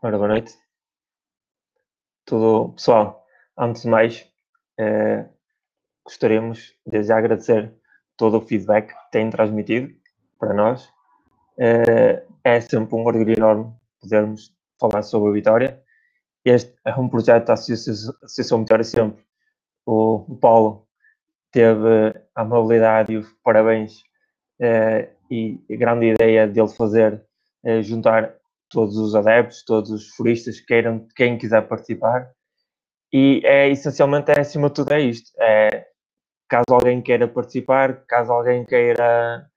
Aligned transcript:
Ora, 0.00 0.16
boa 0.16 0.28
noite. 0.28 0.56
Tudo, 2.24 2.72
pessoal, 2.74 3.26
antes 3.58 3.82
de 3.82 3.88
mais, 3.88 4.24
eh, 4.78 5.26
gostaríamos 6.04 6.72
desde 6.86 7.08
já 7.08 7.18
agradecer 7.18 7.74
todo 8.16 8.38
o 8.38 8.40
feedback 8.40 8.94
que 8.94 9.10
têm 9.10 9.28
transmitido 9.28 9.92
para 10.38 10.54
nós. 10.54 10.88
Eh, 11.58 12.24
é 12.44 12.60
sempre 12.60 12.94
um 12.94 13.04
orgulho 13.04 13.32
enorme 13.32 13.74
podermos 14.00 14.54
falar 14.80 15.02
sobre 15.02 15.30
a 15.30 15.32
Vitória. 15.32 15.82
Este 16.44 16.72
é 16.84 16.94
um 16.94 17.08
projeto 17.08 17.46
da 17.46 17.54
Associação, 17.54 18.14
Associação 18.22 18.60
Vitória 18.60 18.84
sempre. 18.84 19.24
O, 19.84 20.32
o 20.32 20.36
Paulo 20.36 20.86
teve 21.50 22.14
a 22.36 22.42
amabilidade 22.42 23.12
e 23.14 23.16
os 23.16 23.32
parabéns 23.42 24.04
eh, 24.60 25.10
e 25.28 25.60
a 25.68 25.76
grande 25.76 26.12
ideia 26.12 26.46
dele 26.46 26.68
fazer 26.68 27.20
eh, 27.64 27.82
juntar 27.82 28.37
todos 28.68 28.96
os 28.96 29.14
adeptos, 29.14 29.64
todos 29.64 29.90
os 29.90 30.08
furistas, 30.10 30.60
queiram, 30.60 31.06
quem 31.16 31.38
quiser 31.38 31.62
participar. 31.68 32.30
E 33.12 33.40
é 33.44 33.68
essencialmente, 33.68 34.30
é, 34.30 34.40
acima 34.40 34.68
de 34.68 34.74
tudo, 34.74 34.92
é 34.92 35.00
isto. 35.00 35.30
É, 35.40 35.86
caso 36.48 36.66
alguém 36.70 37.00
queira 37.02 37.28
participar, 37.28 38.04
caso 38.06 38.32
alguém 38.32 38.64
queira, 38.64 39.48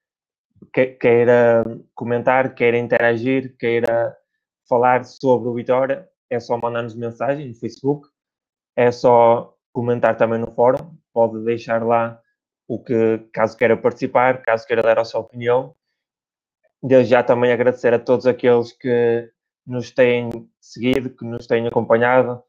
queira 0.99 1.63
comentar, 1.95 2.53
queira 2.55 2.77
interagir, 2.77 3.55
queira 3.57 4.15
falar 4.67 5.03
sobre 5.05 5.49
o 5.49 5.53
Vitória, 5.53 6.07
é 6.29 6.39
só 6.39 6.57
mandar-nos 6.57 6.95
mensagem 6.95 7.49
no 7.49 7.55
Facebook, 7.55 8.07
é 8.75 8.91
só 8.91 9.53
comentar 9.73 10.15
também 10.17 10.39
no 10.39 10.51
fórum, 10.53 10.95
pode 11.13 11.43
deixar 11.43 11.83
lá 11.83 12.19
o 12.67 12.81
que, 12.81 13.17
caso 13.33 13.57
queira 13.57 13.75
participar, 13.75 14.41
caso 14.41 14.65
queira 14.65 14.81
dar 14.81 14.97
a 14.97 15.03
sua 15.03 15.19
opinião, 15.19 15.75
Desde 16.83 17.11
já 17.11 17.23
também 17.23 17.51
agradecer 17.51 17.93
a 17.93 17.99
todos 17.99 18.25
aqueles 18.25 18.71
que 18.73 19.31
nos 19.65 19.91
têm 19.91 20.49
seguido, 20.59 21.09
que 21.09 21.23
nos 21.23 21.45
têm 21.45 21.67
acompanhado. 21.67 22.41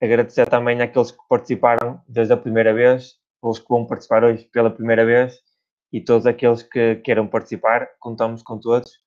Agradecer 0.00 0.48
também 0.48 0.80
àqueles 0.80 1.10
que 1.10 1.18
participaram 1.28 2.00
desde 2.08 2.32
a 2.32 2.36
primeira 2.36 2.72
vez, 2.72 3.16
os 3.42 3.58
que 3.58 3.68
vão 3.68 3.86
participar 3.86 4.24
hoje 4.24 4.44
pela 4.52 4.70
primeira 4.70 5.04
vez 5.04 5.40
e 5.92 6.00
todos 6.00 6.26
aqueles 6.26 6.62
que 6.62 6.96
queiram 6.96 7.26
participar. 7.26 7.88
Contamos 7.98 8.42
com 8.42 8.58
todos. 8.58 9.00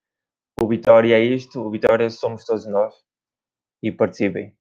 O 0.61 0.67
Vitória 0.67 1.15
é 1.15 1.23
isto, 1.23 1.59
o 1.61 1.71
Vitória 1.71 2.09
somos 2.09 2.45
todos 2.45 2.65
nós. 2.65 2.93
E 3.83 3.91
participem. 3.91 4.55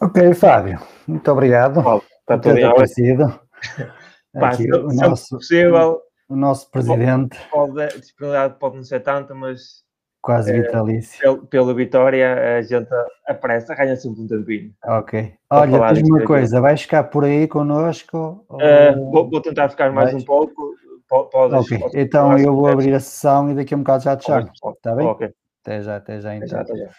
Ok, 0.00 0.34
Fábio, 0.34 0.78
muito 1.06 1.30
obrigado. 1.30 2.02
Em 2.34 2.64
aparecido. 2.64 3.40
Aqui, 4.34 4.62
se, 4.62 4.72
o, 4.72 4.88
nosso, 4.88 5.36
possível, 5.36 6.00
o 6.28 6.36
nosso 6.36 6.70
presidente. 6.70 7.38
Pode, 7.50 7.82
a 7.82 7.86
disponibilidade 7.88 8.58
pode 8.58 8.76
não 8.76 8.82
ser 8.82 9.00
tanta, 9.00 9.34
mas 9.34 9.82
quase 10.22 10.52
é, 10.52 10.62
vitalício. 10.62 11.20
Pelo, 11.20 11.46
pela 11.46 11.74
vitória, 11.74 12.56
a 12.58 12.62
gente 12.62 12.88
apressa, 13.26 13.74
ganha 13.74 13.96
sempre 13.96 14.22
um 14.22 14.26
tempinho. 14.26 14.72
Ok. 14.84 15.34
Olha, 15.50 15.92
diz 15.92 16.08
uma 16.08 16.24
coisa, 16.24 16.60
vais 16.60 16.80
ficar 16.80 17.04
por 17.04 17.24
aí 17.24 17.46
connosco? 17.46 18.46
Uh, 18.48 19.10
vou, 19.10 19.28
vou, 19.28 19.42
tentar 19.42 19.68
ficar 19.68 19.92
mais 19.92 20.12
vais? 20.12 20.22
um 20.22 20.26
pouco. 20.26 20.72
Podes, 21.08 21.52
ok, 21.52 21.78
podes, 21.78 21.94
então 21.94 22.30
podes, 22.30 22.46
eu 22.46 22.56
vou 22.56 22.68
abrir 22.68 22.94
a 22.94 23.00
sessão 23.00 23.50
e 23.50 23.54
daqui 23.54 23.74
a 23.74 23.76
um 23.76 23.80
bocado 23.80 24.04
já 24.04 24.16
te 24.16 24.24
chamo. 24.24 24.50
Está 24.50 24.94
bem? 24.94 25.06
Ok. 25.06 25.30
Até 25.60 25.82
já, 25.82 25.96
até 25.96 26.20
já 26.20 26.34
então. 26.34 26.58
Até 26.58 26.74
já, 26.74 26.74
até 26.74 26.76
já. 26.76 26.90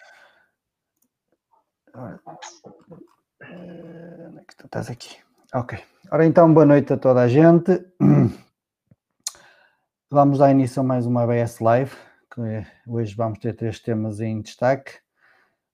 Onde 4.28 4.38
é 4.38 4.44
que 4.46 4.56
tu 4.56 4.66
estás 4.66 4.88
aqui? 4.88 5.23
Ok. 5.56 5.78
Ora 6.10 6.26
então, 6.26 6.52
boa 6.52 6.66
noite 6.66 6.92
a 6.92 6.96
toda 6.96 7.22
a 7.22 7.28
gente. 7.28 7.70
Vamos 10.10 10.38
dar 10.38 10.50
início 10.50 10.80
a 10.80 10.82
mais 10.82 11.06
uma 11.06 11.22
ABS 11.22 11.60
Live. 11.60 11.92
Que 12.34 12.66
hoje 12.88 13.14
vamos 13.14 13.38
ter 13.38 13.54
três 13.54 13.78
temas 13.78 14.18
em 14.18 14.42
destaque. 14.42 14.94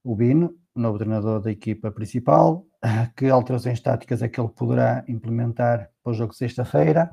O 0.04 0.14
Bino, 0.14 0.54
novo 0.76 0.98
treinador 0.98 1.40
da 1.40 1.50
equipa 1.50 1.90
principal, 1.90 2.66
que 3.16 3.30
alterações 3.30 3.80
táticas 3.80 4.20
é 4.20 4.28
que 4.28 4.38
ele 4.38 4.50
poderá 4.50 5.02
implementar 5.08 5.90
para 6.02 6.10
o 6.10 6.14
jogo 6.14 6.32
de 6.32 6.36
sexta-feira. 6.36 7.10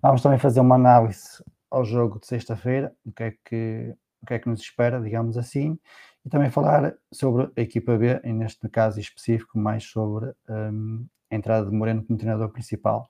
Vamos 0.00 0.22
também 0.22 0.38
fazer 0.38 0.60
uma 0.60 0.76
análise 0.76 1.42
ao 1.68 1.84
jogo 1.84 2.20
de 2.20 2.28
sexta-feira, 2.28 2.94
o 3.04 3.10
que 3.10 3.22
é 3.24 3.34
que 3.44 3.96
o 4.22 4.26
que 4.26 4.34
é 4.34 4.38
que 4.38 4.48
nos 4.48 4.60
espera, 4.60 5.00
digamos 5.00 5.36
assim, 5.36 5.76
e 6.24 6.30
também 6.30 6.52
falar 6.52 6.94
sobre 7.12 7.50
a 7.56 7.60
equipa 7.60 7.98
B, 7.98 8.20
e 8.22 8.32
neste 8.32 8.68
caso 8.68 9.00
específico, 9.00 9.58
mais 9.58 9.82
sobre 9.82 10.32
um, 10.48 11.04
a 11.30 11.34
entrada 11.34 11.68
de 11.68 11.76
Moreno 11.76 12.04
como 12.04 12.18
treinador 12.18 12.48
principal. 12.50 13.08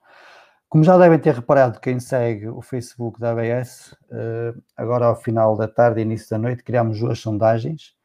Como 0.69 0.83
já 0.83 0.97
devem 0.97 1.17
ter 1.17 1.33
reparado, 1.33 1.79
quem 1.79 1.99
segue 1.99 2.49
o 2.49 2.61
Facebook 2.61 3.19
da 3.19 3.31
ABS, 3.31 3.93
uh, 4.11 4.61
agora 4.75 5.05
ao 5.05 5.15
final 5.15 5.55
da 5.55 5.67
tarde 5.67 6.01
e 6.01 6.03
início 6.03 6.29
da 6.29 6.37
noite, 6.37 6.61
criámos 6.61 6.99
duas 6.99 7.19
sondagens 7.19 7.95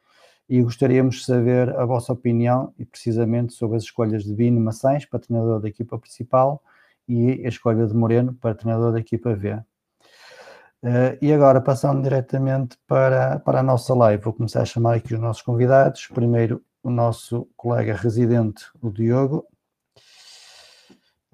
e 0.49 0.63
gostaríamos 0.63 1.17
de 1.17 1.25
saber 1.25 1.75
a 1.77 1.85
vossa 1.85 2.13
opinião 2.13 2.73
e 2.79 2.85
precisamente 2.85 3.53
sobre 3.55 3.79
as 3.79 3.83
escolhas 3.83 4.23
de 4.23 4.33
Bino 4.33 4.61
Maçães 4.61 5.05
para 5.05 5.19
treinador 5.19 5.61
da 5.61 5.69
equipa 5.69 5.99
principal 5.99 6.63
e 7.09 7.45
a 7.45 7.49
escolha 7.49 7.85
de 7.85 7.95
Moreno 7.95 8.35
para 8.35 8.55
treinador 8.55 8.93
da 8.93 9.01
equipa 9.01 9.35
V. 9.35 9.55
Uh, 10.85 11.19
e 11.21 11.33
agora, 11.33 11.61
passando 11.61 12.03
diretamente 12.03 12.77
para, 12.87 13.41
para 13.41 13.61
a 13.61 13.63
nossa 13.63 13.95
live, 13.95 14.23
vou 14.23 14.33
começar 14.33 14.63
a 14.63 14.65
chamar 14.65 14.97
aqui 14.97 15.15
os 15.15 15.21
nossos 15.21 15.43
convidados. 15.43 16.07
Primeiro, 16.09 16.63
o 16.83 16.91
nosso 16.91 17.49
colega 17.57 17.95
residente, 17.95 18.65
o 18.81 18.91
Diogo. 18.91 19.47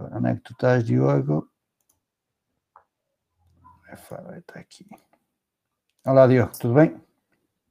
Onde 0.00 0.31
é 0.31 0.34
que 0.36 0.42
tu 0.42 0.53
estás, 0.53 0.84
Diogo? 0.84 1.50
Está 3.92 4.60
aqui. 4.60 4.86
Olá, 6.06 6.25
Diogo, 6.28 6.53
tudo 6.56 6.75
bem? 6.75 7.03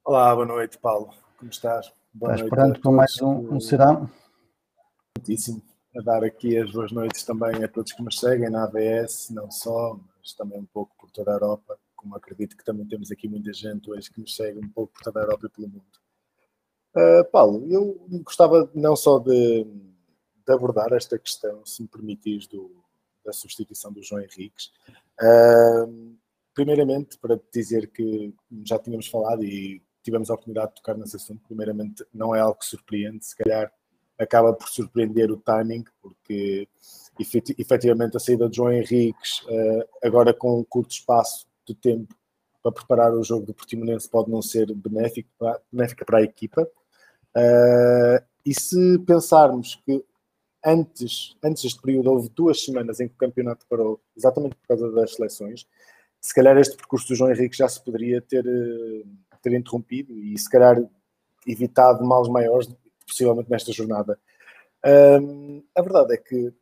Olá, 0.04 0.36
boa 0.36 0.46
noite, 0.46 0.78
Paulo. 0.78 1.14
Como 1.38 1.50
estás? 1.50 1.90
Boa 2.14 2.36
estás 2.36 2.50
pronto 2.50 2.82
para 2.82 2.92
mais 2.92 3.22
um, 3.22 3.56
um 3.56 3.62
serão? 3.62 4.12
Muitíssimo. 5.18 5.62
A 5.96 6.02
dar 6.02 6.22
aqui 6.26 6.58
as 6.58 6.70
boas 6.70 6.92
noites 6.92 7.24
também 7.24 7.64
a 7.64 7.68
todos 7.70 7.94
que 7.94 8.04
nos 8.04 8.20
seguem 8.20 8.50
na 8.50 8.66
ABS, 8.66 9.30
não 9.30 9.50
só, 9.50 9.98
mas 10.20 10.34
também 10.34 10.60
um 10.60 10.66
pouco 10.66 10.94
por 10.98 11.10
toda 11.10 11.32
a 11.32 11.36
Europa, 11.36 11.80
como 11.96 12.18
acredito 12.18 12.58
que 12.58 12.66
também 12.66 12.86
temos 12.86 13.10
aqui 13.10 13.30
muita 13.30 13.54
gente 13.54 13.90
hoje 13.90 14.12
que 14.12 14.20
nos 14.20 14.36
segue 14.36 14.60
um 14.60 14.68
pouco 14.68 14.92
por 14.92 15.02
toda 15.02 15.22
a 15.22 15.24
Europa 15.24 15.46
e 15.46 15.50
pelo 15.50 15.70
mundo. 15.70 15.86
Uh, 16.94 17.24
Paulo, 17.32 17.66
eu 17.72 17.98
gostava 18.22 18.70
não 18.76 18.98
só 18.98 19.18
de, 19.18 19.66
de, 20.48 20.54
abordar 20.54 20.94
esta 20.94 21.18
questão, 21.20 21.66
se 21.66 21.82
me 21.82 21.88
permitires, 21.88 22.48
do, 22.48 22.72
da 23.26 23.34
substituição 23.34 23.92
do 23.92 24.02
João 24.02 24.22
Henriques. 24.22 24.72
Uh, 25.22 26.16
primeiramente, 26.54 27.18
para 27.18 27.40
dizer 27.54 27.88
que 27.88 28.34
já 28.64 28.80
tínhamos 28.80 29.08
falado 29.08 29.44
e 29.44 29.82
tivemos 30.02 30.30
a 30.30 30.34
oportunidade 30.34 30.70
de 30.70 30.76
tocar 30.76 30.98
nesse 30.98 31.18
assunto, 31.18 31.44
primeiramente 31.46 32.06
não 32.14 32.34
é 32.34 32.40
algo 32.40 32.60
que 32.60 32.66
surpreende, 32.66 33.26
se 33.26 33.36
calhar 33.36 33.72
acaba 34.18 34.54
por 34.54 34.68
surpreender 34.70 35.32
o 35.32 35.38
timing, 35.38 35.84
porque 36.02 36.68
efetivamente 37.60 38.18
a 38.18 38.20
saída 38.20 38.50
de 38.50 38.56
João 38.56 38.72
Henriques, 38.72 39.44
eh, 39.48 39.88
agora 40.04 40.34
com 40.34 40.60
um 40.60 40.64
curto 40.64 40.92
espaço 40.92 41.46
de 41.66 41.76
tempo 41.76 42.16
para 42.64 42.72
preparar 42.72 43.14
o 43.14 43.24
jogo 43.24 43.46
do 43.46 43.54
Portimonense, 43.54 44.10
pode 44.10 44.32
não 44.32 44.42
ser 44.42 44.74
benéfico 44.74 45.30
para, 45.38 45.62
benéfica 45.72 46.06
para 46.06 46.20
a 46.20 46.24
equipa. 46.24 46.68
Eh, 47.36 48.24
e 48.46 48.54
se 48.60 48.98
pensarmos 49.00 49.76
que 49.86 50.04
antes, 50.68 51.38
antes 51.42 51.64
deste 51.64 51.82
período 51.82 52.12
houve 52.12 52.30
duas 52.30 52.62
semanas 52.62 53.00
em 53.00 53.08
que 53.08 53.14
o 53.14 53.18
campeonato 53.18 53.66
parou, 53.70 54.02
exatamente 54.16 54.56
por 54.56 54.68
causa 54.68 54.92
das 54.92 55.16
seleções, 55.16 55.66
se 56.20 56.34
calhar 56.34 56.58
este 56.58 56.76
percurso 56.76 57.08
do 57.08 57.16
João 57.16 57.32
Henrique 57.32 57.56
já 57.56 57.70
se 57.70 57.82
poderia 57.82 58.22
ter, 58.22 58.46
eh, 58.46 59.04
ter 59.42 59.54
interrompido 59.54 60.14
e 60.20 60.38
se 60.38 60.50
calhar 60.50 60.78
evitado 61.48 62.04
males 62.04 62.28
maiores, 62.28 62.68
possivelmente 63.08 63.50
nesta 63.50 63.72
jornada. 63.72 64.20
Um, 65.22 65.64
a 65.74 65.82
verdade 65.82 66.16
é 66.16 66.18
que 66.18 66.54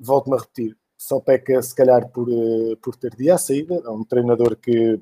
volto-me 0.00 0.36
a 0.36 0.40
repetir, 0.40 0.76
só 0.96 1.20
peca 1.20 1.60
se 1.60 1.74
calhar 1.74 2.08
por, 2.08 2.28
uh, 2.28 2.76
por 2.78 2.96
ter 2.96 3.14
dia 3.14 3.34
à 3.34 3.38
saída. 3.38 3.74
É 3.84 3.90
um 3.90 4.04
treinador 4.04 4.56
que 4.56 4.98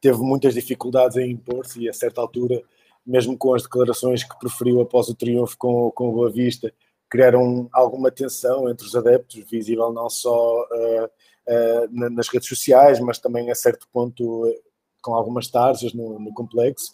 teve 0.00 0.18
muitas 0.18 0.54
dificuldades 0.54 1.16
em 1.16 1.32
impor-se 1.32 1.80
e 1.80 1.88
a 1.88 1.92
certa 1.92 2.20
altura, 2.20 2.62
mesmo 3.04 3.36
com 3.36 3.54
as 3.54 3.62
declarações 3.62 4.22
que 4.22 4.38
preferiu 4.38 4.80
após 4.80 5.08
o 5.08 5.14
triunfo 5.14 5.56
com, 5.58 5.90
com 5.90 6.10
o 6.10 6.12
Boa 6.12 6.30
Vista, 6.30 6.72
criaram 7.10 7.68
alguma 7.72 8.10
tensão 8.10 8.68
entre 8.68 8.86
os 8.86 8.94
adeptos, 8.94 9.44
visível 9.50 9.92
não 9.92 10.08
só 10.08 10.62
uh, 10.62 11.04
uh, 11.04 12.10
nas 12.10 12.28
redes 12.28 12.48
sociais, 12.48 13.00
mas 13.00 13.18
também 13.18 13.50
a 13.50 13.54
certo 13.54 13.86
ponto 13.92 14.44
com 15.02 15.14
algumas 15.14 15.48
tarjas 15.48 15.92
no, 15.92 16.18
no 16.18 16.32
complexo. 16.32 16.92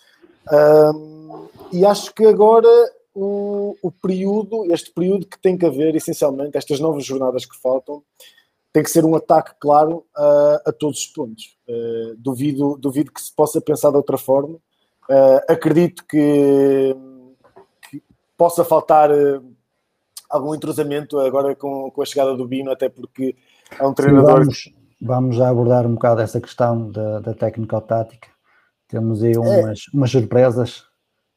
Um, 0.50 1.48
e 1.72 1.84
acho 1.84 2.14
que 2.14 2.24
agora 2.24 2.68
o, 3.14 3.76
o 3.82 3.90
período, 3.90 4.72
este 4.72 4.92
período 4.92 5.26
que 5.26 5.40
tem 5.40 5.56
que 5.56 5.66
haver, 5.66 5.94
essencialmente, 5.96 6.56
estas 6.56 6.80
novas 6.80 7.04
jornadas 7.04 7.44
que 7.44 7.60
faltam, 7.60 8.02
tem 8.72 8.82
que 8.82 8.90
ser 8.90 9.04
um 9.04 9.16
ataque 9.16 9.52
claro 9.58 10.04
a, 10.14 10.62
a 10.66 10.72
todos 10.72 10.98
os 10.98 11.06
pontos. 11.06 11.56
Uh, 11.68 12.14
duvido, 12.16 12.76
duvido 12.78 13.10
que 13.10 13.22
se 13.22 13.34
possa 13.34 13.60
pensar 13.60 13.90
de 13.90 13.96
outra 13.96 14.18
forma. 14.18 14.56
Uh, 15.08 15.40
acredito 15.48 16.04
que, 16.06 16.94
que, 17.90 18.02
possa 18.36 18.64
faltar 18.64 19.10
algum 20.28 20.54
entrosamento 20.54 21.18
agora 21.18 21.54
com, 21.54 21.90
com 21.90 22.02
a 22.02 22.04
chegada 22.04 22.36
do 22.36 22.46
Bino, 22.46 22.70
até 22.70 22.88
porque 22.88 23.36
é 23.78 23.86
um 23.86 23.94
treinador. 23.94 24.44
Sim, 24.44 24.44
vamos, 24.44 24.74
vamos 25.00 25.36
já 25.36 25.48
abordar 25.48 25.86
um 25.86 25.94
bocado 25.94 26.20
essa 26.20 26.40
questão 26.40 26.90
da, 26.90 27.20
da 27.20 27.34
técnica-tática. 27.34 28.28
Temos 28.88 29.22
aí 29.22 29.32
é. 29.32 29.38
umas, 29.38 29.78
é. 29.78 29.96
umas 29.96 30.10
surpresas, 30.10 30.84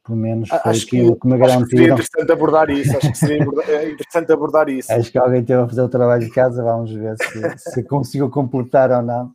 pelo 0.04 0.18
menos 0.18 0.48
foi 0.48 0.58
acho 0.64 0.86
aquilo 0.86 1.14
que, 1.14 1.20
que 1.20 1.28
me 1.28 1.38
garantiram. 1.38 1.58
Acho 1.58 1.64
que 1.64 1.70
seria 1.70 1.92
interessante 1.92 2.32
abordar 2.32 2.70
isso, 2.70 2.96
acho 2.96 3.12
que 3.12 3.18
seria 3.18 3.42
é 3.68 3.90
interessante 3.90 4.32
abordar 4.32 4.68
isso. 4.70 4.92
Acho 4.92 5.12
que 5.12 5.18
alguém 5.18 5.44
teve 5.44 5.60
a 5.60 5.68
fazer 5.68 5.82
o 5.82 5.88
trabalho 5.88 6.24
de 6.24 6.30
casa, 6.30 6.62
vamos 6.62 6.92
ver 6.92 7.16
se, 7.16 7.58
se 7.72 7.82
consigo 7.84 8.30
completar 8.30 8.90
ou 8.90 9.02
não. 9.02 9.32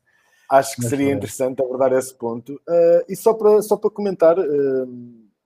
Acho 0.50 0.76
que 0.76 0.82
Mas 0.82 0.90
seria 0.90 1.08
foi. 1.08 1.16
interessante 1.16 1.62
abordar 1.62 1.92
esse 1.94 2.14
ponto. 2.14 2.54
Uh, 2.54 3.04
e 3.10 3.16
só 3.16 3.34
para, 3.34 3.62
só 3.62 3.78
para 3.78 3.90
comentar, 3.90 4.38
uh, 4.38 4.88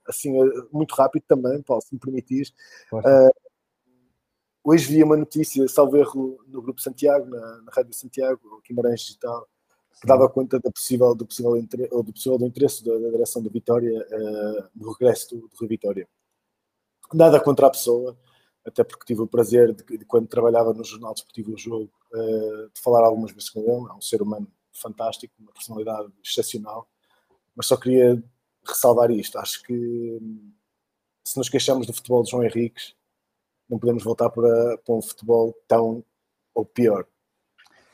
assim, 0.08 0.38
uh, 0.42 0.68
muito 0.72 0.94
rápido 0.94 1.24
também, 1.28 1.62
Paulo, 1.62 1.82
se 1.82 1.94
me 1.94 2.00
permitires. 2.00 2.54
Hoje 4.70 4.86
vi 4.86 5.04
uma 5.04 5.18
notícia, 5.18 5.68
salvo 5.68 5.98
erro, 5.98 6.40
no 6.48 6.62
Grupo 6.62 6.80
Santiago, 6.80 7.26
na, 7.26 7.62
na 7.64 7.72
Rádio 7.72 7.94
Santiago, 7.94 8.62
Guimarães 8.68 9.02
Digital, 9.02 9.48
que 10.00 10.08
dava 10.08 10.30
conta 10.30 10.60
do 10.60 10.72
possível, 10.72 11.16
do 11.16 11.26
possível, 11.26 11.52
ou 11.92 12.04
do, 12.04 12.14
possível 12.14 12.38
do 12.38 12.46
interesse 12.46 12.86
da, 12.86 12.98
da 12.98 13.10
direção 13.10 13.42
do 13.42 13.50
Vitória 13.50 14.08
no 14.76 14.92
regresso 14.92 15.36
do, 15.36 15.48
do 15.48 15.58
Rio 15.60 15.70
Vitória. 15.70 16.08
Nada 17.12 17.40
contra 17.40 17.66
a 17.66 17.72
pessoa, 17.72 18.16
até 18.64 18.84
porque 18.84 19.06
tive 19.06 19.22
o 19.22 19.28
prazer 19.28 19.74
de, 19.74 19.98
de 19.98 20.06
quando 20.06 20.28
trabalhava 20.28 20.72
no 20.72 20.84
Jornal 20.84 21.14
Desportivo 21.14 21.52
do 21.52 21.58
Jogo, 21.58 21.92
de 22.14 22.80
falar 22.80 23.04
algumas 23.06 23.32
vezes 23.32 23.50
com 23.50 23.62
ele, 23.62 23.92
é 23.92 23.94
um 23.94 24.02
ser 24.02 24.22
humano 24.22 24.48
fantástico, 24.72 25.34
uma 25.40 25.52
personalidade 25.52 26.14
excepcional, 26.24 26.88
mas 27.56 27.66
só 27.66 27.76
queria 27.76 28.24
ressalvar 28.66 29.10
isto. 29.10 29.40
Acho 29.40 29.64
que 29.64 30.20
se 31.24 31.38
nos 31.38 31.50
queixamos 31.50 31.88
do 31.88 31.94
futebol 31.94 32.24
de 32.24 32.30
João 32.30 32.44
Henriques, 32.44 32.96
não 33.70 33.78
podemos 33.78 34.04
voltar 34.04 34.30
para, 34.30 34.78
para 34.86 34.96
um 34.96 35.02
futebol 35.02 35.56
tão 35.68 36.04
ou 36.54 36.66
pior. 36.66 37.06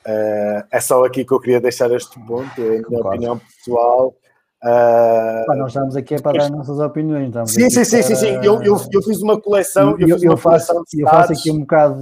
Uh, 0.07 0.61
é 0.71 0.79
só 0.79 1.03
aqui 1.03 1.25
que 1.25 1.33
eu 1.33 1.39
queria 1.39 1.59
deixar 1.59 1.91
este 1.91 2.19
ponto, 2.25 2.61
é 2.61 2.67
a 2.67 2.69
minha 2.69 2.83
claro. 2.83 3.07
opinião 3.07 3.39
pessoal. 3.39 4.15
Uh, 4.63 5.55
nós 5.57 5.67
estamos 5.67 5.95
aqui 5.95 6.19
para 6.21 6.39
dar 6.39 6.49
nossas 6.49 6.79
opiniões. 6.79 7.33
Sim, 7.47 7.69
sim, 7.69 7.83
sim, 7.83 8.01
sim, 8.01 8.15
sim, 8.15 8.27
Eu, 8.43 8.63
eu, 8.63 8.77
eu 8.91 9.01
fiz 9.03 9.21
uma 9.21 9.39
coleção. 9.39 9.95
Eu, 9.99 10.07
eu, 10.07 10.17
eu 10.21 10.37
faço, 10.37 10.73
eu 10.93 11.07
faço 11.07 11.33
aqui 11.33 11.51
um 11.51 11.59
bocado 11.59 11.95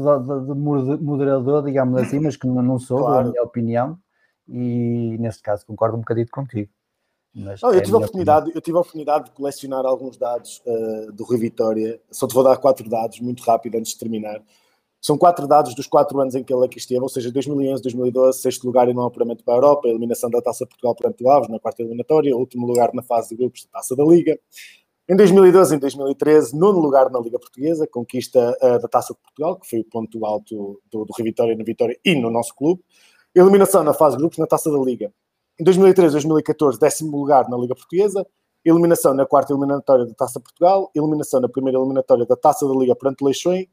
de, 0.45 0.53
de, 0.53 1.03
moderador, 1.03 1.63
digamos 1.63 2.01
assim, 2.01 2.19
mas 2.19 2.37
que 2.37 2.47
não 2.47 2.77
sou, 2.79 2.99
claro. 2.99 3.27
a 3.27 3.31
minha 3.31 3.43
opinião 3.43 3.97
e 4.47 5.17
neste 5.19 5.41
caso 5.41 5.65
concordo 5.65 5.95
um 5.95 6.01
bocadinho 6.01 6.27
contigo. 6.29 6.69
Não, 7.33 7.53
eu, 7.63 7.73
é 7.73 7.81
tive 7.81 7.95
a 7.95 7.97
oportunidade, 7.97 8.51
eu 8.53 8.61
tive 8.61 8.77
a 8.77 8.81
oportunidade 8.81 9.25
de 9.25 9.31
colecionar 9.31 9.85
alguns 9.85 10.17
dados 10.17 10.61
uh, 10.65 11.11
do 11.11 11.23
Rio 11.23 11.39
Vitória. 11.39 11.99
Só 12.11 12.27
te 12.27 12.33
vou 12.33 12.43
dar 12.43 12.57
quatro 12.57 12.87
dados, 12.87 13.19
muito 13.19 13.41
rápido, 13.43 13.75
antes 13.75 13.93
de 13.93 13.97
terminar. 13.97 14.41
São 15.01 15.17
quatro 15.17 15.45
dados 15.47 15.75
dos 15.75 15.87
quatro 15.87 16.17
anos 16.21 16.33
em 16.33 16.43
que 16.43 16.53
ele 16.53 16.63
aqui 16.63 16.77
esteve, 16.77 17.01
ou 17.01 17.09
seja, 17.09 17.29
2011, 17.29 17.81
2012, 17.83 18.39
sexto 18.39 18.63
lugar 18.65 18.87
em 18.87 18.93
não 18.93 19.03
apuramento 19.03 19.43
para 19.43 19.55
a 19.55 19.57
Europa, 19.57 19.87
eliminação 19.89 20.29
da 20.29 20.41
Taça 20.41 20.65
Portugal 20.65 20.95
perante 20.95 21.21
o 21.21 21.29
Aves 21.29 21.49
na 21.49 21.59
quarta 21.59 21.81
eliminatória, 21.81 22.33
último 22.37 22.65
lugar 22.65 22.93
na 22.93 23.01
fase 23.03 23.29
de 23.29 23.35
grupos 23.35 23.65
da 23.65 23.79
Taça 23.79 23.97
da 23.97 24.03
Liga. 24.05 24.39
Em 25.09 25.17
2012 25.17 25.75
e 25.75 25.79
2013, 25.79 26.55
nono 26.55 26.79
lugar 26.79 27.09
na 27.09 27.19
Liga 27.19 27.37
Portuguesa, 27.37 27.85
conquista 27.85 28.57
uh, 28.61 28.79
da 28.79 28.87
Taça 28.87 29.13
de 29.13 29.19
Portugal, 29.19 29.57
que 29.57 29.69
foi 29.69 29.79
o 29.79 29.83
ponto 29.83 30.25
alto 30.25 30.81
do, 30.89 31.03
do 31.03 31.13
Rio 31.17 31.25
Vitória 31.25 31.53
no 31.53 31.65
Vitória 31.65 31.99
e 32.05 32.15
no 32.15 32.31
nosso 32.31 32.55
clube. 32.55 32.81
Eliminação 33.35 33.83
na 33.83 33.93
fase 33.93 34.15
de 34.15 34.21
grupos 34.21 34.37
na 34.37 34.47
Taça 34.47 34.71
da 34.71 34.77
Liga. 34.77 35.11
Em 35.63 35.65
2013, 35.65 36.11
2014, 36.11 36.77
décimo 36.77 37.17
lugar 37.17 37.47
na 37.47 37.55
Liga 37.55 37.73
Portuguesa. 37.73 38.27
Eliminação 38.65 39.13
na 39.13 39.25
quarta 39.25 39.53
eliminatória 39.53 40.05
da 40.05 40.13
Taça 40.13 40.37
Portugal. 40.37 40.91
Eliminação 40.93 41.39
na 41.39 41.47
primeira 41.47 41.79
eliminatória 41.79 42.25
da 42.25 42.35
Taça 42.35 42.67
da 42.67 42.73
Liga 42.73 42.93
perante 42.93 43.23
Leixões. 43.23 43.67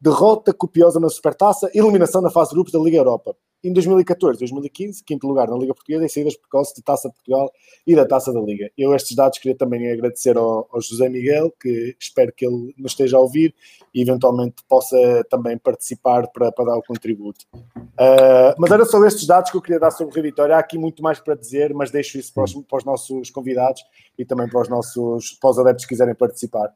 Derrota 0.00 0.52
copiosa 0.52 0.98
na 0.98 1.08
Supertaça. 1.08 1.70
Eliminação 1.72 2.20
na 2.20 2.30
fase 2.30 2.50
de 2.50 2.56
grupos 2.56 2.72
da 2.72 2.80
Liga 2.80 2.96
Europa 2.96 3.36
em 3.62 3.72
2014, 3.72 4.38
2015, 4.38 5.02
quinto 5.04 5.26
lugar 5.26 5.48
na 5.48 5.56
Liga 5.56 5.74
Portuguesa 5.74 6.04
em 6.04 6.08
saídas 6.08 6.36
precoces 6.36 6.74
de 6.74 6.82
Taça 6.82 7.08
de 7.08 7.14
Portugal 7.14 7.50
e 7.86 7.94
da 7.94 8.06
Taça 8.06 8.32
da 8.32 8.40
Liga. 8.40 8.70
Eu 8.76 8.94
estes 8.94 9.16
dados 9.16 9.38
queria 9.38 9.56
também 9.56 9.90
agradecer 9.90 10.36
ao, 10.36 10.68
ao, 10.70 10.80
José 10.80 11.08
Miguel, 11.08 11.52
que 11.60 11.96
espero 12.00 12.32
que 12.32 12.46
ele 12.46 12.74
nos 12.78 12.92
esteja 12.92 13.16
a 13.16 13.20
ouvir 13.20 13.54
e 13.94 14.02
eventualmente 14.02 14.56
possa 14.68 14.96
também 15.30 15.58
participar 15.58 16.28
para, 16.28 16.52
para 16.52 16.64
dar 16.66 16.76
o 16.76 16.82
contributo. 16.82 17.44
Uh, 17.54 18.54
mas 18.58 18.70
era 18.70 18.84
só 18.84 19.04
estes 19.04 19.26
dados 19.26 19.50
que 19.50 19.56
eu 19.56 19.62
queria 19.62 19.80
dar 19.80 19.90
sobre 19.90 20.18
o 20.18 20.22
Vitória. 20.22 20.56
Há 20.56 20.58
aqui 20.58 20.78
muito 20.78 21.02
mais 21.02 21.18
para 21.18 21.34
dizer, 21.34 21.74
mas 21.74 21.90
deixo 21.90 22.18
isso 22.18 22.32
para 22.32 22.44
os, 22.44 22.54
para 22.54 22.78
os 22.78 22.84
nossos 22.84 23.30
convidados 23.30 23.82
e 24.18 24.24
também 24.24 24.48
para 24.48 24.60
os 24.60 24.68
nossos 24.68 25.32
para 25.40 25.50
os 25.50 25.58
adeptos 25.58 25.84
que 25.84 25.90
quiserem 25.90 26.14
participar. 26.14 26.72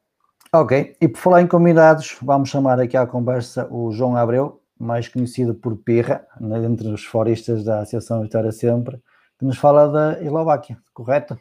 Ok, 0.53 0.97
e 1.01 1.07
por 1.07 1.19
falar 1.19 1.43
em 1.43 1.47
convidados, 1.47 2.17
vamos 2.21 2.49
chamar 2.49 2.81
aqui 2.81 2.97
à 2.97 3.07
conversa 3.07 3.69
o 3.71 3.93
João 3.93 4.17
Abreu, 4.17 4.60
mais 4.81 5.07
conhecido 5.09 5.55
por 5.55 5.77
Pirra, 5.77 6.27
né, 6.41 6.65
entre 6.65 6.89
os 6.89 7.05
foristas 7.05 7.63
da 7.63 7.81
Associação 7.81 8.23
Vitória 8.23 8.51
Sempre, 8.51 9.01
que 9.39 9.45
nos 9.45 9.59
fala 9.59 9.89
da 9.89 10.23
Eslováquia, 10.23 10.79
correto? 10.95 11.39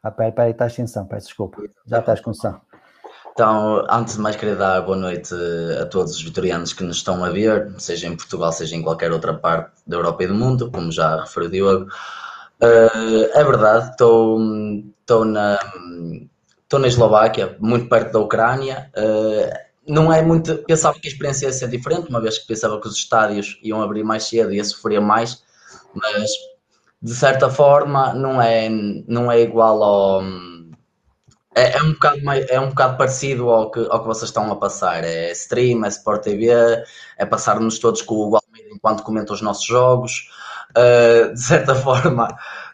Ah, 0.00 0.10
peraí, 0.10 0.32
peraí, 0.32 0.50
está 0.52 0.64
a 0.64 0.66
extensão, 0.68 1.06
peço 1.06 1.26
desculpa, 1.26 1.62
já 1.86 1.98
estás 1.98 2.20
com 2.20 2.32
som. 2.32 2.60
Então, 3.32 3.84
antes 3.90 4.14
de 4.14 4.20
mais, 4.20 4.36
queria 4.36 4.54
dar 4.54 4.80
boa 4.82 4.96
noite 4.96 5.34
a 5.80 5.86
todos 5.86 6.12
os 6.12 6.22
vitorianos 6.22 6.72
que 6.72 6.84
nos 6.84 6.98
estão 6.98 7.24
a 7.24 7.30
ver, 7.30 7.74
seja 7.78 8.06
em 8.06 8.16
Portugal, 8.16 8.52
seja 8.52 8.76
em 8.76 8.82
qualquer 8.82 9.10
outra 9.10 9.34
parte 9.34 9.72
da 9.84 9.96
Europa 9.96 10.22
e 10.22 10.26
do 10.28 10.34
mundo, 10.34 10.70
como 10.70 10.92
já 10.92 11.22
referiu 11.22 11.50
Diogo. 11.50 11.84
Uh, 12.62 13.24
é 13.34 13.42
verdade, 13.42 13.90
estou 13.90 14.38
na, 15.24 15.58
na 16.72 16.86
Eslováquia, 16.86 17.56
muito 17.58 17.88
perto 17.88 18.12
da 18.12 18.20
Ucrânia. 18.20 18.88
Uh, 18.96 19.73
não 19.86 20.12
é 20.12 20.22
muito. 20.22 20.56
Pensava 20.64 20.98
que 20.98 21.06
a 21.06 21.10
experiência 21.10 21.46
ia 21.46 21.52
ser 21.52 21.68
diferente, 21.68 22.08
uma 22.08 22.20
vez 22.20 22.38
que 22.38 22.46
pensava 22.46 22.80
que 22.80 22.88
os 22.88 22.96
estádios 22.96 23.58
iam 23.62 23.82
abrir 23.82 24.02
mais 24.02 24.24
cedo 24.24 24.52
e 24.52 24.56
ia 24.56 24.64
sofrer 24.64 25.00
mais, 25.00 25.42
mas 25.94 26.30
de 27.00 27.14
certa 27.14 27.50
forma 27.50 28.14
não 28.14 28.40
é, 28.40 28.68
não 29.06 29.30
é 29.30 29.40
igual 29.40 29.82
ao. 29.82 30.22
É, 31.56 31.76
é, 31.76 31.82
um 31.82 31.92
bocado 31.92 32.24
mais, 32.24 32.48
é 32.48 32.58
um 32.58 32.70
bocado 32.70 32.96
parecido 32.96 33.48
ao 33.48 33.70
que, 33.70 33.86
ao 33.88 34.00
que 34.00 34.06
vocês 34.06 34.30
estão 34.30 34.50
a 34.50 34.56
passar. 34.56 35.04
É 35.04 35.30
stream, 35.32 35.84
é 35.84 35.88
Sport 35.88 36.22
TV, 36.24 36.48
é 37.16 37.26
passar-nos 37.26 37.78
todos 37.78 38.02
com 38.02 38.14
o 38.14 38.36
Almeida 38.36 38.74
enquanto 38.74 39.04
comentam 39.04 39.34
os 39.34 39.42
nossos 39.42 39.64
jogos. 39.64 40.30
Uh, 40.76 41.32
de 41.32 41.40
certa 41.40 41.72
forma, 41.76 42.26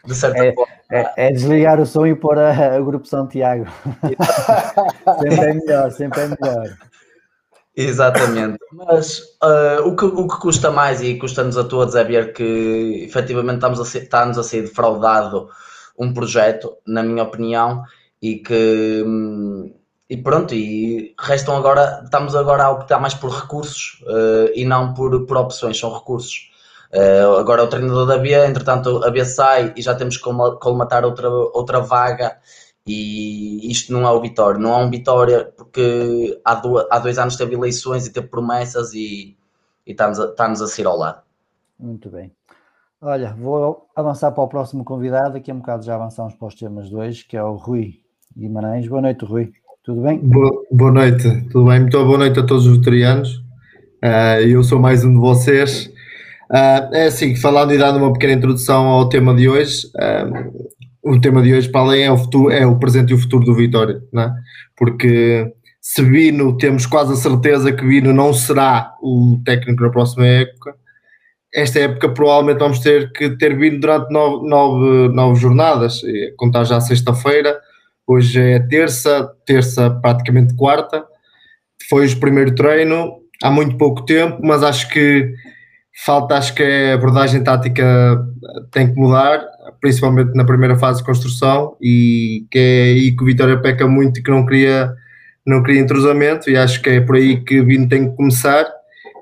de 0.05 0.15
certa 0.15 0.43
é, 0.43 0.53
forma. 0.53 0.73
É, 0.89 1.27
é, 1.27 1.31
desligar 1.31 1.79
o 1.79 1.85
som 1.85 2.07
e 2.07 2.15
pôr 2.15 2.39
a, 2.39 2.75
a 2.75 2.81
grupo 2.81 3.05
Santiago. 3.05 3.67
sempre 5.21 5.45
é 5.45 5.53
melhor, 5.53 5.91
sempre 5.91 6.21
é 6.21 6.27
melhor. 6.27 6.90
Exatamente, 7.75 8.57
mas 8.73 9.19
uh, 9.41 9.87
o, 9.87 9.95
que, 9.95 10.03
o 10.03 10.27
que 10.27 10.39
custa 10.39 10.69
mais 10.69 11.01
e 11.01 11.17
custa-nos 11.17 11.57
a 11.57 11.63
todos 11.63 11.95
é 11.95 12.03
ver 12.03 12.33
que 12.33 13.05
efetivamente 13.07 13.55
estamos 13.55 13.79
a 13.79 13.85
ser, 13.85 14.03
está-nos 14.03 14.37
a 14.37 14.43
ser 14.43 14.63
defraudado 14.63 15.49
um 15.97 16.13
projeto, 16.13 16.75
na 16.85 17.01
minha 17.01 17.23
opinião, 17.23 17.83
e 18.21 18.35
que 18.37 19.05
e 20.09 20.17
pronto, 20.17 20.53
e 20.53 21.15
restam 21.17 21.55
agora, 21.55 22.01
estamos 22.03 22.35
agora 22.35 22.65
a 22.65 22.71
optar 22.71 22.99
mais 22.99 23.13
por 23.13 23.29
recursos 23.31 24.01
uh, 24.01 24.51
e 24.53 24.65
não 24.65 24.93
por, 24.93 25.25
por 25.25 25.37
opções, 25.37 25.79
são 25.79 25.93
recursos. 25.93 26.51
Uh, 26.93 27.37
agora 27.37 27.63
o 27.63 27.67
treinador 27.67 28.05
da 28.05 28.17
Bia, 28.17 28.45
entretanto 28.45 29.01
a 29.05 29.09
Bia 29.09 29.23
sai 29.23 29.73
e 29.77 29.81
já 29.81 29.95
temos 29.95 30.17
que 30.17 30.23
colmatar 30.23 31.05
outra, 31.05 31.29
outra 31.29 31.79
vaga 31.79 32.37
e 32.85 33.69
isto 33.71 33.93
não 33.93 34.07
é 34.07 34.11
o 34.11 34.21
Vitória, 34.21 34.59
não 34.59 34.73
é 34.73 34.83
um 34.83 34.89
Vitória 34.89 35.45
porque 35.55 36.39
há, 36.43 36.55
do, 36.55 36.77
há 36.89 36.99
dois 36.99 37.17
anos 37.17 37.35
teve 37.35 37.55
eleições 37.55 38.07
e 38.07 38.13
teve 38.13 38.27
promessas 38.27 38.93
e, 38.93 39.37
e 39.85 39.91
está-nos 39.91 40.19
a, 40.19 40.25
está 40.25 40.51
a 40.51 40.55
sair 40.55 40.85
ao 40.85 40.97
lado. 40.97 41.21
Muito 41.79 42.09
bem. 42.09 42.31
Olha, 43.01 43.33
vou 43.33 43.87
avançar 43.95 44.31
para 44.31 44.43
o 44.43 44.47
próximo 44.47 44.83
convidado. 44.83 45.37
Aqui 45.37 45.49
a 45.49 45.53
um 45.53 45.59
bocado 45.59 45.83
já 45.83 45.95
avançamos 45.95 46.35
para 46.35 46.47
os 46.47 46.55
temas 46.55 46.89
dois, 46.89 47.23
que 47.23 47.35
é 47.35 47.43
o 47.43 47.55
Rui 47.55 47.99
Guimarães. 48.37 48.87
Boa 48.87 49.01
noite, 49.01 49.25
Rui. 49.25 49.51
Tudo 49.83 50.01
bem? 50.01 50.19
Boa, 50.19 50.63
boa 50.71 50.91
noite, 50.91 51.23
tudo 51.49 51.65
bem? 51.65 51.79
Muito 51.79 52.05
boa 52.05 52.17
noite 52.19 52.39
a 52.39 52.45
todos 52.45 52.67
os 52.67 52.77
veterianos. 52.77 53.37
Uh, 54.03 54.41
eu 54.47 54.63
sou 54.63 54.79
mais 54.79 55.03
um 55.03 55.11
de 55.11 55.19
vocês. 55.19 55.87
Uh, 56.51 56.93
é 56.93 57.07
assim, 57.07 57.35
falando 57.35 57.73
e 57.73 57.77
dando 57.79 57.97
uma 57.97 58.13
pequena 58.13 58.33
introdução 58.33 58.85
ao 58.85 59.09
tema 59.09 59.33
de 59.33 59.49
hoje, 59.49 59.87
uh, 59.87 60.69
o 61.03 61.19
tema 61.19 61.41
de 61.41 61.53
hoje 61.53 61.69
para 61.69 61.81
além 61.81 62.03
é 62.03 62.11
o, 62.11 62.17
futuro, 62.17 62.51
é 62.51 62.65
o 62.65 62.77
presente 62.77 63.11
e 63.11 63.13
o 63.13 63.17
futuro 63.17 63.45
do 63.45 63.55
Vitória, 63.55 64.01
não 64.11 64.23
é? 64.23 64.33
porque 64.75 65.51
se 65.81 66.03
Vino, 66.03 66.55
temos 66.57 66.85
quase 66.85 67.13
a 67.13 67.15
certeza 67.15 67.71
que 67.71 67.85
Vino 67.85 68.13
não 68.13 68.33
será 68.33 68.93
o 69.01 69.41
técnico 69.43 69.81
na 69.81 69.89
próxima 69.89 70.25
época, 70.25 70.75
esta 71.53 71.79
época 71.79 72.09
provavelmente 72.09 72.59
vamos 72.59 72.79
ter 72.79 73.11
que 73.11 73.31
ter 73.37 73.57
vindo 73.57 73.79
durante 73.79 74.11
nove, 74.11 74.47
nove, 74.47 75.13
nove 75.13 75.39
jornadas, 75.39 76.01
contar 76.37 76.63
já 76.63 76.79
sexta-feira, 76.79 77.59
hoje 78.07 78.39
é 78.39 78.59
terça, 78.59 79.29
terça 79.45 79.89
praticamente 79.89 80.55
quarta, 80.55 81.03
foi 81.89 82.07
o 82.07 82.19
primeiro 82.19 82.55
treino, 82.55 83.17
há 83.43 83.51
muito 83.51 83.75
pouco 83.77 84.05
tempo, 84.05 84.39
mas 84.41 84.63
acho 84.63 84.87
que 84.89 85.33
falta, 86.05 86.37
acho 86.37 86.53
que 86.53 86.63
a 86.63 86.93
abordagem 86.93 87.43
tática 87.43 88.25
tem 88.71 88.93
que 88.93 88.99
mudar, 88.99 89.43
principalmente 89.81 90.33
na 90.35 90.45
primeira 90.45 90.77
fase 90.77 90.99
de 90.99 91.05
construção, 91.05 91.75
e 91.81 92.45
que 92.51 92.59
é 92.59 92.83
aí 92.83 93.15
que 93.15 93.23
o 93.23 93.25
Vitória 93.25 93.59
peca 93.59 93.87
muito 93.87 94.19
e 94.19 94.23
que 94.23 94.29
não 94.31 94.45
queria, 94.45 94.93
não 95.45 95.63
queria 95.63 95.81
entrosamento, 95.81 96.49
e 96.49 96.55
acho 96.55 96.81
que 96.81 96.89
é 96.91 97.01
por 97.01 97.15
aí 97.15 97.43
que 97.43 97.59
o 97.59 97.65
Vino 97.65 97.89
tem 97.89 98.09
que 98.09 98.15
começar, 98.15 98.65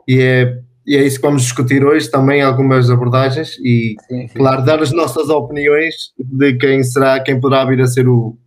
e 0.08 0.22
é, 0.22 0.60
e 0.86 0.98
é 0.98 1.04
isso 1.04 1.18
que 1.18 1.26
vamos 1.26 1.44
discutir 1.44 1.84
hoje, 1.86 2.12
também 2.12 2.42
algumas 2.42 2.90
abordagens 2.90 3.58
e, 3.60 3.96
sim, 4.08 4.28
sim. 4.28 4.38
claro, 4.38 4.66
dar 4.66 4.82
as 4.82 4.92
nossas 4.92 5.30
opiniões 5.30 6.14
de 6.18 6.56
quem 6.58 6.84
será, 6.84 7.20
quem 7.22 7.40
poderá 7.40 7.64
vir 7.64 7.80
a 7.82 7.88
ser 7.88 8.08
o, 8.08 8.38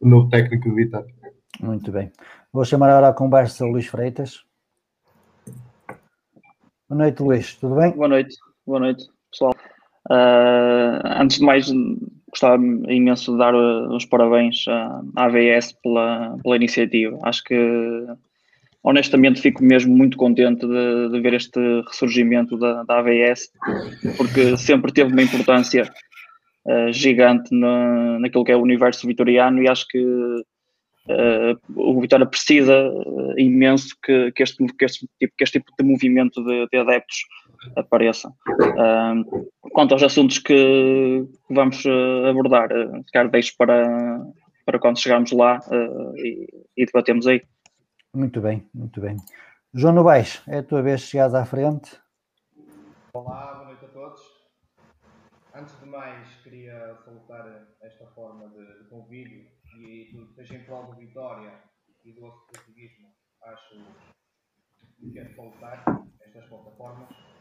o 0.00 0.08
novo 0.08 0.28
técnico 0.28 0.68
do 0.68 0.74
Vitória. 0.74 1.12
Muito 1.60 1.90
bem. 1.90 2.12
Vou 2.52 2.64
chamar 2.64 2.90
agora 2.90 3.08
a 3.08 3.12
conversa 3.14 3.64
o 3.64 3.70
Luís 3.70 3.86
Freitas. 3.86 4.40
Boa 6.88 7.04
noite, 7.04 7.22
Luís. 7.22 7.54
Tudo 7.54 7.76
bem? 7.76 7.92
Boa 7.92 8.08
noite. 8.08 8.36
Boa 8.66 8.80
noite, 8.80 9.04
pessoal. 9.30 9.54
Uh, 10.10 10.98
antes 11.04 11.38
de 11.38 11.44
mais, 11.44 11.70
gostava 12.30 12.62
imenso 12.88 13.32
de 13.32 13.38
dar 13.38 13.54
os 13.54 14.04
parabéns 14.06 14.64
à 14.68 15.02
AVS 15.16 15.72
pela, 15.82 16.36
pela 16.42 16.56
iniciativa. 16.56 17.18
Acho 17.22 17.44
que 17.44 18.06
honestamente 18.82 19.40
fico 19.40 19.62
mesmo 19.62 19.96
muito 19.96 20.16
contente 20.16 20.66
de, 20.66 21.08
de 21.10 21.20
ver 21.20 21.34
este 21.34 21.60
ressurgimento 21.86 22.58
da, 22.58 22.82
da, 22.82 22.98
AVS, 22.98 23.52
porque 24.16 24.56
sempre 24.56 24.92
teve 24.92 25.12
uma 25.12 25.22
importância 25.22 25.88
uh, 26.66 26.92
gigante 26.92 27.54
na, 27.54 28.18
naquilo 28.18 28.44
que 28.44 28.52
é 28.52 28.56
o 28.56 28.62
universo 28.62 29.06
vitoriano 29.06 29.62
e 29.62 29.68
acho 29.68 29.86
que 29.88 30.02
uh, 30.02 31.58
o 31.76 32.00
Vitória 32.00 32.26
precisa 32.26 32.88
uh, 32.88 33.38
imenso 33.38 33.96
que, 34.02 34.32
que, 34.32 34.42
este, 34.42 34.66
que, 34.66 34.84
este, 34.84 35.06
tipo, 35.18 35.34
que 35.38 35.44
este 35.44 35.60
tipo 35.60 35.72
de 35.78 35.84
movimento 35.84 36.42
de, 36.42 36.66
de 36.72 36.78
adeptos 36.78 37.18
apareça. 37.76 38.32
quanto 39.72 39.92
aos 39.92 40.02
assuntos 40.02 40.38
que 40.38 41.26
vamos 41.50 41.84
abordar, 42.28 42.70
uh, 42.72 43.28
deixo 43.30 43.54
para, 43.56 44.20
para 44.64 44.78
quando 44.78 45.00
chegarmos 45.00 45.32
lá 45.32 45.60
e, 46.16 46.46
e 46.76 46.86
debatemos 46.86 47.26
aí. 47.26 47.42
Muito 48.14 48.40
bem, 48.40 48.68
muito 48.74 49.00
bem. 49.00 49.16
João 49.74 49.94
Novaes, 49.94 50.42
é 50.46 50.58
a 50.58 50.62
tua 50.62 50.82
vez 50.82 51.00
de 51.00 51.06
chegares 51.06 51.34
à 51.34 51.46
frente. 51.46 51.98
Olá, 53.14 53.54
boa 53.54 53.64
noite 53.68 53.84
a 53.86 53.88
todos. 53.88 54.20
Antes 55.54 55.78
de 55.80 55.86
mais, 55.86 56.28
queria 56.42 56.94
salutar 57.04 57.68
esta 57.80 58.06
forma 58.08 58.48
de, 58.50 58.82
de 58.82 58.88
convívio 58.90 59.46
e 59.78 60.10
tudo 60.12 60.30
seja 60.34 60.56
em 60.56 60.64
prol 60.64 60.86
do 60.86 60.96
Vitória 60.96 61.54
e 62.04 62.12
do 62.12 62.26
associativismo, 62.26 63.14
acho 63.42 63.76
que 64.98 65.18
é 65.18 65.24
de 65.24 65.34
salutar 65.34 65.84
estas 66.20 66.44
plataformas. 66.46 67.31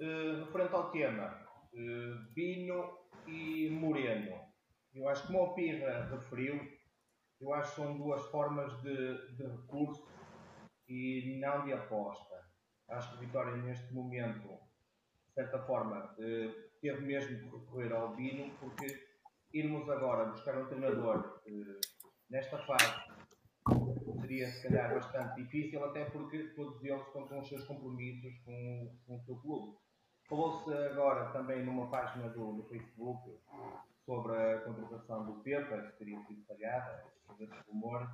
Uh, 0.00 0.44
referente 0.46 0.74
ao 0.74 0.90
tema, 0.90 1.46
uh, 1.74 2.32
Bino 2.32 3.00
e 3.26 3.68
Moreno, 3.68 4.40
eu 4.94 5.06
acho 5.06 5.22
que 5.22 5.26
como 5.26 5.42
o 5.42 5.54
Pirra 5.54 6.08
referiu, 6.10 6.58
eu 7.38 7.52
acho 7.52 7.70
que 7.70 7.76
são 7.76 7.98
duas 7.98 8.22
formas 8.30 8.72
de, 8.80 9.36
de 9.36 9.42
recurso 9.42 10.08
e 10.88 11.38
não 11.38 11.66
de 11.66 11.74
aposta. 11.74 12.34
Acho 12.88 13.10
que 13.10 13.16
o 13.16 13.20
Vitória, 13.20 13.56
neste 13.56 13.92
momento, 13.92 14.48
de 14.48 15.34
certa 15.34 15.58
forma, 15.66 16.14
eh, 16.18 16.50
teve 16.80 17.02
mesmo 17.02 17.38
que 17.38 17.56
recorrer 17.58 17.92
ao 17.92 18.16
Bino, 18.16 18.52
porque 18.58 18.86
irmos 19.52 19.88
agora 19.88 20.30
buscar 20.30 20.56
um 20.58 20.66
treinador 20.66 21.40
eh, 21.46 21.80
nesta 22.28 22.58
fase 22.58 23.10
seria, 24.20 24.48
se 24.48 24.62
calhar, 24.62 24.94
bastante 24.94 25.42
difícil, 25.42 25.84
até 25.84 26.04
porque 26.06 26.38
todos 26.54 26.82
eles 26.84 27.06
estão 27.06 27.26
com 27.26 27.40
os 27.40 27.48
seus 27.48 27.64
compromissos 27.64 28.32
com, 28.44 28.96
com 29.06 29.16
o 29.16 29.20
seu 29.20 29.36
clube. 29.36 29.76
Falou-se 30.30 30.72
agora 30.72 31.32
também 31.32 31.64
numa 31.64 31.90
página 31.90 32.28
do, 32.28 32.52
do 32.52 32.62
Facebook 32.68 33.36
sobre 34.06 34.32
a 34.32 34.60
contratação 34.60 35.26
do 35.26 35.42
Pepa, 35.42 35.82
que 35.82 35.98
teria 35.98 36.20
sido 36.20 36.46
falhada, 36.46 37.04
sobre 37.26 37.46
esse 37.46 37.56
rumor. 37.68 38.08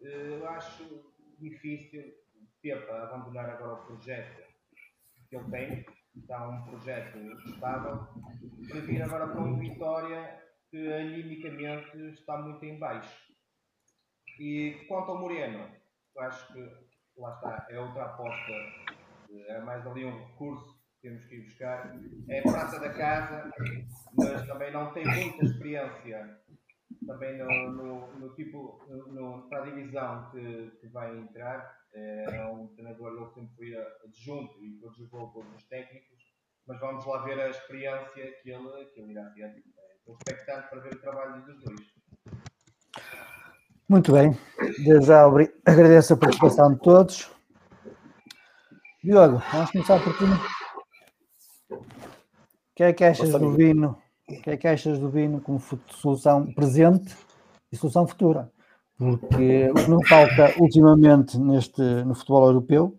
Eh, 0.00 0.38
eu 0.40 0.48
acho 0.48 1.12
difícil 1.38 2.10
Pepa 2.62 3.02
abandonar 3.02 3.50
agora 3.50 3.74
o 3.74 3.84
projeto 3.84 4.42
que 5.28 5.36
ele 5.36 5.50
tem, 5.50 5.86
está 6.16 6.48
um 6.48 6.64
projeto 6.64 7.18
estável, 7.46 8.08
para 8.66 8.80
vir 8.80 9.02
agora 9.02 9.28
para 9.28 9.40
uma 9.42 9.58
vitória 9.58 10.42
que 10.70 10.90
animicamente 10.90 11.98
está 12.14 12.38
muito 12.38 12.64
em 12.64 12.78
baixo. 12.78 13.30
E 14.40 14.86
quanto 14.88 15.10
ao 15.10 15.20
Moreno, 15.20 15.68
eu 16.16 16.22
acho 16.22 16.50
que 16.50 16.60
lá 17.18 17.34
está, 17.34 17.66
é 17.68 17.78
outra 17.78 18.06
aposta, 18.06 18.52
é 19.48 19.60
mais 19.60 19.86
ali 19.86 20.06
um 20.06 20.18
recurso 20.28 20.71
temos 21.02 21.24
que 21.26 21.34
ir 21.34 21.44
buscar. 21.44 21.94
É 22.28 22.38
a 22.38 22.42
prata 22.42 22.78
da 22.78 22.90
casa, 22.90 23.52
mas 24.16 24.46
também 24.46 24.72
não 24.72 24.92
tem 24.92 25.04
muita 25.04 25.44
experiência 25.44 26.40
também 27.06 27.36
no, 27.38 27.72
no, 27.72 28.18
no 28.18 28.34
tipo, 28.34 28.80
no, 28.88 29.48
para 29.48 29.62
a 29.62 29.66
divisão 29.66 30.30
que, 30.30 30.70
que 30.80 30.86
vai 30.88 31.16
entrar. 31.18 31.82
É 31.94 32.46
um 32.46 32.68
treinador, 32.68 33.12
ele 33.12 33.30
sempre 33.34 33.54
foi 33.54 33.76
adjunto 34.06 34.64
e 34.64 34.80
jogou 34.96 35.30
todos 35.30 35.54
os 35.54 35.64
técnicos, 35.64 36.22
mas 36.66 36.80
vamos 36.80 37.04
lá 37.04 37.22
ver 37.24 37.38
a 37.38 37.50
experiência 37.50 38.32
que 38.42 38.50
ele, 38.50 38.84
que 38.94 39.00
ele 39.00 39.12
irá 39.12 39.24
ter. 39.30 39.42
É, 39.42 39.96
estou 39.98 40.16
expectante 40.16 40.70
para 40.70 40.80
ver 40.80 40.94
o 40.94 41.00
trabalho 41.00 41.42
dos 41.44 41.62
dois. 41.62 41.80
Muito 43.88 44.10
bem, 44.10 44.30
desde 44.82 45.06
já 45.06 45.26
agradeço 45.66 46.14
a 46.14 46.16
participação 46.16 46.72
de 46.72 46.80
todos. 46.80 47.30
Diogo, 49.04 49.42
vamos 49.52 49.70
começar 49.70 50.02
por 50.02 50.16
ti 50.16 50.24
que 52.74 52.82
é 52.82 52.92
que 52.92 53.04
achas 53.04 53.30
do 53.30 53.52
Vino? 53.52 53.98
O 54.28 54.42
que 54.42 54.50
é 54.50 54.56
que 54.56 54.68
achas 54.68 54.98
do 54.98 55.10
Vino 55.10 55.40
como 55.40 55.60
solução 55.90 56.52
presente 56.52 57.14
e 57.70 57.76
solução 57.76 58.06
futura? 58.06 58.50
Porque 58.96 59.70
o 59.70 59.74
que 59.74 59.90
não 59.90 60.02
falta 60.02 60.54
ultimamente 60.60 61.38
neste, 61.38 61.80
no 61.80 62.14
futebol 62.14 62.46
europeu 62.46 62.96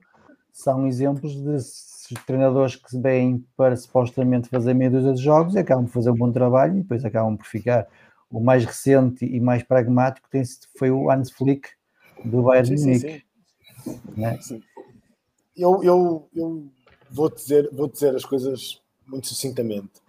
são 0.52 0.86
exemplos 0.86 1.32
de 1.34 2.16
treinadores 2.26 2.76
que 2.76 2.90
se 2.90 3.00
vêm 3.00 3.46
para 3.56 3.76
supostamente 3.76 4.50
fazer 4.50 4.74
meia 4.74 4.92
dúzia 4.92 5.14
de 5.14 5.22
jogos 5.22 5.56
e 5.56 5.60
acabam 5.60 5.86
por 5.86 5.94
fazer 5.94 6.12
um 6.12 6.16
bom 6.16 6.32
trabalho 6.32 6.78
e 6.78 6.82
depois 6.82 7.04
acabam 7.06 7.38
por 7.38 7.46
ficar. 7.46 7.88
O 8.30 8.40
mais 8.40 8.66
recente 8.66 9.26
e 9.26 9.40
mais 9.40 9.64
pragmático 9.64 10.28
tem, 10.30 10.44
foi 10.78 10.90
o 10.90 11.10
Hans 11.10 11.32
Flick 11.32 11.70
do 12.26 12.42
Bayern 12.42 12.76
de 12.76 12.82
Munique. 12.82 13.26
Né? 14.18 14.40
Eu, 15.56 15.84
eu, 15.84 16.30
eu 16.36 16.68
vou 17.12 17.30
dizer, 17.30 17.70
vou 17.72 17.88
dizer 17.88 18.16
as 18.16 18.26
coisas 18.26 18.83
muito 19.08 19.28
sucintamente. 19.28 20.02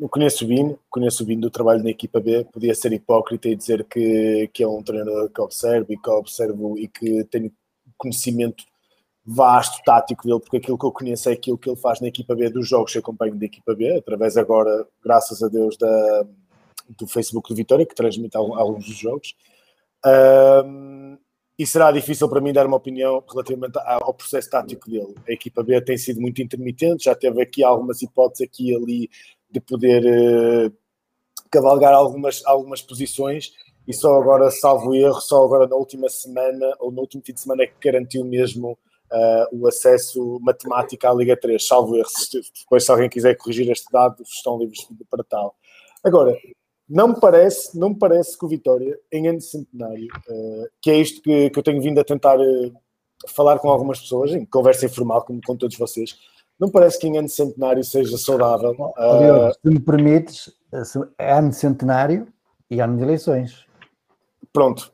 Eu 0.00 0.08
conheço 0.08 0.44
o 0.44 0.48
Bino, 0.48 0.78
conheço 0.88 1.22
o 1.22 1.26
Bino 1.26 1.42
do 1.42 1.50
trabalho 1.50 1.82
na 1.82 1.90
equipa 1.90 2.20
B, 2.20 2.44
podia 2.52 2.74
ser 2.74 2.92
hipócrita 2.92 3.48
e 3.48 3.56
dizer 3.56 3.84
que, 3.84 4.48
que 4.52 4.62
é 4.62 4.68
um 4.68 4.82
treinador 4.82 5.28
que 5.28 5.40
observo 5.40 5.92
e 5.92 5.98
que 5.98 6.10
observo 6.10 6.78
e 6.78 6.86
que 6.86 7.24
tenho 7.24 7.50
conhecimento 7.96 8.64
vasto, 9.26 9.82
tático 9.84 10.26
dele, 10.26 10.40
porque 10.40 10.56
aquilo 10.56 10.78
que 10.78 10.86
eu 10.86 10.92
conheço 10.92 11.28
é 11.28 11.32
aquilo 11.32 11.58
que 11.58 11.68
ele 11.68 11.76
faz 11.76 12.00
na 12.00 12.08
equipa 12.08 12.34
B 12.34 12.48
dos 12.48 12.66
jogos 12.66 12.92
que 12.92 12.98
acompanho 12.98 13.34
da 13.34 13.44
equipa 13.44 13.74
B, 13.74 13.98
através 13.98 14.36
agora, 14.38 14.86
graças 15.04 15.42
a 15.42 15.48
Deus, 15.48 15.76
da, 15.76 16.26
do 16.96 17.06
Facebook 17.06 17.48
do 17.48 17.56
Vitória, 17.56 17.84
que 17.84 17.94
transmite 17.94 18.36
alguns 18.36 18.86
dos 18.86 18.96
jogos. 18.96 19.34
Um, 20.64 21.18
e 21.58 21.66
será 21.66 21.90
difícil 21.90 22.28
para 22.28 22.40
mim 22.40 22.52
dar 22.52 22.66
uma 22.66 22.76
opinião 22.76 23.22
relativamente 23.28 23.78
ao 23.84 24.14
processo 24.14 24.48
tático 24.48 24.88
dele. 24.88 25.14
A 25.28 25.32
equipa 25.32 25.62
B 25.62 25.80
tem 25.80 25.98
sido 25.98 26.20
muito 26.20 26.40
intermitente, 26.40 27.04
já 27.04 27.14
teve 27.14 27.42
aqui 27.42 27.64
algumas 27.64 28.00
hipóteses 28.00 28.46
aqui 28.46 28.70
e 28.70 28.76
ali 28.76 29.10
de 29.50 29.60
poder 29.60 30.04
uh, 30.04 30.72
cavalgar 31.50 31.92
algumas, 31.92 32.44
algumas 32.46 32.80
posições 32.80 33.52
e 33.88 33.92
só 33.92 34.20
agora, 34.20 34.50
salvo 34.50 34.94
erro, 34.94 35.20
só 35.20 35.44
agora 35.44 35.66
na 35.66 35.74
última 35.74 36.08
semana 36.08 36.76
ou 36.78 36.92
no 36.92 37.00
último 37.00 37.22
fim 37.24 37.32
de 37.32 37.40
semana 37.40 37.62
é 37.62 37.66
que 37.66 37.74
garantiu 37.82 38.24
mesmo 38.24 38.78
uh, 39.10 39.58
o 39.58 39.66
acesso 39.66 40.38
matemático 40.42 41.06
à 41.06 41.14
Liga 41.14 41.36
3, 41.36 41.66
salvo 41.66 41.96
erro. 41.96 42.08
Depois, 42.60 42.84
se 42.84 42.90
alguém 42.90 43.08
quiser 43.08 43.34
corrigir 43.36 43.68
este 43.70 43.90
dado, 43.90 44.22
estão 44.22 44.58
livres 44.58 44.86
para 45.10 45.24
tal. 45.24 45.56
Agora, 46.04 46.36
não 46.88 47.08
me 47.08 47.20
parece, 47.20 47.78
não 47.78 47.90
me 47.90 47.98
parece 47.98 48.38
que 48.38 48.44
o 48.44 48.48
Vitória, 48.48 48.98
em 49.12 49.28
ano 49.28 49.38
de 49.38 49.44
centenário, 49.44 50.08
uh, 50.28 50.66
que 50.80 50.90
é 50.90 50.96
isto 50.96 51.20
que, 51.20 51.50
que, 51.50 51.58
eu 51.58 51.62
tenho 51.62 51.82
vindo 51.82 52.00
a 52.00 52.04
tentar 52.04 52.38
uh, 52.38 52.72
falar 53.28 53.58
com 53.58 53.68
algumas 53.68 54.00
pessoas, 54.00 54.32
em 54.32 54.46
conversa 54.46 54.86
informal, 54.86 55.22
como 55.22 55.40
com 55.44 55.54
todos 55.54 55.76
vocês, 55.76 56.16
não 56.58 56.70
parece 56.70 56.98
que 56.98 57.06
em 57.06 57.18
ano 57.18 57.28
de 57.28 57.34
centenário 57.34 57.84
seja 57.84 58.16
saudável. 58.16 58.72
Uh, 58.72 59.52
se 59.52 59.70
me 59.70 59.78
permites, 59.78 60.50
é 61.18 61.32
ano 61.32 61.50
de 61.50 61.56
centenário 61.56 62.26
e 62.70 62.80
ano 62.80 62.96
de 62.96 63.02
eleições. 63.02 63.66
Pronto. 64.50 64.90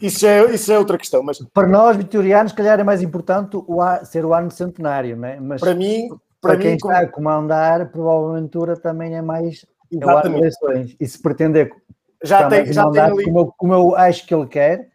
isso, 0.00 0.26
é, 0.26 0.52
isso 0.52 0.72
é 0.72 0.78
outra 0.78 0.96
questão. 0.96 1.22
Mas... 1.22 1.38
Para 1.52 1.68
nós, 1.68 1.96
vitorianos, 1.96 2.52
calhar 2.52 2.80
é 2.80 2.84
mais 2.84 3.02
importante 3.02 3.56
o, 3.56 3.80
ser 4.04 4.24
o 4.24 4.32
ano 4.32 4.48
de 4.48 4.54
centenário, 4.54 5.16
não 5.16 5.28
é? 5.28 5.38
Mas 5.38 5.60
para 5.60 5.74
mim, 5.74 6.08
para, 6.40 6.54
para 6.54 6.56
quem 6.56 6.70
mim, 6.70 6.76
está 6.76 6.88
como... 6.88 6.98
a 6.98 7.06
comandar, 7.06 7.92
provavelmente 7.92 8.80
também 8.82 9.14
é 9.14 9.22
mais 9.22 9.64
Exatamente. 9.90 10.96
E 10.98 11.06
se 11.06 11.20
pretender 11.20 11.70
já 12.22 12.48
tem, 12.48 12.72
já 12.72 12.88
tem 12.90 13.00
ali... 13.00 13.24
como, 13.24 13.38
eu, 13.38 13.54
como 13.56 13.74
eu 13.74 13.96
acho 13.96 14.26
que 14.26 14.34
ele 14.34 14.46
quer, 14.46 14.90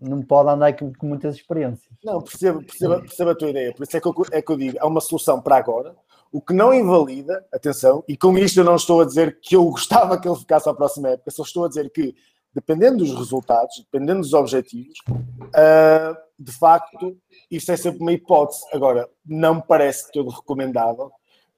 não 0.00 0.22
pode 0.22 0.50
andar 0.50 0.76
com, 0.76 0.92
com 0.92 1.06
muitas 1.06 1.36
experiências. 1.36 1.92
Não, 2.04 2.20
perceba, 2.20 2.60
perceba, 2.60 3.00
perceba 3.00 3.30
a 3.32 3.34
tua 3.34 3.50
ideia. 3.50 3.72
Por 3.72 3.84
isso 3.84 3.96
é 3.96 4.00
que, 4.00 4.08
eu, 4.08 4.14
é 4.32 4.42
que 4.42 4.52
eu 4.52 4.56
digo, 4.56 4.78
é 4.78 4.84
uma 4.84 5.00
solução 5.00 5.40
para 5.40 5.56
agora, 5.56 5.94
o 6.32 6.40
que 6.40 6.52
não 6.52 6.74
invalida, 6.74 7.46
atenção, 7.52 8.02
e 8.08 8.16
com 8.16 8.36
isto 8.36 8.58
eu 8.58 8.64
não 8.64 8.76
estou 8.76 9.00
a 9.00 9.04
dizer 9.04 9.38
que 9.40 9.54
eu 9.54 9.64
gostava 9.70 10.18
que 10.18 10.28
ele 10.28 10.38
ficasse 10.38 10.68
à 10.68 10.74
próxima 10.74 11.10
época, 11.10 11.30
só 11.30 11.42
estou 11.42 11.64
a 11.64 11.68
dizer 11.68 11.90
que, 11.90 12.14
dependendo 12.52 12.98
dos 12.98 13.14
resultados, 13.14 13.86
dependendo 13.90 14.20
dos 14.20 14.34
objetivos, 14.34 14.98
uh, 15.08 16.16
de 16.38 16.52
facto, 16.52 17.16
isso 17.50 17.70
é 17.70 17.76
sempre 17.76 18.00
uma 18.00 18.12
hipótese. 18.12 18.60
Agora, 18.72 19.08
não 19.24 19.56
me 19.56 19.62
parece 19.66 20.10
todo 20.10 20.30
recomendável, 20.30 21.10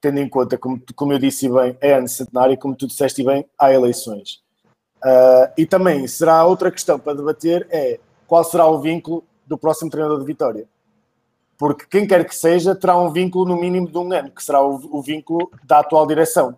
tendo 0.07 0.19
em 0.19 0.29
conta, 0.29 0.57
como, 0.57 0.81
como 0.95 1.11
eu 1.11 1.19
disse 1.19 1.49
bem, 1.49 1.77
é 1.81 1.93
ano 1.93 2.07
centenário 2.07 2.53
e 2.53 2.57
como 2.57 2.75
tu 2.75 2.87
disseste 2.87 3.23
bem, 3.23 3.45
há 3.59 3.73
eleições. 3.73 4.41
Uh, 5.03 5.51
e 5.57 5.65
também 5.65 6.07
será 6.07 6.45
outra 6.45 6.71
questão 6.71 6.97
para 6.97 7.13
debater 7.13 7.67
é 7.69 7.99
qual 8.25 8.43
será 8.43 8.65
o 8.65 8.79
vínculo 8.79 9.23
do 9.45 9.57
próximo 9.57 9.91
treinador 9.91 10.19
de 10.19 10.25
Vitória. 10.25 10.65
Porque 11.57 11.85
quem 11.89 12.07
quer 12.07 12.25
que 12.25 12.35
seja 12.35 12.73
terá 12.73 12.97
um 12.97 13.11
vínculo 13.11 13.45
no 13.45 13.59
mínimo 13.59 13.89
de 13.89 13.97
um 13.97 14.11
ano, 14.13 14.31
que 14.31 14.43
será 14.43 14.61
o, 14.61 14.75
o 14.97 15.01
vínculo 15.01 15.51
da 15.63 15.79
atual 15.79 16.07
direção. 16.07 16.57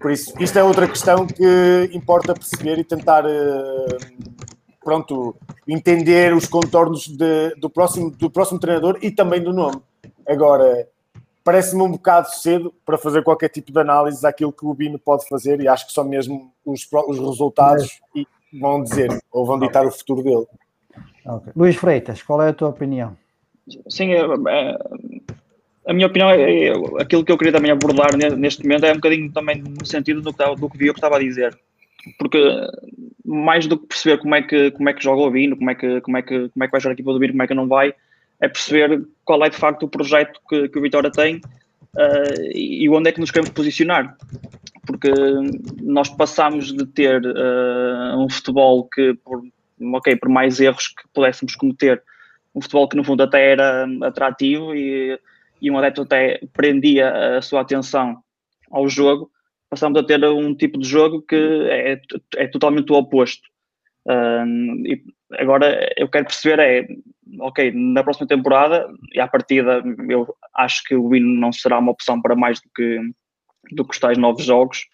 Por 0.00 0.10
isso, 0.10 0.34
isto 0.40 0.58
é 0.58 0.64
outra 0.64 0.88
questão 0.88 1.26
que 1.26 1.90
importa 1.92 2.34
perceber 2.34 2.78
e 2.78 2.84
tentar, 2.84 3.24
uh, 3.24 4.40
pronto, 4.82 5.36
entender 5.66 6.34
os 6.34 6.46
contornos 6.46 7.06
de, 7.06 7.54
do, 7.56 7.70
próximo, 7.70 8.10
do 8.10 8.30
próximo 8.30 8.58
treinador 8.58 8.98
e 9.00 9.10
também 9.10 9.42
do 9.42 9.52
nome. 9.52 9.80
Agora, 10.26 10.88
parece-me 11.44 11.82
um 11.82 11.90
bocado 11.90 12.30
cedo 12.30 12.72
para 12.84 12.98
fazer 12.98 13.22
qualquer 13.22 13.48
tipo 13.48 13.72
de 13.72 13.78
análise 13.80 14.22
daquilo 14.22 14.52
que 14.52 14.64
o 14.64 14.74
Bino 14.74 14.98
pode 14.98 15.26
fazer 15.28 15.60
e 15.60 15.68
acho 15.68 15.86
que 15.86 15.92
só 15.92 16.04
mesmo 16.04 16.52
os, 16.64 16.86
os 17.08 17.18
resultados 17.18 18.00
vão 18.60 18.82
dizer 18.82 19.08
ou 19.30 19.46
vão 19.46 19.58
ditar 19.58 19.86
o 19.86 19.90
futuro 19.90 20.22
dele. 20.22 20.46
Okay. 21.24 21.52
Luís 21.56 21.76
Freitas, 21.76 22.22
qual 22.22 22.42
é 22.42 22.48
a 22.48 22.52
tua 22.52 22.68
opinião? 22.68 23.16
Sim, 23.88 24.12
é, 24.12 24.20
é, 24.20 24.78
a 25.86 25.92
minha 25.92 26.06
opinião 26.06 26.30
é, 26.30 26.68
é, 26.68 26.72
aquilo 27.00 27.24
que 27.24 27.32
eu 27.32 27.38
queria 27.38 27.52
também 27.52 27.70
abordar 27.70 28.16
neste 28.36 28.62
momento 28.62 28.84
é 28.84 28.92
um 28.92 28.96
bocadinho 28.96 29.32
também 29.32 29.62
no 29.62 29.86
sentido 29.86 30.20
do 30.20 30.32
que, 30.32 30.54
do 30.56 30.70
que 30.70 30.78
vi 30.78 30.86
eu 30.88 30.94
que 30.94 30.98
estava 30.98 31.16
a 31.16 31.20
dizer. 31.20 31.56
Porque 32.18 32.38
mais 33.24 33.66
do 33.66 33.78
que 33.78 33.86
perceber 33.86 34.18
como 34.18 34.34
é 34.34 34.42
que, 34.42 34.72
como 34.72 34.88
é 34.88 34.92
que 34.92 35.02
joga 35.02 35.22
o 35.22 35.30
Bino, 35.30 35.56
como 35.56 35.70
é 35.70 35.74
que, 35.74 36.00
como 36.00 36.16
é 36.16 36.22
que, 36.22 36.48
como 36.48 36.64
é 36.64 36.66
que 36.66 36.72
vai 36.72 36.80
jogar 36.80 36.92
a 36.92 36.94
equipa 36.94 37.12
do 37.12 37.18
Bino, 37.18 37.32
como 37.32 37.42
é 37.42 37.46
que 37.46 37.54
não 37.54 37.68
vai, 37.68 37.94
é 38.42 38.48
perceber 38.48 39.06
qual 39.24 39.42
é 39.44 39.48
de 39.48 39.56
facto 39.56 39.84
o 39.84 39.88
projeto 39.88 40.40
que, 40.48 40.68
que 40.68 40.78
o 40.78 40.82
Vitória 40.82 41.10
tem 41.10 41.36
uh, 41.36 42.52
e 42.52 42.88
onde 42.90 43.08
é 43.08 43.12
que 43.12 43.20
nos 43.20 43.30
queremos 43.30 43.50
posicionar. 43.50 44.16
Porque 44.84 45.12
nós 45.80 46.08
passamos 46.08 46.72
de 46.72 46.84
ter 46.84 47.24
uh, 47.24 48.18
um 48.18 48.28
futebol 48.28 48.88
que, 48.92 49.14
por, 49.24 49.40
ok, 49.94 50.16
por 50.16 50.28
mais 50.28 50.58
erros 50.58 50.88
que 50.88 51.04
pudéssemos 51.14 51.54
cometer, 51.54 52.02
um 52.52 52.60
futebol 52.60 52.88
que 52.88 52.96
no 52.96 53.04
fundo 53.04 53.22
até 53.22 53.52
era 53.52 53.86
atrativo 54.02 54.74
e, 54.74 55.18
e 55.60 55.70
um 55.70 55.78
adepto 55.78 56.02
até 56.02 56.40
prendia 56.52 57.38
a 57.38 57.42
sua 57.42 57.60
atenção 57.60 58.18
ao 58.72 58.88
jogo, 58.88 59.30
passamos 59.70 60.00
a 60.00 60.04
ter 60.04 60.22
um 60.24 60.52
tipo 60.52 60.80
de 60.80 60.88
jogo 60.88 61.22
que 61.22 61.36
é, 61.36 62.00
é 62.36 62.48
totalmente 62.48 62.90
o 62.90 62.96
oposto. 62.96 63.51
E 64.06 65.02
agora 65.38 65.88
eu 65.96 66.08
quero 66.08 66.26
perceber 66.26 66.58
é, 66.58 66.86
ok, 67.40 67.72
na 67.72 68.02
próxima 68.02 68.26
temporada, 68.26 68.88
e 69.12 69.20
à 69.20 69.28
partida 69.28 69.82
eu 70.08 70.34
acho 70.54 70.82
que 70.84 70.94
o 70.94 71.08
Win 71.08 71.38
não 71.38 71.52
será 71.52 71.78
uma 71.78 71.92
opção 71.92 72.20
para 72.20 72.34
mais 72.34 72.60
do 72.60 72.68
que, 72.74 73.00
do 73.72 73.84
que 73.84 73.94
os 73.94 74.00
tais 74.00 74.18
novos 74.18 74.44
jogos, 74.44 74.86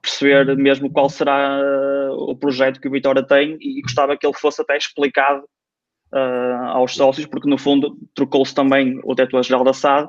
perceber 0.00 0.56
mesmo 0.56 0.90
qual 0.90 1.08
será 1.08 1.60
uh, 1.60 2.30
o 2.30 2.36
projeto 2.36 2.80
que 2.80 2.88
o 2.88 2.90
Vitória 2.90 3.22
tem 3.22 3.56
e 3.60 3.80
gostava 3.82 4.16
que 4.16 4.26
ele 4.26 4.36
fosse 4.36 4.60
até 4.60 4.76
explicado 4.76 5.44
uh, 6.12 6.64
aos 6.70 6.94
sócios, 6.94 7.26
porque 7.26 7.48
no 7.48 7.56
fundo 7.56 7.96
trocou-se 8.14 8.54
também 8.54 9.00
o 9.04 9.14
diretor-geral 9.14 9.62
da 9.62 9.72
SAD, 9.72 10.08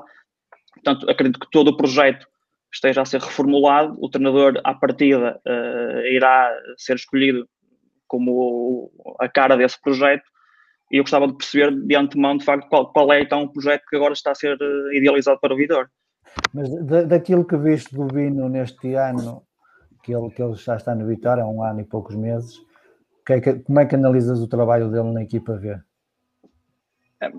portanto 0.74 1.08
acredito 1.08 1.38
que 1.38 1.50
todo 1.50 1.68
o 1.68 1.76
projeto 1.76 2.26
esteja 2.72 3.02
a 3.02 3.04
ser 3.04 3.20
reformulado, 3.20 3.96
o 4.00 4.08
treinador 4.08 4.60
à 4.64 4.74
partida 4.74 5.40
uh, 5.46 6.06
irá 6.06 6.52
ser 6.76 6.96
escolhido 6.96 7.48
como 8.14 8.92
a 9.18 9.28
cara 9.28 9.56
desse 9.56 9.80
projeto 9.80 10.22
e 10.92 10.98
eu 10.98 11.02
gostava 11.02 11.26
de 11.26 11.34
perceber 11.34 11.72
de 11.72 11.96
antemão, 11.96 12.36
de 12.36 12.44
facto, 12.44 12.68
qual, 12.68 12.92
qual 12.92 13.12
é 13.12 13.20
então 13.20 13.42
o 13.42 13.52
projeto 13.52 13.82
que 13.88 13.96
agora 13.96 14.12
está 14.12 14.30
a 14.30 14.34
ser 14.34 14.56
eh, 14.60 14.96
idealizado 14.96 15.40
para 15.40 15.52
o 15.52 15.56
Vitor. 15.56 15.88
Mas 16.52 16.70
da, 16.84 17.02
daquilo 17.02 17.44
que 17.44 17.56
viste 17.56 17.92
do 17.92 18.06
Vino 18.06 18.48
neste 18.48 18.94
ano, 18.94 19.42
que 20.04 20.14
ele, 20.14 20.30
que 20.30 20.40
ele 20.40 20.54
já 20.54 20.76
está 20.76 20.94
no 20.94 21.04
Vitória 21.04 21.42
há 21.42 21.48
um 21.48 21.64
ano 21.64 21.80
e 21.80 21.84
poucos 21.84 22.14
meses, 22.14 22.60
que 23.26 23.32
é 23.32 23.40
que, 23.40 23.54
como 23.54 23.80
é 23.80 23.86
que 23.86 23.96
analisas 23.96 24.40
o 24.40 24.46
trabalho 24.46 24.88
dele 24.88 25.10
na 25.12 25.22
equipa 25.22 25.56
V? 25.56 25.76
É, 27.20 27.32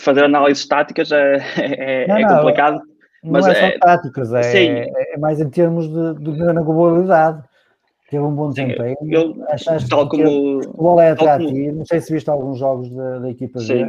fazer 0.00 0.24
análises 0.24 0.66
táticas 0.66 1.12
é, 1.12 1.36
é, 1.58 2.08
não, 2.08 2.16
é 2.16 2.26
complicado. 2.26 2.76
Não, 3.22 3.32
mas 3.32 3.44
não 3.44 3.52
é, 3.52 3.72
só 3.72 3.78
táticas, 3.78 4.32
é, 4.32 4.86
é, 4.86 5.18
mais 5.18 5.38
em 5.38 5.50
termos 5.50 5.86
de, 5.86 6.14
de, 6.14 6.32
de 6.32 6.62
globalidade 6.62 7.42
teve 8.10 8.22
um 8.22 8.34
bom 8.34 8.50
desempenho. 8.50 8.96
Sim, 9.00 9.12
eu, 9.12 9.44
Achaste 9.48 9.88
tal 9.88 10.08
que 10.08 10.16
como, 10.16 10.58
o 10.58 10.62
futebol 10.62 11.00
é 11.00 11.10
atrativo. 11.10 11.52
Como, 11.52 11.72
não 11.78 11.84
sei 11.86 12.00
se 12.00 12.12
viste 12.12 12.30
alguns 12.30 12.58
jogos 12.58 12.88
da, 12.90 13.18
da 13.18 13.30
equipa 13.30 13.58
sim, 13.60 13.84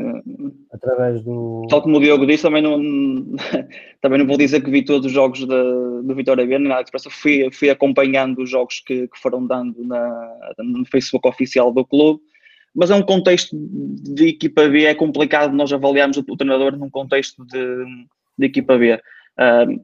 através 0.72 1.22
do. 1.24 1.66
Tal 1.70 1.82
como 1.82 1.98
o 1.98 2.00
Diogo 2.00 2.26
disse, 2.26 2.44
também 2.44 2.62
não, 2.62 2.78
também 4.02 4.20
não 4.20 4.28
vou 4.28 4.38
dizer 4.38 4.62
que 4.62 4.72
vi 4.72 4.84
todos 4.84 5.06
os 5.06 5.12
jogos 5.12 5.46
da, 5.46 5.64
do 6.04 6.16
Vitória 6.16 6.46
B, 6.46 6.58
nem 6.58 6.68
nada 6.68 6.84
que 6.84 7.10
fui, 7.10 7.50
fui 7.52 7.70
acompanhando 7.70 8.42
os 8.42 8.50
jogos 8.50 8.80
que, 8.80 9.08
que 9.08 9.20
foram 9.20 9.46
dando 9.46 9.84
na, 9.84 10.54
no 10.60 10.86
Facebook 10.86 11.28
oficial 11.28 11.72
do 11.72 11.86
clube. 11.86 12.20
Mas 12.76 12.92
é 12.92 12.96
um 12.96 13.02
contexto 13.02 13.56
de 13.56 14.28
equipa 14.28 14.68
B, 14.68 14.86
é 14.86 14.94
complicado 14.94 15.52
nós 15.52 15.74
avaliarmos 15.74 16.18
o, 16.18 16.26
o 16.30 16.38
treinador 16.38 16.78
num 16.78 16.90
contexto 16.90 17.44
de, 17.46 17.86
de 18.38 18.46
equipa 18.46 18.78
B. 18.78 18.94
Uh, 18.94 19.84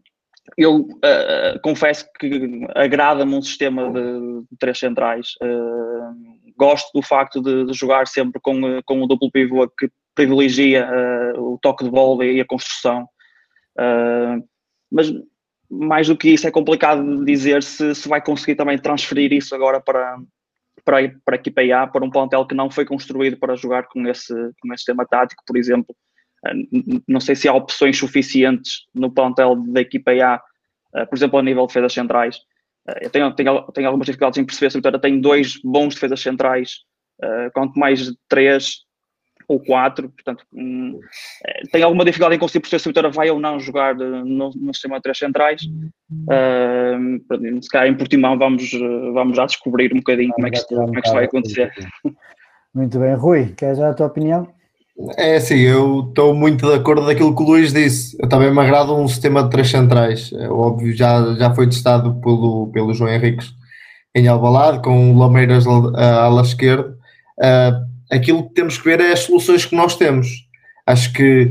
eu 0.58 0.82
uh, 0.82 1.60
confesso 1.62 2.08
que 2.19 2.65
agrada-me 2.75 3.36
um 3.36 3.41
sistema 3.41 3.91
de, 3.91 4.43
três 4.60 4.77
centrais. 4.77 5.29
Uh, 5.41 6.53
gosto 6.58 6.91
do 6.93 7.01
facto 7.01 7.41
de, 7.41 7.65
de, 7.65 7.73
jogar 7.73 8.08
sempre 8.08 8.39
com, 8.41 8.82
com 8.86 9.01
o 9.01 9.08
duplo 9.08 9.32
pivô 9.32 9.67
que 9.67 9.89
privilegia 10.13 10.88
uh, 11.36 11.53
o 11.53 11.58
toque 11.60 11.84
de 11.84 11.89
bola 11.89 12.25
e 12.25 12.39
a 12.39 12.45
construção. 12.45 13.08
mas 14.91 15.12
mais 15.69 16.08
do 16.08 16.15
que 16.15 16.29
isso, 16.29 16.47
é 16.47 16.51
complicado 16.51 17.25
dizer 17.25 17.63
se, 17.63 17.95
se 17.95 18.08
vai 18.08 18.21
conseguir 18.21 18.56
também 18.56 18.77
transferir 18.77 19.34
isso 19.34 19.56
agora 19.56 19.82
para, 19.82 20.19
para, 20.86 20.97
para 21.25 21.36
a 21.36 21.39
equipa 21.39 21.62
A, 21.75 21.88
para 21.88 22.06
um 22.06 22.12
plantel 22.12 22.45
que 22.45 22.53
não 22.53 22.69
foi 22.69 22.86
construído 22.86 23.38
para 23.38 23.56
jogar 23.56 23.88
com 23.88 24.08
esse, 24.08 24.34
com 24.62 24.71
esse 24.71 24.82
sistema 24.82 25.03
tático, 25.03 25.41
por 25.47 25.58
exemplo 25.58 25.95
não 27.08 27.19
sei 27.19 27.36
se 27.36 27.47
há 27.47 27.53
opções 27.53 27.97
suficientes 27.97 28.86
no 28.93 29.12
plantel 29.12 29.56
da 29.67 29.82
equipa 29.82 30.12
A, 30.12 30.41
eh, 30.95 31.06
por 31.06 31.15
exemplo, 31.15 31.39
a 31.39 31.43
nível 31.43 31.63
de 31.63 31.67
defesas 31.67 31.93
centrais. 31.93 32.38
Eh, 32.88 33.06
eu 33.06 33.10
tenho, 33.10 33.32
tenho, 33.34 33.62
tenho 33.73 33.88
algumas 33.88 34.06
dificuldades 34.06 34.38
em 34.38 34.45
perceber 34.45 34.71
se 34.71 34.77
a 34.77 34.79
Vitória 34.79 34.99
tem 34.99 35.19
dois 35.19 35.60
bons 35.63 35.93
defesas 35.93 36.21
centrais, 36.21 36.79
eh, 37.21 37.49
quanto 37.53 37.77
mais 37.79 38.12
três 38.27 38.82
ou 39.45 39.60
quatro, 39.60 40.10
portanto, 40.10 40.45
hum, 40.53 40.97
tenho 41.71 41.86
alguma 41.86 42.06
dificuldade 42.06 42.36
em 42.36 42.39
conseguir 42.39 42.62
perceber 42.62 42.79
se 42.79 42.88
a 42.88 42.91
Vitória 42.91 43.10
vai 43.10 43.29
ou 43.29 43.41
não 43.41 43.60
jogar 43.60 43.93
no, 43.93 44.51
no 44.56 44.73
sistema 44.73 44.95
de 44.95 45.01
três 45.01 45.17
centrais. 45.17 45.62
Se 47.62 47.69
calhar 47.69 47.88
em 47.89 47.97
Portimão 47.97 48.38
vamos, 48.38 48.71
vamos 49.13 49.36
já 49.36 49.45
descobrir 49.45 49.91
um 49.93 49.97
bocadinho 49.97 50.32
como 50.32 50.47
é 50.47 50.49
que 50.49 50.58
isto, 50.58 50.73
como 50.73 50.97
é 50.97 51.01
que 51.01 51.08
isto 51.08 51.13
vai 51.13 51.25
acontecer. 51.25 51.73
Muito 52.73 52.97
bem, 52.97 53.13
Rui, 53.15 53.53
queres 53.53 53.79
já 53.79 53.89
a 53.89 53.93
tua 53.93 54.08
opinião? 54.08 54.47
É 55.17 55.38
assim, 55.38 55.56
eu 55.56 56.08
estou 56.08 56.36
muito 56.36 56.67
de 56.67 56.75
acordo 56.75 57.06
daquilo 57.06 57.36
que 57.36 57.41
o 57.41 57.45
Luís 57.45 57.73
disse. 57.73 58.15
Eu 58.19 58.29
também 58.29 58.51
me 58.51 58.60
agrada 58.60 58.93
um 58.93 59.08
sistema 59.08 59.43
de 59.43 59.49
três 59.49 59.69
centrais. 59.69 60.32
É 60.34 60.47
óbvio, 60.47 60.95
já, 60.95 61.34
já 61.36 61.53
foi 61.53 61.67
testado 61.67 62.13
pelo, 62.21 62.67
pelo 62.71 62.93
João 62.93 63.12
Henriques 63.12 63.53
em 64.15 64.27
Alvalade, 64.27 64.82
com 64.84 65.12
o 65.12 65.17
Lameiras 65.17 65.65
à 65.67 66.25
ala 66.25 66.43
esquerda. 66.43 66.95
Uh, 67.39 68.15
aquilo 68.15 68.47
que 68.47 68.53
temos 68.53 68.77
que 68.77 68.84
ver 68.84 69.01
é 69.01 69.12
as 69.12 69.21
soluções 69.21 69.65
que 69.65 69.75
nós 69.75 69.95
temos. 69.95 70.47
Acho 70.86 71.12
que 71.12 71.49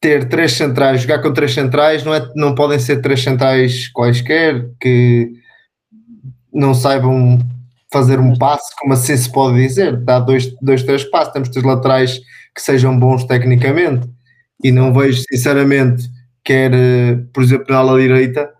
ter 0.00 0.28
três 0.28 0.52
centrais, 0.52 1.02
jogar 1.02 1.20
com 1.20 1.32
três 1.32 1.52
centrais, 1.52 2.04
não, 2.04 2.14
é, 2.14 2.30
não 2.34 2.54
podem 2.54 2.78
ser 2.78 3.00
três 3.00 3.22
centrais 3.22 3.88
quaisquer 3.88 4.68
que 4.80 5.32
não 6.52 6.74
saibam 6.74 7.38
fazer 7.94 8.18
um 8.18 8.36
passe, 8.36 8.74
como 8.76 8.92
assim 8.92 9.16
se 9.16 9.30
pode 9.30 9.56
dizer, 9.56 9.96
dá 9.96 10.18
dois, 10.18 10.52
dois 10.60 10.82
três 10.82 11.04
passos, 11.04 11.32
temos 11.32 11.48
que 11.48 11.54
ter 11.54 11.64
laterais 11.64 12.18
que 12.52 12.60
sejam 12.60 12.98
bons 12.98 13.24
tecnicamente. 13.24 14.08
E 14.62 14.72
não 14.72 14.92
vejo 14.92 15.22
sinceramente 15.30 16.04
quer, 16.42 16.74
eh, 16.74 17.16
por 17.32 17.42
exemplo, 17.42 17.66
na 17.70 17.78
ala 17.78 18.00
direita, 18.00 18.52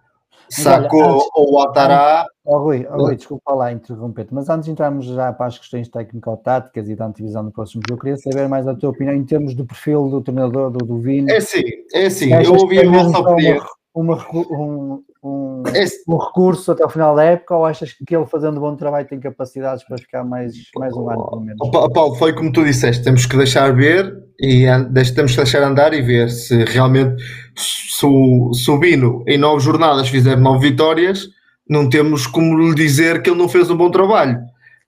Saco 0.49 0.97
ou 1.35 1.61
Atará. 1.63 2.27
Oh, 2.45 2.59
Rui, 2.59 2.87
oh, 2.91 2.97
Rui, 2.97 3.17
desculpa 3.17 3.55
lá 3.55 3.73
interromper 3.73 4.27
mas 4.31 4.51
antes 4.51 4.67
de 4.67 4.73
entrarmos 4.73 5.07
já 5.07 5.33
para 5.33 5.47
as 5.47 5.59
questões 5.59 5.89
técnico-táticas 5.89 6.89
e 6.89 6.95
da 6.95 7.07
antivisão 7.07 7.45
do 7.45 7.51
próximo 7.51 7.83
jogo, 7.89 8.03
queria 8.03 8.19
saber 8.19 8.49
mais 8.49 8.69
a 8.69 8.75
tua 8.75 8.91
opinião 8.91 9.17
em 9.17 9.25
termos 9.25 9.55
do 9.55 9.65
perfil 9.65 10.09
do 10.11 10.21
treinador 10.21 10.71
do, 10.71 10.79
do 10.85 10.99
Vini. 10.99 11.33
É 11.33 11.41
sim, 11.41 11.63
é 11.93 12.09
sim, 12.11 12.33
eu 12.33 12.55
ouvi 12.55 12.79
a 12.79 12.89
vossa 12.89 13.19
opinião 13.19 13.65
uma, 13.95 14.17
um, 14.33 15.03
um, 15.23 15.63
um, 16.09 16.19
recurso 16.19 16.73
até 16.73 16.85
o 16.85 16.89
final 16.89 17.15
da 17.15 17.23
época 17.23 17.55
ou 17.55 17.65
achas 17.65 17.93
que 17.93 18.15
ele 18.15 18.27
fazendo 18.27 18.59
bom 18.59 18.75
trabalho 18.75 19.07
tem 19.07 19.21
capacidades 19.21 19.85
para 19.85 19.97
ficar 19.97 20.25
mais, 20.25 20.53
mais 20.77 20.93
um 20.95 21.09
ano 21.09 21.31
pelo 21.31 21.41
menos? 21.43 21.71
Paulo, 21.71 22.17
foi 22.17 22.35
como 22.35 22.53
tu 22.53 22.65
disseste, 22.65 23.05
temos 23.05 23.25
que 23.25 23.37
deixar 23.37 23.73
ver 23.73 24.13
e 24.41 24.67
temos 25.15 25.33
que 25.33 25.37
deixar 25.37 25.63
andar 25.63 25.95
e 25.95 26.03
ver 26.03 26.29
se 26.29 26.65
realmente 26.65 27.23
se 27.57 28.05
o, 28.05 28.53
se 28.53 28.69
o 28.69 28.79
Bino 28.79 29.23
em 29.29 29.39
nove 29.39 29.63
jornadas 29.63 30.09
fizer 30.09 30.37
nove 30.37 30.71
vitórias, 30.71 31.29
não 31.69 31.89
temos 31.89 32.27
como 32.27 32.59
lhe 32.59 32.75
dizer 32.75 33.23
que 33.23 33.31
ele 33.31 33.39
não 33.39 33.49
fez 33.49 33.71
um 33.71 33.77
bom 33.77 33.91
trabalho. 33.91 34.41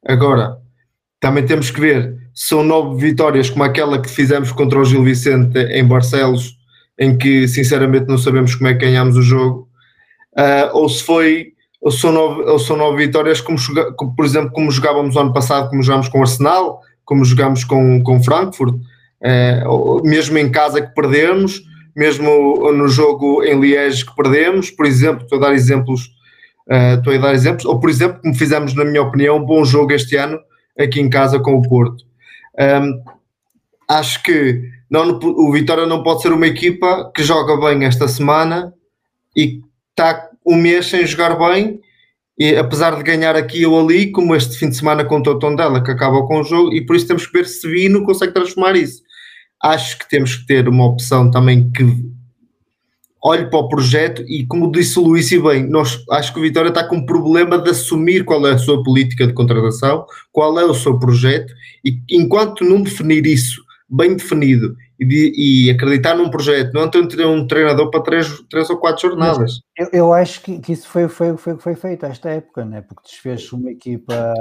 Agora, 0.04 0.56
também 1.20 1.46
temos 1.46 1.70
que 1.70 1.80
ver 1.80 2.16
são 2.34 2.62
nove 2.62 3.00
vitórias 3.00 3.48
como 3.48 3.64
aquela 3.64 4.02
que 4.02 4.10
fizemos 4.10 4.52
contra 4.52 4.78
o 4.78 4.84
Gil 4.84 5.02
Vicente 5.02 5.58
em 5.58 5.86
Barcelos, 5.86 6.55
em 6.98 7.16
que 7.16 7.46
sinceramente 7.46 8.06
não 8.08 8.18
sabemos 8.18 8.54
como 8.54 8.68
é 8.68 8.74
que 8.74 8.84
ganhámos 8.84 9.16
o 9.16 9.22
jogo, 9.22 9.68
uh, 10.36 10.76
ou 10.76 10.88
se 10.88 11.02
foi, 11.02 11.52
ou 11.80 11.90
são 11.90 12.12
nove, 12.12 12.42
ou 12.42 12.58
são 12.58 12.76
nove 12.76 13.06
vitórias, 13.06 13.40
como, 13.40 13.58
como, 13.96 14.14
por 14.14 14.24
exemplo, 14.24 14.50
como 14.50 14.70
jogávamos 14.70 15.16
ano 15.16 15.32
passado, 15.32 15.68
como 15.68 15.82
jogámos 15.82 16.08
com 16.08 16.18
o 16.18 16.22
Arsenal, 16.22 16.80
como 17.04 17.24
jogámos 17.24 17.64
com, 17.64 18.02
com 18.02 18.22
Frankfurt, 18.22 18.74
uh, 18.74 20.02
mesmo 20.04 20.38
em 20.38 20.50
casa 20.50 20.80
que 20.80 20.94
perdemos, 20.94 21.62
mesmo 21.94 22.72
no 22.72 22.88
jogo 22.88 23.42
em 23.42 23.58
Liège 23.58 24.04
que 24.04 24.14
perdemos, 24.14 24.70
por 24.70 24.86
exemplo, 24.86 25.22
estou 25.22 25.38
a 25.38 25.42
dar 25.42 25.54
exemplos, 25.54 26.06
uh, 26.68 26.98
estou 26.98 27.14
a 27.14 27.18
dar 27.18 27.34
exemplos, 27.34 27.64
ou 27.64 27.78
por 27.78 27.90
exemplo, 27.90 28.20
como 28.22 28.34
fizemos, 28.34 28.74
na 28.74 28.84
minha 28.84 29.02
opinião, 29.02 29.36
um 29.36 29.44
bom 29.44 29.64
jogo 29.64 29.92
este 29.92 30.16
ano 30.16 30.38
aqui 30.78 31.00
em 31.00 31.08
casa 31.08 31.38
com 31.38 31.54
o 31.54 31.62
Porto. 31.62 32.04
Um, 32.58 33.02
acho 33.88 34.22
que 34.22 34.62
não, 34.90 35.18
o 35.18 35.52
Vitória 35.52 35.86
não 35.86 36.02
pode 36.02 36.22
ser 36.22 36.32
uma 36.32 36.46
equipa 36.46 37.10
que 37.14 37.22
joga 37.22 37.56
bem 37.56 37.84
esta 37.84 38.06
semana 38.06 38.72
e 39.36 39.60
está 39.90 40.28
um 40.46 40.56
mês 40.56 40.86
sem 40.86 41.04
jogar 41.04 41.36
bem, 41.36 41.80
e 42.38 42.54
apesar 42.54 42.96
de 42.96 43.02
ganhar 43.02 43.34
aqui 43.34 43.66
ou 43.66 43.80
ali, 43.80 44.10
como 44.12 44.36
este 44.36 44.56
fim 44.56 44.68
de 44.68 44.76
semana 44.76 45.04
contra 45.04 45.32
o 45.32 45.38
Tondela, 45.38 45.82
que 45.82 45.90
acaba 45.90 46.26
com 46.26 46.40
o 46.40 46.44
jogo, 46.44 46.72
e 46.72 46.84
por 46.84 46.94
isso 46.94 47.08
temos 47.08 47.26
que 47.26 47.32
ver 47.32 47.46
se 47.46 47.68
Vino 47.68 48.04
consegue 48.04 48.32
transformar 48.32 48.76
isso. 48.76 49.02
Acho 49.62 49.98
que 49.98 50.08
temos 50.08 50.36
que 50.36 50.46
ter 50.46 50.68
uma 50.68 50.86
opção 50.86 51.30
também 51.30 51.70
que 51.70 51.82
olhe 53.24 53.46
para 53.46 53.58
o 53.58 53.68
projeto 53.68 54.22
e, 54.28 54.46
como 54.46 54.70
disse 54.70 54.98
o 54.98 55.02
Luís 55.02 55.32
e 55.32 55.40
bem, 55.40 55.68
nós, 55.68 56.04
acho 56.10 56.32
que 56.32 56.38
o 56.38 56.42
Vitória 56.42 56.68
está 56.68 56.84
com 56.84 56.96
um 56.96 57.06
problema 57.06 57.58
de 57.58 57.70
assumir 57.70 58.24
qual 58.24 58.46
é 58.46 58.52
a 58.52 58.58
sua 58.58 58.84
política 58.84 59.26
de 59.26 59.32
contratação, 59.32 60.06
qual 60.30 60.60
é 60.60 60.64
o 60.64 60.74
seu 60.74 60.96
projeto 60.98 61.52
e 61.84 61.98
enquanto 62.10 62.64
não 62.64 62.82
definir 62.82 63.26
isso 63.26 63.65
bem 63.88 64.16
definido 64.16 64.76
e, 64.98 65.04
de, 65.04 65.32
e 65.36 65.70
acreditar 65.70 66.14
num 66.14 66.30
projeto, 66.30 66.72
não 66.72 66.88
ter 66.88 67.24
um 67.24 67.46
treinador 67.46 67.90
para 67.90 68.02
três, 68.02 68.40
três 68.50 68.68
ou 68.70 68.78
quatro 68.78 69.08
jornadas. 69.08 69.60
Eu, 69.76 69.88
eu, 69.92 70.12
acho 70.12 70.42
que, 70.42 70.58
que 70.58 70.72
isso 70.72 70.88
foi, 70.88 71.08
foi, 71.08 71.36
foi, 71.36 71.56
foi 71.56 71.74
feito 71.74 72.06
esta 72.06 72.30
época, 72.30 72.64
né? 72.64 72.80
porque 72.82 73.08
desfez 73.08 73.52
uma 73.52 73.70
equipa. 73.70 74.34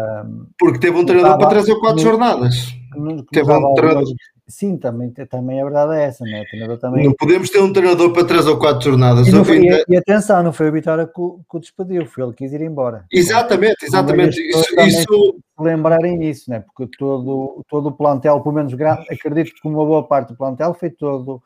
Porque 0.57 0.79
teve 0.79 0.97
um 0.97 1.05
treinador 1.05 1.37
para 1.37 1.49
três 1.49 1.69
ou 1.69 1.79
quatro 1.79 1.97
no, 1.97 2.09
jornadas. 2.09 2.73
No, 2.95 3.23
teve 3.25 3.51
um 3.51 3.73
treinador. 3.75 4.13
Sim, 4.47 4.77
também, 4.77 5.09
também 5.11 5.59
a 5.59 5.63
verdade 5.63 5.95
é 5.95 6.03
essa, 6.03 6.23
né? 6.23 6.43
Também... 6.79 7.05
Não 7.05 7.13
podemos 7.13 7.49
ter 7.49 7.59
um 7.59 7.73
treinador 7.73 8.13
para 8.13 8.25
três 8.25 8.45
ou 8.45 8.59
quatro 8.59 8.91
jornadas. 8.91 9.27
E, 9.27 9.43
foi, 9.43 9.65
e, 9.65 9.83
e 9.89 9.97
atenção, 9.97 10.43
não 10.43 10.53
foi 10.53 10.69
o 10.69 10.71
Vitória 10.71 11.07
que, 11.07 11.13
que 11.13 11.57
o 11.57 11.59
despediu, 11.59 12.05
foi 12.05 12.23
ele 12.23 12.33
que 12.33 12.43
quis 12.43 12.53
ir 12.53 12.61
embora. 12.61 13.05
Exatamente, 13.11 13.83
exatamente. 13.83 14.39
Isso, 14.39 14.79
isso... 14.81 15.35
lembrarem 15.59 16.23
isso, 16.29 16.51
né? 16.51 16.59
porque 16.59 16.95
todo, 16.95 17.65
todo 17.67 17.89
o 17.89 17.91
plantel, 17.91 18.39
pelo 18.41 18.53
menos 18.53 18.71
acredito 19.09 19.51
que 19.51 19.67
uma 19.67 19.83
boa 19.83 20.07
parte 20.07 20.29
do 20.29 20.37
plantel 20.37 20.75
foi 20.75 20.91
todo 20.91 21.41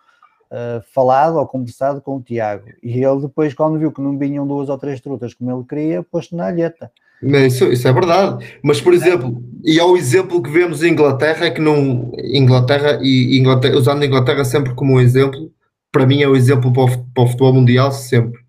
uh, 0.51 0.83
falado 0.93 1.37
ou 1.37 1.47
conversado 1.47 2.01
com 2.01 2.17
o 2.17 2.21
Tiago. 2.21 2.65
E 2.83 3.01
ele 3.01 3.21
depois, 3.21 3.53
quando 3.53 3.79
viu 3.79 3.93
que 3.93 4.01
não 4.01 4.17
vinham 4.17 4.45
duas 4.45 4.67
ou 4.67 4.77
três 4.77 4.99
trutas 4.99 5.33
como 5.33 5.51
ele 5.51 5.63
queria, 5.63 6.03
pôs-te 6.03 6.35
na 6.35 6.47
alheta. 6.47 6.91
Isso, 7.21 7.65
isso 7.65 7.87
é 7.87 7.93
verdade. 7.93 8.45
Mas, 8.63 8.79
por 8.79 8.93
exemplo, 8.93 9.43
e 9.63 9.77
é 9.77 9.83
o 9.83 9.97
exemplo 9.97 10.41
que 10.41 10.49
vemos 10.49 10.83
em 10.83 10.91
Inglaterra, 10.91 11.45
é 11.45 11.51
que 11.51 11.61
não. 11.61 12.11
Inglaterra, 12.17 12.99
e 13.01 13.37
Inglaterra, 13.37 13.75
usando 13.75 14.03
a 14.03 14.05
Inglaterra 14.05 14.45
sempre 14.45 14.73
como 14.73 14.93
um 14.93 15.01
exemplo, 15.01 15.51
para 15.91 16.05
mim 16.05 16.21
é 16.21 16.27
o 16.27 16.35
exemplo 16.35 16.71
para 16.71 16.83
o, 16.83 17.05
para 17.13 17.23
o 17.23 17.27
futebol 17.27 17.53
mundial, 17.53 17.91
sempre. 17.91 18.39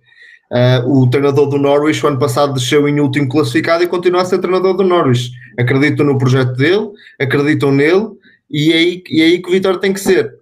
Uh, 0.52 1.02
o 1.02 1.10
treinador 1.10 1.48
do 1.48 1.58
Norwich, 1.58 2.04
o 2.04 2.08
ano 2.08 2.18
passado, 2.18 2.54
desceu 2.54 2.88
em 2.88 3.00
último 3.00 3.28
classificado 3.28 3.84
e 3.84 3.88
continua 3.88 4.22
a 4.22 4.24
ser 4.24 4.38
treinador 4.38 4.74
do 4.74 4.84
Norwich. 4.84 5.30
Acreditam 5.58 6.06
no 6.06 6.18
projeto 6.18 6.54
dele, 6.54 6.90
acreditam 7.20 7.72
nele, 7.72 8.08
e 8.50 8.72
é 8.72 8.76
aí, 8.76 9.02
e 9.08 9.22
é 9.22 9.24
aí 9.26 9.42
que 9.42 9.48
o 9.48 9.52
Vitória 9.52 9.78
tem 9.78 9.92
que 9.92 10.00
ser. 10.00 10.34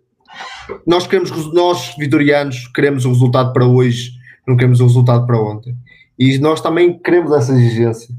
Nós 0.86 1.06
queremos, 1.06 1.30
nós 1.52 1.94
vitorianos, 1.98 2.68
queremos 2.74 3.04
o 3.04 3.08
resultado 3.08 3.52
para 3.52 3.66
hoje, 3.66 4.12
não 4.46 4.56
queremos 4.56 4.80
o 4.80 4.86
resultado 4.86 5.26
para 5.26 5.40
ontem. 5.40 5.74
E 6.18 6.38
nós 6.38 6.60
também 6.60 6.98
queremos 6.98 7.32
essa 7.32 7.52
exigência. 7.52 8.14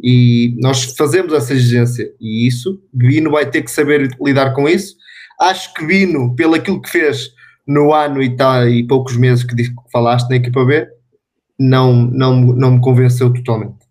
E 0.00 0.56
nós 0.60 0.96
fazemos 0.96 1.32
essa 1.32 1.52
exigência. 1.52 2.12
E 2.20 2.46
isso, 2.46 2.82
Bino 2.92 3.30
vai 3.30 3.48
ter 3.48 3.62
que 3.62 3.70
saber 3.70 4.10
lidar 4.20 4.54
com 4.54 4.68
isso. 4.68 4.96
Acho 5.40 5.72
que 5.74 5.86
Bino, 5.86 6.34
pelo 6.34 6.54
aquilo 6.54 6.80
que 6.80 6.90
fez 6.90 7.32
no 7.66 7.92
ano 7.92 8.22
e, 8.22 8.34
tá, 8.34 8.66
e 8.66 8.86
poucos 8.86 9.16
meses 9.16 9.44
que, 9.44 9.54
disse, 9.54 9.70
que 9.70 9.90
falaste 9.92 10.28
na 10.28 10.36
equipa 10.36 10.64
B, 10.64 10.88
não, 11.58 11.92
não, 11.92 12.36
não 12.36 12.70
me 12.72 12.80
convenceu 12.80 13.32
totalmente. 13.32 13.86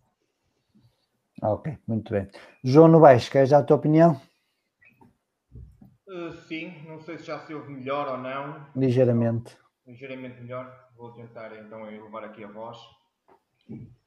Ok, 1.42 1.78
muito 1.88 2.12
bem. 2.12 2.28
João 2.64 2.88
Novaes, 2.88 3.30
queres 3.30 3.52
dar 3.52 3.60
a 3.60 3.64
tua 3.64 3.78
opinião? 3.78 4.20
Uh, 6.08 6.34
sim, 6.48 6.74
não 6.88 7.00
sei 7.00 7.18
se 7.18 7.26
já 7.26 7.40
se 7.40 7.54
ouve 7.54 7.72
melhor 7.72 8.08
ou 8.08 8.18
não. 8.18 8.66
Ligeiramente. 8.76 9.56
Ligeiramente 9.86 10.42
melhor. 10.42 10.74
Vou 10.98 11.12
tentar 11.12 11.52
então 11.60 11.86
elevar 11.92 12.24
aqui 12.24 12.44
a 12.44 12.48
voz. 12.48 12.78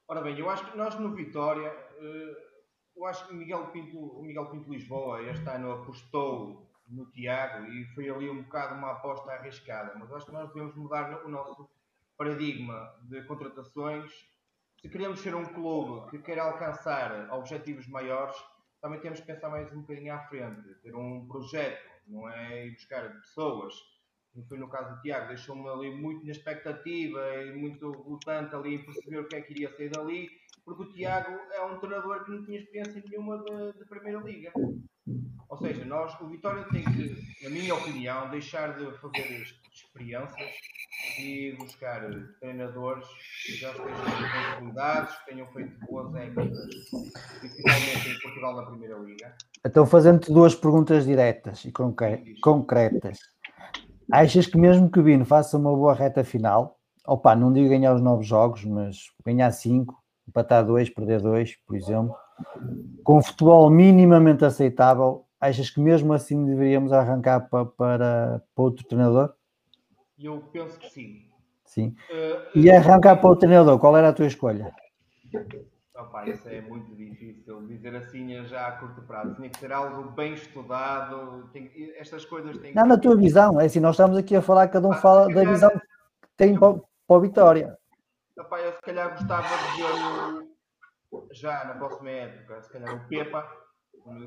Ora 0.08 0.22
bem, 0.22 0.38
eu 0.38 0.50
acho 0.50 0.70
que 0.70 0.76
nós 0.76 0.98
no 0.98 1.14
Vitória, 1.14 1.68
eh, 1.68 2.50
eu 2.96 3.06
acho 3.06 3.26
que 3.28 3.34
Miguel 3.34 3.68
Pinto, 3.68 3.98
o 3.98 4.22
Miguel 4.22 4.46
Pinto 4.46 4.70
Lisboa 4.70 5.22
este 5.22 5.48
ano 5.48 5.72
apostou 5.72 6.68
no 6.88 7.06
Tiago 7.12 7.66
e 7.66 7.84
foi 7.94 8.08
ali 8.10 8.28
um 8.28 8.42
bocado 8.42 8.74
uma 8.74 8.92
aposta 8.92 9.30
arriscada, 9.30 9.94
mas 9.96 10.12
acho 10.12 10.26
que 10.26 10.32
nós 10.32 10.48
devemos 10.48 10.74
mudar 10.74 11.24
o 11.24 11.28
nosso 11.28 11.70
paradigma 12.16 12.92
de 13.02 13.22
contratações. 13.22 14.10
Se 14.80 14.88
queremos 14.88 15.20
ser 15.20 15.34
um 15.34 15.44
clube 15.44 16.10
que 16.10 16.18
queira 16.18 16.42
alcançar 16.42 17.32
objetivos 17.32 17.86
maiores, 17.86 18.36
também 18.80 18.98
temos 19.00 19.20
que 19.20 19.26
pensar 19.26 19.48
mais 19.48 19.72
um 19.72 19.82
bocadinho 19.82 20.12
à 20.12 20.18
frente, 20.20 20.74
ter 20.82 20.94
um 20.96 21.26
projeto, 21.28 21.88
não 22.06 22.28
é 22.28 22.66
ir 22.66 22.72
buscar 22.72 23.08
pessoas 23.20 23.74
foi 24.48 24.58
no 24.58 24.68
caso 24.68 24.94
do 24.94 25.02
Tiago, 25.02 25.28
deixou-me 25.28 25.68
ali 25.68 25.94
muito 25.94 26.24
na 26.24 26.32
expectativa 26.32 27.20
e 27.42 27.52
muito 27.52 27.86
lutante 27.86 28.54
ali 28.54 28.76
em 28.76 28.84
perceber 28.84 29.18
o 29.18 29.28
que 29.28 29.36
é 29.36 29.40
que 29.40 29.52
iria 29.52 29.74
sair 29.76 29.90
dali, 29.90 30.28
porque 30.64 30.82
o 30.82 30.92
Tiago 30.92 31.38
é 31.52 31.62
um 31.64 31.78
treinador 31.78 32.24
que 32.24 32.30
não 32.30 32.44
tinha 32.44 32.60
experiência 32.60 33.02
nenhuma 33.08 33.38
de, 33.38 33.78
de 33.78 33.84
Primeira 33.86 34.20
Liga. 34.20 34.52
Ou 35.48 35.58
seja, 35.58 35.84
nós, 35.84 36.18
o 36.20 36.28
Vitória 36.28 36.64
tem 36.70 36.84
que, 36.84 37.42
na 37.42 37.50
minha 37.50 37.74
opinião, 37.74 38.30
deixar 38.30 38.78
de 38.78 38.96
fazer 38.98 39.44
experiências 39.72 40.50
e 41.18 41.56
buscar 41.58 42.08
treinadores 42.38 43.04
que 43.44 43.54
já 43.54 43.70
estejam 43.70 44.54
consolidados, 44.54 45.16
que 45.16 45.26
tenham 45.26 45.46
feito 45.48 45.86
boas 45.86 46.14
épocas, 46.14 46.68
principalmente 47.40 48.08
em 48.10 48.20
Portugal 48.20 48.56
na 48.56 48.66
Primeira 48.66 48.98
Liga. 48.98 49.34
Então, 49.66 49.84
fazendo-te 49.84 50.32
duas 50.32 50.54
perguntas 50.54 51.04
diretas 51.04 51.64
e 51.64 51.72
concretas. 51.72 53.18
Achas 54.10 54.46
que 54.46 54.58
mesmo 54.58 54.90
que 54.90 54.98
o 54.98 55.02
Bino 55.02 55.24
faça 55.24 55.56
uma 55.56 55.74
boa 55.74 55.94
reta 55.94 56.24
final, 56.24 56.78
opa, 57.06 57.34
não 57.34 57.52
digo 57.52 57.68
ganhar 57.68 57.94
os 57.94 58.00
novos 58.00 58.26
jogos, 58.26 58.64
mas 58.64 59.10
ganhar 59.24 59.50
5, 59.50 59.96
empatar 60.28 60.64
2, 60.64 60.90
perder 60.90 61.20
2, 61.20 61.56
por 61.66 61.76
exemplo, 61.76 62.14
com 63.02 63.22
futebol 63.22 63.70
minimamente 63.70 64.44
aceitável, 64.44 65.24
achas 65.40 65.70
que 65.70 65.80
mesmo 65.80 66.12
assim 66.12 66.44
deveríamos 66.44 66.92
arrancar 66.92 67.48
para, 67.48 67.64
para, 67.64 68.42
para 68.54 68.64
outro 68.64 68.86
treinador? 68.86 69.32
Eu 70.18 70.42
penso 70.52 70.78
que 70.78 70.88
sim. 70.90 71.26
Sim. 71.64 71.94
Uh, 72.10 72.58
e 72.58 72.70
arrancar 72.70 73.16
para 73.16 73.30
o 73.30 73.36
treinador, 73.36 73.78
qual 73.78 73.96
era 73.96 74.08
a 74.08 74.12
tua 74.12 74.26
escolha? 74.26 74.72
Opa, 76.00 76.26
isso 76.26 76.48
é 76.48 76.62
muito 76.62 76.94
difícil 76.96 77.66
dizer 77.66 77.94
assim 77.94 78.42
já 78.46 78.68
a 78.68 78.72
curto 78.78 79.02
prazo. 79.02 79.34
Tinha 79.34 79.50
que 79.50 79.58
ser 79.58 79.70
algo 79.70 80.10
bem 80.12 80.32
estudado. 80.32 81.46
Tem, 81.52 81.70
estas 81.96 82.24
coisas 82.24 82.56
têm 82.58 82.74
Não, 82.74 82.86
na 82.86 82.98
tua 82.98 83.14
visão, 83.16 83.60
é 83.60 83.66
assim, 83.66 83.80
nós 83.80 83.96
estamos 83.96 84.16
aqui 84.16 84.34
a 84.34 84.40
falar, 84.40 84.68
cada 84.68 84.88
um 84.88 84.92
ah, 84.92 84.96
fala 84.96 85.32
da 85.32 85.44
visão 85.44 85.70
que 85.70 86.28
tem 86.38 86.58
para, 86.58 86.80
para 87.06 87.16
a 87.16 87.20
Vitória. 87.20 87.78
Opa, 88.38 88.60
eu 88.60 88.72
se 88.72 88.80
calhar 88.80 89.10
gostava 89.10 89.46
de 89.46 89.82
ver 89.82 90.50
já 91.32 91.64
na 91.64 91.74
próxima 91.74 92.10
época, 92.10 92.62
se 92.62 92.72
calhar 92.72 92.94
o 92.94 93.08
Pepa, 93.08 93.50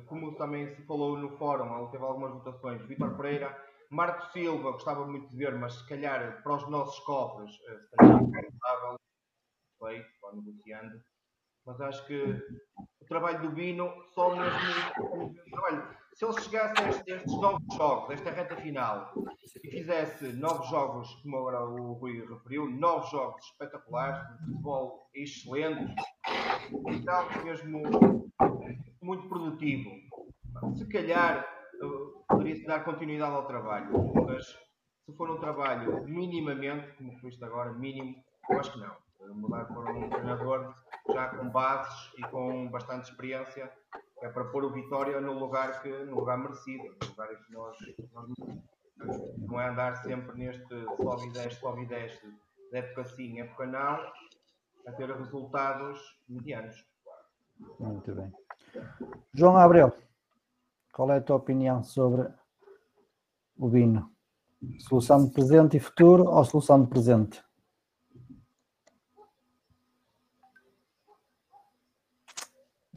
como 0.06 0.36
também 0.36 0.76
se 0.76 0.86
falou 0.86 1.18
no 1.18 1.36
fórum, 1.38 1.80
ele 1.80 1.92
teve 1.92 2.04
algumas 2.04 2.34
votações, 2.34 2.86
Vitor 2.86 3.16
Pereira, 3.16 3.58
Marco 3.90 4.32
Silva, 4.32 4.74
gostava 4.74 5.08
muito 5.08 5.30
de 5.30 5.38
ver, 5.38 5.56
mas 5.56 5.74
se 5.74 5.88
calhar 5.88 6.44
para 6.44 6.56
os 6.56 6.70
nossos 6.70 7.00
cofres, 7.00 7.52
eh, 7.68 7.80
se 7.80 7.90
calhar 7.96 8.22
é 8.36 8.98
feito, 9.80 10.08
negociando 10.34 11.02
mas 11.66 11.80
acho 11.82 12.06
que 12.06 12.42
o 13.02 13.06
trabalho 13.06 13.42
do 13.42 13.52
Bino 13.52 13.92
só 14.14 14.36
mesmo 14.36 15.36
trabalho. 15.52 16.04
Se 16.14 16.26
ele 16.26 16.42
chegasse 16.42 16.80
a 16.80 16.90
estes, 16.90 17.26
novos 17.26 17.76
jogos, 17.76 18.12
esta 18.12 18.30
reta 18.30 18.56
final, 18.58 19.12
e 19.64 19.72
fizesse 19.72 20.32
novos 20.34 20.70
jogos, 20.70 21.12
como 21.24 21.38
agora 21.38 21.66
o 21.66 21.94
Rui 21.94 22.24
referiu, 22.28 22.70
novos 22.70 23.10
jogos 23.10 23.44
espetaculares, 23.46 24.22
de 24.38 24.46
futebol 24.46 25.10
excelente, 25.16 25.96
e 26.72 27.10
algo 27.10 27.44
mesmo 27.44 28.32
muito 29.02 29.28
produtivo. 29.28 29.90
Se 30.76 30.88
calhar 30.88 31.48
poderia-se 32.28 32.66
dar 32.66 32.86
continuidade 32.86 33.36
ao 33.36 33.48
trabalho, 33.48 34.14
mas 34.28 34.46
se 35.06 35.14
for 35.18 35.32
um 35.32 35.40
trabalho 35.40 36.04
minimamente, 36.08 36.92
como 36.96 37.18
foi 37.20 37.32
isto 37.32 37.44
agora, 37.44 37.74
mínimo, 37.74 38.24
eu 38.52 38.60
acho 38.60 38.72
que 38.72 38.80
não. 38.80 38.96
Mudar 39.34 39.66
para 39.66 39.94
um 39.94 40.10
treinador 40.10 40.76
já 41.12 41.30
com 41.30 41.50
bases 41.50 42.12
e 42.18 42.22
com 42.24 42.70
bastante 42.70 43.10
experiência, 43.10 43.72
é 44.22 44.30
para 44.30 44.46
pôr 44.46 44.64
o 44.64 44.72
Vitória 44.72 45.20
no 45.20 45.34
lugar, 45.34 45.82
que, 45.82 45.90
no 45.90 46.16
lugar 46.16 46.38
merecido, 46.38 46.84
no 47.02 47.10
lugar 47.10 47.28
que 47.28 47.52
nós, 47.52 47.78
nós 48.14 48.30
não 49.38 49.60
é 49.60 49.70
andar 49.70 49.98
sempre 49.98 50.38
neste 50.38 50.86
sobe 50.98 51.28
e 51.28 51.32
desce, 51.32 51.60
sobe 51.60 51.84
e 51.84 51.86
desce, 51.86 52.26
de 52.72 52.78
época 52.78 53.04
sim, 53.06 53.42
época 53.42 53.66
não, 53.66 54.00
a 54.88 54.92
ter 54.96 55.10
resultados 55.12 56.00
medianos. 56.28 56.86
Muito 57.80 58.16
bem. 58.16 58.32
João 59.34 59.58
Abreu, 59.58 59.94
qual 60.94 61.12
é 61.12 61.18
a 61.18 61.22
tua 61.22 61.36
opinião 61.36 61.84
sobre 61.84 62.28
o 63.58 63.68
Bino? 63.68 64.12
Solução 64.80 65.26
de 65.26 65.32
presente 65.32 65.78
e 65.78 65.80
futuro 65.80 66.26
ou 66.26 66.44
solução 66.46 66.82
de 66.82 66.90
presente? 66.90 67.44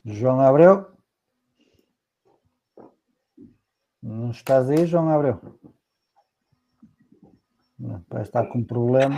João 0.09 0.41
Abreu? 0.41 0.87
Não 4.01 4.31
estás 4.31 4.71
aí, 4.71 4.87
João 4.87 5.09
Abreu? 5.09 5.41
Parece 8.09 8.29
estar 8.29 8.47
com 8.47 8.63
problema. 8.63 9.17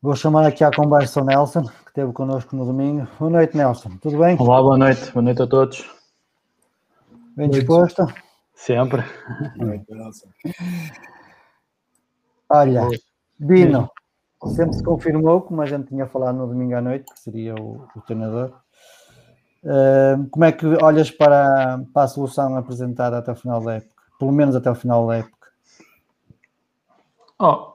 Vou 0.00 0.16
chamar 0.16 0.46
aqui 0.46 0.64
à 0.64 0.70
conversa 0.70 1.20
o 1.20 1.24
Nelson, 1.24 1.64
que 1.64 1.88
esteve 1.88 2.14
connosco 2.14 2.56
no 2.56 2.64
domingo. 2.64 3.06
Boa 3.18 3.30
noite, 3.30 3.54
Nelson. 3.54 3.90
Tudo 3.98 4.20
bem? 4.20 4.38
Olá, 4.40 4.62
boa 4.62 4.78
noite. 4.78 5.12
Boa 5.12 5.22
noite 5.22 5.42
a 5.42 5.46
todos. 5.46 5.86
Bem 7.36 7.50
disposto? 7.50 8.06
Sempre. 8.54 9.02
Olha, 12.48 12.88
Bino, 13.38 13.90
sempre 14.46 14.76
se 14.76 14.82
confirmou, 14.82 15.42
como 15.42 15.60
a 15.60 15.66
gente 15.66 15.88
tinha 15.88 16.06
falado 16.06 16.38
no 16.38 16.46
domingo 16.46 16.74
à 16.74 16.80
noite, 16.80 17.12
que 17.12 17.20
seria 17.20 17.54
o, 17.54 17.86
o 17.94 18.00
treinador. 18.00 18.58
Como 20.30 20.44
é 20.44 20.52
que 20.52 20.66
olhas 20.82 21.10
para, 21.10 21.80
para 21.92 22.04
a 22.04 22.08
solução 22.08 22.56
apresentada 22.56 23.18
até 23.18 23.32
o 23.32 23.36
final 23.36 23.60
da 23.60 23.74
época? 23.74 24.02
Pelo 24.18 24.32
menos 24.32 24.56
até 24.56 24.70
o 24.70 24.74
final 24.74 25.06
da 25.06 25.16
época. 25.16 25.48
Oh, 27.40 27.72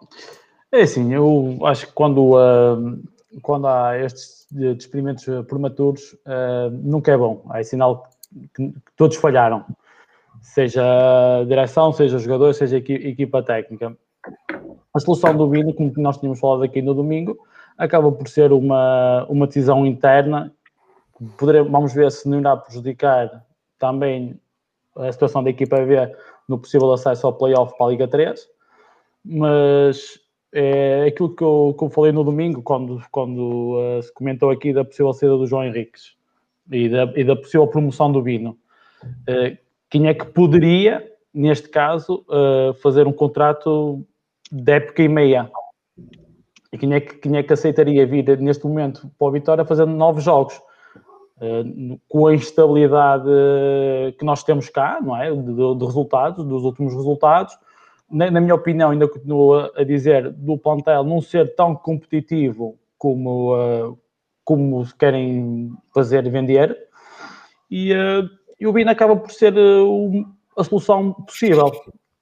é 0.71 0.81
assim, 0.81 1.13
eu 1.13 1.57
acho 1.65 1.87
que 1.87 1.93
quando, 1.93 2.35
uh, 2.35 3.01
quando 3.41 3.67
há 3.67 3.97
estes 3.97 4.45
experimentos 4.77 5.25
prematuros, 5.47 6.13
uh, 6.25 6.69
nunca 6.71 7.11
é 7.11 7.17
bom. 7.17 7.45
É 7.53 7.63
sinal 7.63 8.09
que, 8.53 8.73
todos 8.97 9.17
falharam. 9.17 9.65
Seja 10.41 10.83
a 11.39 11.45
direção, 11.45 11.93
seja 11.93 12.17
os 12.17 12.23
jogadores, 12.23 12.57
seja 12.57 12.75
a 12.75 12.79
equipa 12.79 13.41
técnica. 13.41 13.95
A 14.93 14.99
solução 14.99 15.35
do 15.35 15.49
Vini, 15.49 15.73
como 15.73 15.93
nós 15.97 16.17
tínhamos 16.17 16.39
falado 16.39 16.63
aqui 16.63 16.81
no 16.81 16.93
domingo, 16.93 17.37
acaba 17.77 18.11
por 18.11 18.27
ser 18.27 18.51
uma, 18.51 19.25
uma 19.29 19.47
decisão 19.47 19.85
interna. 19.85 20.51
Poderemos, 21.37 21.71
vamos 21.71 21.93
ver 21.93 22.11
se 22.11 22.27
não 22.27 22.39
irá 22.39 22.55
prejudicar 22.57 23.45
também 23.79 24.39
a 24.95 25.11
situação 25.11 25.43
da 25.43 25.49
equipa 25.49 25.77
B 25.77 25.95
no 26.47 26.57
possível 26.57 26.91
acesso 26.93 27.27
ao 27.27 27.33
playoff 27.33 27.75
para 27.77 27.87
a 27.87 27.89
Liga 27.89 28.07
3. 28.07 28.47
Mas 29.25 30.19
é 30.53 31.05
aquilo 31.05 31.35
que 31.35 31.43
eu, 31.43 31.75
que 31.77 31.83
eu 31.83 31.89
falei 31.89 32.11
no 32.11 32.23
domingo, 32.23 32.61
quando, 32.61 33.01
quando 33.11 33.77
uh, 33.77 34.01
se 34.01 34.13
comentou 34.13 34.51
aqui 34.51 34.71
da 34.71 34.85
possível 34.85 35.13
saída 35.13 35.37
do 35.37 35.47
João 35.47 35.65
Henriques 35.65 36.15
e 36.71 36.87
da, 36.89 37.11
e 37.15 37.23
da 37.23 37.35
possível 37.35 37.67
promoção 37.67 38.11
do 38.11 38.21
Bino. 38.21 38.57
Uh, 39.03 39.57
quem 39.89 40.07
é 40.07 40.13
que 40.13 40.25
poderia, 40.25 41.11
neste 41.33 41.69
caso, 41.69 42.25
uh, 42.29 42.73
fazer 42.75 43.07
um 43.07 43.13
contrato 43.13 44.05
de 44.51 44.71
época 44.71 45.01
e 45.01 45.07
meia? 45.07 45.49
E 46.71 46.77
quem 46.77 46.93
é, 46.93 46.99
que, 46.99 47.15
quem 47.15 47.37
é 47.37 47.43
que 47.43 47.53
aceitaria 47.53 48.05
vir 48.05 48.39
neste 48.39 48.65
momento 48.65 49.09
para 49.17 49.27
o 49.27 49.31
Vitória 49.31 49.65
fazendo 49.65 49.91
novos 49.91 50.23
jogos? 50.23 50.59
Com 52.07 52.27
a 52.27 52.33
instabilidade 52.33 53.25
que 54.17 54.25
nós 54.25 54.43
temos 54.43 54.69
cá, 54.69 54.99
não 55.01 55.15
é? 55.15 55.31
De, 55.31 55.75
de 55.75 55.85
resultados, 55.85 56.45
dos 56.45 56.63
últimos 56.63 56.93
resultados, 56.93 57.57
na, 58.13 58.29
na, 58.29 58.39
minha 58.39 58.53
opinião, 58.53 58.91
ainda 58.91 59.07
continuo 59.07 59.71
a 59.75 59.83
dizer, 59.83 60.31
do 60.31 60.57
plantel 60.57 61.03
não 61.03 61.19
ser 61.19 61.55
tão 61.55 61.75
competitivo 61.75 62.77
como, 62.97 63.55
uh, 63.55 63.97
como 64.45 64.85
querem 64.97 65.71
fazer 65.93 66.29
vender. 66.29 66.77
E, 67.71 67.91
uh, 67.91 68.29
e 68.59 68.67
o 68.67 68.71
BIN 68.71 68.87
acaba 68.87 69.15
por 69.15 69.31
ser 69.31 69.53
uh, 69.57 70.25
a 70.55 70.63
solução 70.63 71.13
possível. 71.13 71.71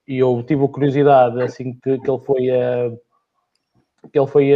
E 0.08 0.18
eu 0.18 0.42
tive 0.46 0.66
curiosidade, 0.68 1.42
assim 1.42 1.74
que, 1.74 1.98
que 1.98 2.10
ele 2.10 2.20
foi, 2.20 2.42
que 4.10 4.18
ele 4.18 4.26
foi 4.26 4.52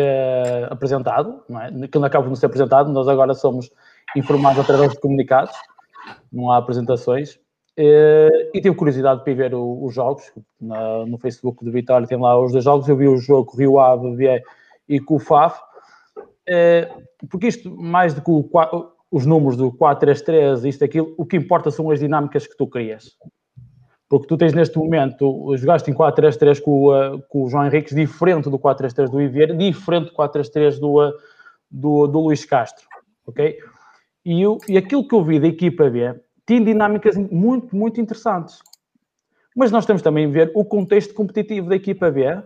apresentado, 0.68 1.40
não 1.48 1.61
é? 1.61 1.70
que 1.87 1.96
ele 1.96 2.05
acaba 2.05 2.24
por 2.24 2.31
não 2.31 2.37
ser 2.37 2.46
apresentado, 2.46 2.90
nós 2.90 3.07
agora 3.07 3.33
somos 3.33 3.70
informados 4.14 4.59
através 4.59 4.92
de 4.92 5.01
comunicados, 5.01 5.57
não 6.33 6.51
há 6.51 6.59
apresentações. 6.59 7.38
Uh, 7.79 8.49
e 8.55 8.61
tive 8.61 8.75
curiosidade 8.75 9.23
para 9.23 9.33
ir 9.33 9.35
ver 9.35 9.55
os 9.55 9.92
jogos 9.95 10.33
na, 10.59 11.05
no 11.05 11.19
Facebook 11.19 11.62
do 11.62 11.71
Vitória, 11.71 12.07
tem 12.07 12.19
lá 12.19 12.40
os 12.40 12.53
dois 12.53 12.64
jogos. 12.64 12.88
Eu 12.88 12.97
vi 12.97 13.07
o 13.07 13.19
jogo 13.19 13.55
Rio 13.55 13.79
Ave 13.79 14.42
e 14.88 14.99
com 14.99 15.16
o 15.16 15.19
FAF, 15.19 15.61
uh, 16.19 17.27
porque 17.29 17.49
isto, 17.49 17.71
mais 17.77 18.14
do 18.14 18.23
que 18.23 18.31
o, 18.31 18.49
os 19.11 19.27
números 19.27 19.57
do 19.57 19.71
4-3-3, 19.73 20.66
isto, 20.66 20.85
aquilo, 20.85 21.14
o 21.19 21.27
que 21.27 21.37
importa 21.37 21.71
são 21.71 21.90
as 21.90 22.01
dinâmicas 22.01 22.47
que 22.47 22.57
tu 22.57 22.66
crias. 22.66 23.16
Porque 24.09 24.27
tu 24.27 24.38
tens 24.38 24.55
neste 24.55 24.79
momento, 24.79 25.55
jogaste 25.57 25.90
em 25.90 25.95
4-3-3 25.95 26.62
com, 26.62 26.88
uh, 26.95 27.23
com 27.29 27.42
o 27.42 27.51
João 27.51 27.66
Henriques, 27.66 27.95
diferente 27.95 28.49
do 28.49 28.59
4-3-3 28.59 29.11
do 29.11 29.21
Ivier, 29.21 29.55
diferente 29.55 30.07
do 30.11 30.16
4-3-3 30.16 30.79
do, 30.79 31.14
do, 31.71 32.07
do 32.07 32.21
Luís 32.21 32.45
Castro, 32.47 32.87
ok? 33.27 33.59
E, 34.27 34.43
eu, 34.43 34.59
e 34.69 34.77
aquilo 34.77 35.07
que 35.07 35.15
eu 35.15 35.23
vi 35.23 35.39
da 35.39 35.47
equipa 35.47 35.89
B 35.89 36.12
tem 36.45 36.65
dinâmicas 36.65 37.17
muito, 37.17 37.77
muito 37.77 38.01
interessantes. 38.01 38.59
Mas 39.55 39.71
nós 39.71 39.87
temos 39.87 40.03
também 40.03 40.27
a 40.27 40.29
ver 40.29 40.51
o 40.53 40.65
contexto 40.65 41.15
competitivo 41.15 41.69
da 41.69 41.77
equipa 41.77 42.11
B, 42.11 42.43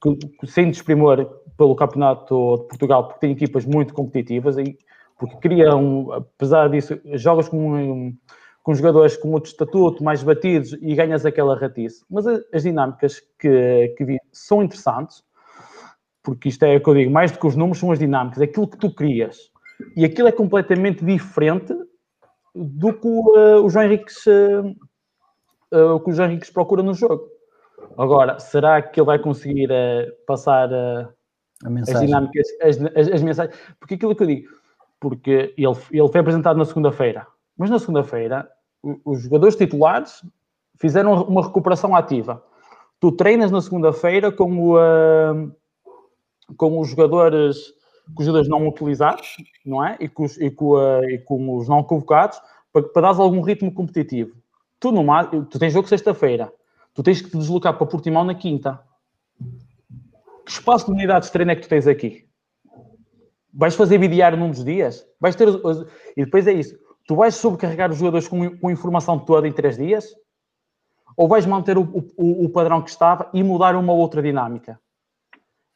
que, 0.00 0.46
sem 0.46 0.70
desprimor 0.70 1.26
pelo 1.58 1.74
Campeonato 1.74 2.58
de 2.58 2.68
Portugal, 2.68 3.08
porque 3.08 3.18
tem 3.18 3.32
equipas 3.32 3.66
muito 3.66 3.92
competitivas, 3.92 4.56
e, 4.56 4.78
porque 5.18 5.36
criam, 5.38 6.12
apesar 6.12 6.70
disso, 6.70 6.96
jogas 7.14 7.48
com, 7.48 8.14
com 8.62 8.74
jogadores 8.74 9.16
com 9.16 9.32
outro 9.32 9.50
estatuto, 9.50 10.02
mais 10.02 10.22
batidos, 10.22 10.74
e 10.80 10.94
ganhas 10.94 11.26
aquela 11.26 11.58
ratice. 11.58 12.04
Mas 12.08 12.24
as 12.24 12.62
dinâmicas 12.62 13.20
que, 13.40 13.94
que 13.98 14.04
vi 14.04 14.18
são 14.32 14.62
interessantes, 14.62 15.24
porque 16.22 16.48
isto 16.48 16.62
é 16.62 16.76
o 16.76 16.80
que 16.80 16.88
eu 16.88 16.94
digo, 16.94 17.10
mais 17.10 17.32
do 17.32 17.38
que 17.40 17.46
os 17.48 17.56
números, 17.56 17.78
são 17.78 17.90
as 17.90 17.98
dinâmicas, 17.98 18.40
aquilo 18.40 18.68
que 18.68 18.78
tu 18.78 18.94
crias. 18.94 19.52
E 19.96 20.04
aquilo 20.04 20.28
é 20.28 20.32
completamente 20.32 21.04
diferente 21.04 21.74
do 22.54 22.92
que 22.92 23.08
uh, 23.08 23.64
o 23.64 23.68
João 23.68 23.84
Henriques 23.84 24.24
uh, 24.26 24.68
uh, 25.72 26.00
que 26.00 26.10
o 26.10 26.12
João 26.12 26.28
Henriques 26.28 26.50
procura 26.50 26.82
no 26.82 26.94
jogo. 26.94 27.28
Agora, 27.98 28.38
será 28.38 28.80
que 28.80 29.00
ele 29.00 29.06
vai 29.06 29.18
conseguir 29.18 29.68
passar 30.26 30.70
as 30.72 32.00
dinâmicas, 32.00 32.46
as, 32.62 32.80
as, 32.96 33.08
as, 33.12 33.22
mensagens? 33.22 33.56
Porque 33.78 33.94
aquilo 33.94 34.16
que 34.16 34.22
eu 34.22 34.26
digo, 34.26 34.48
porque 34.98 35.54
ele, 35.56 35.66
ele 35.92 36.08
foi 36.08 36.20
apresentado 36.20 36.56
na 36.56 36.64
segunda-feira, 36.64 37.26
mas 37.56 37.70
na 37.70 37.78
segunda-feira 37.78 38.48
os 39.04 39.22
jogadores 39.22 39.56
titulares 39.56 40.24
fizeram 40.76 41.22
uma 41.24 41.42
recuperação 41.42 41.94
ativa. 41.94 42.42
Tu 43.00 43.12
treinas 43.12 43.50
na 43.50 43.60
segunda-feira 43.60 44.32
com, 44.32 44.72
o, 44.72 45.52
com 46.56 46.80
os 46.80 46.88
jogadores 46.88 47.74
com 48.12 48.20
os 48.20 48.26
jogadores 48.26 48.48
não 48.48 48.66
utilizados, 48.66 49.36
não 49.64 49.84
é? 49.84 49.96
E 50.00 50.08
com 50.08 50.24
os, 50.24 50.36
e 50.38 50.50
com, 50.50 50.74
uh, 50.74 51.04
e 51.08 51.18
com 51.18 51.56
os 51.56 51.68
não 51.68 51.82
convocados, 51.82 52.40
para, 52.72 52.82
para 52.82 53.02
dar 53.12 53.20
algum 53.20 53.40
ritmo 53.40 53.72
competitivo. 53.72 54.36
Tu, 54.80 54.92
no, 54.92 55.04
tu 55.46 55.58
tens 55.58 55.72
jogo 55.72 55.88
sexta-feira, 55.88 56.52
tu 56.92 57.02
tens 57.02 57.22
que 57.22 57.30
te 57.30 57.38
deslocar 57.38 57.76
para 57.76 57.86
Portimão 57.86 58.24
na 58.24 58.34
quinta. 58.34 58.80
Que 60.44 60.50
espaço 60.50 60.86
de 60.86 60.92
unidades 60.92 61.28
de 61.28 61.32
treino 61.32 61.52
é 61.52 61.56
que 61.56 61.62
tu 61.62 61.68
tens 61.68 61.86
aqui? 61.86 62.26
Vais 63.52 63.74
fazer 63.74 63.98
bidiário 63.98 64.36
num 64.36 64.50
dos 64.50 64.64
dias? 64.64 65.06
Vais 65.20 65.34
ter. 65.36 65.48
E 66.16 66.24
depois 66.24 66.46
é 66.46 66.52
isso. 66.52 66.76
Tu 67.06 67.14
vais 67.14 67.34
sobrecarregar 67.34 67.90
os 67.90 67.98
jogadores 67.98 68.26
com, 68.28 68.58
com 68.58 68.70
informação 68.70 69.18
toda 69.18 69.46
em 69.46 69.52
três 69.52 69.76
dias? 69.76 70.14
Ou 71.16 71.28
vais 71.28 71.46
manter 71.46 71.78
o, 71.78 71.82
o, 72.16 72.44
o 72.44 72.48
padrão 72.48 72.82
que 72.82 72.90
estava 72.90 73.30
e 73.32 73.42
mudar 73.42 73.76
uma 73.76 73.92
outra 73.92 74.20
dinâmica? 74.20 74.80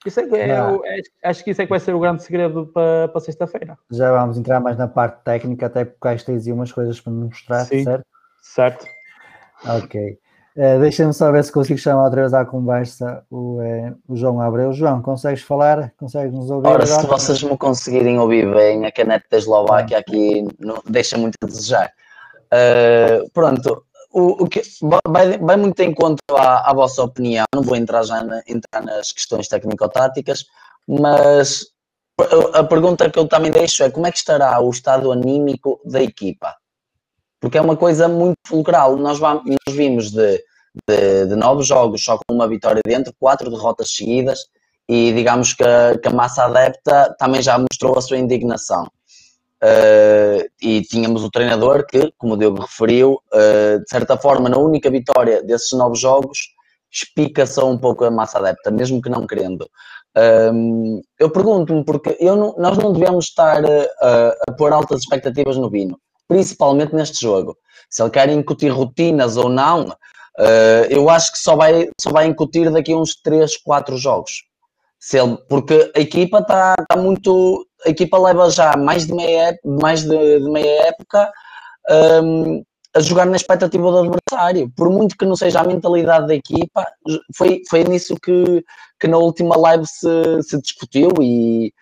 Isso 0.07 0.21
é, 0.21 0.25
é, 0.25 0.51
é, 0.51 1.03
acho 1.25 1.43
que 1.43 1.51
isso 1.51 1.61
é 1.61 1.65
que 1.65 1.71
vai 1.71 1.81
ser 1.81 1.95
o 1.95 2.01
grande 2.01 2.23
segredo 2.23 2.67
para, 2.67 3.09
para 3.09 3.21
sexta-feira. 3.21 3.77
Já 3.91 4.13
vamos 4.13 4.39
entrar 4.39 4.61
mais 4.61 4.77
na 4.77 4.87
parte 4.87 5.23
técnica, 5.25 5.67
até 5.67 5.85
porque 5.85 5.99
cá 6.01 6.17
tens 6.17 6.47
umas 6.47 6.71
coisas 6.71 7.01
para 7.01 7.13
me 7.13 7.25
mostrar, 7.25 7.65
Sim, 7.65 7.83
certo? 7.83 8.07
Certo. 8.41 8.87
Ok. 9.67 10.19
Uh, 10.57 10.81
Deixa-me 10.81 11.13
só 11.13 11.31
ver 11.31 11.45
se 11.45 11.53
consigo 11.53 11.79
chamar 11.79 12.05
outra 12.05 12.23
vez 12.23 12.35
à 12.35 12.45
conversa 12.45 13.25
o, 13.31 13.61
uh, 13.61 13.97
o 14.09 14.17
João 14.17 14.41
Abreu. 14.41 14.73
João, 14.73 15.03
consegues 15.03 15.43
falar? 15.43 15.93
Consegues 15.97 16.33
nos 16.33 16.51
ouvir? 16.51 16.69
Ora, 16.69 16.85
agora? 16.85 17.01
se 17.01 17.07
vocês 17.07 17.43
me 17.43 17.57
conseguirem 17.57 18.19
ouvir 18.19 18.53
bem, 18.53 18.85
a 18.85 18.93
caneta 18.93 19.25
da 19.31 19.39
Eslováquia 19.39 19.99
aqui 19.99 20.47
não, 20.59 20.83
deixa 20.89 21.17
muito 21.17 21.37
a 21.43 21.47
desejar. 21.47 21.93
Uh, 22.47 23.29
pronto, 23.31 23.85
o, 24.11 24.45
o 24.45 24.49
que 24.49 24.63
vai, 25.07 25.39
vai, 25.39 25.57
muito 25.57 25.81
em 25.81 25.95
conta 25.95 26.23
à, 26.31 26.71
à, 26.71 26.75
vossa 26.75 27.03
opinião, 27.03 27.45
não 27.55 27.63
vou 27.63 27.77
entrar 27.77 28.03
já 28.03 28.23
na, 28.23 28.43
entrar 28.47 28.83
nas 28.83 29.13
questões 29.13 29.49
técnico-táticas, 29.49 30.47
mas 30.87 31.67
a 32.55 32.65
pergunta 32.65 33.09
que 33.11 33.19
eu 33.19 33.29
também 33.29 33.51
deixo 33.51 33.83
é 33.83 33.91
como 33.91 34.07
é 34.07 34.11
que 34.11 34.19
estará 34.19 34.59
o 34.61 34.71
estado 34.71 35.13
anímico 35.13 35.81
da 35.85 36.03
equipa? 36.03 36.57
Porque 37.41 37.59
é 37.59 37.61
uma 37.61 37.77
coisa 37.77 38.09
muito 38.09 38.39
fulcral. 38.45 38.97
Nós, 38.97 39.19
vamos, 39.19 39.45
nós 39.45 39.77
vimos 39.77 40.11
de, 40.11 40.43
de, 40.89 41.27
de 41.27 41.37
nove 41.37 41.63
jogos 41.63 42.03
só 42.03 42.17
com 42.17 42.35
uma 42.35 42.49
vitória 42.49 42.81
dentro, 42.85 43.15
quatro 43.21 43.49
derrotas 43.51 43.95
seguidas, 43.95 44.41
e 44.89 45.13
digamos 45.13 45.53
que 45.53 45.65
que 46.03 46.09
a 46.09 46.13
massa 46.13 46.45
adepta 46.45 47.15
também 47.19 47.43
já 47.43 47.57
mostrou 47.59 47.97
a 47.97 48.01
sua 48.01 48.19
indignação. 48.19 48.89
Uh, 49.63 50.47
e 50.63 50.83
tínhamos 50.83 51.25
o 51.25 51.31
treinador 51.31 51.85
que, 51.85 52.13
como 52.17 52.35
o 52.35 52.37
Diogo 52.37 52.63
referiu, 52.63 53.21
uh, 53.33 53.81
de 53.81 53.89
certa 53.89 54.17
forma, 54.17 54.49
na 54.49 54.57
única 54.57 54.89
vitória 54.89 55.43
desses 55.43 55.73
nove 55.73 55.97
jogos, 55.97 56.39
espica-se 56.91 57.61
um 57.61 57.77
pouco 57.77 58.05
a 58.05 58.11
massa 58.11 58.39
adepta, 58.39 58.71
mesmo 58.71 59.03
que 59.03 59.11
não 59.11 59.27
querendo. 59.27 59.69
Um, 60.53 61.01
eu 61.19 61.31
pergunto-me 61.31 61.85
porque 61.85 62.17
eu 62.19 62.35
não, 62.35 62.55
nós 62.59 62.79
não 62.79 62.93
devemos 62.93 63.27
estar 63.27 63.63
uh, 63.65 64.35
a 64.49 64.53
pôr 64.53 64.73
altas 64.73 65.01
expectativas 65.01 65.57
no 65.57 65.71
Vino, 65.71 65.99
principalmente 66.27 66.95
neste 66.95 67.21
jogo. 67.21 67.57
Se 67.91 68.03
ele 68.03 68.11
quer 68.11 68.29
incutir 68.31 68.71
rotinas 68.71 69.37
ou 69.37 69.49
não, 69.49 69.85
uh, 69.89 70.85
eu 70.89 71.09
acho 71.09 71.33
que 71.33 71.39
só 71.39 71.55
vai, 71.55 71.89
só 72.01 72.11
vai 72.11 72.27
incutir 72.27 72.71
daqui 72.71 72.93
a 72.93 72.97
uns 72.97 73.15
3, 73.23 73.57
4 73.59 73.97
jogos. 73.97 74.48
Se 74.99 75.19
ele, 75.19 75.37
porque 75.49 75.93
a 75.95 76.01
equipa 76.01 76.39
está 76.41 76.75
tá 76.89 76.97
muito. 76.97 77.65
A 77.87 77.91
equipa 77.91 78.19
leva 78.19 78.51
já 78.51 78.77
mais 78.77 79.07
de 79.07 79.15
meia, 79.15 79.57
mais 79.65 80.03
de, 80.03 80.41
de 80.41 80.51
meia 80.51 80.89
época 80.89 81.31
um, 82.23 82.65
a 82.95 83.01
jogar 83.01 83.27
na 83.27 83.37
expectativa 83.37 83.91
do 83.91 83.99
adversário. 83.99 84.71
Por 84.77 84.91
muito 84.91 85.17
que 85.17 85.25
não 85.25 85.37
seja 85.37 85.61
a 85.61 85.65
mentalidade 85.65 86.27
da 86.27 86.35
equipa, 86.35 86.87
foi, 87.37 87.63
foi 87.69 87.85
nisso 87.85 88.17
que, 88.17 88.65
que 89.01 89.07
na 89.09 89.19
última 89.19 89.57
live 89.57 89.87
se, 89.87 90.43
se 90.43 90.61
discutiu 90.61 91.11
e, 91.21 91.73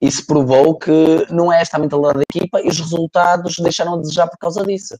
e 0.00 0.10
se 0.10 0.26
provou 0.26 0.78
que 0.78 1.26
não 1.30 1.52
é 1.52 1.60
esta 1.60 1.76
a 1.76 1.80
mentalidade 1.80 2.18
da 2.18 2.22
equipa 2.22 2.60
e 2.60 2.68
os 2.68 2.78
resultados 2.78 3.56
deixaram 3.58 3.94
a 3.94 3.98
desejar 3.98 4.28
por 4.28 4.38
causa 4.38 4.64
disso. 4.64 4.96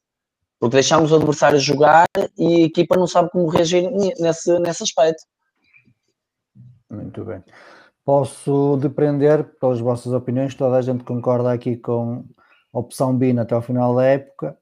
Porque 0.61 0.75
deixámos 0.75 1.11
o 1.11 1.17
adversário 1.17 1.59
jogar 1.59 2.07
e 2.39 2.63
a 2.63 2.67
equipa 2.67 2.97
não 2.97 3.07
sabe 3.07 3.31
como 3.31 3.49
reagir 3.49 3.91
nesse, 4.21 4.59
nesse 4.61 4.83
aspecto. 4.83 5.25
Muito 6.93 7.25
bem. 7.25 7.43
Posso 8.05 8.77
depender, 8.79 9.45
pelas 9.59 9.81
vossas 9.81 10.13
opiniões, 10.13 10.55
toda 10.55 10.77
a 10.77 10.83
gente 10.83 11.05
concorda 11.05 11.53
aqui 11.53 11.77
com 11.77 12.25
a 12.73 12.79
opção 12.79 13.17
BIN 13.17 13.39
até 13.39 13.55
ao 13.55 13.63
final 13.63 13.95
da 13.95 14.05
época 14.05 14.57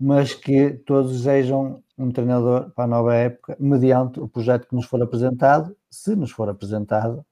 mas 0.00 0.32
que 0.32 0.70
todos 0.86 1.12
desejam 1.12 1.82
um 1.98 2.10
treinador 2.10 2.70
para 2.70 2.84
a 2.84 2.86
nova 2.86 3.14
época, 3.14 3.54
mediante 3.60 4.18
o 4.18 4.26
projeto 4.26 4.66
que 4.66 4.74
nos 4.74 4.86
for 4.86 5.02
apresentado, 5.02 5.76
se 5.90 6.16
nos 6.16 6.30
for 6.30 6.48
apresentado 6.48 7.22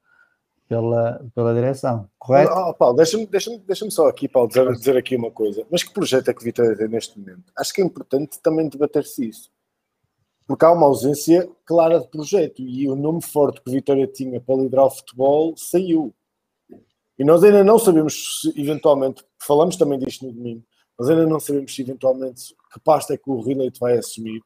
pela, 0.69 1.25
pela 1.35 1.55
direção, 1.55 2.11
correto? 2.19 2.53
Oh, 2.53 2.75
Paulo, 2.75 2.97
deixa-me 2.97 3.27
deixa 3.27 3.51
deixa 3.67 3.91
só 3.91 4.07
aqui, 4.07 4.29
Paulo, 4.29 4.49
dizer, 4.49 4.71
dizer 4.73 4.97
aqui 4.99 5.17
uma 5.17 5.31
coisa. 5.31 5.67
Mas 5.71 5.83
que 5.83 5.95
projeto 5.95 6.29
é 6.29 6.35
que 6.35 6.43
o 6.43 6.45
Vitória 6.45 6.77
tem 6.77 6.89
neste 6.89 7.19
momento? 7.19 7.51
Acho 7.57 7.73
que 7.73 7.81
é 7.81 7.85
importante 7.85 8.39
também 8.43 8.69
debater-se 8.69 9.27
isso. 9.27 9.51
Porque 10.49 10.65
há 10.65 10.73
uma 10.73 10.87
ausência 10.87 11.49
clara 11.65 12.01
de 12.01 12.09
projeto 12.09 12.63
e 12.63 12.89
o 12.89 12.97
nome 12.97 13.23
forte 13.23 13.61
que 13.61 13.69
o 13.69 13.73
Vitória 13.73 14.07
tinha 14.07 14.41
para 14.41 14.57
liderar 14.57 14.87
o 14.87 14.91
futebol 14.91 15.55
saiu. 15.57 16.13
E 17.19 17.23
nós 17.23 17.45
ainda 17.45 17.63
não 17.63 17.79
sabemos 17.79 18.41
se, 18.41 18.61
eventualmente, 18.61 19.23
falamos 19.39 19.77
também 19.77 19.99
disto 19.99 20.25
no 20.25 20.33
domingo, 20.33 20.65
mas 20.99 21.11
ainda 21.11 21.27
não 21.27 21.39
sabemos 21.39 21.75
se 21.75 21.83
eventualmente 21.83 22.57
que 22.73 22.81
pasta 22.81 23.13
é 23.13 23.19
que 23.19 23.29
o 23.29 23.41
Rui 23.41 23.55
vai 23.79 23.99
assumir. 23.99 24.41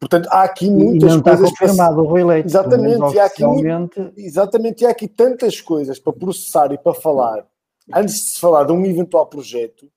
Portanto, 0.00 0.28
há 0.30 0.44
aqui 0.44 0.70
muitas 0.70 1.12
e 1.12 1.16
não 1.16 1.22
coisas. 1.22 1.50
Está 1.50 1.60
confirmado 1.60 2.00
o 2.00 2.06
Rui 2.06 2.24
Leite. 2.24 2.46
Exatamente, 2.46 3.14
e 3.14 3.18
há 3.20 3.24
aqui, 3.26 3.42
exatamente, 4.16 4.82
e 4.82 4.86
há 4.86 4.90
aqui 4.90 5.08
tantas 5.08 5.60
coisas 5.60 5.98
para 5.98 6.12
processar 6.12 6.72
e 6.72 6.78
para 6.78 6.94
falar 6.94 7.46
antes 7.92 8.14
de 8.14 8.20
se 8.20 8.40
falar 8.40 8.64
de 8.64 8.72
um 8.72 8.84
eventual 8.84 9.26
projeto, 9.26 9.90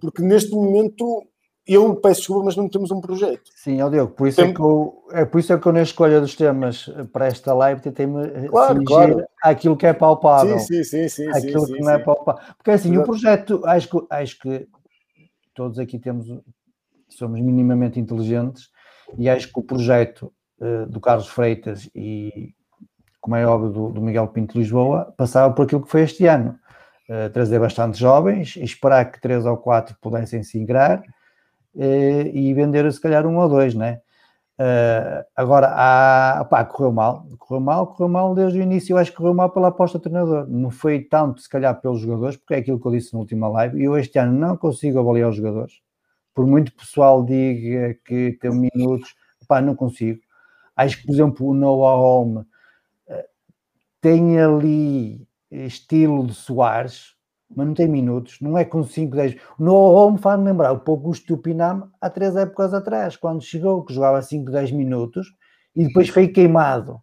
porque 0.00 0.22
neste 0.22 0.52
momento 0.52 1.26
eu 1.66 1.96
peço 1.96 2.20
desculpa, 2.20 2.44
mas 2.44 2.56
não 2.56 2.68
temos 2.68 2.92
um 2.92 3.00
projeto. 3.00 3.50
Sim, 3.56 3.82
ó 3.82 3.88
Diogo, 3.88 4.12
por 4.12 4.28
isso, 4.28 4.40
Tem... 4.40 4.50
é, 4.50 4.54
que 4.54 4.60
eu, 4.60 5.02
é 5.10 5.24
por 5.24 5.40
isso 5.40 5.52
é 5.52 5.58
que 5.58 5.66
eu 5.66 5.72
na 5.72 5.82
escolha 5.82 6.20
dos 6.20 6.36
temas 6.36 6.88
para 7.12 7.26
esta 7.26 7.52
live 7.52 7.80
tentei-me 7.80 8.48
claro, 8.48 8.84
claro. 8.84 9.24
àquilo 9.42 9.76
que 9.76 9.86
é 9.86 9.92
palpável. 9.92 10.58
Sim, 10.60 10.84
sim, 10.84 11.08
sim. 11.08 11.08
sim 11.08 11.28
aquilo 11.28 11.66
sim, 11.66 11.72
que 11.72 11.78
sim, 11.78 11.84
não 11.84 11.92
é 11.92 11.98
palpável. 11.98 12.40
Porque 12.56 12.70
assim, 12.70 12.92
Exato. 12.92 13.02
o 13.02 13.04
projeto, 13.04 13.62
acho 13.64 13.88
que, 13.88 14.06
acho 14.08 14.38
que 14.38 14.68
todos 15.54 15.78
aqui 15.80 15.98
temos, 15.98 16.26
somos 17.08 17.40
minimamente 17.40 17.98
inteligentes 17.98 18.70
e 19.18 19.28
acho 19.28 19.52
que 19.52 19.58
o 19.58 19.62
projeto 19.62 20.32
uh, 20.60 20.86
do 20.86 21.00
Carlos 21.00 21.26
Freitas 21.26 21.90
e, 21.96 22.54
como 23.20 23.34
é 23.34 23.44
óbvio, 23.44 23.70
do, 23.70 23.88
do 23.90 24.00
Miguel 24.00 24.28
Pinto 24.28 24.52
de 24.52 24.60
Lisboa, 24.60 25.12
passava 25.16 25.52
por 25.52 25.62
aquilo 25.64 25.82
que 25.82 25.90
foi 25.90 26.02
este 26.02 26.26
ano. 26.26 26.56
Uh, 27.08 27.30
trazer 27.30 27.60
bastante 27.60 27.98
jovens, 27.98 28.56
esperar 28.56 29.04
que 29.12 29.20
três 29.20 29.46
ou 29.46 29.56
quatro 29.56 29.96
pudessem 30.00 30.42
se 30.42 30.58
ingrar 30.58 31.04
e 31.76 32.54
vender 32.54 32.90
se 32.92 33.00
calhar 33.00 33.26
um 33.26 33.38
ou 33.38 33.48
dois, 33.48 33.74
né? 33.74 34.00
Uh, 34.58 35.22
agora, 35.36 35.68
há, 35.68 36.44
pá, 36.46 36.64
correu 36.64 36.90
mal, 36.90 37.26
correu 37.38 37.60
mal, 37.60 37.86
correu 37.88 38.08
mal 38.08 38.34
desde 38.34 38.58
o 38.58 38.62
início. 38.62 38.94
Eu 38.94 38.98
acho 38.98 39.10
que 39.10 39.16
correu 39.18 39.34
mal 39.34 39.50
pela 39.50 39.68
aposta 39.68 39.98
do 39.98 40.02
treinador. 40.02 40.48
Não 40.48 40.70
foi 40.70 41.00
tanto, 41.00 41.42
se 41.42 41.48
calhar, 41.48 41.78
pelos 41.80 42.00
jogadores, 42.00 42.36
porque 42.36 42.54
é 42.54 42.58
aquilo 42.58 42.80
que 42.80 42.86
eu 42.86 42.92
disse 42.92 43.12
na 43.12 43.20
última 43.20 43.48
live. 43.48 43.82
Eu 43.82 43.98
este 43.98 44.18
ano 44.18 44.32
não 44.32 44.56
consigo 44.56 44.98
avaliar 44.98 45.28
os 45.28 45.36
jogadores. 45.36 45.74
Por 46.34 46.46
muito 46.46 46.72
pessoal 46.74 47.24
diga 47.24 47.94
que 48.04 48.38
tem 48.40 48.50
minutos, 48.50 49.14
pá, 49.46 49.60
não 49.60 49.74
consigo. 49.74 50.20
Acho 50.74 50.98
que, 50.98 51.06
por 51.06 51.12
exemplo, 51.14 51.46
o 51.48 51.54
Noah 51.54 51.96
Holm 51.96 52.38
uh, 52.38 52.44
tem 54.00 54.40
ali 54.40 55.28
estilo 55.50 56.26
de 56.26 56.34
Soares, 56.34 57.15
mas 57.54 57.66
não 57.66 57.74
tem 57.74 57.88
minutos, 57.88 58.38
não 58.40 58.56
é 58.58 58.64
com 58.64 58.82
5, 58.82 59.14
10. 59.14 59.36
O 59.58 59.64
Noah 59.64 60.12
me 60.12 60.18
faz 60.18 60.40
lembrar 60.40 60.72
o 60.72 60.80
pouco 60.80 61.10
o 61.10 61.38
Pinam 61.38 61.90
há 62.00 62.10
três 62.10 62.34
épocas 62.36 62.74
atrás, 62.74 63.16
quando 63.16 63.42
chegou, 63.42 63.84
que 63.84 63.94
jogava 63.94 64.20
5, 64.20 64.50
10 64.50 64.72
minutos 64.72 65.34
e 65.74 65.86
depois 65.86 66.08
foi 66.08 66.28
queimado 66.28 67.00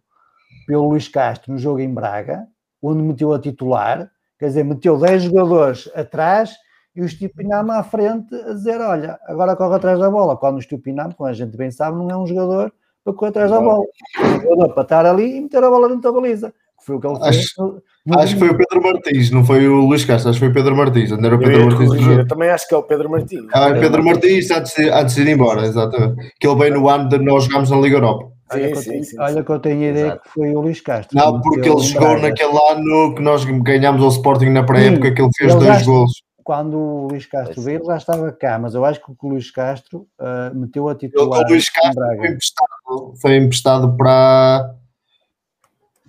pelo 0.66 0.88
Luís 0.88 1.08
Castro 1.08 1.52
no 1.52 1.58
jogo 1.58 1.80
em 1.80 1.92
Braga, 1.92 2.46
onde 2.82 3.02
meteu 3.02 3.32
a 3.32 3.38
titular, 3.38 4.10
quer 4.38 4.46
dizer, 4.46 4.64
meteu 4.64 4.98
10 4.98 5.24
jogadores 5.24 5.90
atrás 5.94 6.54
e 6.94 7.00
o 7.00 7.08
Stupinam 7.08 7.70
à 7.72 7.82
frente 7.82 8.34
a 8.34 8.52
dizer: 8.52 8.80
Olha, 8.80 9.18
agora 9.24 9.56
corre 9.56 9.76
atrás 9.76 9.98
da 9.98 10.10
bola. 10.10 10.36
Quando 10.36 10.58
o 10.58 10.62
Stupinam, 10.62 11.10
como 11.12 11.28
a 11.28 11.32
gente 11.32 11.56
bem 11.56 11.70
sabe, 11.70 11.96
não 11.96 12.10
é 12.10 12.16
um 12.16 12.26
jogador 12.26 12.72
para 13.02 13.12
correr 13.12 13.30
atrás 13.30 13.50
da 13.50 13.60
bola, 13.60 13.84
é 14.16 14.26
um 14.26 14.40
jogador 14.40 14.74
para 14.74 14.82
estar 14.82 15.06
ali 15.06 15.36
e 15.36 15.40
meter 15.40 15.62
a 15.62 15.68
bola 15.68 15.88
dentro 15.88 16.02
da 16.02 16.12
baliza. 16.12 16.54
Foi 16.84 16.96
o 16.96 17.00
que 17.00 17.06
ele 17.06 17.18
fez. 17.18 17.36
Acho, 17.36 17.82
acho 18.18 18.34
que 18.34 18.38
foi 18.38 18.50
o 18.50 18.56
Pedro 18.56 18.82
Martins, 18.82 19.30
não 19.30 19.44
foi 19.44 19.66
o 19.66 19.86
Luís 19.86 20.04
Castro, 20.04 20.30
acho 20.30 20.38
que 20.38 20.44
foi 20.44 20.50
o 20.50 20.54
Pedro 20.54 20.76
Martins. 20.76 21.10
Não 21.10 21.24
era 21.24 21.34
o 21.34 21.38
Pedro 21.38 21.66
Martins. 21.66 21.88
Corrigir, 21.88 22.18
eu 22.18 22.28
também 22.28 22.50
acho 22.50 22.68
que 22.68 22.74
é 22.74 22.78
o 22.78 22.82
Pedro 22.82 23.10
Martins. 23.10 23.46
Ah, 23.52 23.70
é 23.70 23.80
Pedro 23.80 24.04
Martins 24.04 24.50
antes 24.50 24.74
de, 24.74 24.90
antes 24.90 25.14
de 25.14 25.22
ir 25.22 25.28
embora, 25.28 25.66
exatamente. 25.66 26.32
Que 26.38 26.46
ele 26.46 26.56
veio 26.56 26.74
no 26.74 26.88
ano 26.88 27.08
de 27.08 27.18
nós 27.18 27.44
jogámos 27.44 27.70
na 27.70 27.76
Liga 27.78 27.96
Europa. 27.96 28.34
Olha, 28.52 28.76
sim, 28.76 28.92
que, 28.92 29.04
sim, 29.04 29.16
olha 29.18 29.42
que 29.42 29.50
eu 29.50 29.58
tenho 29.58 29.80
a 29.80 29.90
ideia 29.90 30.06
Exato. 30.06 30.22
que 30.22 30.30
foi 30.30 30.54
o 30.54 30.60
Luís 30.60 30.80
Castro. 30.80 31.18
Não, 31.18 31.40
porque 31.40 31.68
ele 31.68 31.80
chegou 31.80 32.18
naquele 32.18 32.58
ano 32.70 33.14
que 33.14 33.22
nós 33.22 33.44
ganhámos 33.44 34.02
ao 34.02 34.08
Sporting 34.10 34.50
na 34.50 34.62
pré-época, 34.62 35.12
que 35.12 35.22
ele 35.22 35.30
fez 35.36 35.52
ele 35.54 35.64
dois 35.64 35.82
gols. 35.82 36.12
Quando 36.44 36.76
o 36.76 37.08
Luís 37.08 37.24
Castro 37.24 37.62
veio, 37.62 37.78
ele 37.78 37.86
já 37.86 37.96
estava 37.96 38.30
cá, 38.30 38.58
mas 38.58 38.74
eu 38.74 38.84
acho 38.84 39.00
que 39.00 39.10
o 39.10 39.28
Luís 39.28 39.50
Castro 39.50 40.06
uh, 40.20 40.54
meteu 40.54 40.86
a 40.90 40.94
titular. 40.94 41.40
O 41.40 41.48
Luís 41.48 41.70
Castro 41.70 42.04
foi 42.04 42.28
emprestado, 42.28 43.14
foi 43.22 43.36
emprestado 43.36 43.96
para 43.96 44.74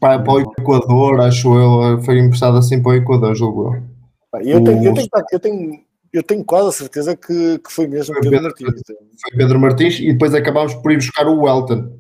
para, 0.05 0.19
para 0.19 0.33
o 0.33 0.39
Equador, 0.59 1.21
acho 1.21 1.57
eu, 1.57 2.01
foi 2.03 2.19
emprestado 2.19 2.57
assim 2.57 2.81
para 2.81 2.91
o 2.91 2.95
Equador, 2.95 3.35
julgo 3.35 3.73
eu. 3.73 3.95
Eu 4.41 4.63
tenho, 4.63 4.85
eu 4.85 4.93
tenho, 4.93 5.09
eu 5.31 5.39
tenho, 5.39 5.79
eu 6.13 6.23
tenho 6.23 6.43
quase 6.43 6.69
a 6.69 6.71
certeza 6.71 7.15
que, 7.15 7.59
que 7.59 7.71
foi 7.71 7.87
mesmo 7.87 8.13
foi 8.13 8.29
Pedro, 8.29 8.53
Pedro, 8.53 8.65
Martins. 8.65 8.81
Foi 9.21 9.37
Pedro 9.37 9.59
Martins 9.59 9.99
e 9.99 10.11
depois 10.11 10.33
acabámos 10.35 10.73
por 10.75 10.91
ir 10.91 10.97
buscar 10.97 11.25
o 11.27 11.43
Welton. 11.43 11.93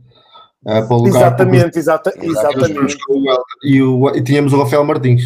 Uh, 0.63 0.87
para 0.87 0.95
o 0.95 0.97
lugar, 0.97 1.21
exatamente, 1.21 1.79
exata, 1.79 2.13
exatamente. 2.21 2.97
E, 3.63 3.81
o, 3.81 4.09
e 4.09 4.21
tínhamos 4.21 4.51
o 4.51 4.57
Rafael 4.57 4.83
Martins. 4.83 5.23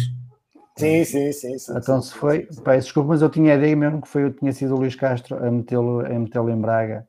Sim, 0.76 1.04
sim, 1.04 1.32
sim. 1.32 1.58
sim 1.58 1.72
então, 1.76 2.00
sim, 2.00 2.08
se 2.08 2.14
foi, 2.14 2.46
peço 2.62 2.84
desculpa, 2.84 3.08
mas 3.08 3.22
eu 3.22 3.30
tinha 3.30 3.54
a 3.54 3.56
ideia 3.56 3.74
mesmo 3.74 4.02
que 4.02 4.08
foi, 4.08 4.30
tinha 4.32 4.52
sido 4.52 4.74
o 4.74 4.78
Luís 4.78 4.94
Castro 4.94 5.36
a 5.36 5.50
metê-lo 5.50 6.02
metê 6.02 6.38
em 6.38 6.60
Braga 6.60 7.06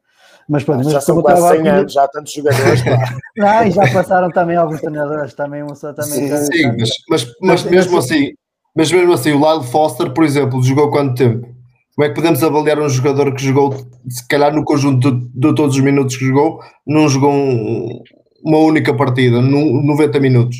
mas, 0.51 0.65
pronto, 0.65 0.83
mas 0.83 0.91
já 0.91 0.99
são 0.99 1.21
quase 1.21 1.47
100 1.47 1.69
anos, 1.69 1.93
já 1.93 2.03
há 2.03 2.07
tantos 2.09 2.33
jogadores. 2.33 2.83
Não, 3.37 3.63
e 3.63 3.71
já 3.71 3.93
passaram 3.93 4.29
também 4.29 4.57
alguns 4.57 4.81
treinadores, 4.81 5.33
também 5.33 5.63
um 5.63 5.73
só 5.73 5.93
também. 5.93 6.11
Sim, 6.11 6.37
sim 6.37 6.67
mas, 6.77 6.89
mas, 7.09 7.35
mas, 7.41 7.63
mesmo 7.63 7.97
assim, 7.97 8.33
mas 8.75 8.91
mesmo 8.91 9.13
assim, 9.13 9.31
o 9.31 9.39
Lyle 9.39 9.65
Foster, 9.65 10.11
por 10.11 10.25
exemplo, 10.25 10.61
jogou 10.61 10.91
quanto 10.91 11.15
tempo? 11.15 11.47
Como 11.95 12.05
é 12.05 12.09
que 12.09 12.15
podemos 12.15 12.43
avaliar 12.43 12.79
um 12.79 12.89
jogador 12.89 13.33
que 13.33 13.41
jogou, 13.41 13.73
se 14.09 14.27
calhar 14.27 14.53
no 14.53 14.65
conjunto 14.65 15.11
de, 15.11 15.29
de 15.33 15.55
todos 15.55 15.77
os 15.77 15.81
minutos 15.81 16.17
que 16.17 16.25
jogou, 16.25 16.59
não 16.85 17.07
jogou 17.07 17.31
um, 17.31 18.03
uma 18.43 18.57
única 18.57 18.93
partida, 18.93 19.41
no, 19.41 19.81
90 19.81 20.19
minutos? 20.19 20.57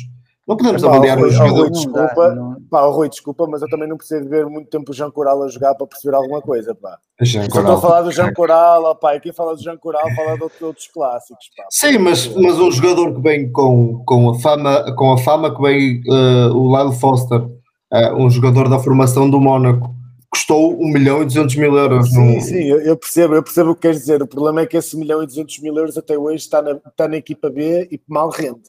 Não 0.48 0.56
podemos 0.56 0.82
avaliar 0.82 1.18
um 1.18 1.28
jogador. 1.28 1.70
Desculpa. 1.70 2.51
Pá, 2.72 2.80
Rui, 2.86 3.10
desculpa, 3.10 3.46
mas 3.46 3.60
eu 3.60 3.68
também 3.68 3.86
não 3.86 3.98
preciso 3.98 4.22
de 4.22 4.28
ver 4.30 4.46
muito 4.46 4.70
tempo 4.70 4.90
o 4.90 4.94
Jean 4.94 5.10
Coral 5.10 5.42
a 5.42 5.48
jogar 5.48 5.74
para 5.74 5.86
perceber 5.86 6.16
alguma 6.16 6.40
coisa, 6.40 6.74
pá. 6.74 6.98
Jean 7.20 7.46
Coral. 7.46 7.74
estou 7.74 7.76
a 7.76 7.80
falar 7.82 8.02
do 8.02 8.10
Jean 8.10 8.32
Coral, 8.32 8.96
pá, 8.96 9.14
e 9.14 9.20
quem 9.20 9.30
fala 9.30 9.54
do 9.54 9.62
Jean 9.62 9.76
Coral 9.76 10.08
fala 10.16 10.38
de 10.38 10.64
outros 10.64 10.86
clássicos, 10.86 11.50
pá. 11.54 11.64
Sim, 11.70 11.98
mas, 11.98 12.34
mas 12.34 12.58
um 12.58 12.72
jogador 12.72 13.14
que 13.14 13.20
vem 13.20 13.52
com, 13.52 14.02
com, 14.06 14.30
a, 14.30 14.40
fama, 14.40 14.96
com 14.96 15.12
a 15.12 15.18
fama 15.18 15.54
que 15.54 15.60
vem 15.60 16.00
uh, 16.08 16.56
o 16.56 16.74
Lyle 16.74 16.98
Foster 16.98 17.42
uh, 17.42 18.16
um 18.16 18.30
jogador 18.30 18.70
da 18.70 18.78
formação 18.78 19.28
do 19.28 19.38
Mónaco 19.38 19.94
custou 20.30 20.80
1 20.80 20.88
milhão 20.88 21.20
e 21.20 21.26
200 21.26 21.56
mil 21.56 21.76
euros. 21.76 22.08
Sim, 22.08 22.36
no... 22.36 22.40
sim, 22.40 22.64
eu 22.64 22.96
percebo, 22.96 23.34
eu 23.34 23.42
percebo 23.42 23.72
o 23.72 23.74
que 23.74 23.82
queres 23.82 23.98
dizer. 23.98 24.22
O 24.22 24.26
problema 24.26 24.62
é 24.62 24.66
que 24.66 24.78
esse 24.78 24.96
1 24.96 24.98
milhão 24.98 25.22
e 25.22 25.26
200 25.26 25.58
mil 25.58 25.76
euros 25.76 25.98
até 25.98 26.16
hoje 26.16 26.36
está 26.36 26.62
na, 26.62 26.70
está 26.72 27.06
na 27.06 27.18
equipa 27.18 27.50
B 27.50 27.86
e 27.92 28.00
mal 28.08 28.30
rende. 28.30 28.62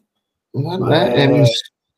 Não, 0.53 0.93
é, 0.93 1.21
é, 1.21 1.23
é, 1.23 1.43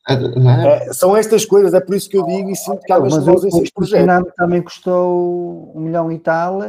é, 0.08 0.92
são 0.92 1.16
estas 1.16 1.44
coisas, 1.44 1.74
é 1.74 1.80
por 1.80 1.94
isso 1.94 2.08
que 2.08 2.16
eu 2.16 2.24
digo 2.24 2.48
e 2.50 2.56
sinto 2.56 2.80
que 2.80 2.92
há 2.92 3.00
mas 3.00 3.26
o, 3.26 3.46
esses 3.46 3.70
projetos. 3.70 4.32
também 4.36 4.62
custou 4.62 5.72
1 5.74 5.80
milhão 5.80 6.12
e 6.12 6.18
tal 6.18 6.60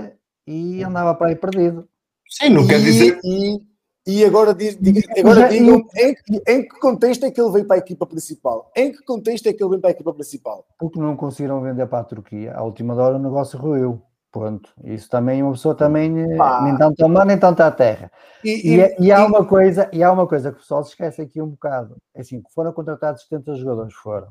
e 0.47 0.83
andava 0.83 1.13
para 1.13 1.27
aí 1.27 1.35
perdido. 1.35 1.87
Sim, 2.27 2.49
não 2.49 2.65
quer 2.65 2.79
dizer. 2.79 3.19
E, 3.23 3.61
e 4.07 4.25
agora, 4.25 4.53
diz, 4.53 4.77
agora 5.19 5.49
digam 5.49 5.85
em, 5.95 6.15
em, 6.47 6.61
que 6.61 6.79
contexto 6.79 7.25
é 7.25 7.31
que 7.31 7.39
ele 7.39 7.51
veio 7.51 7.65
para 7.65 7.75
a 7.75 7.79
equipa 7.79 8.05
principal? 8.05 8.71
Em 8.75 8.91
que 8.91 9.03
contexto 9.03 9.47
é 9.47 9.53
que 9.53 9.61
ele 9.61 9.69
veio 9.69 9.81
para 9.81 9.89
a 9.89 9.91
equipa 9.91 10.13
principal? 10.13 10.65
Porque 10.79 10.99
não 10.99 11.15
conseguiram 11.15 11.61
vender 11.61 11.85
para 11.87 11.99
a 11.99 12.03
Turquia. 12.05 12.53
À 12.53 12.63
última 12.63 12.95
hora 12.95 13.17
o 13.17 13.21
negócio 13.21 13.59
ruiu. 13.59 14.01
Pronto. 14.31 14.69
Isso 14.83 15.09
também, 15.09 15.41
uma 15.41 15.53
pessoa 15.53 15.73
também 15.73 16.19
eh, 16.19 16.37
ah. 16.39 16.61
nem 16.63 16.77
tanto 16.77 17.03
a 17.03 17.07
mar, 17.07 17.25
nem 17.25 17.37
tanto 17.37 17.61
a 17.61 17.71
terra. 17.71 18.11
E, 18.43 18.49
e, 18.49 18.79
e, 18.79 18.95
e, 19.05 19.11
há 19.11 19.25
uma 19.25 19.45
coisa, 19.45 19.89
e 19.91 20.03
há 20.03 20.11
uma 20.11 20.27
coisa 20.27 20.51
que 20.51 20.57
o 20.57 20.61
pessoal 20.61 20.83
se 20.83 20.91
esquece 20.91 21.21
aqui 21.21 21.41
um 21.41 21.49
bocado. 21.49 21.95
É 22.13 22.21
assim, 22.21 22.43
foram 22.53 22.71
contratados 22.73 23.23
70 23.23 23.55
jogadores, 23.55 23.93
foram. 23.93 24.27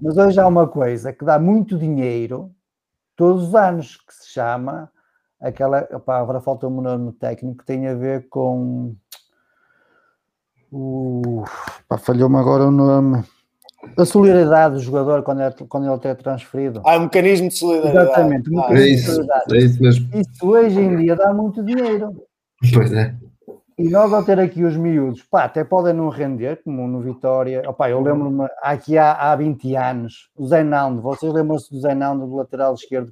Mas 0.00 0.16
hoje 0.16 0.38
há 0.38 0.46
uma 0.46 0.66
coisa 0.66 1.12
que 1.12 1.24
dá 1.24 1.38
muito 1.38 1.78
dinheiro 1.78 2.50
todos 3.16 3.48
os 3.48 3.54
anos, 3.54 3.96
que 3.96 4.14
se 4.14 4.28
chama 4.28 4.90
aquela 5.40 5.82
palavra 6.00 6.40
falta-me 6.40 6.78
um 6.78 6.82
nome 6.82 7.12
técnico 7.12 7.58
que 7.58 7.64
tem 7.64 7.88
a 7.88 7.94
ver 7.94 8.28
com 8.28 8.94
o 10.70 11.44
falhou-me 11.98 12.36
agora 12.36 12.64
o 12.64 12.70
nome 12.70 13.24
a 13.96 14.04
solidariedade 14.04 14.74
do 14.74 14.80
jogador 14.80 15.22
quando, 15.22 15.40
é, 15.40 15.54
quando 15.68 15.86
ele 15.86 16.00
é 16.04 16.14
transferido. 16.14 16.82
Ah, 16.84 16.98
um 16.98 17.04
mecanismo 17.04 17.48
de 17.48 17.54
solidariedade. 17.54 18.08
Exatamente, 18.08 18.50
um 18.50 18.60
ah, 18.60 18.68
é 18.72 18.88
isso, 18.88 19.20
é 19.52 19.58
isso 19.58 19.82
mesmo. 19.82 20.08
Isso 20.14 20.46
hoje 20.46 20.80
em 20.80 20.96
dia 20.96 21.16
dá 21.16 21.32
muito 21.32 21.62
dinheiro. 21.62 22.14
Pois 22.72 22.92
é. 22.92 23.14
E 23.80 23.88
nós 23.88 24.12
ao 24.12 24.22
ter 24.22 24.38
aqui 24.38 24.62
os 24.62 24.76
miúdos, 24.76 25.22
pá, 25.22 25.44
até 25.44 25.64
podem 25.64 25.94
não 25.94 26.10
render, 26.10 26.60
como 26.62 26.86
no 26.86 27.00
Vitória. 27.00 27.62
Opá, 27.66 27.88
eu 27.88 27.98
lembro-me, 28.02 28.46
aqui 28.60 28.98
há, 28.98 29.12
há 29.14 29.34
20 29.34 29.74
anos, 29.74 30.28
o 30.36 30.46
Zé 30.46 30.62
Nando, 30.62 31.00
vocês 31.00 31.32
lembram-se 31.32 31.72
do 31.72 31.80
Zé 31.80 31.94
Nando, 31.94 32.26
do 32.26 32.36
lateral 32.36 32.74
esquerdo? 32.74 33.10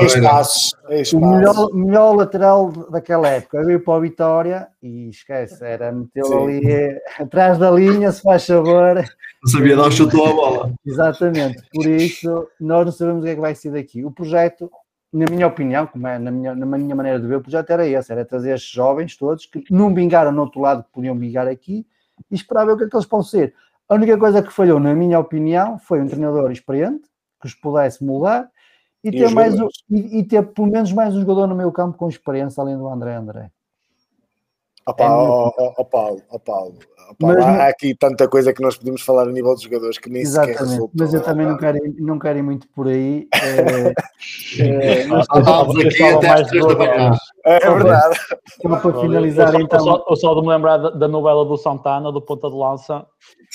Espaços, 0.00 0.72
o 1.12 1.20
melhor, 1.20 1.74
melhor 1.74 2.16
lateral 2.16 2.72
daquela 2.90 3.28
época. 3.28 3.58
Eu 3.58 3.70
ia 3.70 3.78
para 3.78 3.98
o 3.98 4.00
Vitória 4.00 4.68
e 4.82 5.10
esquece, 5.10 5.62
era 5.62 5.92
metê-lo 5.92 6.44
ali 6.44 6.66
eh, 6.66 6.98
atrás 7.20 7.58
da 7.58 7.70
linha, 7.70 8.10
se 8.10 8.22
faz 8.22 8.46
favor. 8.46 8.94
Não 8.96 9.52
sabia 9.52 9.76
dar 9.76 9.88
o 9.88 9.92
chute 9.92 10.16
à 10.16 10.32
bola. 10.32 10.72
Exatamente, 10.86 11.62
por 11.70 11.86
isso 11.86 12.48
nós 12.58 12.86
não 12.86 12.92
sabemos 12.92 13.20
o 13.20 13.24
que 13.24 13.30
é 13.30 13.34
que 13.34 13.40
vai 13.42 13.54
ser 13.54 13.72
daqui. 13.72 14.06
O 14.06 14.10
projeto 14.10 14.70
na 15.16 15.24
minha 15.30 15.46
opinião, 15.46 15.86
como 15.86 16.06
é 16.06 16.18
na 16.18 16.30
minha, 16.30 16.54
na 16.54 16.66
minha 16.66 16.94
maneira 16.94 17.18
de 17.18 17.26
ver, 17.26 17.36
o 17.36 17.40
projeto 17.40 17.70
era 17.70 17.86
esse, 17.86 18.12
era 18.12 18.22
trazer 18.22 18.54
estes 18.54 18.70
jovens 18.70 19.16
todos 19.16 19.46
que 19.46 19.64
não 19.70 19.92
bingaram 19.92 20.30
no 20.30 20.42
outro 20.42 20.60
lado, 20.60 20.84
que 20.84 20.90
podiam 20.92 21.16
bingar 21.16 21.48
aqui, 21.48 21.86
e 22.30 22.34
esperar 22.34 22.66
ver 22.66 22.72
o 22.72 22.76
que 22.76 22.84
é 22.84 22.88
que 22.88 22.94
eles 22.94 23.06
vão 23.06 23.22
ser. 23.22 23.54
A 23.88 23.94
única 23.94 24.18
coisa 24.18 24.42
que 24.42 24.52
falhou, 24.52 24.78
na 24.78 24.94
minha 24.94 25.18
opinião, 25.18 25.78
foi 25.78 26.02
um 26.02 26.06
treinador 26.06 26.50
experiente, 26.50 27.08
que 27.40 27.46
os 27.46 27.54
pudesse 27.54 28.04
mudar, 28.04 28.50
e, 29.02 29.08
e 29.08 29.12
ter, 29.12 29.30
mais, 29.30 29.54
e, 29.88 30.18
e, 30.18 30.24
ter 30.24 30.42
pelo 30.52 30.66
menos 30.66 30.92
mais 30.92 31.14
um 31.14 31.20
jogador 31.20 31.46
no 31.46 31.54
meio 31.54 31.72
campo 31.72 31.96
com 31.96 32.08
experiência, 32.08 32.60
além 32.60 32.76
do 32.76 32.86
André 32.86 33.14
André. 33.14 33.50
Opa, 34.86 35.04
é 35.04 35.08
ó, 35.08 35.52
ó, 35.58 35.74
ó, 35.78 35.84
Paulo, 35.84 36.22
ó 36.30 36.38
Paulo, 36.38 36.78
mas, 37.20 37.36
há 37.38 37.68
aqui 37.68 37.94
tanta 37.94 38.28
coisa 38.28 38.52
que 38.52 38.62
nós 38.62 38.76
podemos 38.76 39.02
falar 39.02 39.22
a 39.22 39.32
nível 39.32 39.52
dos 39.52 39.62
jogadores 39.62 39.98
que 39.98 40.08
nem 40.08 40.22
exatamente, 40.22 40.58
sequer 40.58 40.68
resultou. 40.68 40.90
Mas 40.96 41.14
eu 41.14 41.22
também 41.22 41.46
não 41.46 41.56
quero, 41.56 41.78
ir, 41.78 41.94
não 42.00 42.18
quero 42.18 42.38
ir 42.38 42.42
muito 42.42 42.68
por 42.68 42.88
aí. 42.88 43.28
É, 44.58 45.02
é, 45.02 45.06
nós 45.06 45.26
aqui 45.28 46.02
até 46.02 46.28
às 46.30 46.48
três 46.48 46.66
da 46.66 46.74
manhã. 46.74 47.10
É 47.44 47.58
verdade. 47.58 48.18
Só 48.60 48.76
para 48.76 49.00
finalizar, 49.00 49.54
eu 49.54 49.60
então. 49.60 49.80
Só, 49.80 50.04
eu 50.08 50.16
só 50.16 50.34
de 50.34 50.40
me 50.40 50.48
lembrar 50.48 50.78
da, 50.78 50.90
da 50.90 51.08
novela 51.08 51.44
do 51.44 51.56
Santana, 51.56 52.10
do 52.10 52.20
Ponta 52.20 52.48
de 52.48 52.56
Lança. 52.56 53.06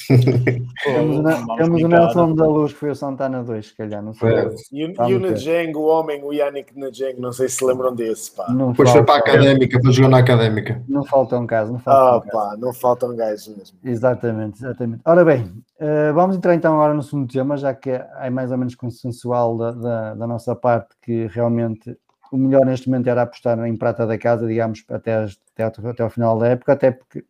temos, 0.83 1.57
temos 1.57 1.83
o 1.83 1.87
Nelson 1.87 2.35
da 2.35 2.45
Luz, 2.45 2.73
que 2.73 2.79
foi 2.79 2.91
o 2.91 2.95
Santana 2.95 3.43
2, 3.43 3.67
se 3.67 3.75
calhar, 3.75 4.01
não 4.01 4.13
sei. 4.13 4.29
E, 4.71 4.81
e 4.81 5.15
o 5.15 5.19
Najeng, 5.19 5.73
o 5.75 5.83
homem, 5.83 6.23
o 6.23 6.33
Yannick 6.33 6.77
Najeng, 6.77 7.19
não 7.19 7.31
sei 7.31 7.49
se 7.49 7.63
lembram 7.63 7.93
desse. 7.93 8.31
Pá. 8.35 8.51
Não 8.51 8.71
Depois 8.71 8.91
foi 8.91 9.03
para 9.03 9.15
a 9.15 9.17
académica, 9.19 9.79
para 9.79 9.91
jogar 9.91 10.09
na 10.09 10.17
académica. 10.19 10.81
Não 10.87 11.03
falta 11.03 11.37
um 11.37 11.47
caso, 11.47 11.73
não 11.73 11.79
falta 11.79 11.99
ah, 11.99 12.17
um 12.17 12.21
pá, 12.21 12.49
caso. 12.49 12.61
não 12.61 12.73
faltam 12.73 13.15
gajos 13.15 13.47
mesmo. 13.55 13.77
Exatamente, 13.83 14.59
exatamente. 14.59 15.01
Ora 15.05 15.25
bem, 15.25 15.43
uh, 15.79 16.13
vamos 16.13 16.35
entrar 16.35 16.55
então 16.55 16.73
agora 16.73 16.93
no 16.93 17.03
segundo 17.03 17.31
tema, 17.31 17.57
já 17.57 17.73
que 17.73 17.89
é 17.89 18.29
mais 18.29 18.51
ou 18.51 18.57
menos 18.57 18.75
consensual 18.75 19.57
da, 19.57 19.71
da, 19.71 20.13
da 20.15 20.27
nossa 20.27 20.55
parte 20.55 20.95
que 21.01 21.27
realmente 21.27 21.97
o 22.31 22.37
melhor 22.37 22.65
neste 22.65 22.89
momento 22.89 23.09
era 23.09 23.23
apostar 23.23 23.59
em 23.65 23.75
prata 23.75 24.07
da 24.07 24.17
casa, 24.17 24.47
digamos, 24.47 24.85
até, 24.89 25.25
até, 25.53 25.63
até 25.89 26.03
ao 26.03 26.09
final 26.09 26.39
da 26.39 26.47
época, 26.47 26.71
até 26.71 26.91
porque 26.91 27.25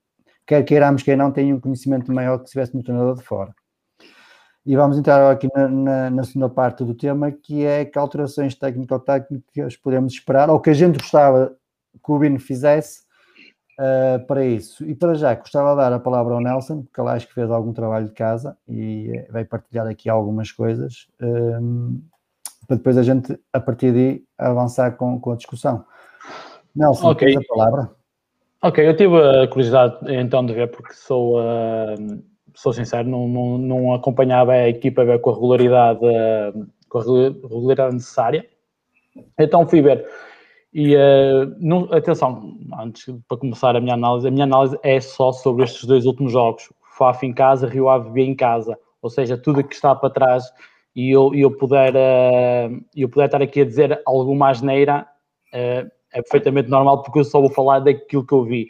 quer 0.46 0.64
queiramos, 0.64 1.04
quer 1.04 1.18
não, 1.18 1.32
tem 1.32 1.54
um 1.54 1.60
conhecimento 1.60 2.12
maior 2.12 2.38
que 2.40 2.46
se 2.46 2.52
tivesse 2.52 2.76
no 2.76 2.84
treinador 2.84 3.16
de 3.16 3.24
fora. 3.24 3.54
E 4.66 4.76
vamos 4.76 4.98
entrar 4.98 5.32
aqui 5.32 5.48
na, 5.56 5.68
na, 5.68 6.10
na, 6.12 6.24
segunda 6.24 6.48
parte 6.48 6.84
do 6.84 6.94
tema, 6.94 7.32
que 7.32 7.66
é 7.66 7.84
que 7.84 7.98
alterações 7.98 8.54
técnico-táticas 8.54 9.76
podemos 9.76 10.14
esperar, 10.14 10.50
ou 10.50 10.60
que 10.60 10.70
a 10.70 10.74
gente 10.74 11.00
gostava 11.00 11.56
que 11.94 12.12
o 12.12 12.20
Bino 12.20 12.40
fizesse 12.40 13.02
uh, 13.80 14.26
para 14.28 14.46
isso. 14.46 14.86
E 14.86 14.94
para 14.94 15.16
já, 15.16 15.34
gostava 15.34 15.72
de 15.72 15.78
dar 15.78 15.94
a 15.94 16.00
palavra 16.00 16.36
ao 16.36 16.42
Nelson, 16.42 16.84
porque 16.84 17.02
ele 17.02 17.10
acho 17.10 17.28
que 17.28 17.34
fez 17.34 17.50
algum 17.50 17.74
trabalho 17.74 18.06
de 18.06 18.14
casa 18.14 18.56
e 18.68 19.12
eh, 19.16 19.28
vai 19.32 19.44
partilhar 19.44 19.88
aqui 19.88 20.10
algumas 20.10 20.52
coisas. 20.52 21.08
Um, 21.20 22.02
para 22.68 22.78
depois 22.78 22.98
a 22.98 23.04
gente, 23.04 23.38
a 23.52 23.60
partir 23.60 23.92
daí, 23.92 24.24
avançar 24.38 24.92
com, 24.92 25.20
com 25.20 25.32
a 25.32 25.36
discussão. 25.36 25.84
Nelson, 26.76 27.12
okay. 27.12 27.36
a 27.36 27.42
palavra. 27.48 28.01
Ok, 28.64 28.88
eu 28.88 28.96
tive 28.96 29.16
a 29.18 29.48
curiosidade 29.48 29.98
então 30.08 30.46
de 30.46 30.54
ver, 30.54 30.70
porque 30.70 30.94
sou, 30.94 31.40
uh, 31.40 32.24
sou 32.54 32.72
sincero, 32.72 33.08
não, 33.08 33.28
não, 33.28 33.58
não, 33.58 33.94
acompanhava 33.94 34.52
a 34.52 34.70
equipa 34.70 35.04
ver 35.04 35.20
com 35.20 35.32
a 35.32 35.34
regularidade, 35.34 36.00
uh, 36.06 36.68
com 36.88 37.00
a 37.00 37.02
regularidade 37.02 37.96
necessária. 37.96 38.48
Então 39.40 39.68
fui 39.68 39.82
ver. 39.82 40.08
E 40.74 40.96
uh, 40.96 41.94
atenção, 41.94 42.56
antes 42.80 43.14
para 43.28 43.38
começar 43.38 43.76
a 43.76 43.82
minha 43.82 43.96
análise, 43.96 44.28
a 44.28 44.32
minha 44.32 44.46
análise 44.46 44.78
é 44.84 45.02
só 45.02 45.32
sobre 45.32 45.64
estes 45.64 45.86
dois 45.86 46.06
últimos 46.06 46.32
jogos: 46.32 46.72
FAF 46.98 47.26
em 47.26 47.34
casa, 47.34 47.68
Rio 47.68 47.90
Ave 47.90 48.12
B 48.12 48.22
em 48.22 48.36
casa. 48.36 48.78
Ou 49.02 49.10
seja, 49.10 49.38
tudo 49.38 49.64
que 49.64 49.74
está 49.74 49.96
para 49.96 50.12
trás 50.12 50.46
e 50.96 51.10
eu, 51.10 51.34
eu, 51.34 51.50
puder, 51.50 51.96
uh, 51.96 52.84
eu 52.96 53.10
puder 53.10 53.26
estar 53.26 53.42
aqui 53.42 53.62
a 53.62 53.66
dizer 53.66 54.02
alguma 54.06 54.50
asneira, 54.50 55.08
uh, 55.54 55.90
é 56.14 56.22
perfeitamente 56.22 56.70
normal 56.70 57.02
porque 57.02 57.20
eu 57.20 57.24
só 57.24 57.40
vou 57.40 57.50
falar 57.50 57.80
daquilo 57.80 58.26
que 58.26 58.34
eu 58.34 58.44
vi 58.44 58.70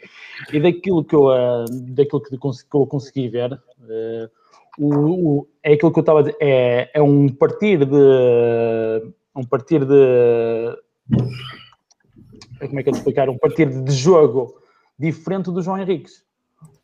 e 0.52 0.60
daquilo 0.60 1.04
que 1.04 1.14
eu, 1.14 1.26
uh, 1.26 1.64
daquilo 1.90 2.20
que, 2.20 2.36
que 2.36 2.76
eu 2.76 2.86
consegui 2.86 3.28
ver. 3.28 3.60
O, 4.78 4.88
o, 4.88 5.48
é 5.62 5.74
aquilo 5.74 5.92
que 5.92 5.98
eu 5.98 6.02
estava 6.02 6.20
a 6.20 6.22
dizer, 6.22 6.36
é, 6.40 6.90
é 6.94 7.02
um 7.02 7.28
partir 7.28 7.84
de. 7.84 9.12
Um 9.34 9.44
partir 9.44 9.84
de. 9.84 10.78
Como 12.60 12.78
é 12.78 12.82
que 12.82 12.88
eu 12.88 12.92
te 12.92 12.98
explicar? 12.98 13.28
Um 13.28 13.38
partir 13.38 13.66
de 13.66 13.92
jogo 13.92 14.54
diferente 14.98 15.50
do 15.50 15.60
João 15.60 15.78
Henriques. 15.78 16.24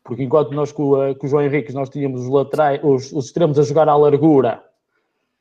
Porque 0.03 0.23
enquanto 0.23 0.51
nós 0.51 0.71
com, 0.71 0.91
com 1.15 1.25
o 1.25 1.29
João 1.29 1.43
Henriques 1.43 1.73
nós 1.73 1.89
tínhamos 1.89 2.21
os 2.21 2.29
laterais, 2.29 2.79
os, 2.83 3.11
os 3.11 3.25
extremos 3.25 3.57
a 3.57 3.63
jogar 3.63 3.87
à 3.87 3.95
largura 3.95 4.63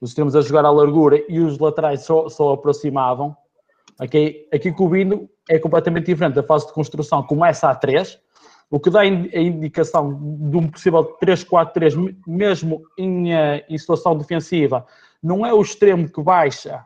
os 0.01 0.11
extremos 0.11 0.37
a 0.37 0.41
jogar 0.41 0.65
à 0.65 0.71
largura 0.71 1.23
e 1.29 1.41
os 1.41 1.59
laterais 1.59 2.03
só, 2.03 2.29
só 2.29 2.53
aproximavam. 2.53 3.37
Aqui, 3.99 4.47
aqui 4.53 4.73
com 4.73 4.87
o 4.87 4.89
Bino 4.89 5.29
é 5.49 5.59
completamente 5.59 6.07
diferente. 6.07 6.39
A 6.39 6.43
fase 6.43 6.67
de 6.67 6.73
construção 6.73 7.23
começa 7.23 7.69
a 7.69 7.75
3, 7.75 8.19
o 8.71 8.79
que 8.79 8.91
dá 8.91 9.01
a 9.01 9.07
indicação 9.07 10.13
de 10.51 10.57
um 10.57 10.69
possível 10.69 11.17
3-4-3, 11.23 12.15
mesmo 12.27 12.83
em, 12.97 13.35
eh, 13.35 13.65
em, 13.69 13.79
situação 13.79 14.17
defensiva. 14.17 14.87
Não 15.23 15.45
é 15.45 15.53
o 15.53 15.61
extremo 15.61 16.09
que 16.09 16.23
baixa 16.23 16.85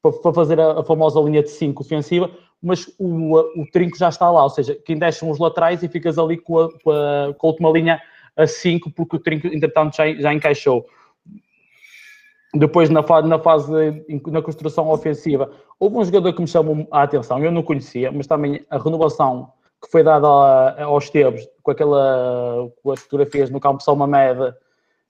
para 0.00 0.32
fazer 0.32 0.60
a, 0.60 0.80
a 0.80 0.84
famosa 0.84 1.20
linha 1.20 1.42
de 1.42 1.50
5 1.50 1.82
defensiva, 1.82 2.30
mas 2.62 2.86
o, 2.98 3.38
o 3.60 3.66
trinco 3.72 3.96
já 3.96 4.08
está 4.08 4.30
lá, 4.30 4.44
ou 4.44 4.50
seja, 4.50 4.74
quem 4.84 4.98
deixam 4.98 5.30
os 5.30 5.38
laterais 5.38 5.82
e 5.82 5.88
ficas 5.88 6.18
ali 6.18 6.36
com 6.36 6.58
a, 6.58 6.68
com 6.80 6.90
a, 6.90 7.34
com 7.34 7.46
a 7.46 7.50
última 7.50 7.70
linha 7.70 8.00
a 8.36 8.46
5, 8.46 8.90
porque 8.92 9.16
o 9.16 9.18
trinco, 9.18 9.46
entretanto, 9.48 9.96
já, 9.96 10.12
já 10.14 10.32
encaixou. 10.32 10.86
Depois, 12.54 12.90
na 12.90 13.02
fase, 13.02 13.26
na 13.26 13.38
fase 13.38 14.04
na 14.26 14.42
construção 14.42 14.90
ofensiva, 14.90 15.50
houve 15.80 15.96
um 15.96 16.04
jogador 16.04 16.32
que 16.34 16.40
me 16.40 16.46
chamou 16.46 16.86
a 16.90 17.02
atenção, 17.02 17.42
eu 17.42 17.50
não 17.50 17.62
conhecia, 17.62 18.12
mas 18.12 18.26
também 18.26 18.64
a 18.68 18.76
renovação 18.76 19.52
que 19.82 19.90
foi 19.90 20.02
dada 20.04 20.28
aos 20.82 21.10
Tebos, 21.10 21.48
com 21.62 21.70
aquela 21.70 22.70
com 22.82 22.92
as 22.92 23.00
fotografias 23.00 23.50
no 23.50 23.58
campo 23.58 23.82
São 23.82 23.96
Mamed, 23.96 24.54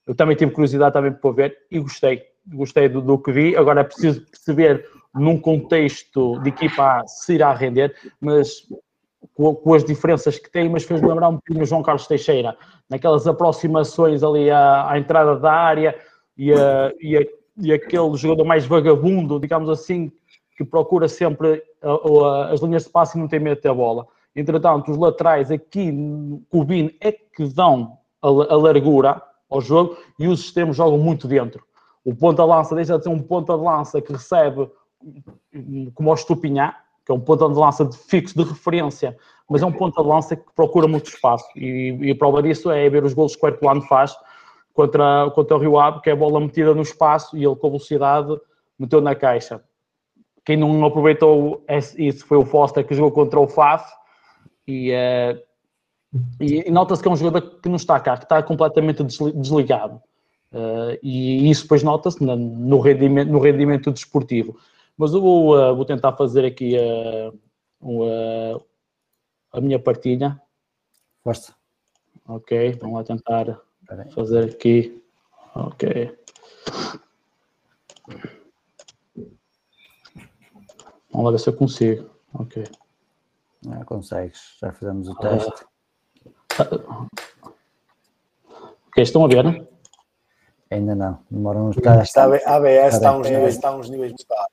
eu 0.07 0.15
também 0.15 0.35
tive 0.35 0.51
curiosidade 0.51 0.93
também 0.93 1.11
para 1.11 1.31
ver 1.31 1.57
e 1.69 1.79
gostei. 1.79 2.23
Gostei 2.45 2.89
do, 2.89 3.01
do 3.01 3.17
que 3.17 3.31
vi. 3.31 3.55
Agora 3.55 3.81
é 3.81 3.83
preciso 3.83 4.21
perceber 4.25 4.85
num 5.13 5.39
contexto 5.39 6.39
de 6.39 6.49
equipa 6.49 6.99
A 6.99 7.07
se 7.07 7.35
irá 7.35 7.53
render, 7.53 7.95
mas 8.19 8.67
com, 9.33 9.55
com, 9.55 9.73
as 9.73 9.85
diferenças 9.85 10.37
que 10.37 10.51
tem, 10.51 10.67
mas 10.67 10.83
fez-me 10.83 11.07
lembrar 11.07 11.29
um 11.29 11.37
pouquinho 11.37 11.61
o 11.61 11.65
João 11.65 11.83
Carlos 11.83 12.07
Teixeira, 12.07 12.57
naquelas 12.89 13.25
aproximações 13.27 14.23
ali 14.23 14.49
à, 14.49 14.89
à 14.89 14.99
entrada 14.99 15.37
da 15.37 15.51
área, 15.53 15.95
e, 16.37 16.51
e, 17.01 17.29
e 17.57 17.73
aquele 17.73 18.15
jogador 18.15 18.45
mais 18.45 18.65
vagabundo, 18.65 19.39
digamos 19.39 19.69
assim, 19.69 20.11
que 20.57 20.63
procura 20.63 21.07
sempre 21.07 21.63
as 22.51 22.61
linhas 22.61 22.83
de 22.83 22.89
passe 22.89 23.17
e 23.17 23.21
não 23.21 23.27
tem 23.27 23.39
medo 23.39 23.55
de 23.55 23.61
ter 23.61 23.69
a 23.69 23.73
bola. 23.73 24.07
Entretanto, 24.35 24.91
os 24.91 24.97
laterais 24.97 25.51
aqui, 25.51 25.91
o 26.51 26.63
Bino, 26.63 26.91
é 26.99 27.11
que 27.11 27.45
dão 27.53 27.97
a, 28.21 28.27
a 28.27 28.57
largura 28.57 29.21
ao 29.49 29.61
jogo 29.61 29.97
e 30.17 30.27
os 30.27 30.41
sistemas 30.41 30.75
jogam 30.75 30.97
muito 30.97 31.27
dentro. 31.27 31.63
O 32.03 32.15
ponta-lança 32.15 32.75
deixa 32.75 32.97
de 32.97 33.03
ser 33.03 33.09
um 33.09 33.19
ponta-lança 33.19 34.01
que 34.01 34.11
recebe 34.11 34.69
como 35.93 36.09
o 36.09 36.13
Estupinhá, 36.13 36.77
que 37.05 37.11
é 37.11 37.15
um 37.15 37.19
ponta-lança 37.19 37.85
de 37.85 37.97
fixo, 37.97 38.35
de 38.35 38.43
referência, 38.43 39.17
mas 39.49 39.61
é 39.61 39.65
um 39.65 39.71
ponta-lança 39.71 40.35
que 40.35 40.51
procura 40.55 40.87
muito 40.87 41.07
espaço. 41.07 41.45
E, 41.55 41.97
e, 42.01 42.11
a 42.11 42.15
prova 42.15 42.41
disso 42.41 42.71
é 42.71 42.89
ver 42.89 43.03
os 43.03 43.13
gols 43.13 43.35
que 43.35 43.45
o 43.45 43.49
Herculano 43.49 43.81
faz 43.83 44.15
contra, 44.73 45.29
contra 45.31 45.55
o 45.55 45.59
Rio 45.59 45.79
Ave, 45.79 46.01
que 46.01 46.09
é 46.09 46.13
a 46.13 46.15
bola 46.15 46.39
metida 46.39 46.73
no 46.73 46.81
espaço 46.81 47.37
e 47.37 47.45
ele 47.45 47.55
com 47.55 47.69
velocidade 47.69 48.35
meteu 48.77 48.99
na 48.99 49.15
caixa. 49.15 49.63
Quem 50.45 50.57
não 50.57 50.83
aproveitou 50.85 51.63
isso 51.97 52.25
foi 52.25 52.37
o 52.37 52.45
Foster 52.45 52.85
que 52.85 52.93
jogou 52.93 53.11
contra 53.11 53.39
o 53.39 53.47
Faf 53.47 53.89
e, 54.67 54.91
uh, 54.91 55.39
e, 56.39 56.67
e 56.67 56.71
nota-se 56.71 57.01
que 57.01 57.07
é 57.07 57.11
um 57.11 57.15
jogador 57.15 57.59
que 57.61 57.69
não 57.69 57.77
está 57.77 57.99
cá, 57.99 58.17
que 58.17 58.25
está 58.25 58.43
completamente 58.43 59.03
desligado. 59.03 60.01
Uh, 60.51 60.99
e 61.01 61.49
isso 61.49 61.63
depois 61.63 61.81
nota-se 61.81 62.23
no 62.23 62.79
rendimento, 62.79 63.31
no 63.31 63.39
rendimento 63.39 63.91
desportivo. 63.91 64.57
Mas 64.97 65.13
eu 65.13 65.21
vou, 65.21 65.57
uh, 65.57 65.75
vou 65.75 65.85
tentar 65.85 66.13
fazer 66.13 66.45
aqui 66.45 66.75
a 69.51 69.61
minha 69.61 69.79
partilha. 69.79 70.39
Força. 71.23 71.55
Ok, 72.27 72.77
vamos 72.81 72.97
lá 72.97 73.03
tentar 73.03 73.59
fazer 74.13 74.45
aqui. 74.45 75.03
Ok. 75.55 76.17
Vamos 81.11 81.25
lá 81.25 81.31
ver 81.31 81.39
se 81.39 81.49
eu 81.49 81.53
consigo. 81.53 82.09
Ok. 82.33 82.63
Não 83.65 83.83
consegues, 83.85 84.57
já 84.59 84.73
fizemos 84.73 85.07
o 85.07 85.15
teste. 85.15 85.65
Uh, 86.59 87.07
ok, 88.87 89.03
estão 89.03 89.23
a 89.23 89.27
ver, 89.27 89.43
né? 89.43 89.65
Ainda 90.69 90.95
não, 90.95 91.19
demoram 91.29 91.69
uns 91.69 91.75
testes. 91.77 92.09
Está, 92.09 92.23
a 92.23 92.55
ABS 92.55 92.95
está 92.95 93.17
uns 93.17 93.29
níveis, 93.29 93.55
está 93.55 93.75
uns 93.75 93.89
níveis 93.89 94.13
está. 94.19 94.47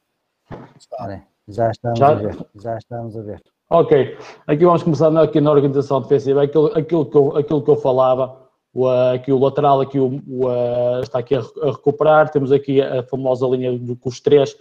Já 1.49 1.71
estamos 1.71 1.99
já? 1.99 2.09
a 2.09 2.15
ver, 2.15 2.47
já 2.55 2.77
estamos 2.77 3.17
a 3.17 3.23
ver. 3.23 3.43
Ok, 3.69 4.19
aqui 4.47 4.65
vamos 4.65 4.83
começar 4.83 5.17
aqui 5.21 5.41
na 5.41 5.51
organização 5.51 6.01
defensiva, 6.03 6.43
aquilo, 6.43 6.67
aquilo, 6.77 7.07
que, 7.07 7.17
eu, 7.17 7.37
aquilo 7.37 7.63
que 7.63 7.71
eu 7.71 7.77
falava, 7.77 8.50
o, 8.73 8.89
aqui 8.89 9.33
o 9.33 9.39
lateral 9.39 9.81
aqui 9.81 9.99
o, 9.99 10.21
o, 10.29 11.01
está 11.03 11.19
aqui 11.19 11.35
a, 11.35 11.41
a, 11.41 11.71
recuperar, 11.73 12.31
temos 12.31 12.53
aqui 12.53 12.81
a 12.81 13.03
famosa 13.03 13.47
linha 13.47 13.77
do, 13.79 13.97
com 13.97 14.09
os 14.09 14.21
três, 14.21 14.57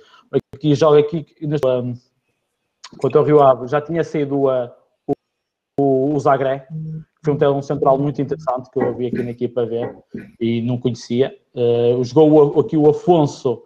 aqui 0.53 0.73
joga 0.75 0.99
aqui 0.99 1.25
neste, 1.41 1.67
um, 1.67 1.93
contra 2.97 3.21
o 3.21 3.23
Rio 3.23 3.41
Ave, 3.41 3.67
já 3.67 3.79
tinha 3.81 4.03
sido 4.03 4.45
o, 5.79 6.13
o 6.13 6.19
Zagré, 6.19 6.67
que 7.23 7.35
foi 7.37 7.47
um, 7.47 7.57
um 7.57 7.61
central 7.61 7.97
muito 7.97 8.21
interessante 8.21 8.69
que 8.71 8.79
eu 8.79 8.95
vi 8.95 9.07
aqui 9.07 9.21
na 9.21 9.31
equipa 9.31 9.65
ver 9.65 9.95
e 10.39 10.61
não 10.61 10.77
conhecia. 10.77 11.35
Uh, 11.53 12.03
jogou 12.03 12.59
aqui 12.59 12.77
o 12.77 12.89
Afonso, 12.89 13.63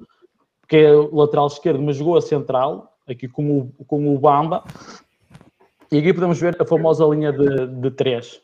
que 0.68 0.78
é 0.78 0.92
lateral 0.92 1.48
esquerdo, 1.48 1.82
mas 1.82 1.98
jogou 1.98 2.18
a 2.18 2.22
central, 2.22 2.98
aqui 3.08 3.28
com 3.28 3.60
o, 3.60 3.86
com 3.86 4.14
o 4.14 4.20
Bamba. 4.20 4.64
E 5.92 6.00
aqui 6.00 6.14
podemos 6.14 6.40
ver 6.40 6.60
a 6.60 6.66
famosa 6.66 7.06
linha 7.06 7.32
de, 7.32 7.68
de 7.68 7.92
três, 7.92 8.42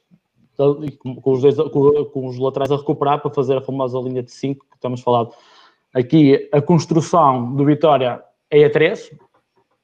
com 0.59 1.31
os, 1.31 1.41
dois, 1.41 1.55
com, 1.55 2.05
com 2.05 2.27
os 2.27 2.37
laterais 2.37 2.71
a 2.71 2.77
recuperar 2.77 3.21
para 3.21 3.31
fazer 3.31 3.57
a 3.57 3.61
famosa 3.61 3.97
linha 3.99 4.21
de 4.21 4.31
5 4.31 4.65
que 4.69 4.75
estamos 4.75 5.01
falando. 5.01 5.31
Aqui 5.93 6.49
a 6.51 6.61
construção 6.61 7.55
do 7.55 7.65
Vitória 7.65 8.21
é 8.51 8.65
a 8.65 8.69
3, 8.69 9.11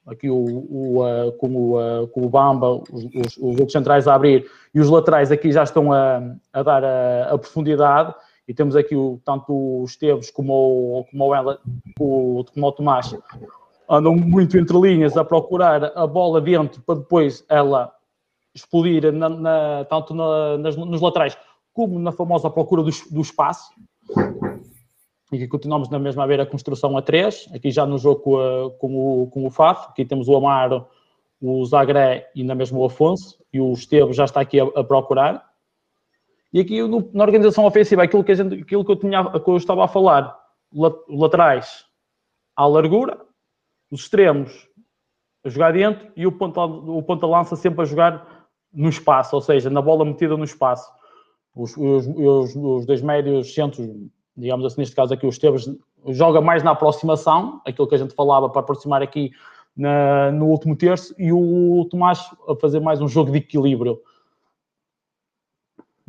aqui 0.06 0.30
o, 0.30 0.36
o, 0.36 1.02
uh, 1.02 1.32
com, 1.32 1.74
o, 1.74 2.08
com 2.08 2.26
o 2.26 2.28
Bamba, 2.28 2.74
os, 2.92 3.04
os, 3.14 3.60
os, 3.60 3.72
centrais 3.72 4.06
a 4.06 4.14
abrir 4.14 4.48
e 4.74 4.80
os 4.80 4.88
laterais 4.88 5.32
aqui 5.32 5.50
já 5.50 5.64
estão 5.64 5.92
a, 5.92 6.22
a 6.52 6.62
dar 6.62 6.84
a, 6.84 7.30
a, 7.32 7.38
profundidade 7.38 8.14
e 8.46 8.54
temos 8.54 8.76
aqui 8.76 8.94
o, 8.94 9.20
tanto 9.24 9.52
o 9.52 9.84
Esteves 9.84 10.30
como 10.30 11.00
o, 11.00 11.04
como 11.10 11.26
o, 11.26 11.34
Ela, 11.34 11.58
o, 11.98 12.44
como 12.52 12.66
o 12.66 12.72
Tomás 12.72 13.16
andam 13.88 14.14
muito 14.14 14.56
entre 14.56 14.78
linhas 14.78 15.16
a 15.16 15.24
procurar 15.24 15.92
a 15.96 16.06
bola 16.06 16.40
dentro 16.40 16.80
para 16.82 16.96
depois 16.96 17.44
ela 17.48 17.92
explodir 18.56 19.12
na, 19.12 19.28
na, 19.28 19.84
tanto 19.84 20.14
na, 20.14 20.58
nas, 20.58 20.76
nos 20.76 21.00
laterais 21.00 21.36
como 21.72 21.98
na 21.98 22.10
famosa 22.10 22.50
procura 22.50 22.82
do, 22.82 22.90
do 23.10 23.20
espaço 23.20 23.70
e 25.32 25.46
continuamos 25.48 25.90
na 25.90 25.98
mesma 25.98 26.22
a 26.22 26.26
ver 26.26 26.40
a 26.40 26.46
construção 26.46 26.96
a 26.96 27.02
3, 27.02 27.50
aqui 27.52 27.70
já 27.70 27.84
no 27.84 27.98
jogo 27.98 28.20
com, 28.20 28.76
com, 28.78 29.22
o, 29.22 29.26
com 29.26 29.46
o 29.46 29.50
FAF, 29.50 29.88
aqui 29.88 30.04
temos 30.04 30.28
o 30.28 30.36
Amaro, 30.36 30.86
o 31.40 31.64
Zagré 31.64 32.30
e 32.34 32.44
na 32.44 32.54
mesma 32.54 32.78
o 32.78 32.84
Afonso, 32.84 33.38
e 33.52 33.60
o 33.60 33.72
Estevo 33.72 34.12
já 34.12 34.24
está 34.24 34.40
aqui 34.40 34.60
a, 34.60 34.64
a 34.64 34.84
procurar. 34.84 35.44
E 36.52 36.60
aqui 36.60 36.80
no, 36.80 37.10
na 37.12 37.24
organização 37.24 37.66
ofensiva, 37.66 38.04
aquilo 38.04 38.22
que, 38.22 38.34
gente, 38.34 38.62
aquilo 38.62 38.84
que, 38.84 38.92
eu 38.92 38.96
tinha, 38.96 39.24
que 39.40 39.50
eu 39.50 39.56
estava 39.56 39.84
a 39.84 39.88
falar, 39.88 40.38
laterais 41.08 41.84
à 42.54 42.66
largura, 42.66 43.20
os 43.90 44.02
extremos 44.02 44.68
a 45.44 45.48
jogar 45.48 45.72
dentro 45.72 46.08
e 46.16 46.26
o 46.26 46.32
ponta, 46.32 46.60
o 46.60 47.02
ponta 47.02 47.26
lança 47.26 47.56
sempre 47.56 47.82
a 47.82 47.84
jogar 47.84 48.35
no 48.72 48.88
espaço, 48.88 49.34
ou 49.34 49.40
seja, 49.40 49.70
na 49.70 49.82
bola 49.82 50.04
metida 50.04 50.36
no 50.36 50.44
espaço. 50.44 50.90
Os, 51.54 51.76
os, 51.76 52.06
os, 52.06 52.56
os 52.56 52.86
dois 52.86 53.00
médios 53.00 53.54
centros 53.54 53.88
digamos 54.36 54.66
assim, 54.66 54.80
neste 54.80 54.94
caso 54.94 55.14
aqui 55.14 55.24
o 55.24 55.30
Esteves 55.30 55.68
joga 56.08 56.40
mais 56.40 56.62
na 56.62 56.72
aproximação, 56.72 57.60
aquilo 57.64 57.88
que 57.88 57.94
a 57.94 57.98
gente 57.98 58.14
falava 58.14 58.48
para 58.50 58.60
aproximar 58.60 59.02
aqui 59.02 59.32
na, 59.76 60.30
no 60.30 60.46
último 60.46 60.76
terço, 60.76 61.14
e 61.18 61.32
o 61.32 61.86
Tomás 61.90 62.20
a 62.48 62.54
fazer 62.56 62.80
mais 62.80 63.00
um 63.00 63.08
jogo 63.08 63.30
de 63.30 63.38
equilíbrio. 63.38 64.00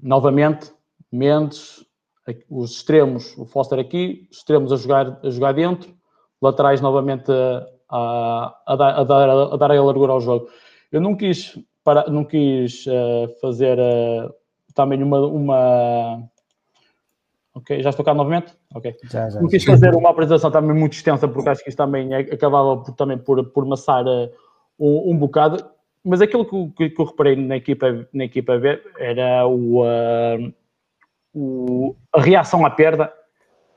Novamente, 0.02 0.72
Mendes, 1.12 1.86
os 2.50 2.72
extremos, 2.72 3.36
o 3.38 3.46
Foster 3.46 3.80
aqui, 3.80 4.28
os 4.30 4.38
extremos 4.38 4.72
a 4.72 4.76
jogar, 4.76 5.20
a 5.24 5.30
jogar 5.30 5.54
dentro, 5.54 5.96
laterais 6.42 6.82
novamente 6.82 7.32
a, 7.90 8.56
a, 8.66 8.76
dar, 8.76 9.00
a, 9.00 9.04
dar, 9.04 9.30
a 9.30 9.56
dar 9.56 9.72
a 9.72 9.84
largura 9.84 10.12
ao 10.12 10.22
jogo. 10.22 10.50
Eu 10.92 11.00
não 11.02 11.16
quis, 11.16 11.58
para, 11.88 12.10
não 12.10 12.26
quis 12.26 12.86
uh, 12.86 13.34
fazer 13.40 13.80
uh, 13.80 14.30
também 14.76 15.02
uma, 15.02 15.26
uma 15.26 16.30
Ok, 17.56 17.82
já 17.82 17.92
estou 17.92 18.04
cá 18.04 18.14
novamente? 18.14 18.54
Ok. 18.76 18.94
Já, 19.10 19.30
já, 19.30 19.40
Não 19.40 19.48
quis 19.48 19.64
fazer 19.64 19.96
uma 19.96 20.10
apresentação 20.10 20.52
também 20.52 20.78
muito 20.78 20.94
extensa, 20.94 21.30
porque 21.30 21.48
acho 21.48 21.64
que 21.64 21.70
isso 21.70 21.78
também 21.78 22.14
é, 22.14 22.20
acabava 22.20 22.76
por, 22.76 22.94
também 22.94 23.18
por, 23.18 23.42
por 23.52 23.66
maçar 23.66 24.06
uh, 24.06 24.30
um, 24.78 25.14
um, 25.14 25.18
bocado, 25.18 25.64
mas 26.04 26.20
aquilo 26.20 26.44
que, 26.74 26.90
que, 26.90 27.02
eu 27.02 27.06
reparei 27.06 27.38
na 27.38 27.56
equipa, 27.56 28.06
na 28.12 28.26
equipa 28.26 28.60
B 28.60 28.82
era 29.00 29.48
o, 29.48 29.82
o, 31.34 31.96
a 32.14 32.22
reação 32.22 32.66
à 32.66 32.70
perda 32.70 33.14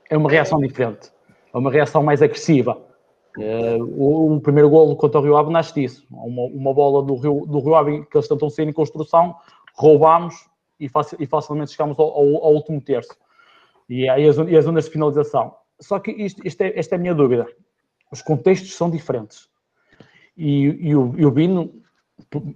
é 0.09 0.17
uma 0.17 0.29
reação 0.29 0.59
diferente, 0.59 1.09
é 1.53 1.57
uma 1.57 1.71
reação 1.71 2.03
mais 2.03 2.21
agressiva. 2.21 2.90
Uh, 3.37 4.33
o, 4.35 4.41
primeiro 4.41 4.69
golo 4.69 4.95
contra 4.95 5.19
o 5.19 5.23
Rio 5.23 5.37
Ave 5.37 5.51
nasce 5.51 5.73
disso, 5.73 6.05
uma, 6.11 6.43
uma 6.43 6.73
bola 6.73 7.01
do 7.01 7.15
Rio, 7.15 7.45
do 7.45 7.59
Rio 7.59 7.75
Ave 7.75 8.05
que 8.05 8.17
eles 8.17 8.27
tentam 8.27 8.49
sair 8.49 8.67
em 8.67 8.73
construção, 8.73 9.35
roubámos 9.73 10.49
e, 10.77 10.89
facil, 10.89 11.17
e 11.21 11.25
facilmente 11.25 11.71
chegamos 11.71 11.97
ao, 11.97 12.07
ao, 12.07 12.45
ao 12.45 12.53
último 12.53 12.81
terço 12.81 13.15
e, 13.91 14.07
aí 14.09 14.27
as, 14.27 14.37
e 14.37 14.57
as 14.57 14.65
zonas 14.65 14.85
de 14.85 14.91
finalização. 14.91 15.53
Só 15.79 15.99
que 15.99 16.11
isto, 16.11 16.45
isto 16.45 16.61
é, 16.61 16.77
esta 16.77 16.95
é 16.95 16.97
a 16.97 16.99
minha 16.99 17.13
dúvida. 17.13 17.45
Os 18.11 18.21
contextos 18.21 18.73
são 18.75 18.89
diferentes. 18.89 19.49
E, 20.37 20.89
e, 20.89 20.95
o, 20.95 21.13
e 21.17 21.25
o 21.25 21.31
Bino 21.31 21.73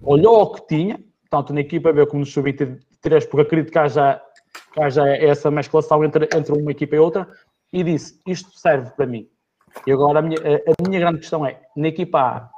olhou 0.02 0.36
ao 0.38 0.54
que 0.54 0.68
tinha, 0.68 1.00
tanto 1.30 1.54
na 1.54 1.62
equipa 1.62 1.92
B 1.92 2.06
como 2.06 2.22
no 2.22 2.26
sub-23, 2.26 3.28
porque 3.30 3.42
acredito 3.42 3.72
que 3.72 3.78
haja, 3.78 4.22
que 4.74 4.82
haja 4.82 5.08
essa 5.08 5.52
mesclação 5.52 6.04
entre, 6.04 6.30
entre 6.36 6.54
uma 6.54 6.72
equipa 6.72 6.96
e 6.96 7.00
outra, 7.00 7.28
e 7.74 7.84
disse: 7.84 8.20
Isto 8.26 8.58
serve 8.58 8.92
para 8.92 9.06
mim. 9.06 9.28
E 9.86 9.92
agora 9.92 10.20
a 10.20 10.22
minha, 10.22 10.40
a 10.40 10.88
minha 10.88 11.00
grande 11.00 11.20
questão 11.20 11.46
é: 11.46 11.62
na 11.76 11.88
equipa 11.88 12.20
A, 12.20 12.50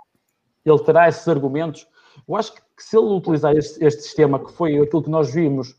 ele 0.65 0.80
terá 0.80 1.07
esses 1.07 1.28
argumentos? 1.28 1.88
Eu 2.28 2.36
acho 2.36 2.53
que 2.53 2.61
se 2.78 2.97
ele 2.97 3.07
utilizar 3.07 3.55
este, 3.55 3.84
este 3.84 4.01
sistema, 4.01 4.39
que 4.39 4.51
foi 4.51 4.78
aquilo 4.80 5.03
que 5.03 5.09
nós 5.09 5.34
vimos 5.34 5.76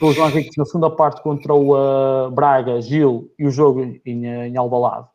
o 0.00 0.12
João 0.12 0.30
na 0.56 0.64
segunda 0.64 0.90
parte 0.90 1.22
contra 1.22 1.52
o 1.52 1.74
uh, 1.74 2.30
Braga, 2.30 2.80
Gil 2.80 3.32
e 3.38 3.46
o 3.46 3.50
jogo 3.50 3.82
em, 3.82 4.26
eh, 4.26 4.48
em 4.48 4.56
Albalade, 4.56 5.08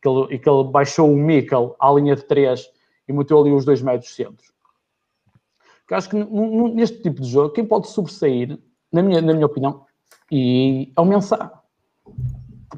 que 0.00 0.08
ele, 0.08 0.34
e 0.34 0.38
que 0.38 0.48
ele 0.48 0.64
baixou 0.64 1.12
o 1.12 1.16
Mikel 1.16 1.74
à 1.80 1.90
linha 1.90 2.14
de 2.14 2.22
3 2.24 2.68
e 3.08 3.12
meteu 3.12 3.40
ali 3.40 3.52
os 3.52 3.64
dois 3.64 3.82
médios 3.82 4.14
centros. 4.14 4.52
Que 5.88 5.94
acho 5.94 6.08
que 6.08 6.16
neste 6.16 7.02
tipo 7.02 7.20
de 7.20 7.28
jogo, 7.28 7.52
quem 7.52 7.64
pode 7.64 7.88
sobressair, 7.88 8.58
na 8.92 9.02
minha, 9.02 9.20
na 9.20 9.32
minha 9.32 9.46
opinião, 9.46 9.84
e 10.30 10.92
é 10.96 11.00
o 11.00 11.04
Mensah. 11.04 11.61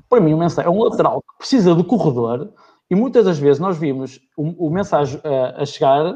Para 0.09 0.21
mim, 0.21 0.35
o 0.35 0.39
Mensah 0.39 0.63
é 0.63 0.69
um 0.69 0.83
lateral 0.83 1.23
que 1.23 1.39
precisa 1.39 1.75
do 1.75 1.85
corredor 1.85 2.53
e 2.91 2.95
muitas 2.95 3.25
das 3.25 3.39
vezes 3.39 3.59
nós 3.59 3.77
vimos 3.79 4.21
o, 4.37 4.67
o 4.67 4.71
mensagem 4.71 5.21
a, 5.25 5.29
eh, 5.29 5.55
a 5.63 5.67
chegar 5.67 6.15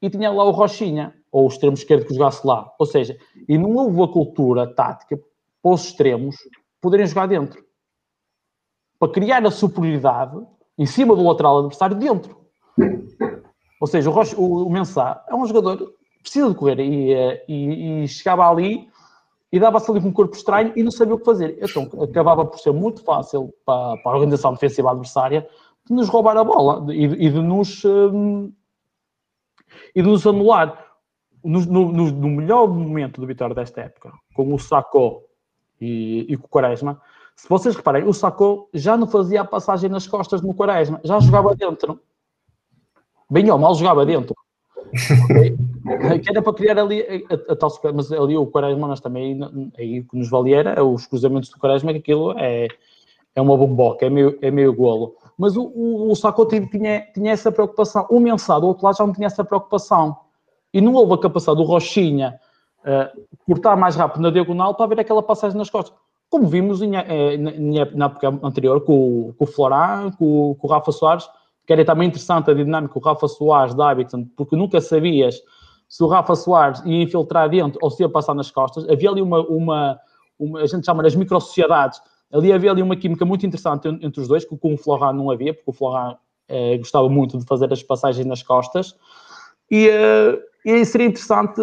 e 0.00 0.10
tinha 0.10 0.30
lá 0.30 0.44
o 0.44 0.50
Rochinha 0.50 1.14
ou 1.32 1.44
o 1.44 1.48
extremo 1.48 1.74
esquerdo 1.74 2.06
que 2.06 2.14
jogasse 2.14 2.46
lá. 2.46 2.72
Ou 2.78 2.86
seja, 2.86 3.18
e 3.48 3.58
não 3.58 3.74
houve 3.74 4.02
a 4.02 4.08
cultura 4.08 4.72
tática 4.74 5.18
para 5.62 5.72
os 5.72 5.84
extremos 5.84 6.36
poderem 6.80 7.06
jogar 7.06 7.26
dentro. 7.26 7.64
para 8.98 9.12
criar 9.12 9.44
a 9.46 9.50
superioridade 9.50 10.36
em 10.76 10.86
cima 10.86 11.14
do 11.14 11.22
lateral 11.22 11.58
adversário 11.58 11.96
dentro. 11.96 12.36
Ou 13.80 13.86
seja, 13.86 14.10
o, 14.10 14.12
Rocha, 14.12 14.36
o, 14.36 14.66
o 14.66 14.70
Mensah 14.70 15.24
é 15.28 15.34
um 15.34 15.46
jogador 15.46 15.76
que 15.76 16.22
precisa 16.22 16.48
de 16.48 16.54
correr 16.54 16.80
e, 16.80 17.12
eh, 17.12 17.44
e, 17.48 18.02
e 18.04 18.08
chegava 18.08 18.48
ali 18.48 18.88
e 19.50 19.58
dava-se 19.58 19.90
ali 19.90 20.00
com 20.00 20.08
um 20.08 20.12
corpo 20.12 20.36
estranho 20.36 20.72
e 20.76 20.82
não 20.82 20.90
sabia 20.90 21.14
o 21.14 21.18
que 21.18 21.24
fazer. 21.24 21.58
Então 21.62 21.88
acabava 22.02 22.44
por 22.44 22.58
ser 22.58 22.72
muito 22.72 23.02
fácil 23.02 23.52
para, 23.64 23.96
para 23.98 24.12
a 24.12 24.14
organização 24.14 24.52
defensiva 24.52 24.90
adversária 24.90 25.48
de 25.86 25.94
nos 25.94 26.08
roubar 26.08 26.36
a 26.36 26.44
bola 26.44 26.92
e, 26.92 27.04
e 27.04 27.30
de 27.30 27.40
nos 27.40 27.84
um, 27.84 28.52
e 29.94 30.02
de 30.02 30.08
nos 30.08 30.26
anular. 30.26 30.86
No, 31.44 31.60
no, 31.60 31.92
no, 32.10 32.28
melhor 32.28 32.66
momento 32.68 33.20
do 33.20 33.26
Vitória 33.26 33.54
desta 33.54 33.80
época, 33.82 34.12
com 34.34 34.52
o 34.52 34.58
Sacó 34.58 35.22
e, 35.80 36.26
e 36.28 36.36
com 36.36 36.46
o 36.46 36.48
Quaresma, 36.48 37.00
se 37.36 37.48
vocês 37.48 37.76
reparem, 37.76 38.02
o 38.02 38.12
Sacó 38.12 38.68
já 38.74 38.96
não 38.96 39.06
fazia 39.06 39.42
a 39.42 39.44
passagem 39.44 39.88
nas 39.88 40.06
costas 40.06 40.42
no 40.42 40.52
Quaresma, 40.52 41.00
já 41.04 41.20
jogava 41.20 41.54
dentro. 41.54 42.00
Bem 43.30 43.48
ou 43.50 43.58
mal 43.58 43.74
jogava 43.76 44.04
dentro. 44.04 44.34
Que 44.90 46.30
era 46.30 46.42
para 46.42 46.52
criar 46.52 46.78
ali 46.78 47.02
a, 47.02 47.34
a, 47.34 47.52
a 47.52 47.56
tal 47.56 47.70
mas 47.94 48.12
ali 48.12 48.36
o 48.36 48.46
Quaresma 48.46 48.94
também 48.96 49.38
aí 49.78 50.02
que 50.02 50.16
nos 50.16 50.28
valia 50.28 50.58
era 50.58 50.84
os 50.84 51.06
cruzamentos 51.06 51.50
do 51.50 51.58
Quaresma 51.58 51.92
que 51.92 51.98
aquilo 51.98 52.34
é, 52.38 52.68
é 53.34 53.40
uma 53.40 53.56
bomboca, 53.56 54.04
é 54.04 54.10
meio, 54.10 54.36
é 54.42 54.50
meio 54.50 54.74
golo. 54.74 55.14
Mas 55.38 55.56
o, 55.56 55.62
o, 55.62 56.12
o 56.12 56.46
tinha, 56.46 57.06
tinha 57.14 57.32
essa 57.32 57.52
preocupação, 57.52 58.06
o 58.10 58.18
Mensado, 58.18 58.66
outro 58.66 58.84
lado 58.84 58.96
já 58.96 59.06
não 59.06 59.14
tinha 59.14 59.26
essa 59.26 59.44
preocupação. 59.44 60.16
E 60.74 60.80
não 60.80 60.92
houve 60.94 61.14
a 61.14 61.18
capacidade 61.18 61.58
do 61.58 61.64
Rochinha 61.64 62.38
uh, 62.80 63.26
cortar 63.46 63.76
mais 63.76 63.94
rápido 63.94 64.22
na 64.22 64.30
diagonal 64.30 64.74
para 64.74 64.86
ver 64.86 65.00
aquela 65.00 65.22
passagem 65.22 65.56
nas 65.56 65.70
costas. 65.70 65.96
Como 66.28 66.46
vimos 66.46 66.82
em, 66.82 66.94
eh, 66.94 67.38
na 67.38 68.04
época 68.04 68.28
anterior 68.42 68.82
com, 68.82 69.32
com 69.38 69.44
o 69.44 69.46
Floran, 69.46 70.10
com, 70.10 70.54
com 70.56 70.66
o 70.66 70.70
Rafa 70.70 70.92
Soares 70.92 71.26
que 71.68 71.72
era 71.74 71.84
também 71.84 72.08
interessante 72.08 72.50
a 72.50 72.54
dinâmica 72.54 72.98
do 72.98 73.04
Rafa 73.04 73.28
Soares 73.28 73.74
da 73.74 73.90
Habitat, 73.90 74.24
porque 74.34 74.56
nunca 74.56 74.80
sabias 74.80 75.38
se 75.86 76.02
o 76.02 76.06
Rafa 76.06 76.34
Soares 76.34 76.82
ia 76.86 77.02
infiltrar 77.02 77.46
dentro 77.50 77.78
ou 77.82 77.90
se 77.90 78.02
ia 78.02 78.08
passar 78.08 78.34
nas 78.34 78.50
costas. 78.50 78.88
Havia 78.88 79.10
ali 79.10 79.20
uma, 79.20 79.40
uma, 79.46 80.00
uma 80.38 80.60
a 80.60 80.66
gente 80.66 80.86
chama 80.86 81.02
das 81.02 81.14
micro-sociedades, 81.14 82.00
ali 82.32 82.54
havia 82.54 82.70
ali 82.70 82.80
uma 82.80 82.96
química 82.96 83.22
muito 83.26 83.44
interessante 83.44 83.86
entre 83.86 84.18
os 84.18 84.26
dois, 84.26 84.46
que 84.46 84.56
com 84.56 84.72
o 84.72 84.78
Florent 84.78 85.14
não 85.14 85.30
havia, 85.30 85.52
porque 85.52 85.70
o 85.70 85.72
Florent 85.74 86.16
eh, 86.48 86.78
gostava 86.78 87.06
muito 87.10 87.36
de 87.36 87.44
fazer 87.44 87.70
as 87.70 87.82
passagens 87.82 88.24
nas 88.24 88.42
costas. 88.42 88.96
E, 89.70 89.90
eh, 89.90 90.38
e 90.64 90.84
seria 90.86 91.06
interessante 91.06 91.60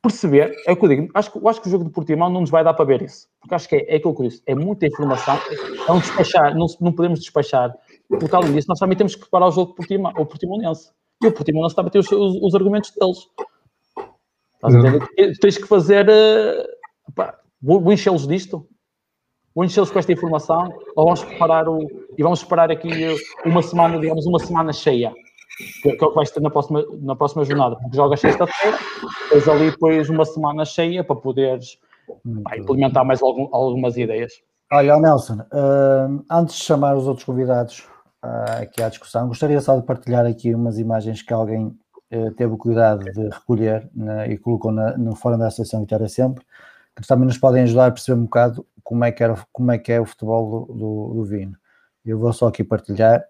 perceber, 0.00 0.54
é 0.66 0.72
o 0.72 0.76
que 0.76 0.84
eu 0.86 0.88
digo, 0.88 1.10
acho, 1.12 1.48
acho 1.48 1.60
que 1.60 1.68
o 1.68 1.70
jogo 1.70 1.84
de 1.84 1.90
Portimão 1.90 2.30
não 2.30 2.40
nos 2.40 2.50
vai 2.50 2.64
dar 2.64 2.72
para 2.72 2.86
ver 2.86 3.02
isso, 3.02 3.28
porque 3.40 3.54
acho 3.54 3.68
que 3.68 3.76
é, 3.76 3.94
é 3.94 3.96
aquilo 3.96 4.14
que 4.14 4.22
eu 4.22 4.28
disse, 4.28 4.42
é 4.46 4.54
muita 4.54 4.86
informação, 4.86 5.38
é 5.86 5.92
um 5.92 5.98
despachar, 5.98 6.56
não, 6.56 6.66
não 6.80 6.92
podemos 6.92 7.20
despachar, 7.20 7.74
porque 8.18 8.36
além 8.36 8.52
disso 8.52 8.68
nós 8.68 8.78
também 8.78 8.96
temos 8.96 9.14
que 9.14 9.20
preparar 9.20 9.48
o 9.48 9.52
jogo 9.52 9.70
de 9.70 9.76
Portimão, 9.76 10.12
o 10.16 10.26
Portimonense. 10.26 10.90
E 11.22 11.26
o 11.26 11.32
Portimonense 11.32 11.72
está 11.72 11.82
a 11.82 11.90
ter 11.90 11.98
os, 11.98 12.10
os, 12.10 12.42
os 12.42 12.54
argumentos 12.54 12.92
deles. 12.92 13.28
Estás 14.54 14.74
a? 14.74 15.38
Tens 15.40 15.58
que 15.58 15.66
fazer. 15.66 16.08
Uh, 16.08 17.12
pá, 17.14 17.38
vou, 17.60 17.80
vou 17.80 17.92
enchê-los 17.92 18.26
disto. 18.26 18.66
Vou 19.54 19.64
enchê-los 19.64 19.90
com 19.90 19.98
esta 19.98 20.12
informação. 20.12 20.72
Ou 20.96 21.04
vamos 21.04 21.24
preparar 21.24 21.68
o. 21.68 21.86
E 22.16 22.22
vamos 22.22 22.40
esperar 22.40 22.70
aqui 22.70 22.90
uma 23.44 23.62
semana, 23.62 23.98
digamos, 23.98 24.26
uma 24.26 24.38
semana 24.38 24.72
cheia. 24.72 25.12
Que, 25.82 25.92
que 25.92 26.04
é 26.04 26.06
o 26.06 26.10
que 26.10 26.16
vais 26.16 26.30
ter 26.30 26.40
na 26.40 26.50
próxima, 26.50 26.84
na 27.00 27.14
próxima 27.14 27.44
jornada. 27.44 27.76
Porque 27.76 27.96
jogas 27.96 28.20
sexta-feira, 28.20 28.78
tens 29.30 29.48
ali 29.48 29.70
depois 29.70 30.08
uma 30.08 30.24
semana 30.24 30.64
cheia 30.64 31.04
para 31.04 31.16
poderes 31.16 31.78
pá, 32.42 32.56
implementar 32.56 33.04
mais 33.04 33.22
algum, 33.22 33.48
algumas 33.52 33.96
ideias. 33.96 34.32
Olha, 34.72 34.98
Nelson, 34.98 35.34
uh, 35.34 36.24
antes 36.30 36.56
de 36.56 36.64
chamar 36.64 36.96
os 36.96 37.06
outros 37.06 37.24
convidados 37.24 37.86
uh, 38.24 38.62
aqui 38.62 38.82
à 38.82 38.88
discussão. 38.88 39.28
Gostaria 39.28 39.60
só 39.60 39.78
de 39.78 39.84
partilhar 39.84 40.26
aqui 40.26 40.54
umas 40.54 40.78
imagens 40.78 41.22
que 41.22 41.32
alguém 41.32 41.66
uh, 42.12 42.30
teve 42.32 42.56
cuidado 42.56 43.04
de 43.04 43.28
recolher 43.28 43.88
na, 43.94 44.26
e 44.26 44.38
colocou 44.38 44.72
na, 44.72 44.96
no 44.96 45.14
fórum 45.14 45.38
da 45.38 45.48
Associação 45.48 45.80
Vitória 45.80 46.08
Sempre, 46.08 46.44
que 46.96 47.06
também 47.06 47.26
nos 47.26 47.38
podem 47.38 47.62
ajudar 47.62 47.86
a 47.86 47.90
perceber 47.90 48.18
um 48.18 48.24
bocado 48.24 48.66
como 48.82 49.04
é 49.04 49.12
que, 49.12 49.22
era, 49.22 49.36
como 49.52 49.70
é, 49.72 49.78
que 49.78 49.92
é 49.92 50.00
o 50.00 50.06
futebol 50.06 50.66
do, 50.66 50.74
do, 50.74 51.14
do 51.14 51.24
Vino. 51.24 51.56
Eu 52.04 52.18
vou 52.18 52.32
só 52.32 52.48
aqui 52.48 52.64
partilhar. 52.64 53.24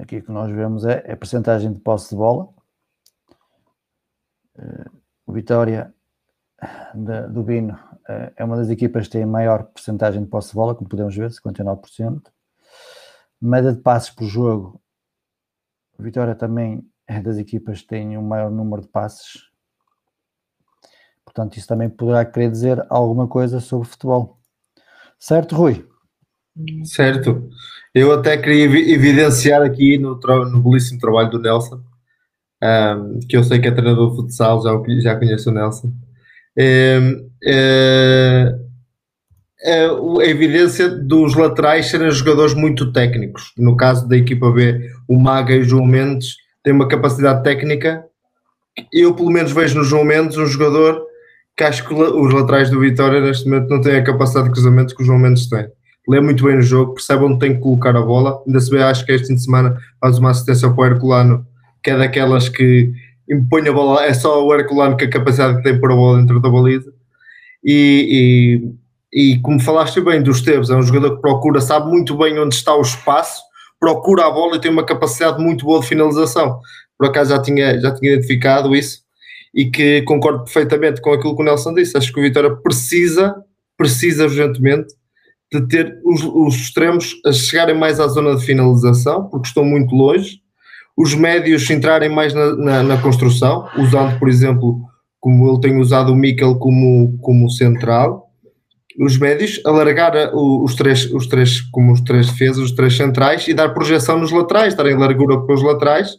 Aqui 0.00 0.22
que 0.22 0.32
nós 0.32 0.50
vemos 0.50 0.86
é 0.86 1.12
a 1.12 1.16
percentagem 1.16 1.70
de 1.74 1.78
posse 1.78 2.08
de 2.08 2.16
bola. 2.16 2.48
Eh, 4.58 4.90
o 5.26 5.32
Vitória 5.32 5.94
do 7.28 7.42
Bino 7.42 7.78
eh, 8.08 8.32
é 8.36 8.44
uma 8.44 8.56
das 8.56 8.70
equipas 8.70 9.06
que 9.06 9.12
tem 9.12 9.26
maior 9.26 9.64
percentagem 9.64 10.22
de 10.22 10.28
posse 10.28 10.50
de 10.50 10.54
bola, 10.54 10.74
como 10.74 10.88
podemos 10.88 11.14
ver, 11.14 11.28
59%. 11.30 12.32
Média 13.38 13.74
de 13.74 13.80
passes 13.82 14.08
por 14.08 14.24
jogo. 14.24 14.80
O 15.98 16.02
Vitória 16.02 16.34
também 16.34 16.90
é 17.06 17.20
das 17.20 17.36
equipas 17.36 17.82
que 17.82 17.88
tem 17.88 18.16
o 18.16 18.22
maior 18.22 18.50
número 18.50 18.80
de 18.80 18.88
passes. 18.88 19.50
Portanto, 21.26 21.58
isso 21.58 21.68
também 21.68 21.90
poderá 21.90 22.24
querer 22.24 22.50
dizer 22.50 22.86
alguma 22.88 23.28
coisa 23.28 23.60
sobre 23.60 23.86
futebol. 23.86 24.40
Certo, 25.18 25.54
Rui? 25.54 25.86
Certo. 26.84 27.48
Eu 27.94 28.12
até 28.12 28.36
queria 28.36 28.64
evidenciar 28.64 29.62
aqui 29.62 29.98
no, 29.98 30.18
no 30.18 30.62
belíssimo 30.62 31.00
trabalho 31.00 31.30
do 31.30 31.40
Nelson, 31.40 31.80
um, 32.62 33.18
que 33.28 33.36
eu 33.36 33.42
sei 33.42 33.58
que 33.58 33.68
é 33.68 33.70
treinador 33.70 34.10
de 34.10 34.16
futsal, 34.16 34.62
já, 34.62 34.70
já 35.00 35.16
conheço 35.16 35.50
o 35.50 35.52
Nelson. 35.52 35.92
É, 36.56 36.98
é 39.62 39.86
a 39.86 40.24
evidência 40.26 40.88
dos 40.88 41.34
laterais 41.34 41.86
serem 41.86 42.10
jogadores 42.10 42.54
muito 42.54 42.92
técnicos. 42.92 43.52
No 43.56 43.76
caso 43.76 44.08
da 44.08 44.16
equipa 44.16 44.50
B, 44.52 44.90
o 45.08 45.18
Maga 45.18 45.54
e 45.54 45.60
o 45.60 45.64
João 45.64 45.86
Mendes 45.86 46.36
têm 46.62 46.72
uma 46.72 46.88
capacidade 46.88 47.42
técnica. 47.42 48.04
Eu, 48.92 49.14
pelo 49.14 49.30
menos, 49.30 49.52
vejo 49.52 49.78
no 49.78 49.84
João 49.84 50.04
Mendes 50.04 50.36
um 50.36 50.46
jogador 50.46 51.04
que 51.56 51.64
acho 51.64 51.86
que 51.86 51.92
os 51.92 52.32
laterais 52.32 52.70
do 52.70 52.80
Vitória 52.80 53.20
neste 53.20 53.48
momento 53.48 53.68
não 53.68 53.80
têm 53.80 53.96
a 53.96 54.04
capacidade 54.04 54.46
de 54.46 54.52
cruzamento 54.52 54.94
que 54.94 55.02
o 55.02 55.04
João 55.04 55.18
Mendes 55.18 55.48
tem 55.48 55.68
lê 56.08 56.20
muito 56.20 56.44
bem 56.44 56.58
o 56.58 56.62
jogo, 56.62 56.94
percebe 56.94 57.24
onde 57.24 57.38
tem 57.38 57.54
que 57.54 57.60
colocar 57.60 57.96
a 57.96 58.02
bola. 58.02 58.42
Ainda 58.46 58.60
se 58.60 58.70
vê, 58.70 58.82
acho 58.82 59.04
que 59.04 59.12
este 59.12 59.28
fim 59.28 59.34
de 59.34 59.44
semana 59.44 59.76
faz 60.00 60.18
uma 60.18 60.30
assistência 60.30 60.68
para 60.70 60.82
o 60.82 60.86
Herculano, 60.86 61.46
que 61.82 61.90
é 61.90 61.96
daquelas 61.96 62.48
que 62.48 62.92
impõe 63.28 63.68
a 63.68 63.72
bola, 63.72 64.04
é 64.04 64.12
só 64.12 64.44
o 64.44 64.54
Herculano 64.54 64.96
que 64.96 65.04
a 65.04 65.10
capacidade 65.10 65.58
que 65.58 65.62
tem 65.62 65.80
para 65.80 65.92
a 65.92 65.96
bola 65.96 66.18
dentro 66.18 66.40
da 66.40 66.48
baliza. 66.48 66.92
E, 67.64 68.60
e, 69.12 69.32
e 69.32 69.38
como 69.40 69.60
falaste 69.60 70.00
bem 70.00 70.22
dos 70.22 70.40
Teves, 70.40 70.70
é 70.70 70.76
um 70.76 70.82
jogador 70.82 71.16
que 71.16 71.22
procura, 71.22 71.60
sabe 71.60 71.88
muito 71.90 72.16
bem 72.16 72.38
onde 72.38 72.54
está 72.54 72.74
o 72.74 72.80
espaço, 72.80 73.42
procura 73.78 74.26
a 74.26 74.30
bola 74.30 74.56
e 74.56 74.60
tem 74.60 74.70
uma 74.70 74.84
capacidade 74.84 75.42
muito 75.42 75.64
boa 75.64 75.80
de 75.80 75.86
finalização. 75.86 76.58
Por 76.98 77.08
acaso 77.08 77.30
já 77.30 77.40
tinha, 77.40 77.78
já 77.80 77.94
tinha 77.94 78.12
identificado 78.12 78.74
isso 78.74 79.00
e 79.54 79.70
que 79.70 80.02
concordo 80.02 80.44
perfeitamente 80.44 81.00
com 81.00 81.12
aquilo 81.12 81.34
que 81.36 81.42
o 81.42 81.44
Nelson 81.44 81.74
disse. 81.74 81.96
Acho 81.96 82.12
que 82.12 82.20
o 82.20 82.22
Vitória 82.22 82.54
precisa, 82.56 83.34
precisa 83.76 84.24
urgentemente 84.24 84.94
de 85.52 85.66
ter 85.66 85.98
os, 86.04 86.22
os 86.22 86.54
extremos 86.54 87.16
a 87.26 87.32
chegarem 87.32 87.76
mais 87.76 87.98
à 87.98 88.06
zona 88.06 88.36
de 88.36 88.44
finalização, 88.44 89.28
porque 89.28 89.48
estão 89.48 89.64
muito 89.64 89.94
longe, 89.94 90.38
os 90.96 91.14
médios 91.14 91.68
entrarem 91.70 92.08
mais 92.08 92.32
na, 92.34 92.56
na, 92.56 92.82
na 92.82 92.96
construção, 92.98 93.66
usando, 93.76 94.18
por 94.18 94.28
exemplo, 94.28 94.80
como 95.18 95.50
ele 95.50 95.60
tem 95.60 95.78
usado 95.78 96.12
o 96.12 96.16
Mikel 96.16 96.56
como, 96.56 97.18
como 97.20 97.50
central, 97.50 98.28
os 98.98 99.16
médios, 99.16 99.60
alargar 99.64 100.12
os 100.34 100.74
três, 100.74 101.10
os 101.12 101.26
três, 101.26 101.60
como 101.60 101.92
os 101.92 102.00
três 102.00 102.30
defesas, 102.30 102.58
os 102.58 102.72
três 102.72 102.96
centrais 102.96 103.46
e 103.48 103.54
dar 103.54 103.70
projeção 103.70 104.18
nos 104.18 104.30
laterais, 104.30 104.74
darem 104.74 104.96
largura 104.96 105.40
para 105.40 105.54
os 105.54 105.62
laterais 105.62 106.16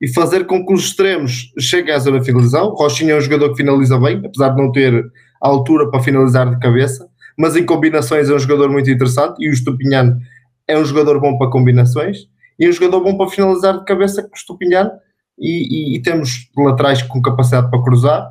e 0.00 0.08
fazer 0.08 0.46
com 0.46 0.64
que 0.64 0.72
os 0.72 0.84
extremos 0.84 1.52
cheguem 1.58 1.94
à 1.94 1.98
zona 1.98 2.20
de 2.20 2.26
finalização. 2.26 2.70
Rochinha 2.70 3.12
é 3.12 3.18
um 3.18 3.20
jogador 3.20 3.50
que 3.50 3.56
finaliza 3.56 3.98
bem, 3.98 4.22
apesar 4.24 4.50
de 4.50 4.62
não 4.62 4.72
ter 4.72 5.04
altura 5.40 5.90
para 5.90 6.02
finalizar 6.02 6.48
de 6.48 6.58
cabeça 6.58 7.06
mas 7.38 7.56
em 7.56 7.64
combinações 7.64 8.28
é 8.28 8.34
um 8.34 8.38
jogador 8.38 8.70
muito 8.70 8.90
interessante 8.90 9.42
e 9.42 9.48
o 9.48 9.52
Estupinhano 9.52 10.20
é 10.66 10.78
um 10.78 10.84
jogador 10.84 11.20
bom 11.20 11.36
para 11.38 11.50
combinações 11.50 12.28
e 12.58 12.64
é 12.64 12.68
um 12.68 12.72
jogador 12.72 13.00
bom 13.00 13.16
para 13.16 13.30
finalizar 13.30 13.78
de 13.78 13.84
cabeça 13.84 14.22
com 14.22 14.30
o 14.30 14.36
Estupinhano 14.36 14.90
e, 15.38 15.94
e, 15.94 15.96
e, 15.96 16.02
temos 16.02 16.50
laterais 16.56 17.02
com 17.02 17.20
capacidade 17.22 17.70
para 17.70 17.82
cruzar 17.82 18.30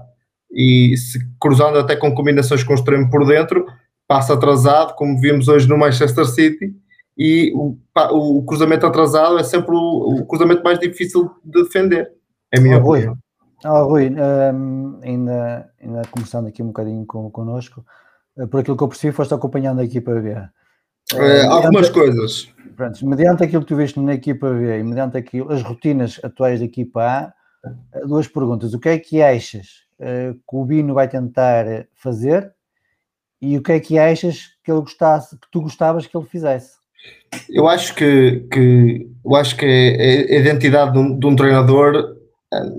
e 0.52 0.96
se 0.98 1.20
cruzando 1.40 1.78
até 1.80 1.96
com 1.96 2.14
combinações 2.14 2.64
com 2.64 2.74
o 2.74 2.76
extremo 2.76 3.10
por 3.10 3.26
dentro 3.26 3.66
passa 4.08 4.34
atrasado, 4.34 4.94
como 4.96 5.20
vimos 5.20 5.48
hoje 5.48 5.68
no 5.68 5.78
Manchester 5.78 6.26
City 6.26 6.76
e 7.18 7.52
o, 7.56 7.78
o 8.12 8.44
cruzamento 8.44 8.86
atrasado 8.86 9.38
é 9.38 9.44
sempre 9.44 9.74
o, 9.74 10.20
o, 10.20 10.26
cruzamento 10.26 10.64
mais 10.64 10.80
difícil 10.80 11.30
de 11.44 11.64
defender 11.64 12.12
é 12.52 12.60
a 12.60 12.62
minha 12.62 12.78
oh, 12.78 12.82
Rui, 12.82 13.12
oh, 13.66 13.84
Rui 13.86 14.10
um, 14.10 15.00
ainda, 15.02 15.70
ainda 15.82 16.02
começando 16.12 16.48
aqui 16.48 16.62
um 16.62 16.68
bocadinho 16.68 17.06
com, 17.06 17.30
connosco 17.30 17.86
por 18.50 18.60
aquilo 18.60 18.78
que 18.78 18.84
eu 18.84 18.88
percebi, 18.88 19.14
foste 19.14 19.34
acompanhando 19.34 19.80
a 19.80 19.84
equipa 19.84 20.14
B. 20.14 20.34
Uh, 21.14 21.50
algumas 21.50 21.90
coisas. 21.90 22.48
Pronto, 22.76 23.06
mediante 23.06 23.44
aquilo 23.44 23.62
que 23.62 23.68
tu 23.68 23.76
viste 23.76 24.00
na 24.00 24.14
equipa 24.14 24.50
B 24.52 24.80
e 24.80 24.84
mediante 24.84 25.18
aquilo, 25.18 25.52
as 25.52 25.62
rotinas 25.62 26.20
atuais 26.24 26.60
da 26.60 26.66
equipa 26.66 27.04
A, 27.04 27.34
duas 28.06 28.28
perguntas. 28.28 28.74
O 28.74 28.80
que 28.80 28.90
é 28.90 28.98
que 28.98 29.22
achas 29.22 29.84
uh, 30.00 30.34
que 30.34 30.56
o 30.56 30.66
Bino 30.66 30.94
vai 30.94 31.08
tentar 31.08 31.66
fazer 31.94 32.54
e 33.42 33.58
o 33.58 33.64
que 33.64 33.72
é 33.72 33.80
que 33.80 33.98
achas 33.98 34.50
que 34.64 34.72
ele 34.72 34.82
gostasse, 34.82 35.38
que 35.38 35.48
tu 35.52 35.62
gostavas 35.62 36.06
que 36.06 36.16
ele 36.16 36.28
fizesse? 36.28 36.82
Eu 37.50 37.68
acho 37.68 37.96
que, 37.96 38.46
que 38.52 39.10
eu 39.26 39.36
acho 39.36 39.58
que 39.58 39.66
a 39.66 40.38
identidade 40.38 40.94
de 40.94 41.00
um, 41.00 41.18
de 41.18 41.26
um, 41.26 41.36
treinador, 41.36 41.96
eh, 41.96 42.21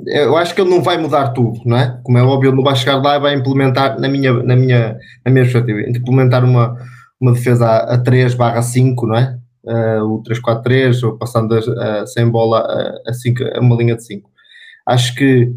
eu 0.07 0.37
acho 0.37 0.55
que 0.55 0.61
ele 0.61 0.71
não 0.71 0.83
vai 0.83 0.99
mudar 0.99 1.29
tudo, 1.29 1.61
não 1.65 1.77
é? 1.77 1.99
Como 2.03 2.19
é 2.19 2.23
óbvio, 2.23 2.51
ele 2.51 2.57
não 2.57 2.65
vai 2.65 2.77
chegar 2.77 2.97
lá 2.97 3.17
e 3.17 3.21
vai 3.21 3.35
implementar, 3.35 3.99
na 3.99 4.09
minha, 4.09 4.33
na 4.43 4.55
minha, 4.55 4.99
na 5.25 5.33
minha 5.33 5.45
perspectiva, 5.45 5.81
implementar 5.89 6.45
uma, 6.45 6.77
uma 7.19 7.33
defesa 7.33 7.67
a, 7.67 7.95
a 7.95 7.99
3 7.99 8.35
barra 8.35 8.61
5, 8.61 9.07
não 9.07 9.17
é? 9.17 9.39
Uh, 9.65 10.03
o 10.05 10.23
3-4-3, 10.25 11.03
ou 11.05 11.17
passando 11.17 11.55
a, 11.55 12.03
a, 12.03 12.07
sem 12.07 12.29
bola 12.29 12.59
a, 12.59 13.11
a, 13.11 13.15
5, 13.15 13.45
a 13.45 13.61
uma 13.61 13.77
linha 13.77 13.97
de 13.97 14.05
5. 14.05 14.29
Acho 14.87 15.15
que 15.15 15.53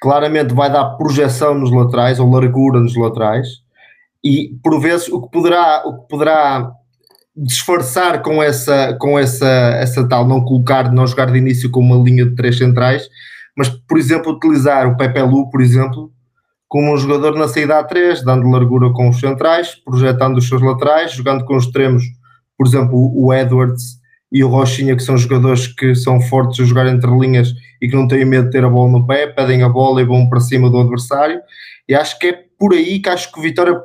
claramente 0.00 0.54
vai 0.54 0.72
dar 0.72 0.96
projeção 0.96 1.54
nos 1.54 1.70
laterais, 1.70 2.18
ou 2.18 2.30
largura 2.30 2.80
nos 2.80 2.96
laterais, 2.96 3.48
e 4.24 4.56
por 4.62 4.80
vezes 4.80 5.08
o 5.08 5.20
que 5.22 5.30
poderá, 5.30 5.82
o 5.84 5.98
que 5.98 6.08
poderá 6.08 6.72
disfarçar 7.36 8.22
com 8.22 8.42
essa, 8.42 8.96
com 8.98 9.18
essa, 9.18 9.46
essa 9.46 10.08
tal, 10.08 10.26
não 10.26 10.44
colocar, 10.44 10.90
não 10.90 11.06
jogar 11.06 11.30
de 11.30 11.38
início 11.38 11.70
com 11.70 11.80
uma 11.80 11.96
linha 11.96 12.24
de 12.24 12.34
três 12.34 12.56
centrais, 12.56 13.08
mas, 13.58 13.68
por 13.68 13.98
exemplo, 13.98 14.30
utilizar 14.30 14.86
o 14.86 14.96
Pepe 14.96 15.20
Lu, 15.20 15.50
por 15.50 15.60
exemplo, 15.60 16.12
como 16.68 16.94
um 16.94 16.96
jogador 16.96 17.36
na 17.36 17.48
saída 17.48 17.82
A3, 17.82 18.22
dando 18.22 18.48
largura 18.48 18.92
com 18.92 19.08
os 19.08 19.18
centrais, 19.18 19.74
projetando 19.74 20.36
os 20.36 20.46
seus 20.46 20.62
laterais, 20.62 21.10
jogando 21.10 21.44
com 21.44 21.56
os 21.56 21.64
extremos, 21.64 22.04
por 22.56 22.68
exemplo, 22.68 23.12
o 23.16 23.34
Edwards 23.34 23.98
e 24.30 24.44
o 24.44 24.48
Rochinha, 24.48 24.94
que 24.94 25.02
são 25.02 25.16
jogadores 25.18 25.66
que 25.66 25.92
são 25.96 26.20
fortes 26.20 26.60
a 26.60 26.68
jogar 26.68 26.86
entre 26.86 27.10
linhas 27.10 27.52
e 27.82 27.88
que 27.88 27.96
não 27.96 28.06
têm 28.06 28.24
medo 28.24 28.44
de 28.44 28.52
ter 28.52 28.64
a 28.64 28.70
bola 28.70 28.92
no 28.92 29.04
pé, 29.04 29.26
pedem 29.26 29.64
a 29.64 29.68
bola 29.68 30.00
e 30.00 30.04
vão 30.04 30.28
para 30.28 30.38
cima 30.38 30.70
do 30.70 30.78
adversário. 30.78 31.40
E 31.88 31.96
acho 31.96 32.16
que 32.16 32.28
é 32.28 32.44
por 32.56 32.72
aí 32.72 33.00
que 33.00 33.08
acho 33.08 33.32
que 33.32 33.40
o 33.40 33.42
Vitória 33.42 33.76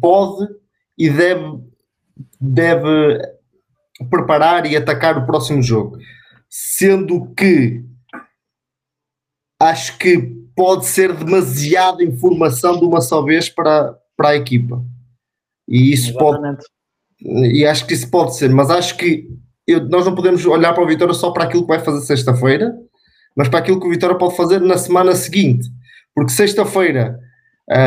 pode 0.00 0.48
e 0.98 1.08
deve, 1.08 1.60
deve 2.40 3.20
preparar 4.10 4.66
e 4.66 4.76
atacar 4.76 5.18
o 5.18 5.24
próximo 5.24 5.62
jogo. 5.62 5.98
Sendo 6.48 7.32
que 7.36 7.84
acho 9.68 9.96
que 9.98 10.18
pode 10.54 10.86
ser 10.86 11.12
demasiada 11.12 12.02
informação 12.02 12.78
de 12.78 12.84
uma 12.84 13.00
só 13.00 13.22
vez 13.22 13.48
para, 13.48 13.94
para 14.16 14.30
a 14.30 14.36
equipa. 14.36 14.82
E 15.68 15.92
isso 15.92 16.10
Exatamente. 16.10 16.64
pode. 17.20 17.56
E 17.56 17.66
acho 17.66 17.86
que 17.86 17.94
isso 17.94 18.10
pode 18.10 18.36
ser, 18.36 18.50
mas 18.50 18.70
acho 18.70 18.96
que 18.96 19.28
eu, 19.66 19.86
nós 19.88 20.04
não 20.04 20.14
podemos 20.14 20.44
olhar 20.46 20.72
para 20.72 20.84
o 20.84 20.86
Vitória 20.86 21.14
só 21.14 21.30
para 21.30 21.44
aquilo 21.44 21.62
que 21.62 21.68
vai 21.68 21.78
fazer 21.78 22.04
sexta-feira, 22.04 22.74
mas 23.36 23.48
para 23.48 23.58
aquilo 23.58 23.80
que 23.80 23.86
o 23.86 23.90
Vitória 23.90 24.16
pode 24.16 24.36
fazer 24.36 24.60
na 24.60 24.78
semana 24.78 25.14
seguinte. 25.14 25.68
Porque 26.14 26.32
sexta-feira 26.32 27.18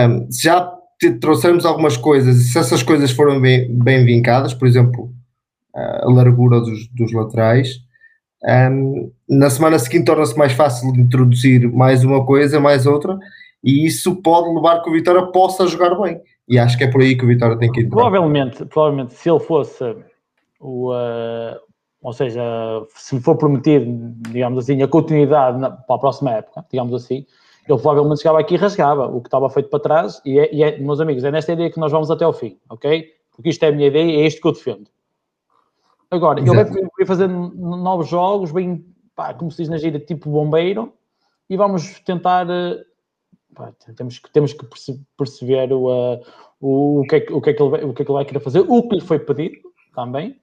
um, 0.09 0.27
já 0.31 0.71
trouxemos 1.21 1.65
algumas 1.65 1.95
coisas, 1.95 2.37
e 2.37 2.43
se 2.43 2.57
essas 2.57 2.83
coisas 2.83 3.11
foram 3.11 3.39
bem, 3.39 3.73
bem 3.73 4.03
vincadas, 4.03 4.53
por 4.53 4.67
exemplo, 4.67 5.13
a 5.73 6.09
largura 6.09 6.59
dos, 6.59 6.87
dos 6.89 7.13
laterais, 7.13 7.79
um, 8.43 9.11
na 9.27 9.49
semana 9.49 9.77
seguinte 9.77 10.05
torna-se 10.05 10.37
mais 10.37 10.53
fácil 10.53 10.89
introduzir 10.95 11.69
mais 11.71 12.03
uma 12.03 12.25
coisa, 12.25 12.59
mais 12.59 12.85
outra, 12.85 13.17
e 13.63 13.85
isso 13.85 14.15
pode 14.21 14.53
levar 14.53 14.81
que 14.81 14.89
o 14.89 14.93
Vitória 14.93 15.25
possa 15.27 15.67
jogar 15.67 15.95
bem. 15.95 16.21
E 16.47 16.57
acho 16.57 16.77
que 16.77 16.83
é 16.83 16.87
por 16.91 17.01
aí 17.01 17.15
que 17.15 17.25
o 17.25 17.27
Vitória 17.27 17.57
tem 17.57 17.71
que 17.71 17.81
ir. 17.81 17.89
Provavelmente, 17.89 18.65
provavelmente 18.65 19.13
se 19.13 19.29
ele 19.29 19.39
fosse 19.39 19.83
o. 20.59 20.91
Uh, 20.91 21.59
ou 22.01 22.13
seja, 22.13 22.41
se 22.95 23.19
for 23.19 23.35
prometido, 23.35 23.85
digamos 24.29 24.63
assim, 24.63 24.81
a 24.81 24.87
continuidade 24.87 25.59
na, 25.59 25.69
para 25.69 25.97
a 25.97 25.99
próxima 25.99 26.31
época, 26.31 26.65
digamos 26.71 26.93
assim, 26.93 27.25
ele 27.67 27.77
provavelmente 27.77 28.21
chegava 28.21 28.39
aqui 28.39 28.55
e 28.55 28.57
rasgava 28.57 29.05
o 29.07 29.19
que 29.21 29.27
estava 29.27 29.49
feito 29.49 29.69
para 29.69 29.79
trás, 29.79 30.21
e, 30.25 30.39
é, 30.39 30.55
e 30.55 30.63
é, 30.63 30.77
meus 30.79 31.01
amigos, 31.01 31.25
é 31.25 31.31
nesta 31.31 31.51
ideia 31.51 31.69
que 31.69 31.79
nós 31.79 31.91
vamos 31.91 32.09
até 32.09 32.23
ao 32.23 32.31
fim, 32.31 32.57
ok? 32.69 33.05
Porque 33.35 33.49
isto 33.49 33.63
é 33.63 33.67
a 33.67 33.71
minha 33.73 33.87
ideia 33.87 34.05
e 34.05 34.21
é 34.21 34.27
isto 34.27 34.41
que 34.41 34.47
eu 34.47 34.53
defendo. 34.53 34.89
Agora, 36.11 36.41
Exato. 36.41 36.77
ele 36.77 36.89
vai 36.97 37.05
fazer 37.05 37.27
novos 37.27 38.07
jogos, 38.07 38.51
bem, 38.51 38.83
pá, 39.15 39.33
como 39.33 39.51
se 39.51 39.57
diz 39.57 39.69
na 39.69 39.77
gira, 39.77 39.99
tipo 39.99 40.29
bombeiro, 40.29 40.93
e 41.49 41.55
vamos 41.55 41.99
tentar. 41.99 42.49
Eh, 42.49 42.83
pá, 43.53 43.73
temos, 43.95 44.19
temos 44.33 44.53
que 44.53 44.65
perceber 45.15 45.71
o, 45.71 45.87
uh, 45.87 46.19
o, 46.59 47.01
o, 47.01 47.03
que 47.07 47.15
é, 47.15 47.25
o, 47.29 47.41
que 47.41 47.49
é 47.51 47.53
que 47.53 47.61
ele 47.61 47.69
vai, 47.69 47.83
o 47.83 47.93
que 47.93 48.01
é 48.01 48.05
que 48.05 48.11
ele 48.11 48.17
vai 48.17 48.25
querer 48.25 48.39
fazer, 48.39 48.59
o 48.61 48.87
que 48.87 48.95
lhe 48.95 49.01
foi 49.01 49.19
pedido 49.19 49.57
também, 49.93 50.39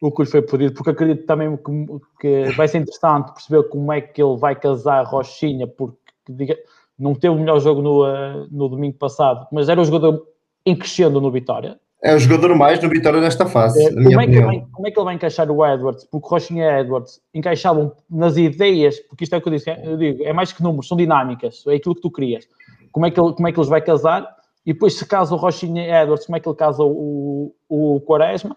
o 0.00 0.10
que 0.10 0.22
lhe 0.22 0.28
foi 0.28 0.42
pedido, 0.42 0.74
porque 0.74 0.90
acredito 0.90 1.24
também 1.24 1.56
que, 1.56 1.86
que 2.20 2.56
vai 2.56 2.68
ser 2.68 2.78
interessante 2.78 3.32
perceber 3.32 3.68
como 3.70 3.90
é 3.92 4.02
que 4.02 4.22
ele 4.22 4.36
vai 4.36 4.54
casar 4.54 5.06
Rochinha, 5.06 5.66
porque 5.66 5.96
que 6.26 6.32
diga, 6.32 6.58
não 6.98 7.14
teve 7.14 7.34
o 7.34 7.38
melhor 7.38 7.60
jogo 7.60 7.80
no, 7.80 8.04
uh, 8.04 8.46
no 8.50 8.68
domingo 8.68 8.98
passado, 8.98 9.46
mas 9.52 9.68
era 9.68 9.80
o 9.80 9.84
jogador 9.84 10.26
em 10.64 10.76
crescendo 10.76 11.20
no 11.20 11.30
Vitória. 11.30 11.78
É 12.06 12.14
o 12.14 12.18
jogador 12.20 12.54
mais 12.54 12.80
no 12.80 12.88
Vitória 12.88 13.20
nesta 13.20 13.46
fase. 13.46 13.84
É, 13.84 13.92
como, 13.92 14.08
é 14.08 14.14
vai, 14.14 14.66
como, 14.70 14.86
é 14.86 14.90
que 14.92 14.98
ele 14.98 15.04
vai 15.04 15.14
encaixar 15.16 15.50
o 15.50 15.66
Edwards? 15.66 16.04
Porque 16.04 16.28
Rochinha 16.28 16.64
e 16.64 16.80
Edwards 16.80 17.20
encaixavam 17.34 17.92
nas 18.08 18.36
ideias, 18.36 19.00
porque 19.00 19.24
isto 19.24 19.34
é 19.34 19.38
o 19.38 19.42
que 19.42 19.48
eu, 19.48 19.52
disse, 19.52 19.70
eu 19.82 19.96
digo, 19.96 20.22
é 20.22 20.32
mais 20.32 20.52
que 20.52 20.62
números, 20.62 20.86
são 20.86 20.96
dinâmicas, 20.96 21.64
é 21.66 21.74
aquilo 21.74 21.96
que 21.96 22.00
tu 22.00 22.10
crias. 22.10 22.46
Como 22.92 23.06
é 23.06 23.10
que, 23.10 23.20
ele, 23.20 23.32
como 23.32 23.48
é 23.48 23.50
que 23.50 23.58
eles 23.58 23.68
vai 23.68 23.80
casar? 23.80 24.24
E 24.64 24.72
depois, 24.72 24.94
se 24.94 25.04
casa 25.04 25.34
o 25.34 25.36
Rochinha 25.36 25.84
e 25.84 25.90
Edwards, 25.90 26.26
como 26.26 26.36
é 26.36 26.40
que 26.40 26.48
ele 26.48 26.56
casa 26.56 26.84
o, 26.84 27.52
o 27.68 28.00
Quaresma? 28.02 28.56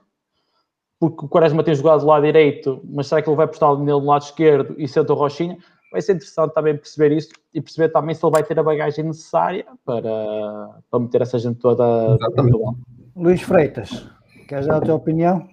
Porque 0.99 1.25
o 1.25 1.27
Quaresma 1.27 1.63
tem 1.63 1.73
jogado 1.73 2.01
do 2.01 2.05
lado 2.05 2.23
direito, 2.23 2.81
mas 2.83 3.07
será 3.07 3.19
que 3.19 3.29
ele 3.29 3.37
vai 3.37 3.47
postar 3.47 3.75
nele 3.77 3.99
no 3.99 4.05
lado 4.05 4.21
esquerdo 4.21 4.75
e 4.77 4.87
senta 4.87 5.11
o 5.11 5.15
Rochinha? 5.15 5.57
vai 5.91 6.03
ser 6.03 6.13
interessante 6.13 6.53
também 6.53 6.77
perceber 6.77 7.11
isso 7.11 7.29
e 7.51 7.59
perceber 7.59 7.89
também 7.89 8.13
se 8.13 8.23
ele 8.23 8.31
vai 8.31 8.43
ter 8.43 8.59
a 8.59 8.63
bagagem 8.63 9.03
necessária 9.05 9.65
para, 9.83 10.81
para 10.89 10.99
meter 10.99 11.23
essa 11.23 11.39
gente 11.39 11.59
toda. 11.59 12.15
Luís 13.20 13.41
Freitas, 13.41 14.07
queres 14.47 14.65
dar 14.65 14.78
a 14.78 14.82
tua 14.82 14.95
opinião? 14.95 15.45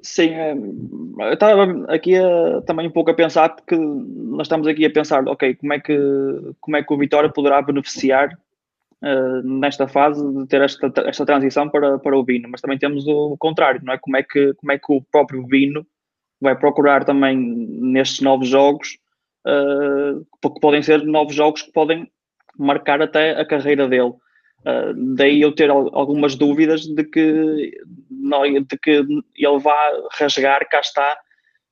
Sim, 0.00 0.30
eh, 0.30 0.54
eu 0.54 1.32
estava 1.32 1.64
aqui 1.92 2.14
a, 2.14 2.62
também 2.62 2.86
um 2.86 2.92
pouco 2.92 3.10
a 3.10 3.14
pensar, 3.14 3.56
porque 3.56 3.76
nós 3.76 4.46
estamos 4.46 4.68
aqui 4.68 4.86
a 4.86 4.90
pensar, 4.90 5.26
ok, 5.26 5.56
como 5.56 5.72
é 5.72 5.80
que, 5.80 5.98
como 6.60 6.76
é 6.76 6.82
que 6.84 6.94
o 6.94 6.96
Vitória 6.96 7.28
poderá 7.28 7.60
beneficiar 7.60 8.38
uh, 9.02 9.42
nesta 9.42 9.88
fase 9.88 10.24
de 10.32 10.46
ter 10.46 10.62
esta, 10.62 10.92
esta 11.04 11.26
transição 11.26 11.68
para, 11.68 11.98
para 11.98 12.16
o 12.16 12.24
Vino, 12.24 12.48
mas 12.48 12.60
também 12.60 12.78
temos 12.78 13.04
o 13.08 13.36
contrário, 13.36 13.80
não 13.82 13.92
é? 13.92 13.98
Como 13.98 14.16
é 14.16 14.22
que, 14.22 14.54
como 14.54 14.70
é 14.70 14.78
que 14.78 14.92
o 14.92 15.02
próprio 15.10 15.44
Vino 15.44 15.84
vai 16.40 16.56
procurar 16.56 17.04
também 17.04 17.36
nestes 17.36 18.20
novos 18.20 18.48
jogos, 18.48 18.96
uh, 19.44 20.24
que 20.40 20.60
podem 20.60 20.84
ser 20.84 21.02
novos 21.02 21.34
jogos 21.34 21.62
que 21.62 21.72
podem 21.72 22.08
marcar 22.56 23.02
até 23.02 23.32
a 23.32 23.44
carreira 23.44 23.88
dele. 23.88 24.14
Uh, 24.60 25.14
daí 25.14 25.40
eu 25.40 25.52
ter 25.52 25.70
algumas 25.70 26.34
dúvidas 26.34 26.82
de 26.82 27.04
que, 27.04 27.80
não, 28.10 28.42
de 28.42 28.78
que 28.82 28.90
ele 28.90 29.58
vá 29.60 29.76
rasgar, 30.12 30.68
cá 30.68 30.80
está, 30.80 31.16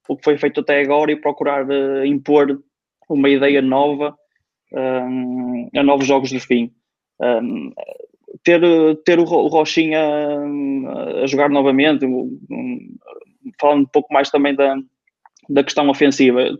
o 0.08 0.16
que 0.16 0.24
foi 0.24 0.38
feito 0.38 0.60
até 0.60 0.80
agora 0.80 1.10
e 1.10 1.16
procurar 1.16 1.66
uh, 1.68 2.04
impor 2.04 2.62
uma 3.08 3.28
ideia 3.28 3.60
nova 3.60 4.16
um, 4.72 5.68
a 5.76 5.82
novos 5.82 6.06
jogos 6.06 6.30
do 6.30 6.40
fim. 6.40 6.72
Um, 7.20 7.72
ter, 8.42 8.60
ter 9.04 9.18
o, 9.18 9.24
Rochinha 9.24 10.00
a 11.22 11.26
jogar 11.26 11.48
novamente, 11.48 12.06
falando 13.60 13.82
um 13.82 13.86
pouco 13.86 14.12
mais 14.12 14.30
também 14.30 14.54
da, 14.54 14.76
da 15.48 15.64
questão 15.64 15.88
ofensiva, 15.88 16.56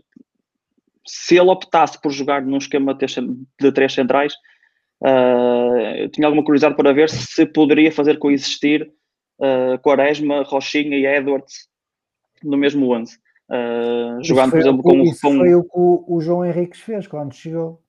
se 1.05 1.37
ele 1.37 1.49
optasse 1.49 1.99
por 2.01 2.11
jogar 2.11 2.41
num 2.41 2.57
esquema 2.57 2.93
de 2.93 3.71
três 3.71 3.93
centrais, 3.93 4.33
uh, 5.01 5.97
eu 5.97 6.09
tinha 6.09 6.27
alguma 6.27 6.43
curiosidade 6.43 6.75
para 6.75 6.93
ver 6.93 7.09
se 7.09 7.45
poderia 7.45 7.91
fazer 7.91 8.17
coexistir 8.19 8.91
uh, 9.39 9.79
Quaresma, 9.79 10.43
Rochinha 10.43 10.97
e 10.97 11.05
Edwards 11.05 11.67
no 12.43 12.57
mesmo 12.57 12.93
11. 12.93 13.17
Uh, 13.49 14.23
jogando, 14.23 14.51
por 14.51 14.59
exemplo, 14.59 14.83
com, 14.83 15.01
isso 15.03 15.21
com... 15.21 15.37
foi 15.37 15.55
o 15.55 15.63
que 15.63 15.69
o, 15.73 16.05
o 16.07 16.21
João 16.21 16.45
Henriques 16.45 16.81
fez 16.81 17.07
quando 17.07 17.33
chegou, 17.33 17.81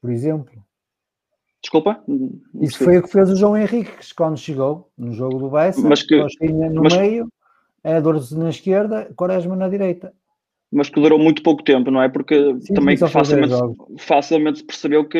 por 0.00 0.10
exemplo. 0.10 0.64
Desculpa? 1.62 2.02
Isso 2.62 2.82
foi 2.82 2.98
o 2.98 3.02
que 3.02 3.10
fez 3.10 3.28
o 3.30 3.36
João 3.36 3.56
Henriques 3.56 4.12
quando 4.12 4.38
chegou 4.38 4.90
no 4.96 5.12
jogo 5.12 5.38
do 5.38 5.50
Bessa, 5.50 5.86
mas 5.86 6.02
que, 6.02 6.18
Rochinha 6.18 6.70
no 6.70 6.82
mas, 6.82 6.96
meio 6.96 7.28
Edwards 7.84 8.32
na 8.32 8.48
esquerda, 8.48 9.12
Quaresma 9.14 9.54
na 9.54 9.68
direita. 9.68 10.12
Mas 10.72 10.88
que 10.88 11.00
durou 11.00 11.18
muito 11.18 11.42
pouco 11.42 11.62
tempo, 11.62 11.90
não 11.90 12.00
é? 12.00 12.08
Porque 12.08 12.58
sim, 12.60 12.72
também 12.72 12.96
facilmente, 12.96 13.54
facilmente 13.98 14.64
percebeu 14.64 15.06
que 15.06 15.18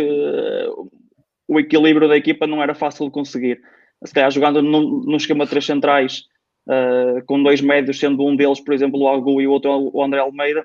o 1.51 1.59
equilíbrio 1.59 2.09
da 2.09 2.17
equipa 2.17 2.47
não 2.47 2.63
era 2.63 2.77
fácil 2.77 3.07
de 3.07 3.11
conseguir. 3.11 3.61
Se 4.05 4.15
calhar 4.15 4.31
jogando 4.31 4.63
num, 4.63 5.03
num 5.05 5.17
esquema 5.17 5.45
de 5.45 5.51
três 5.51 5.67
centrais, 5.67 6.23
uh, 6.69 7.25
com 7.27 7.43
dois 7.43 7.61
médios, 7.61 7.99
sendo 7.99 8.25
um 8.25 8.37
deles, 8.37 8.61
por 8.61 8.73
exemplo, 8.73 9.01
o 9.01 9.09
Algu 9.09 9.41
e 9.41 9.49
o 9.49 9.51
outro 9.51 9.91
o 9.93 10.01
André 10.01 10.21
Almeida, 10.21 10.65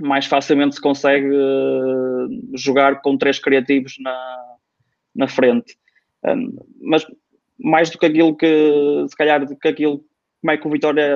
mais 0.00 0.24
facilmente 0.24 0.76
se 0.76 0.80
consegue 0.80 1.28
uh, 1.28 2.56
jogar 2.56 3.02
com 3.02 3.18
três 3.18 3.38
criativos 3.38 3.96
na, 4.00 4.56
na 5.14 5.28
frente. 5.28 5.76
Um, 6.26 6.56
mas 6.80 7.06
mais 7.62 7.90
do 7.90 7.98
que 7.98 8.06
aquilo 8.06 8.34
que, 8.34 9.04
se 9.06 9.16
calhar, 9.16 9.44
do 9.44 9.54
que 9.54 9.68
aquilo, 9.68 10.02
como 10.40 10.50
é 10.52 10.56
que 10.56 10.66
o 10.66 10.70
Vitória 10.70 11.06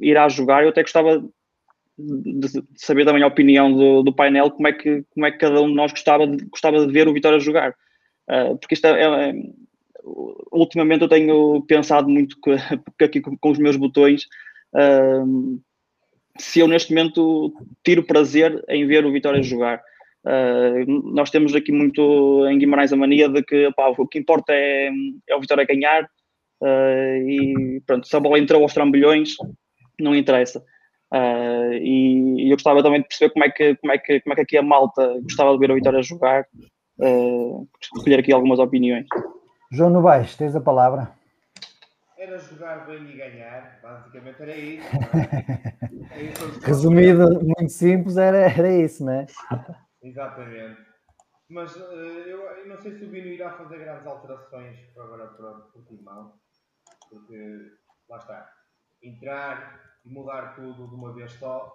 irá 0.00 0.28
jogar, 0.28 0.62
eu 0.62 0.68
até 0.68 0.82
gostava 0.82 1.24
de 1.98 2.62
saber 2.76 3.06
também 3.06 3.22
a 3.22 3.26
opinião 3.26 3.72
do, 3.72 4.02
do, 4.02 4.14
painel, 4.14 4.50
como 4.50 4.68
é, 4.68 4.72
que, 4.72 5.02
como 5.10 5.24
é 5.24 5.30
que 5.30 5.38
cada 5.38 5.62
um 5.62 5.68
de 5.68 5.74
nós 5.74 5.92
gostava 5.92 6.26
de, 6.26 6.44
gostava 6.44 6.86
de 6.86 6.92
ver 6.92 7.08
o 7.08 7.12
Vitória 7.14 7.40
jogar. 7.40 7.74
Uh, 8.32 8.56
porque 8.56 8.74
isto 8.74 8.86
é, 8.86 9.28
é, 9.28 9.34
ultimamente 10.50 11.02
eu 11.02 11.08
tenho 11.08 11.62
pensado 11.66 12.08
muito 12.08 12.36
que, 12.40 12.50
aqui 13.04 13.20
com, 13.20 13.36
com, 13.36 13.50
os 13.50 13.58
meus 13.58 13.76
botões 13.76 14.24
uh, 14.74 15.60
se 16.38 16.60
eu 16.60 16.66
neste 16.66 16.94
momento 16.94 17.52
tiro 17.84 18.02
prazer 18.02 18.64
em 18.70 18.86
ver 18.86 19.04
o 19.04 19.12
Vitória 19.12 19.42
jogar. 19.42 19.82
Uh, 20.24 21.12
nós 21.12 21.30
temos 21.30 21.54
aqui 21.54 21.70
muito 21.72 22.46
em 22.48 22.58
Guimarães 22.58 22.92
a 22.92 22.96
mania 22.96 23.28
de 23.28 23.42
que 23.42 23.68
o 23.76 24.08
que 24.08 24.18
importa 24.18 24.52
é, 24.54 24.90
é 25.28 25.36
o 25.36 25.40
Vitória 25.40 25.66
ganhar 25.66 26.08
e 27.26 27.82
pronto, 27.84 28.06
se 28.06 28.16
a 28.16 28.20
bola 28.20 28.38
entrou 28.38 28.62
aos 28.62 28.72
trambolhões, 28.72 29.34
não 30.00 30.14
interessa. 30.14 30.64
Uh, 31.12 31.74
e, 31.74 32.46
e, 32.46 32.50
eu 32.50 32.56
gostava 32.56 32.82
também 32.82 33.02
de 33.02 33.08
perceber 33.08 33.32
como 33.34 33.44
é 33.44 33.50
que, 33.50 33.74
como 33.76 33.92
é 33.92 33.98
que, 33.98 34.20
como 34.20 34.32
é 34.32 34.36
que 34.36 34.42
aqui 34.42 34.56
a 34.56 34.62
malta 34.62 35.18
gostava 35.22 35.52
de 35.52 35.58
ver 35.58 35.70
a 35.70 35.74
Vitória 35.74 36.02
jogar, 36.02 36.46
uh, 37.02 37.68
escolher 37.80 38.20
aqui 38.20 38.32
algumas 38.32 38.58
opiniões. 38.58 39.06
João 39.70 39.90
Novaes, 39.90 40.36
tens 40.36 40.54
a 40.54 40.60
palavra. 40.60 41.12
Era 42.16 42.38
jogar 42.38 42.86
bem 42.86 43.10
e 43.10 43.16
ganhar, 43.16 43.80
basicamente 43.82 44.40
era 44.42 44.56
isso. 44.56 44.86
É 46.12 46.22
isso 46.22 46.60
Resumido, 46.62 47.28
muito 47.42 47.72
simples, 47.72 48.16
era, 48.16 48.38
era 48.38 48.72
isso, 48.72 49.04
não 49.04 49.12
é? 49.12 49.26
Exatamente. 50.02 50.80
Mas 51.48 51.74
uh, 51.76 51.80
eu, 51.80 52.40
eu, 52.40 52.68
não 52.68 52.80
sei 52.80 52.92
se 52.92 53.04
o 53.04 53.08
Bino 53.08 53.26
irá 53.26 53.52
fazer 53.52 53.78
grandes 53.78 54.06
alterações 54.06 54.78
para 54.94 55.04
agora 55.04 55.26
para 55.26 55.50
o 55.50 55.62
Portimão, 55.72 56.32
porque 57.10 57.72
lá 58.08 58.16
está, 58.16 58.48
entrar 59.02 59.80
e 60.04 60.08
mudar 60.08 60.54
tudo 60.54 60.88
de 60.88 60.94
uma 60.94 61.12
vez 61.12 61.32
só, 61.32 61.70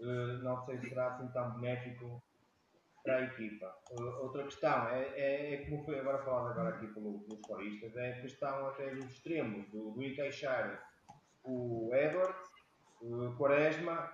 uh, 0.00 0.42
não 0.42 0.64
sei 0.64 0.78
se 0.78 0.88
será 0.88 1.08
assim 1.08 1.28
tão 1.28 1.52
benéfico 1.60 2.22
para 3.02 3.16
a 3.16 3.22
equipa. 3.22 3.74
Outra 4.20 4.44
questão 4.44 4.88
é, 4.88 5.02
é, 5.14 5.54
é, 5.54 5.56
como 5.64 5.84
foi 5.84 5.98
agora 5.98 6.18
falado 6.18 6.50
agora 6.50 6.76
aqui 6.76 6.86
pelo, 6.88 7.20
pelos 7.20 7.40
coristas, 7.40 7.96
é 7.96 8.12
a 8.12 8.20
questão 8.20 8.68
até 8.68 8.94
dos 8.94 9.06
extremos, 9.06 9.68
do, 9.70 9.90
do 9.90 10.02
encaixar 10.02 10.82
o 11.44 11.90
Edward, 11.94 12.34
o 13.00 13.34
Quaresma 13.36 14.10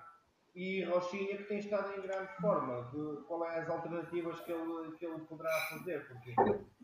e 0.54 0.84
Rochinha 0.84 1.36
que 1.36 1.44
tem 1.44 1.58
estado 1.58 1.92
em 1.98 2.02
grande 2.02 2.32
forma. 2.40 2.90
De, 2.90 3.22
qual 3.24 3.44
é 3.46 3.58
as 3.58 3.68
alternativas 3.68 4.40
que 4.40 4.52
ele, 4.52 4.96
que 4.96 5.04
ele 5.04 5.20
poderá 5.20 5.50
fazer? 5.68 6.06
Porque 6.06 6.34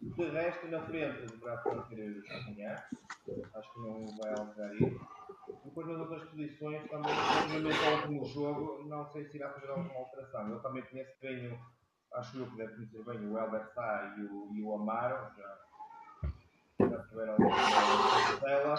de 0.02 0.24
resto 0.30 0.66
na 0.66 0.82
frente 0.82 1.26
deverá 1.26 1.56
fazer 1.62 2.10
o 2.10 2.26
Chaminhar, 2.26 2.88
acho 3.54 3.72
que 3.72 3.80
não 3.80 4.06
vai 4.18 4.30
alterar 4.32 4.74
isso. 4.74 5.00
Depois 5.64 5.86
nas 5.86 6.00
outras 6.00 6.24
posições, 6.24 6.90
também, 6.90 7.12
ao 7.12 7.96
último 7.96 8.24
jogo, 8.26 8.84
não 8.86 9.06
sei 9.06 9.24
se 9.24 9.36
irá 9.36 9.50
fazer 9.50 9.70
alguma 9.70 9.94
alteração. 9.94 10.50
Eu 10.50 10.60
também 10.60 10.82
conheço 10.82 11.14
bem, 11.20 11.58
acho 12.14 12.38
eu 12.38 12.50
que 12.50 12.56
deve 12.56 12.74
conhecer 12.74 13.04
bem 13.04 13.28
o 13.28 13.38
Elber 13.38 13.66
Sá 13.72 14.14
e 14.18 14.22
o, 14.22 14.54
e 14.54 14.62
o 14.62 14.74
Amaro, 14.74 15.30
já, 15.36 15.60
já 16.80 17.02
tiveram 17.08 17.36
dela, 18.40 18.74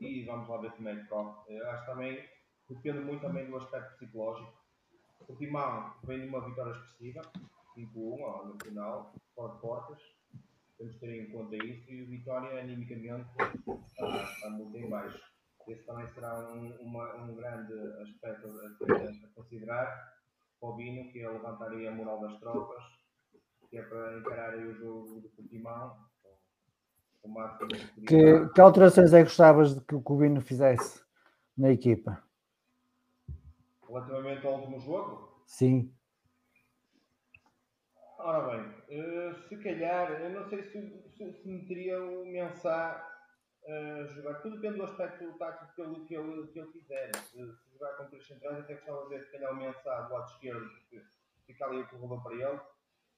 e 0.00 0.24
vamos 0.24 0.48
lá 0.48 0.58
ver 0.58 0.72
como 0.72 0.88
é 0.88 0.96
que 0.96 1.06
corre. 1.06 1.60
Acho 1.62 1.86
também, 1.86 2.28
depende 2.68 3.00
muito 3.00 3.22
também 3.22 3.50
do 3.50 3.56
aspecto 3.56 3.96
psicológico. 3.96 4.52
O 5.28 5.36
Timão 5.36 5.94
vem 6.04 6.20
de 6.20 6.28
uma 6.28 6.46
vitória 6.46 6.72
expressiva, 6.72 7.22
5-1 7.76 8.44
no 8.44 8.64
final, 8.64 9.14
fora 9.34 9.54
de 9.54 9.60
portas. 9.60 10.02
Temos 10.76 10.94
de 10.94 11.00
ter 11.00 11.22
em 11.22 11.30
conta 11.30 11.56
isso 11.56 11.88
e 11.90 12.02
o 12.02 12.06
Vitória, 12.08 12.60
animicamente, 12.60 13.28
está, 13.86 14.24
está 14.24 14.50
muito 14.50 14.76
em 14.76 14.90
baixo 14.90 15.34
esse 15.68 15.82
também 15.84 16.06
será 16.08 16.38
um, 16.50 16.76
uma, 16.80 17.14
um 17.16 17.34
grande 17.34 17.72
aspecto 18.02 18.48
a, 18.48 18.66
a, 18.66 19.28
considerar 19.34 20.14
para 20.60 20.68
o 20.68 20.76
Bino, 20.76 21.10
que 21.12 21.20
é 21.20 21.28
levantar 21.28 21.70
aí 21.70 21.86
a 21.86 21.92
moral 21.92 22.20
das 22.20 22.38
tropas, 22.38 22.82
que 23.70 23.78
é 23.78 23.82
para 23.82 24.18
encarar 24.18 24.54
aí 24.54 24.66
o 24.66 24.74
jogo 24.74 25.20
do 25.20 25.28
Portimão. 25.30 25.96
Que, 28.06 28.48
que 28.54 28.60
alterações 28.60 29.14
é 29.14 29.18
que 29.18 29.24
gostavas 29.24 29.74
de 29.74 29.80
que 29.80 29.94
o 29.94 30.16
Bino 30.16 30.42
fizesse 30.42 31.02
na 31.56 31.70
equipa? 31.70 32.22
Relativamente 33.88 34.46
ao 34.46 34.56
último 34.56 34.78
jogo? 34.78 35.42
Sim. 35.46 35.90
Ora 38.18 38.40
bem, 38.48 39.00
uh, 39.00 39.34
se 39.48 39.56
calhar, 39.56 40.10
eu 40.12 40.30
não 40.30 40.48
sei 40.48 40.62
se, 40.64 41.10
se, 41.16 41.32
se 41.32 41.48
meteria 41.48 42.02
o 42.02 42.26
Mensah 42.26 43.13
uh, 43.66 44.06
jogar. 44.08 44.34
Tudo 44.40 44.56
depende 44.56 44.78
do 44.78 44.84
aspecto 44.84 45.32
tático 45.38 45.74
que 45.74 45.82
ele, 45.82 46.04
que 46.06 46.14
ele, 46.14 46.46
que 46.48 46.58
ele 46.58 46.72
quiser. 46.72 47.16
Se, 47.16 47.38
se 47.38 47.72
jogar 47.72 47.96
com 47.96 48.06
três 48.06 48.26
centrais, 48.26 48.58
até 48.58 48.74
gostava 48.74 49.02
de 49.04 49.08
ver 49.08 49.24
se 49.24 49.32
calhar 49.32 49.52
o 49.52 49.56
Mensah 49.56 50.02
do 50.02 50.14
lado 50.14 50.30
esquerdo, 50.32 50.68
porque 50.68 51.02
fica 51.46 51.66
ali 51.66 51.82
o 51.82 51.88
corredor 51.88 52.22
para 52.22 52.34
ele. 52.34 52.60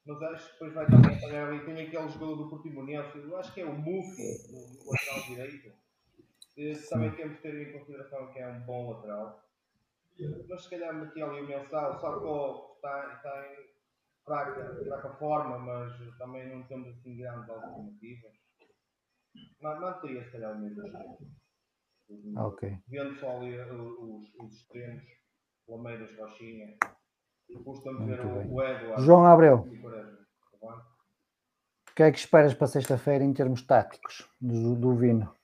Mas 0.07 0.23
acho 0.23 0.47
que 0.47 0.53
depois 0.53 0.75
vai 0.75 0.87
também 0.87 1.17
apanhar 1.17 1.49
ali. 1.49 1.65
Tem 1.65 1.75
aquele 1.75 2.09
jogador 2.09 2.37
do 2.37 2.49
Portimonense, 2.51 3.19
eu 3.19 3.37
acho 3.37 3.53
que 3.53 3.61
é 3.61 3.65
o 3.65 3.75
Mufi, 3.75 4.23
o 4.53 4.93
lateral 4.93 5.23
direito. 5.27 5.73
Também 6.89 7.11
temos 7.15 7.37
que 7.37 7.43
ter 7.43 7.69
em 7.69 7.79
consideração 7.79 8.33
que 8.33 8.39
é 8.39 8.47
um 8.47 8.61
bom 8.61 8.93
lateral. 8.93 9.43
Mas 10.49 10.63
se 10.63 10.71
calhar 10.71 10.95
meti 10.95 11.21
ali 11.21 11.41
o 11.41 11.47
Mensah, 11.47 11.91
o 11.91 12.01
Sarko 12.01 12.77
está, 12.77 13.15
está 13.15 13.53
em 13.53 13.67
fraca, 14.25 14.85
fraca 14.85 15.11
forma, 15.17 15.59
mas 15.59 16.19
também 16.19 16.49
não 16.49 16.63
temos 16.63 16.89
assim 16.89 17.17
grandes 17.17 17.51
alternativas. 17.51 18.33
Manteria 19.61 20.25
se 20.25 20.31
calhar 20.31 20.53
o 20.53 20.59
mesmo. 20.59 20.83
Ok. 22.37 22.79
Vendo 22.89 23.19
só 23.19 23.37
ali 23.37 23.59
os, 23.59 24.35
os 24.39 24.55
extremos, 24.55 25.03
Lameiras, 25.69 26.17
Rochinha. 26.17 26.77
Custa-me 27.65 28.07
ver 28.07 28.21
o, 28.25 28.55
o 28.55 28.63
Eduardo. 28.63 29.03
João 29.03 29.27
Abreu. 29.27 29.69
O 31.91 31.95
que 31.97 32.03
é 32.03 32.13
que 32.13 32.19
esperas 32.19 32.53
para 32.55 32.67
sexta-feira 32.67 33.25
em 33.25 33.33
termos 33.33 33.63
táticos 33.63 34.29
do, 34.41 34.77
do 34.77 34.95
Vino? 34.95 35.35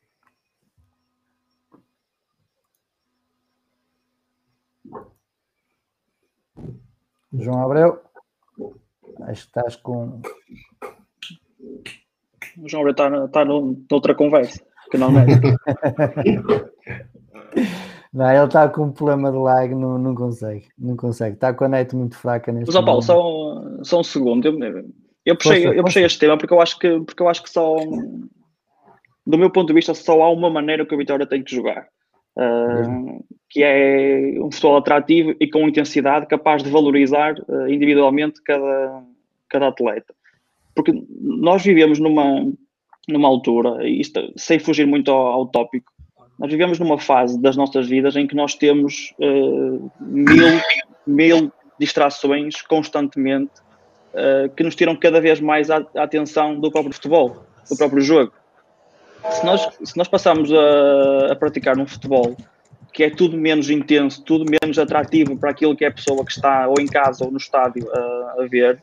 João 7.32 7.62
Abreu, 7.62 8.03
acho 9.22 9.43
que 9.43 9.49
estás 9.49 9.76
com 9.76 10.20
o 12.59 12.68
João 12.68 12.88
está, 12.88 13.24
está 13.24 13.44
noutra 13.44 14.14
conversa, 14.14 14.61
que 14.90 14.98
não 14.98 15.11
é. 15.18 15.26
Não, 18.12 18.30
ele 18.30 18.44
está 18.44 18.68
com 18.68 18.84
um 18.84 18.92
problema 18.92 19.32
de 19.32 19.38
lag, 19.38 19.74
não, 19.74 19.96
não 19.96 20.14
consegue, 20.14 20.68
não 20.78 20.94
consegue. 20.96 21.34
Está 21.34 21.55
com 21.55 21.64
a 21.64 21.68
net 21.68 21.96
muito 21.96 22.14
fraca 22.14 22.53
neste 22.53 22.66
Mas, 22.66 22.76
ó 22.76 22.84
Paulo, 22.84 23.00
só, 23.00 23.82
só 23.82 24.00
um 24.00 24.05
segundo. 24.05 24.46
Eu, 24.46 24.84
eu 25.24 25.34
puxei, 25.34 25.66
eu 25.66 25.82
puxei 25.82 26.05
este 26.05 26.18
tema 26.18 26.36
porque 26.36 26.53
eu, 26.53 26.61
acho 26.61 26.78
que, 26.78 27.00
porque 27.00 27.22
eu 27.22 27.28
acho 27.28 27.42
que 27.42 27.48
só, 27.48 27.74
do 29.26 29.38
meu 29.38 29.50
ponto 29.50 29.68
de 29.68 29.72
vista, 29.72 29.94
só 29.94 30.20
há 30.20 30.30
uma 30.30 30.50
maneira 30.50 30.84
que 30.84 30.94
o 30.94 30.98
Vitória 30.98 31.26
tem 31.26 31.42
que 31.42 31.55
jogar. 31.55 31.86
Uh, 32.36 33.24
que 33.48 33.62
é 33.62 34.38
um 34.42 34.50
futebol 34.50 34.76
atrativo 34.76 35.34
e 35.40 35.48
com 35.48 35.68
intensidade, 35.68 36.26
capaz 36.26 36.62
de 36.62 36.70
valorizar 36.70 37.34
uh, 37.48 37.68
individualmente 37.68 38.42
cada, 38.42 39.05
cada 39.48 39.68
atleta 39.68 40.14
porque 40.74 40.92
nós 41.20 41.62
vivemos 41.62 41.98
numa, 41.98 42.50
numa 43.08 43.28
altura, 43.28 43.86
isto, 43.88 44.32
sem 44.36 44.58
fugir 44.58 44.86
muito 44.86 45.10
ao, 45.10 45.26
ao 45.28 45.46
tópico, 45.46 45.92
nós 46.38 46.50
vivemos 46.50 46.78
numa 46.78 46.98
fase 46.98 47.40
das 47.40 47.56
nossas 47.56 47.88
vidas 47.88 48.16
em 48.16 48.26
que 48.26 48.34
nós 48.34 48.54
temos 48.54 49.14
uh, 49.20 49.90
mil, 50.00 50.60
mil 51.06 51.52
distrações 51.78 52.62
constantemente 52.62 53.52
uh, 54.12 54.48
que 54.54 54.62
nos 54.62 54.74
tiram 54.74 54.96
cada 54.96 55.20
vez 55.20 55.40
mais 55.40 55.70
a, 55.70 55.86
a, 55.96 56.02
atenção 56.02 56.58
do 56.58 56.70
próprio 56.70 56.94
futebol, 56.94 57.44
do 57.70 57.76
próprio 57.76 58.00
jogo. 58.00 58.32
Se 59.30 59.46
nós, 59.46 59.68
se 59.84 59.96
nós 59.96 60.08
passarmos 60.08 60.52
a, 60.52 61.32
a 61.32 61.36
praticar 61.36 61.78
um 61.78 61.86
futebol 61.86 62.36
que 62.92 63.04
é 63.04 63.10
tudo 63.10 63.36
menos 63.36 63.70
intenso, 63.70 64.22
tudo 64.22 64.44
menos 64.44 64.78
atrativo 64.78 65.36
para 65.36 65.50
aquilo 65.50 65.74
que 65.74 65.84
é 65.84 65.88
a 65.88 65.92
pessoa 65.92 66.24
que 66.24 66.32
está 66.32 66.68
ou 66.68 66.74
em 66.78 66.86
casa 66.86 67.24
ou 67.24 67.30
no 67.30 67.38
estádio 67.38 67.88
a, 67.90 68.42
a 68.42 68.46
ver, 68.48 68.82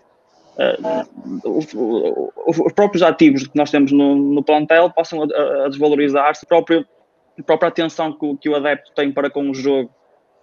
uh, 0.60 2.32
os 2.46 2.74
próprios 2.74 3.02
ativos 3.02 3.48
que 3.48 3.56
nós 3.56 3.72
temos 3.72 3.92
no, 3.92 4.16
no 4.16 4.44
plantel 4.44 4.90
possam 4.90 5.24
a, 5.24 5.66
a 5.66 5.70
desvalorizar-se, 5.70 6.46
a 6.46 6.48
própria, 6.48 6.86
atenção 7.68 8.12
que, 8.14 8.38
que, 8.38 8.50
o 8.50 8.56
adepto 8.56 8.92
tem 8.94 9.12
para 9.12 9.30
com 9.30 9.50
o 9.50 9.54
jogo 9.54 9.90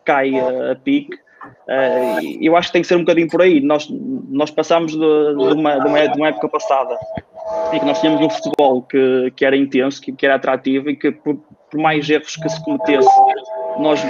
cai 0.04 0.38
a, 0.38 0.72
a 0.72 0.76
pique. 0.76 1.14
Uh, 1.68 2.40
eu 2.40 2.56
acho 2.56 2.68
que 2.68 2.72
tem 2.72 2.82
que 2.82 2.88
ser 2.88 2.96
um 2.96 3.00
bocadinho 3.00 3.28
por 3.28 3.42
aí. 3.42 3.60
Nós, 3.60 3.88
nós 3.90 4.50
passamos 4.50 4.92
de, 4.92 4.98
de, 4.98 5.54
uma, 5.54 5.78
de, 5.78 5.86
uma, 5.86 6.08
de 6.08 6.18
uma 6.18 6.28
época 6.28 6.48
passada 6.48 6.96
em 7.72 7.78
que 7.78 7.84
nós 7.84 8.00
tínhamos 8.00 8.20
um 8.20 8.30
futebol 8.30 8.82
que, 8.82 9.32
que 9.36 9.44
era 9.44 9.56
intenso, 9.56 10.00
que, 10.00 10.12
que 10.12 10.26
era 10.26 10.36
atrativo 10.36 10.90
e 10.90 10.96
que 10.96 11.12
por, 11.12 11.36
por 11.70 11.80
mais 11.80 12.08
erros 12.08 12.36
que 12.36 12.48
se 12.48 12.64
cometesse, 12.64 13.08
nós 13.78 14.00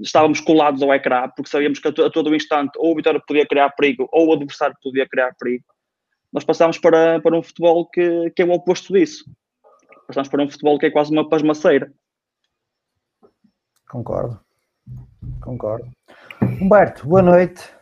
estávamos 0.00 0.40
colados 0.40 0.82
ao 0.82 0.92
ecrã, 0.94 1.28
porque 1.34 1.50
sabíamos 1.50 1.78
que 1.78 1.88
a, 1.88 1.90
a 1.90 2.10
todo 2.10 2.34
instante 2.34 2.72
ou 2.78 2.92
o 2.92 2.96
Vitória 2.96 3.22
podia 3.26 3.46
criar 3.46 3.70
perigo 3.70 4.08
ou 4.12 4.28
o 4.28 4.32
adversário 4.32 4.76
podia 4.82 5.08
criar 5.08 5.34
perigo. 5.38 5.64
Nós 6.32 6.44
passámos 6.44 6.78
para, 6.78 7.20
para 7.20 7.36
um 7.36 7.42
futebol 7.42 7.86
que, 7.86 8.30
que 8.30 8.42
é 8.42 8.44
o 8.44 8.52
oposto 8.52 8.92
disso. 8.92 9.24
Passamos 10.06 10.28
para 10.28 10.42
um 10.42 10.50
futebol 10.50 10.78
que 10.78 10.86
é 10.86 10.90
quase 10.90 11.10
uma 11.10 11.28
pasmaceira. 11.28 11.92
Concordo. 13.88 14.40
Concordo. 15.40 15.90
Humberto, 16.60 17.06
boa 17.06 17.22
noite. 17.22 17.72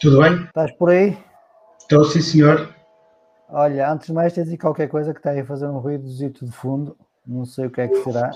Tudo 0.00 0.20
bem? 0.22 0.44
Estás 0.44 0.72
por 0.72 0.90
aí? 0.90 1.18
Estou, 1.78 2.04
sim, 2.04 2.20
senhor. 2.20 2.74
Olha, 3.48 3.90
antes 3.90 4.08
de 4.08 4.12
mais, 4.12 4.32
tens 4.34 4.48
aí 4.48 4.58
qualquer 4.58 4.88
coisa 4.88 5.12
que 5.12 5.20
está 5.20 5.30
aí 5.30 5.40
a 5.40 5.46
fazer 5.46 5.66
um 5.66 5.78
ruídozito 5.78 6.44
de 6.44 6.52
fundo. 6.52 6.96
Não 7.26 7.44
sei 7.44 7.66
o 7.66 7.70
que 7.70 7.80
é 7.80 7.88
que 7.88 7.96
será. 8.02 8.30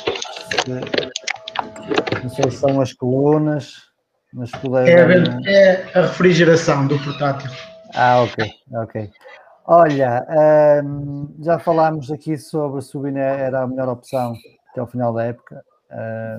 Não 2.22 2.30
sei 2.30 2.50
se 2.50 2.58
são 2.58 2.80
as 2.80 2.92
colunas, 2.92 3.82
mas 4.32 4.50
puder. 4.52 5.10
É, 5.46 5.92
é 5.92 5.98
a 5.98 6.02
refrigeração 6.02 6.86
do 6.86 6.98
portátil. 6.98 7.50
Ah, 7.94 8.22
ok, 8.22 8.50
ok. 8.74 9.10
Olha, 9.66 10.26
um, 10.84 11.34
já 11.40 11.58
falámos 11.58 12.10
aqui 12.10 12.36
sobre 12.36 12.82
se 12.82 12.96
o 12.96 13.00
Bina 13.00 13.20
era 13.20 13.62
a 13.62 13.66
melhor 13.66 13.88
opção 13.88 14.34
até 14.70 14.80
ao 14.80 14.86
final 14.86 15.12
da 15.12 15.24
época. 15.24 15.64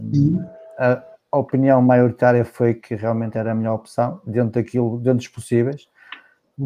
Um, 0.01 0.45
a, 0.77 1.01
a 1.31 1.37
opinião 1.37 1.81
maioritária 1.81 2.43
foi 2.43 2.73
que 2.73 2.95
realmente 2.95 3.37
era 3.37 3.51
a 3.51 3.55
melhor 3.55 3.75
opção, 3.75 4.21
dentro 4.25 4.51
daquilo, 4.51 4.97
dentro 4.97 5.19
dos 5.19 5.27
possíveis. 5.27 5.87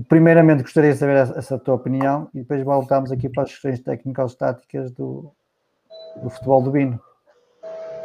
Primeiramente, 0.09 0.63
gostaria 0.63 0.91
de 0.91 0.97
saber 0.97 1.15
essa, 1.17 1.37
essa 1.37 1.59
tua 1.59 1.75
opinião 1.75 2.27
e 2.33 2.39
depois 2.39 2.63
voltamos 2.63 3.11
aqui 3.11 3.29
para 3.29 3.43
as 3.43 3.51
questões 3.51 3.79
técnicas 3.79 4.35
táticas 4.35 4.91
do, 4.91 5.31
do 6.21 6.29
futebol 6.29 6.61
do 6.61 6.71
Bino. 6.71 6.99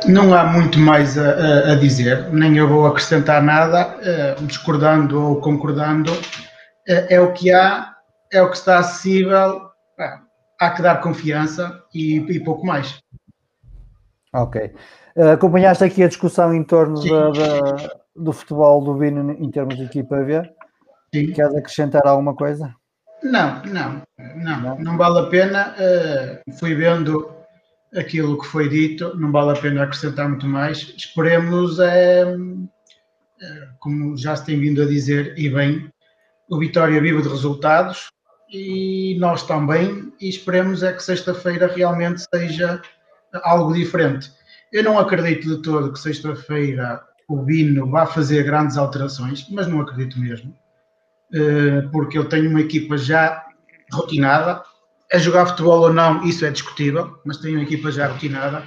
Não 0.06 0.34
há 0.34 0.44
muito 0.44 0.78
mais 0.78 1.16
a, 1.16 1.30
a, 1.30 1.72
a 1.72 1.74
dizer, 1.76 2.32
nem 2.32 2.56
eu 2.56 2.68
vou 2.68 2.86
acrescentar 2.86 3.42
nada, 3.42 3.96
uh, 3.96 4.46
discordando 4.46 5.20
ou 5.20 5.40
concordando. 5.40 6.12
Uh, 6.12 7.06
é 7.08 7.20
o 7.20 7.32
que 7.32 7.52
há, 7.52 7.94
é 8.32 8.42
o 8.42 8.50
que 8.50 8.56
está 8.56 8.78
acessível, 8.78 9.62
há 10.60 10.70
que 10.70 10.82
dar 10.82 11.00
confiança 11.00 11.82
e, 11.94 12.16
e 12.16 12.40
pouco 12.40 12.66
mais. 12.66 12.98
Ok. 14.34 14.74
Uh, 15.16 15.30
acompanhaste 15.32 15.84
aqui 15.84 16.02
a 16.02 16.08
discussão 16.08 16.54
em 16.54 16.64
torno 16.64 17.00
da, 17.00 17.30
da, 17.30 17.90
do 18.16 18.32
futebol 18.32 18.82
do 18.82 18.94
Bino 18.94 19.32
em 19.32 19.50
termos 19.50 19.76
de 19.76 19.84
equipa 19.84 20.22
V? 20.22 20.42
Sim. 21.14 21.32
Queres 21.32 21.54
acrescentar 21.54 22.06
alguma 22.06 22.34
coisa? 22.34 22.74
Não, 23.22 23.62
não, 23.66 24.02
não, 24.34 24.60
não, 24.60 24.78
não 24.78 24.96
vale 24.96 25.20
a 25.20 25.26
pena. 25.30 25.74
Uh, 25.78 26.52
fui 26.58 26.74
vendo 26.74 27.41
aquilo 27.94 28.40
que 28.40 28.46
foi 28.46 28.68
dito, 28.68 29.16
não 29.16 29.30
vale 29.30 29.56
a 29.56 29.60
pena 29.60 29.82
acrescentar 29.82 30.28
muito 30.28 30.46
mais. 30.46 30.94
Esperemos, 30.96 31.78
é, 31.78 32.34
como 33.78 34.16
já 34.16 34.34
se 34.36 34.46
tem 34.46 34.58
vindo 34.58 34.82
a 34.82 34.86
dizer, 34.86 35.38
e 35.38 35.48
bem, 35.48 35.90
o 36.48 36.58
Vitória 36.58 37.00
vive 37.00 37.22
de 37.22 37.28
resultados 37.28 38.10
e 38.50 39.16
nós 39.18 39.46
também, 39.46 40.12
e 40.20 40.28
esperemos 40.28 40.82
é 40.82 40.92
que 40.92 41.02
sexta-feira 41.02 41.66
realmente 41.66 42.22
seja 42.34 42.82
algo 43.42 43.72
diferente. 43.72 44.30
Eu 44.70 44.84
não 44.84 44.98
acredito 44.98 45.48
de 45.48 45.62
todo 45.62 45.92
que 45.92 45.98
sexta-feira 45.98 47.02
o 47.28 47.38
Bino 47.38 47.90
vá 47.90 48.06
fazer 48.06 48.42
grandes 48.42 48.76
alterações, 48.76 49.48
mas 49.50 49.66
não 49.66 49.80
acredito 49.80 50.20
mesmo, 50.20 50.54
eh, 51.32 51.82
porque 51.90 52.18
eu 52.18 52.28
tenho 52.28 52.50
uma 52.50 52.60
equipa 52.60 52.98
já 52.98 53.46
rotinada. 53.90 54.62
A 55.12 55.18
jogar 55.18 55.46
futebol 55.46 55.80
ou 55.80 55.92
não, 55.92 56.24
isso 56.24 56.44
é 56.44 56.50
discutível, 56.50 57.18
mas 57.24 57.36
tenho 57.36 57.56
uma 57.56 57.64
equipa 57.64 57.92
já 57.92 58.06
rotinada 58.06 58.66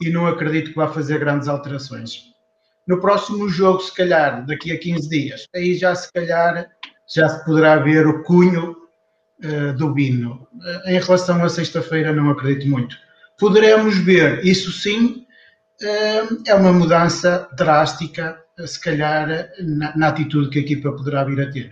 e 0.00 0.10
não 0.10 0.26
acredito 0.26 0.70
que 0.70 0.76
vá 0.76 0.88
fazer 0.88 1.18
grandes 1.18 1.48
alterações. 1.48 2.24
No 2.86 3.00
próximo 3.00 3.48
jogo, 3.48 3.80
se 3.80 3.94
calhar, 3.94 4.44
daqui 4.46 4.72
a 4.72 4.78
15 4.78 5.08
dias, 5.08 5.48
aí 5.54 5.76
já 5.76 5.94
se 5.94 6.12
calhar 6.12 6.68
já 7.08 7.28
se 7.28 7.44
poderá 7.44 7.76
ver 7.76 8.06
o 8.06 8.22
cunho 8.22 8.76
uh, 9.44 9.72
do 9.74 9.92
Bino. 9.92 10.46
Uh, 10.54 10.90
em 10.90 11.00
relação 11.00 11.42
a 11.42 11.48
sexta-feira, 11.48 12.12
não 12.12 12.30
acredito 12.30 12.68
muito. 12.68 12.96
Poderemos 13.38 13.96
ver, 13.98 14.44
isso 14.44 14.70
sim, 14.70 15.26
uh, 15.82 16.42
é 16.46 16.54
uma 16.54 16.72
mudança 16.72 17.48
drástica, 17.56 18.38
se 18.66 18.80
calhar, 18.80 19.50
na, 19.60 19.96
na, 19.96 20.08
atitude 20.08 20.50
que 20.50 20.58
a 20.58 20.62
equipa 20.62 20.92
poderá 20.92 21.24
vir 21.24 21.40
a 21.40 21.50
ter. 21.50 21.70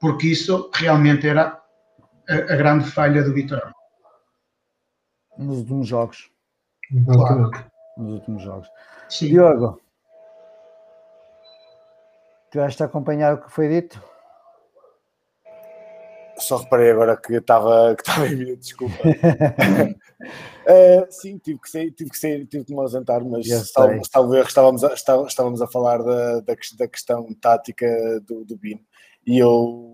Porque 0.00 0.28
isso 0.28 0.70
realmente 0.74 1.26
era 1.26 1.57
a, 2.28 2.34
a 2.34 2.56
grande 2.56 2.90
falha 2.90 3.22
do 3.22 3.32
Vitória. 3.32 3.72
Nos 5.36 5.58
últimos 5.58 5.88
jogos. 5.88 6.30
Claro. 7.04 7.50
Nos 7.96 8.14
últimos 8.14 8.42
jogos. 8.42 8.68
Sim. 9.08 9.28
Diogo, 9.28 9.80
tu 12.50 12.58
vais 12.58 12.80
a 12.80 12.84
acompanhar 12.84 13.34
o 13.34 13.42
que 13.42 13.50
foi 13.50 13.68
dito? 13.68 14.02
Só 16.38 16.56
reparei 16.58 16.92
agora 16.92 17.16
que 17.16 17.34
estava 17.34 17.96
que 17.96 18.02
estava 18.02 18.28
em 18.28 18.36
mim, 18.36 18.56
desculpa. 18.56 18.94
uh, 20.68 21.06
sim, 21.10 21.36
tive 21.38 21.58
que 21.58 21.68
sair, 21.68 21.90
tive 21.90 22.10
que 22.10 22.18
sair, 22.18 22.46
tive 22.46 22.64
que 22.64 22.72
me 22.72 22.80
ausentar, 22.80 23.24
mas 23.24 23.46
estávamos, 23.46 24.08
estávamos, 24.46 24.84
a, 24.84 24.92
estávamos 24.92 25.62
a 25.62 25.66
falar 25.66 25.98
da, 25.98 26.40
da, 26.40 26.54
da 26.78 26.88
questão 26.88 27.26
tática 27.40 28.20
do, 28.20 28.44
do 28.44 28.56
BIM 28.56 28.80
e 29.26 29.38
eu 29.38 29.87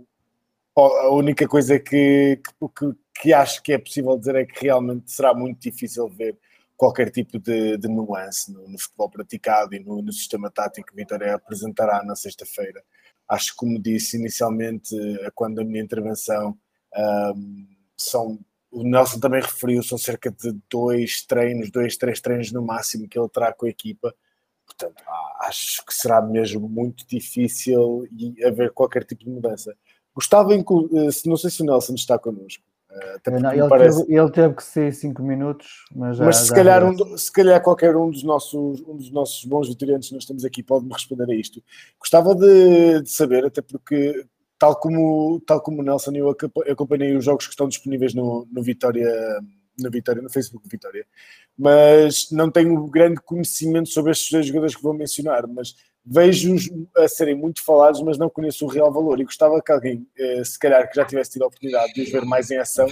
a 0.77 1.11
única 1.11 1.47
coisa 1.47 1.79
que, 1.79 2.41
que, 2.77 3.20
que, 3.20 3.33
acho 3.33 3.62
que 3.62 3.72
é 3.72 3.79
possível 3.79 4.18
dizer 4.18 4.35
é 4.37 4.45
que 4.45 4.64
realmente 4.64 5.11
será 5.11 5.33
muito 5.35 5.61
difícil 5.61 6.09
ver 6.09 6.37
qualquer 6.77 7.11
tipo 7.11 7.39
de, 7.39 7.77
de 7.77 7.89
nuance 7.89 8.53
no, 8.53 8.68
no, 8.68 8.79
futebol 8.79 9.09
praticado 9.09 9.75
e 9.75 9.79
no, 9.79 10.03
no 10.03 10.12
sistema 10.12 10.51
tático 10.51 10.89
que 10.89 10.97
Vitória 10.97 11.35
apresentará 11.35 12.03
na 12.03 12.16
sexta-feira 12.16 12.83
acho 13.29 13.53
que, 13.53 13.57
como 13.57 13.79
disse 13.81 14.16
inicialmente, 14.16 14.95
eh, 14.97 15.31
quando 15.35 15.61
a 15.61 15.64
minha 15.64 15.83
intervenção, 15.83 16.59
um, 17.37 17.66
são, 17.97 18.39
o 18.70 18.83
Nelson 18.83 19.20
também 19.20 19.41
referiu, 19.41 19.83
são 19.83 19.99
cerca 19.99 20.31
de 20.31 20.53
dois 20.70 21.25
treinos, 21.25 21.70
dois, 21.70 21.97
três 21.97 22.20
treinos 22.20 22.53
no 22.53 22.62
máximo 22.62 23.09
que 23.09 23.18
ele 23.18 23.29
terá 23.29 23.53
com 23.53 23.66
a 23.66 23.70
equipa. 23.70 24.14
Portanto, 24.66 25.03
acho 25.43 25.85
que 25.85 25.95
será 25.95 26.22
mesmo 26.22 26.68
muito 26.68 27.07
difícil 27.07 28.07
haver 28.45 28.72
qualquer 28.72 29.05
tipo 29.05 29.25
de 29.25 29.31
mudança. 29.31 29.77
Gostava, 30.15 30.55
eh, 30.55 30.62
não 31.27 31.37
sei 31.37 31.51
se 31.51 31.62
o 31.62 31.67
Nelson 31.67 31.95
está 31.95 32.19
connosco, 32.19 32.62
não, 33.41 33.53
ele, 33.53 33.69
parece... 33.69 34.07
teve, 34.07 34.19
ele, 34.19 34.31
teve, 34.31 34.55
que 34.55 34.62
ser 34.62 34.95
5 34.95 35.23
minutos, 35.23 35.85
mas, 35.95 36.17
já, 36.17 36.25
mas 36.25 36.37
se, 36.37 36.55
calhar 36.55 36.85
um, 36.85 37.19
se 37.19 37.33
calhar 37.33 37.61
qualquer 37.61 37.97
um 37.97 38.11
dos 38.11 38.23
nossos, 38.23 38.81
um 38.83 38.97
dos 38.97 39.11
nossos 39.11 39.45
bons 39.45 39.69
vitorianos 39.69 40.09
que 40.09 40.15
nós 40.15 40.25
temos 40.25 40.45
aqui 40.45 40.62
pode-me 40.62 40.93
responder 40.93 41.29
a 41.29 41.35
isto. 41.35 41.62
Gostava 41.99 42.35
de, 42.35 43.03
de, 43.03 43.11
saber, 43.11 43.47
até 43.47 43.61
porque, 43.61 44.25
tal 44.59 44.77
como, 44.77 45.41
tal 45.45 45.61
como 45.61 45.81
o 45.81 45.85
Nelson, 45.85 46.12
eu 46.12 46.37
acompanhei 46.71 47.17
os 47.17 47.25
jogos 47.25 47.47
que 47.47 47.53
estão 47.53 47.69
disponíveis 47.69 48.15
no, 48.15 48.47
no 48.53 48.62
Vitória, 48.62 49.11
no 49.81 49.91
Vitória, 49.91 50.23
no 50.23 50.31
Facebook 50.31 50.69
Vitória, 50.69 51.05
mas 51.59 52.31
não 52.31 52.49
tenho 52.49 52.87
grande 52.87 53.21
conhecimento 53.21 53.89
sobre 53.89 54.12
estes 54.12 54.31
dois 54.31 54.47
jogadores 54.47 54.77
que 54.77 54.83
vou 54.83 54.95
mencionar, 54.95 55.49
mas 55.49 55.75
vejo-os 56.05 56.71
a 56.97 57.09
serem 57.09 57.35
muito 57.35 57.65
falados, 57.65 58.03
mas 58.03 58.19
não 58.19 58.29
conheço 58.29 58.67
o 58.67 58.69
real 58.69 58.93
valor. 58.93 59.21
E 59.21 59.25
gostava 59.25 59.61
que 59.63 59.73
alguém, 59.73 60.07
eh, 60.19 60.45
se 60.45 60.59
calhar 60.59 60.89
que 60.89 60.97
já 60.97 61.05
tivesse 61.05 61.33
tido 61.33 61.43
a 61.43 61.47
oportunidade 61.47 61.95
de 61.95 62.03
os 62.03 62.11
ver 62.11 62.25
mais 62.25 62.51
em 62.51 62.59
ação, 62.59 62.87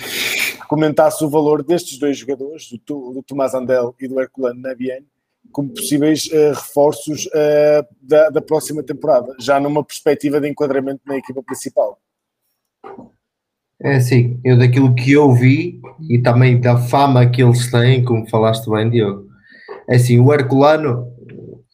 comentasse 0.68 1.22
o 1.22 1.28
valor 1.28 1.62
destes 1.62 1.98
dois 1.98 2.16
jogadores, 2.16 2.70
do, 2.86 3.22
Tomás 3.26 3.54
Andel 3.54 3.94
e 4.00 4.08
do 4.08 4.18
Herculano 4.18 4.60
Nabian, 4.60 5.02
como 5.50 5.68
possíveis 5.68 6.26
uh, 6.26 6.54
reforços 6.54 7.26
uh, 7.26 7.86
da, 8.00 8.40
próxima 8.40 8.82
temporada, 8.82 9.34
já 9.38 9.60
numa 9.60 9.84
perspectiva 9.84 10.40
de 10.40 10.48
enquadramento 10.48 11.02
na 11.04 11.18
equipa 11.18 11.42
principal. 11.42 11.98
É 13.82 13.96
assim, 13.96 14.40
eu 14.44 14.56
daquilo 14.56 14.94
que 14.94 15.12
eu 15.12 15.32
vi 15.32 15.80
e 16.08 16.18
também 16.18 16.58
da 16.60 16.78
fama 16.78 17.28
que 17.28 17.42
eles 17.42 17.70
têm, 17.70 18.04
como 18.04 18.28
falaste 18.30 18.70
bem, 18.70 18.88
Diogo, 18.88 19.28
é 19.88 19.96
assim, 19.96 20.20
o 20.20 20.32
Herculano 20.32 21.11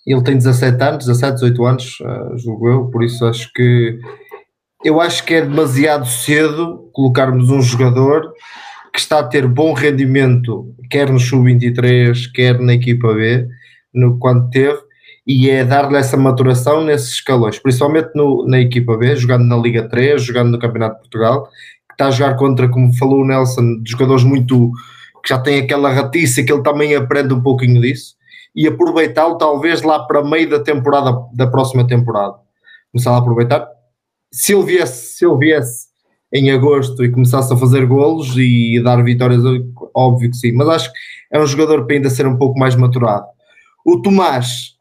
ele 0.09 0.22
tem 0.22 0.36
17 0.36 0.82
anos, 0.82 1.04
17, 1.04 1.34
18 1.34 1.64
anos, 1.66 2.00
uh, 2.00 2.38
julgo 2.38 2.68
eu, 2.68 2.84
por 2.86 3.04
isso 3.04 3.26
acho 3.26 3.52
que 3.52 3.98
eu 4.82 5.00
acho 5.00 5.24
que 5.24 5.34
é 5.34 5.42
demasiado 5.42 6.06
cedo 6.06 6.88
colocarmos 6.92 7.50
um 7.50 7.61
jogador 7.61 8.32
que 8.92 9.00
está 9.00 9.18
a 9.18 9.24
ter 9.24 9.46
bom 9.46 9.74
rendimento, 9.74 10.72
quer 10.88 11.11
no 11.11 11.18
Sub-23, 11.18 12.30
quer 12.32 12.59
na 12.61 12.74
equipa 12.74 13.12
B, 13.12 13.46
no 13.92 14.18
quando 14.18 14.48
teve, 14.50 14.78
e 15.26 15.50
é 15.50 15.64
dar-lhe 15.64 15.96
essa 15.96 16.16
maturação 16.16 16.84
nesses 16.84 17.11
escalões, 17.11 17.59
principalmente 17.59 18.11
no, 18.14 18.46
na 18.46 18.61
equipa 18.61 18.96
B, 18.96 19.14
jogando 19.14 19.44
na 19.44 19.56
Liga 19.56 19.86
3, 19.88 20.22
jogando 20.22 20.52
no 20.52 20.59
Campeonato 20.59 20.94
de 20.94 21.00
Portugal, 21.02 21.44
que 21.88 21.94
está 21.94 22.06
a 22.06 22.11
jogar 22.11 22.36
contra, 22.36 22.68
como 22.68 22.96
falou 22.96 23.20
o 23.20 23.26
Nelson, 23.26 23.82
jogadores 23.84 24.24
muito 24.24 24.70
que 25.22 25.28
já 25.28 25.38
têm 25.38 25.61
aquela 25.61 25.92
ratice 25.92 26.44
que 26.44 26.52
ele 26.52 26.62
também 26.62 26.94
aprende 26.94 27.34
um 27.34 27.42
pouquinho 27.42 27.80
disso 27.82 28.17
e 28.55 28.66
aproveitá-lo 28.66 29.38
talvez 29.38 29.82
lá 29.82 30.05
para 30.05 30.24
meio 30.24 30.51
da 30.51 30.61
temporada 30.61 31.16
da 31.32 31.46
próxima 31.46 31.86
temporada. 31.86 32.36
Começar 32.92 33.12
a 33.12 33.18
aproveitar. 33.18 33.66
Se 34.32 34.55
ele 34.55 34.64
viesse, 34.64 35.16
se 35.16 35.26
ele 35.26 35.36
viesse 35.36 35.88
em 36.32 36.51
agosto 36.51 37.05
e 37.05 37.11
começasse 37.11 37.53
a 37.53 37.57
fazer 37.57 37.86
golos 37.86 38.36
e 38.36 38.80
dar 38.82 39.03
vitórias, 39.03 39.42
óbvio 39.94 40.30
que 40.30 40.36
sim, 40.36 40.53
mas 40.53 40.68
acho 40.68 40.92
que 40.92 40.99
é 41.30 41.40
um 41.40 41.46
jogador 41.46 41.86
para 41.86 41.96
ainda 41.96 42.11
ser 42.11 42.26
um 42.26 42.36
pouco 42.36 42.59
mais 42.59 42.74
maturado. 42.74 43.26
O 43.84 44.03
Tomás 44.03 44.76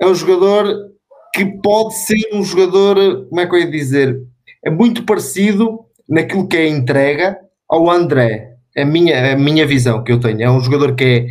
é 0.00 0.06
um 0.06 0.14
jogador 0.14 0.90
que 1.32 1.44
pode 1.44 1.94
ser 1.94 2.28
um 2.32 2.42
jogador, 2.42 3.26
como 3.28 3.40
é 3.40 3.46
que 3.46 3.54
eu 3.54 3.60
ia 3.60 3.70
dizer, 3.70 4.20
é 4.64 4.70
muito 4.70 5.04
parecido 5.04 5.80
naquilo 6.08 6.46
que 6.46 6.56
é 6.56 6.68
entrega 6.68 7.38
ao 7.68 7.90
André. 7.90 8.56
é 8.76 8.82
a 8.82 8.86
minha, 8.86 9.32
a 9.32 9.36
minha 9.36 9.66
visão 9.66 10.02
que 10.04 10.12
eu 10.12 10.20
tenho. 10.20 10.42
É 10.42 10.50
um 10.50 10.60
jogador 10.60 10.94
que, 10.94 11.04
é, 11.04 11.26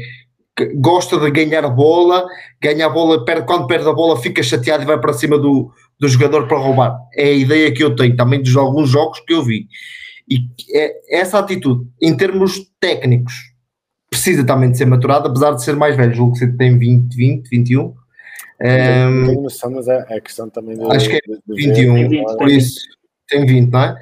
gosta 0.75 1.19
de 1.19 1.31
ganhar 1.31 1.65
a 1.65 1.69
bola, 1.69 2.25
ganha 2.61 2.85
a 2.85 2.89
bola, 2.89 3.23
perde, 3.25 3.45
quando 3.45 3.67
perde 3.67 3.87
a 3.87 3.93
bola 3.93 4.19
fica 4.21 4.43
chateado 4.43 4.83
e 4.83 4.85
vai 4.85 4.99
para 4.99 5.13
cima 5.13 5.37
do, 5.37 5.71
do 5.99 6.07
jogador 6.07 6.47
para 6.47 6.57
roubar. 6.57 6.97
É 7.15 7.25
a 7.25 7.31
ideia 7.31 7.73
que 7.73 7.83
eu 7.83 7.95
tenho 7.95 8.15
também 8.15 8.41
dos 8.41 8.55
alguns 8.55 8.89
jogos 8.89 9.19
que 9.21 9.33
eu 9.33 9.43
vi. 9.43 9.67
E 10.29 10.39
é, 10.73 11.19
essa 11.19 11.39
atitude, 11.39 11.87
em 12.01 12.15
termos 12.15 12.59
técnicos, 12.79 13.33
precisa 14.09 14.45
também 14.45 14.71
de 14.71 14.77
ser 14.77 14.85
maturada, 14.85 15.29
apesar 15.29 15.51
de 15.51 15.63
ser 15.63 15.75
mais 15.75 15.95
velho. 15.95 16.13
Julgo 16.13 16.37
que 16.37 16.47
tem 16.47 16.77
20, 16.77 17.15
20, 17.15 17.47
21. 17.49 17.81
Um, 17.81 17.95
tenho 19.25 19.41
noção, 19.41 19.71
mas 19.71 19.87
é, 19.87 20.05
é 20.09 20.21
questão 20.21 20.49
também 20.49 20.77
de. 20.77 20.83
Acho 20.95 21.09
que 21.09 21.15
é 21.15 21.19
de- 21.19 21.41
de 21.47 21.67
21, 21.67 21.93
ver, 21.93 21.99
Tem 22.01 22.09
20, 22.09 22.37
por 22.37 22.47
isso 22.49 22.79
tem 23.27 23.45
20, 23.45 23.71
não 23.71 23.81
é? 23.81 23.95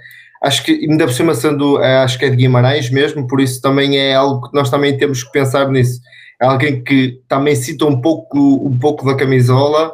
Acho 0.44 0.64
que 0.64 0.72
ainda 0.72 1.06
por 1.06 1.14
cima 1.14 1.36
sendo, 1.36 1.82
eh, 1.82 1.98
acho 1.98 2.18
que 2.18 2.26
é 2.26 2.30
de 2.30 2.38
Guimarães 2.38 2.90
mesmo, 2.90 3.28
por 3.28 3.42
isso 3.42 3.62
também 3.62 3.98
é 3.98 4.16
algo 4.16 4.50
que 4.50 4.56
nós 4.56 4.70
também 4.70 4.98
temos 4.98 5.24
que 5.24 5.32
pensar 5.32 5.70
nisso. 5.70 6.00
É 6.42 6.46
alguém 6.46 6.84
que 6.84 7.22
também 7.28 7.56
cita 7.56 7.86
um 7.86 8.00
pouco, 8.00 8.38
um 8.38 8.78
pouco 8.78 9.06
da 9.06 9.16
camisola 9.16 9.92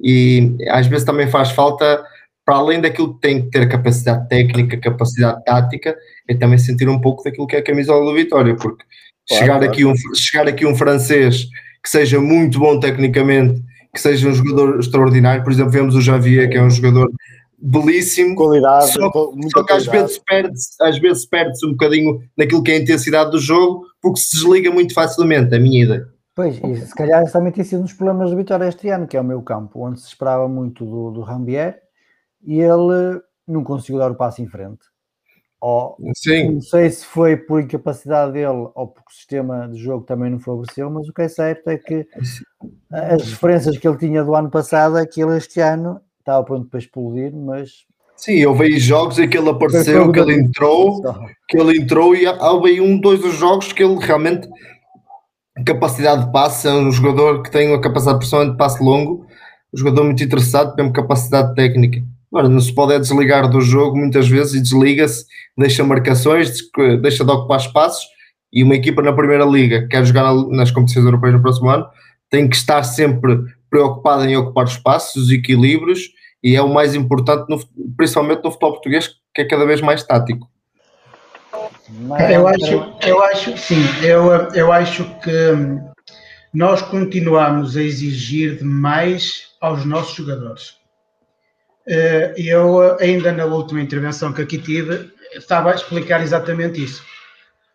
e 0.00 0.56
às 0.70 0.86
vezes 0.88 1.04
também 1.04 1.28
faz 1.28 1.50
falta, 1.52 2.04
para 2.44 2.56
além 2.56 2.80
daquilo 2.80 3.14
que 3.14 3.20
tem 3.20 3.42
que 3.42 3.50
ter 3.50 3.68
capacidade 3.68 4.28
técnica, 4.28 4.76
capacidade 4.78 5.44
tática, 5.44 5.96
é 6.28 6.34
também 6.34 6.58
sentir 6.58 6.88
um 6.88 7.00
pouco 7.00 7.22
daquilo 7.22 7.46
que 7.46 7.56
é 7.56 7.60
a 7.60 7.64
camisola 7.64 8.04
do 8.04 8.14
Vitória, 8.14 8.56
porque 8.56 8.84
Claro, 9.28 9.42
chegar, 9.42 9.58
claro. 9.58 9.72
Aqui 9.72 9.84
um, 9.84 9.94
chegar 10.14 10.48
aqui 10.48 10.66
um 10.66 10.76
francês 10.76 11.46
que 11.82 11.88
seja 11.88 12.20
muito 12.20 12.58
bom 12.58 12.78
tecnicamente, 12.78 13.62
que 13.94 14.00
seja 14.00 14.28
um 14.28 14.34
jogador 14.34 14.78
extraordinário, 14.80 15.42
por 15.42 15.52
exemplo, 15.52 15.72
vemos 15.72 15.94
o 15.94 16.00
Javier, 16.00 16.48
que 16.50 16.56
é 16.56 16.62
um 16.62 16.70
jogador 16.70 17.10
belíssimo, 17.64 18.36
Qualidade, 18.36 18.92
só, 18.92 19.10
só 19.10 19.30
que 19.64 19.72
às 19.72 19.86
qualidade. 19.86 19.90
vezes 19.90 20.18
perde-se 20.18 20.82
às 20.82 20.98
vezes 20.98 21.26
perde-se 21.26 21.66
um 21.66 21.70
bocadinho 21.70 22.20
naquilo 22.36 22.62
que 22.62 22.72
é 22.72 22.74
a 22.76 22.78
intensidade 22.80 23.30
do 23.30 23.38
jogo, 23.38 23.86
porque 24.02 24.20
se 24.20 24.36
desliga 24.36 24.70
muito 24.70 24.92
facilmente, 24.92 25.54
a 25.54 25.58
minha 25.58 25.84
ideia. 25.84 26.08
Pois, 26.34 26.60
e 26.62 26.76
se 26.76 26.94
calhar 26.94 27.22
esse 27.22 27.32
também 27.32 27.52
tem 27.52 27.64
sido 27.64 27.80
um 27.80 27.84
dos 27.84 27.92
problemas 27.92 28.30
do 28.30 28.36
Vitória 28.36 28.66
este 28.66 28.88
ano, 28.88 29.06
que 29.06 29.16
é 29.16 29.20
o 29.20 29.24
meu 29.24 29.40
campo, 29.40 29.86
onde 29.86 30.00
se 30.00 30.08
esperava 30.08 30.48
muito 30.48 30.84
do, 30.84 31.10
do 31.12 31.20
Rambier 31.20 31.80
e 32.42 32.60
ele 32.60 33.20
não 33.46 33.62
conseguiu 33.62 33.98
dar 33.98 34.10
o 34.10 34.16
passo 34.16 34.42
em 34.42 34.46
frente. 34.46 34.84
Ou, 35.60 35.96
Sim, 36.16 36.54
não 36.54 36.60
sei 36.60 36.90
se 36.90 37.06
foi 37.06 37.38
por 37.38 37.62
incapacidade 37.62 38.32
dele 38.32 38.68
ou 38.74 38.88
porque 38.88 39.10
o 39.10 39.14
sistema 39.14 39.66
de 39.66 39.78
jogo 39.78 40.04
também 40.04 40.30
não 40.30 40.38
favoreceu, 40.38 40.90
mas 40.90 41.08
o 41.08 41.12
que 41.12 41.22
é 41.22 41.28
certo 41.28 41.68
é 41.68 41.78
que 41.78 42.06
as 42.92 43.22
referências 43.22 43.78
que 43.78 43.88
ele 43.88 43.96
tinha 43.96 44.22
do 44.22 44.34
ano 44.34 44.50
passado 44.50 44.98
é 44.98 45.06
que 45.06 45.22
ele 45.22 45.38
este 45.38 45.60
ano 45.60 46.00
estava 46.24 46.42
pronto 46.42 46.66
para 46.68 46.78
explodir, 46.78 47.32
mas 47.34 47.84
sim, 48.16 48.34
eu 48.34 48.54
vejo 48.54 48.78
jogos 48.80 49.18
em 49.18 49.28
que 49.28 49.36
ele 49.36 49.50
apareceu, 49.50 50.10
que 50.10 50.18
ele 50.18 50.34
entrou, 50.34 51.02
que 51.48 51.58
ele 51.58 51.78
entrou 51.78 52.16
e 52.16 52.26
há 52.26 52.50
aí 52.64 52.80
um, 52.80 52.98
dois 52.98 53.20
dos 53.20 53.34
jogos 53.34 53.72
que 53.72 53.82
ele 53.82 53.98
realmente 54.00 54.48
capacidade 55.66 56.24
de 56.24 56.32
passe, 56.32 56.66
é 56.66 56.72
um 56.72 56.90
jogador 56.90 57.42
que 57.42 57.50
tem 57.50 57.68
uma 57.68 57.80
capacidade 57.80 58.18
principalmente 58.18 58.52
de 58.52 58.56
passe 58.56 58.82
longo, 58.82 59.26
um 59.72 59.76
jogador 59.76 60.04
muito 60.04 60.24
interessado, 60.24 60.74
tem 60.74 60.84
uma 60.84 60.92
capacidade 60.92 61.54
técnica. 61.54 62.02
Agora, 62.32 62.48
não 62.48 62.60
se 62.60 62.74
pode 62.74 62.94
é 62.94 62.98
desligar 62.98 63.48
do 63.48 63.60
jogo 63.60 63.96
muitas 63.96 64.26
vezes 64.26 64.54
e 64.54 64.60
desliga-se, 64.60 65.24
deixa 65.56 65.84
marcações, 65.84 66.52
deixa 67.00 67.24
de 67.24 67.30
ocupar 67.30 67.60
espaços 67.60 68.04
e 68.52 68.64
uma 68.64 68.74
equipa 68.74 69.02
na 69.02 69.12
Primeira 69.12 69.44
Liga 69.44 69.82
que 69.82 69.88
quer 69.88 70.04
jogar 70.04 70.34
nas 70.48 70.70
competições 70.72 71.04
europeias 71.04 71.36
no 71.36 71.42
próximo 71.42 71.68
ano 71.68 71.86
tem 72.30 72.48
que 72.48 72.56
estar 72.56 72.82
sempre 72.82 73.38
preocupada 73.74 74.24
em 74.24 74.36
ocupar 74.36 74.66
espaços, 74.66 75.24
os 75.24 75.30
equilíbrios 75.32 76.10
e 76.40 76.54
é 76.54 76.62
o 76.62 76.72
mais 76.72 76.94
importante, 76.94 77.48
no 77.48 77.58
principalmente 77.96 78.44
no 78.44 78.50
futebol 78.52 78.74
português, 78.74 79.08
que 79.34 79.40
é 79.42 79.44
cada 79.44 79.66
vez 79.66 79.80
mais 79.80 80.04
tático. 80.04 80.48
mas- 82.06 82.30
Eu 82.30 82.46
acho, 82.46 82.92
eu 83.04 83.22
acho, 83.24 83.56
sim, 83.58 83.82
eu, 84.04 84.30
eu 84.54 84.70
acho 84.72 85.04
que 85.22 85.50
nós 86.52 86.82
continuamos 86.82 87.76
a 87.76 87.82
exigir 87.82 88.58
demais 88.58 89.48
aos 89.60 89.84
nossos 89.84 90.14
jogadores. 90.14 90.76
Eh, 91.88 92.32
Eu, 92.36 92.96
ainda 93.00 93.32
na 93.32 93.44
última 93.44 93.80
intervenção 93.80 94.32
que 94.32 94.42
aqui 94.42 94.58
tive, 94.58 95.10
estava 95.34 95.72
a 95.72 95.74
explicar 95.74 96.22
exatamente 96.22 96.82
isso. 96.82 97.02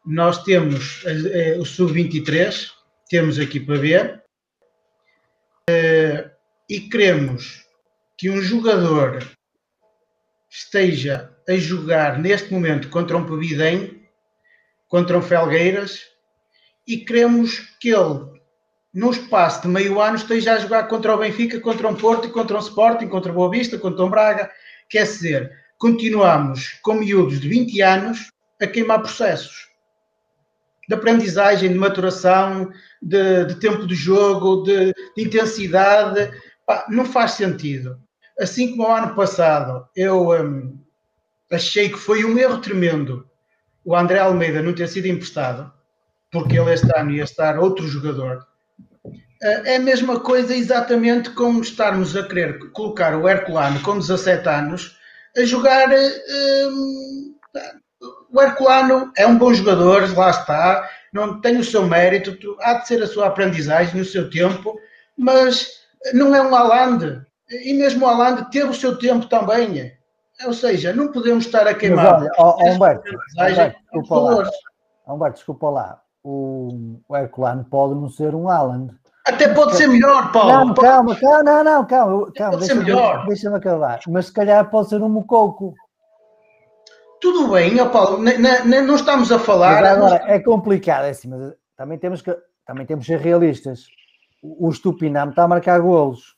Nós 0.06 0.44
temos 0.44 1.04
eh, 1.06 1.56
eh, 1.56 1.58
o 1.60 1.66
Sub-23, 1.66 2.70
temos 3.10 3.38
a 3.38 3.44
equipa 3.44 3.76
B, 3.78 4.20
eh, 5.70 6.32
e 6.68 6.80
queremos 6.82 7.66
que 8.18 8.30
um 8.30 8.42
jogador 8.42 9.26
esteja 10.50 11.32
a 11.48 11.56
jogar 11.56 12.18
neste 12.18 12.52
momento 12.52 12.90
contra 12.90 13.16
um 13.16 13.26
Pavidem, 13.26 14.04
contra 14.88 15.18
um 15.18 15.22
Felgueiras, 15.22 16.02
e 16.88 16.98
queremos 16.98 17.60
que 17.80 17.90
ele, 17.90 18.42
no 18.94 19.12
espaço 19.12 19.62
de 19.62 19.68
meio 19.68 20.02
ano, 20.02 20.16
esteja 20.16 20.54
a 20.54 20.60
jogar 20.60 20.88
contra 20.88 21.14
o 21.14 21.20
Benfica, 21.20 21.60
contra 21.60 21.88
um 21.88 21.96
Porto, 21.96 22.32
contra 22.32 22.58
um 22.58 22.62
Sporting, 22.62 23.08
contra 23.08 23.32
o 23.32 23.36
Boa 23.36 23.52
Vista, 23.52 23.78
contra 23.78 24.04
um 24.04 24.10
Braga. 24.10 24.52
Quer 24.90 25.04
dizer, 25.04 25.52
continuamos 25.78 26.80
com 26.82 26.96
miúdos 26.96 27.40
de 27.40 27.48
20 27.48 27.82
anos 27.82 28.32
a 28.60 28.66
queimar 28.66 29.02
processos 29.02 29.70
de 30.88 30.96
aprendizagem, 30.96 31.72
de 31.72 31.78
maturação, 31.78 32.72
de, 33.02 33.46
de 33.46 33.56
tempo 33.56 33.86
de 33.86 33.96
jogo, 33.96 34.64
de, 34.64 34.94
de 35.16 35.24
intensidade. 35.24 36.32
Pá, 36.66 36.86
não 36.90 37.06
faz 37.06 37.32
sentido. 37.32 38.00
Assim 38.40 38.72
como 38.72 38.84
o 38.84 38.92
ano 38.92 39.16
passado, 39.16 39.88
eu 39.96 40.30
hum, 40.30 40.80
achei 41.52 41.90
que 41.90 41.98
foi 41.98 42.24
um 42.24 42.38
erro 42.38 42.60
tremendo 42.60 43.30
o 43.84 43.96
André 43.96 44.20
Almeida 44.20 44.62
não 44.62 44.74
ter 44.74 44.88
sido 44.88 45.08
emprestado, 45.08 45.72
porque 46.32 46.60
ele 46.60 46.74
este 46.74 46.88
ano 46.96 47.12
ia 47.12 47.24
estar 47.24 47.58
outro 47.58 47.88
jogador. 47.88 48.46
Eh, 49.42 49.74
É 49.74 49.76
a 49.78 49.80
mesma 49.80 50.20
coisa 50.20 50.56
exatamente 50.56 51.32
como 51.32 51.62
estarmos 51.62 52.16
a 52.16 52.28
querer 52.28 52.72
colocar 52.72 53.16
o 53.16 53.28
Herculano 53.28 53.82
com 53.82 53.98
17 53.98 54.48
anos 54.48 54.98
a 55.36 55.44
jogar. 55.44 55.90
hum, 55.90 57.36
o 58.32 58.42
Herculano 58.42 59.12
é 59.18 59.26
um 59.26 59.38
bom 59.38 59.52
jogador, 59.54 60.16
lá 60.16 60.30
está, 60.30 60.88
não 61.14 61.42
tem 61.42 61.58
o 61.58 61.64
seu 61.64 61.86
mérito, 61.86 62.56
há 62.62 62.76
de 62.76 62.88
ser 62.88 63.02
a 63.04 63.08
sua 63.08 63.28
aprendizagem 63.28 63.98
no 64.00 64.06
seu 64.06 64.30
tempo, 64.30 64.80
mas 65.18 65.80
não 66.14 66.36
é 66.36 66.42
um 66.42 66.56
Haaland. 66.56 67.26
E 67.50 67.74
mesmo 67.74 68.06
o 68.06 68.10
Haaland 68.10 68.50
teve 68.52 68.70
o 68.70 68.74
seu 68.74 68.98
tempo 68.98 69.26
também. 69.28 69.92
Ou 70.46 70.54
seja, 70.54 70.94
não 70.94 71.12
podemos 71.12 71.46
estar 71.46 71.62
a 71.68 71.72
Mas 71.72 71.78
queimar 71.78 72.22
olha, 72.22 72.32
ó, 72.38 72.56
ó, 72.56 72.62
essa 72.62 72.76
Humberto, 72.76 73.12
desculpa 73.92 74.16
lá. 74.20 74.50
Humberto, 75.08 75.36
desculpa 75.36 75.70
lá. 75.70 76.02
O, 76.24 77.00
o 77.08 77.18
Herculano 77.18 77.66
pode 77.66 77.96
não 77.96 78.10
ser 78.10 78.36
um 78.36 78.50
Haaland. 78.50 78.94
Até 79.28 79.54
pode 79.54 79.76
ser 79.76 79.88
melhor, 79.88 80.32
Paulo. 80.32 80.52
Não, 80.52 80.74
calma, 80.74 81.16
calma, 81.16 81.44
não, 81.44 81.64
não, 81.64 81.86
calma, 81.86 82.32
calma, 82.34 82.52
Pode 82.58 82.66
ser 82.66 82.76
deixa-me 82.76 82.84
melhor. 82.84 83.26
deixa 83.28 83.56
acabar. 83.56 84.00
Mas 84.08 84.26
se 84.28 84.34
calhar 84.34 84.70
pode 84.70 84.90
ser 84.90 85.02
um 85.02 85.10
Mococo. 85.10 85.76
Tudo 87.22 87.52
bem, 87.52 87.76
Paulo, 87.90 88.24
não 88.24 88.96
estamos 88.96 89.32
a 89.32 89.38
Mas 89.38 89.46
falar. 89.46 89.84
agora 89.84 90.24
é 90.28 90.40
complicado, 90.40 91.06
é 91.06 91.10
assim, 91.10 91.28
mas 91.28 91.54
também 91.76 91.98
temos 91.98 92.22
que 92.22 92.36
também 92.66 92.86
temos 92.86 93.06
que 93.06 93.12
ser 93.12 93.20
realistas. 93.20 93.88
O, 94.42 94.68
o 94.68 94.72
Stupinam 94.72 95.30
está 95.30 95.44
a 95.44 95.48
marcar 95.48 95.80
golos. 95.80 96.36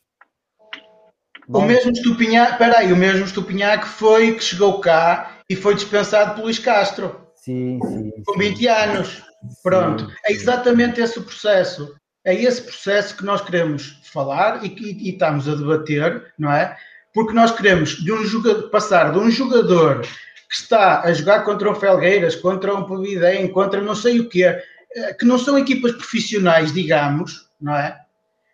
O 1.48 1.62
mesmo 1.62 1.92
Estupinhac, 1.92 2.58
peraí, 2.58 2.94
o 2.94 2.96
mesmo 2.96 3.26
Estupinhac 3.26 3.86
foi 3.86 4.36
que 4.36 4.44
chegou 4.44 4.80
cá 4.80 5.40
e 5.50 5.56
foi 5.56 5.76
dispensado 5.76 6.36
por 6.36 6.44
Luís 6.44 6.60
Castro, 6.60 7.28
Sim, 7.36 7.80
sim. 7.84 8.24
com 8.26 8.38
20 8.38 8.68
anos. 8.68 9.24
Pronto, 9.62 10.08
é 10.26 10.32
exatamente 10.32 11.02
esse 11.02 11.20
o 11.20 11.24
processo. 11.24 11.94
É 12.24 12.34
esse 12.34 12.62
processo 12.62 13.18
que 13.18 13.26
nós 13.26 13.42
queremos 13.42 14.00
falar 14.14 14.64
e 14.64 14.70
que 14.70 15.10
estamos 15.10 15.50
a 15.50 15.56
debater, 15.56 16.32
não 16.38 16.52
é? 16.52 16.78
Porque 17.14 17.34
nós 17.34 17.52
queremos 17.52 17.98
de 17.98 18.14
um 18.14 18.24
jogador, 18.24 18.70
passar 18.70 19.12
de 19.12 19.18
um 19.18 19.30
jogador 19.30 20.06
que 20.52 20.58
está 20.58 21.00
a 21.00 21.14
jogar 21.14 21.46
contra 21.46 21.72
um 21.72 21.76
Felgueiras, 21.76 22.36
contra 22.36 22.76
um 22.76 22.84
Pavidem, 22.84 23.48
contra 23.48 23.82
não 23.82 23.96
sei 23.96 24.20
o 24.20 24.28
quê, 24.28 24.62
eh, 24.94 25.14
que 25.14 25.24
não 25.24 25.40
são 25.40 25.58
equipas 25.58 25.94
profissionais, 25.94 26.74
digamos, 26.74 27.50
não 27.60 27.74
é? 27.74 27.98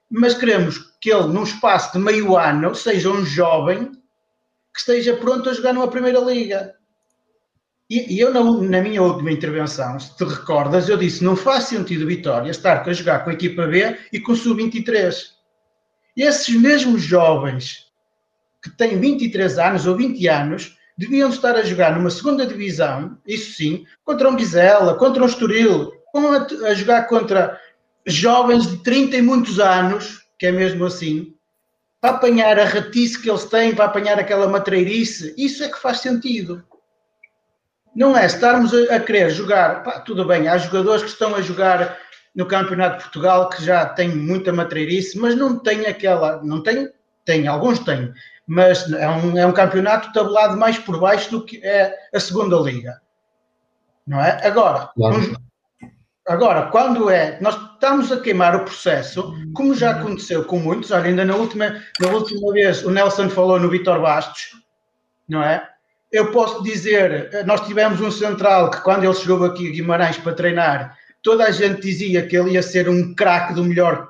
Mas 0.07 0.35
queremos 0.35 0.93
que 1.01 1.11
ele, 1.11 1.29
num 1.29 1.41
espaço 1.41 1.93
de 1.93 1.97
meio 1.97 2.37
ano, 2.37 2.75
seja 2.75 3.09
um 3.09 3.25
jovem 3.25 3.93
que 4.71 4.79
esteja 4.79 5.17
pronto 5.17 5.49
a 5.49 5.53
jogar 5.53 5.73
numa 5.73 5.87
Primeira 5.87 6.19
Liga. 6.19 6.75
E, 7.89 8.13
e 8.13 8.19
eu, 8.19 8.31
na, 8.31 8.43
na 8.43 8.81
minha 8.81 9.01
última 9.01 9.31
intervenção, 9.31 9.99
se 9.99 10.15
te 10.15 10.23
recordas, 10.23 10.87
eu 10.87 10.97
disse: 10.97 11.23
não 11.23 11.35
faz 11.35 11.63
sentido 11.63 12.05
Vitória 12.05 12.51
estar 12.51 12.87
a 12.87 12.93
jogar 12.93 13.23
com 13.23 13.31
a 13.31 13.33
equipa 13.33 13.65
B 13.65 13.97
e 14.13 14.19
com 14.19 14.33
o 14.33 14.35
Sub-23. 14.35 15.31
E 16.15 16.21
esses 16.21 16.55
mesmos 16.55 17.01
jovens 17.01 17.87
que 18.61 18.69
têm 18.69 18.99
23 18.99 19.57
anos 19.57 19.87
ou 19.87 19.97
20 19.97 20.27
anos 20.27 20.77
deviam 20.97 21.29
estar 21.29 21.55
a 21.55 21.63
jogar 21.63 21.95
numa 21.95 22.09
segunda 22.09 22.45
divisão, 22.45 23.17
isso 23.25 23.53
sim, 23.53 23.85
contra 24.03 24.29
um 24.29 24.35
Bizela, 24.35 24.95
contra 24.95 25.21
um 25.21 25.27
Estoril, 25.27 25.91
a, 26.15 26.67
a 26.67 26.73
jogar 26.73 27.03
contra 27.07 27.59
jovens 28.05 28.67
de 28.67 28.77
30 28.83 29.17
e 29.17 29.21
muitos 29.21 29.59
anos, 29.59 30.25
que 30.39 30.47
é 30.47 30.51
mesmo 30.51 30.85
assim, 30.85 31.33
para 32.01 32.11
apanhar 32.11 32.59
a 32.59 32.65
ratice 32.65 33.21
que 33.21 33.29
eles 33.29 33.45
têm, 33.45 33.75
para 33.75 33.85
apanhar 33.85 34.19
aquela 34.19 34.47
matreirice, 34.47 35.33
isso 35.37 35.63
é 35.63 35.69
que 35.69 35.79
faz 35.79 35.99
sentido. 35.99 36.63
Não 37.95 38.15
é 38.15 38.25
estarmos 38.25 38.73
a, 38.73 38.95
a 38.95 38.99
querer 38.99 39.29
jogar, 39.29 39.83
pá, 39.83 39.99
tudo 39.99 40.25
bem, 40.25 40.47
há 40.47 40.57
jogadores 40.57 41.03
que 41.03 41.09
estão 41.09 41.35
a 41.35 41.41
jogar 41.41 41.97
no 42.35 42.45
Campeonato 42.45 42.97
de 42.97 43.03
Portugal 43.03 43.49
que 43.49 43.63
já 43.63 43.85
têm 43.85 44.09
muita 44.09 44.53
matreirice, 44.53 45.17
mas 45.17 45.35
não 45.35 45.57
tem 45.57 45.87
aquela, 45.87 46.41
não 46.43 46.61
tem, 46.61 46.89
tem, 47.25 47.47
alguns 47.47 47.79
têm, 47.79 48.13
mas 48.47 48.89
é 48.93 49.09
um, 49.09 49.37
é 49.37 49.45
um 49.45 49.51
campeonato 49.51 50.13
tabulado 50.13 50.55
mais 50.55 50.79
por 50.79 50.99
baixo 50.99 51.29
do 51.29 51.43
que 51.43 51.59
é 51.61 51.93
a 52.13 52.19
segunda 52.19 52.55
liga. 52.55 53.01
Não 54.07 54.21
é? 54.21 54.47
Agora, 54.47 54.89
claro. 54.95 55.37
agora, 56.25 56.67
quando 56.67 57.09
é, 57.09 57.37
nós 57.41 57.59
estamos 57.73 58.09
a 58.09 58.21
queimar 58.21 58.55
o 58.55 58.63
processo, 58.63 59.35
como 59.53 59.75
já 59.75 59.91
aconteceu 59.91 60.45
com 60.45 60.59
muitos, 60.59 60.91
olha, 60.91 61.03
ainda 61.03 61.25
na 61.25 61.35
última, 61.35 61.83
na 61.99 62.09
última 62.09 62.53
vez 62.53 62.85
o 62.85 62.89
Nelson 62.89 63.29
falou 63.29 63.59
no 63.59 63.69
Vitor 63.69 64.01
Bastos, 64.01 64.55
não 65.27 65.43
é? 65.43 65.67
Eu 66.09 66.31
posso 66.31 66.63
dizer, 66.63 67.45
nós 67.45 67.67
tivemos 67.67 67.99
um 67.99 68.09
central 68.09 68.71
que 68.71 68.79
quando 68.79 69.03
ele 69.03 69.13
chegou 69.13 69.43
aqui 69.45 69.67
a 69.67 69.71
Guimarães 69.71 70.17
para 70.17 70.33
treinar, 70.33 70.97
toda 71.21 71.43
a 71.43 71.51
gente 71.51 71.81
dizia 71.81 72.25
que 72.25 72.37
ele 72.37 72.51
ia 72.51 72.63
ser 72.63 72.87
um 72.87 73.13
craque 73.13 73.53
do 73.53 73.65
melhor 73.65 74.07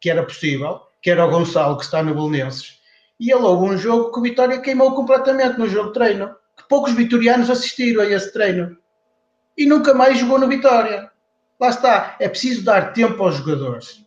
que 0.00 0.08
era 0.08 0.22
possível, 0.22 0.82
que 1.00 1.10
era 1.10 1.26
o 1.26 1.30
Gonçalo 1.30 1.76
que 1.76 1.82
está 1.82 2.00
no 2.00 2.14
Bolonenses. 2.14 2.80
E 3.18 3.30
ele 3.30 3.42
houve 3.42 3.74
um 3.74 3.78
jogo 3.78 4.12
que 4.12 4.18
o 4.18 4.22
Vitória 4.22 4.60
queimou 4.60 4.94
completamente 4.94 5.58
no 5.58 5.68
jogo 5.68 5.88
de 5.88 5.94
treino, 5.94 6.34
que 6.56 6.68
poucos 6.68 6.92
vitorianos 6.92 7.50
assistiram 7.50 8.02
a 8.02 8.06
esse 8.06 8.32
treino. 8.32 8.76
E 9.56 9.66
nunca 9.66 9.94
mais 9.94 10.18
jogou 10.18 10.38
no 10.38 10.48
Vitória. 10.48 11.10
Lá 11.60 11.68
está, 11.68 12.16
é 12.18 12.28
preciso 12.28 12.64
dar 12.64 12.92
tempo 12.92 13.22
aos 13.22 13.36
jogadores 13.36 14.02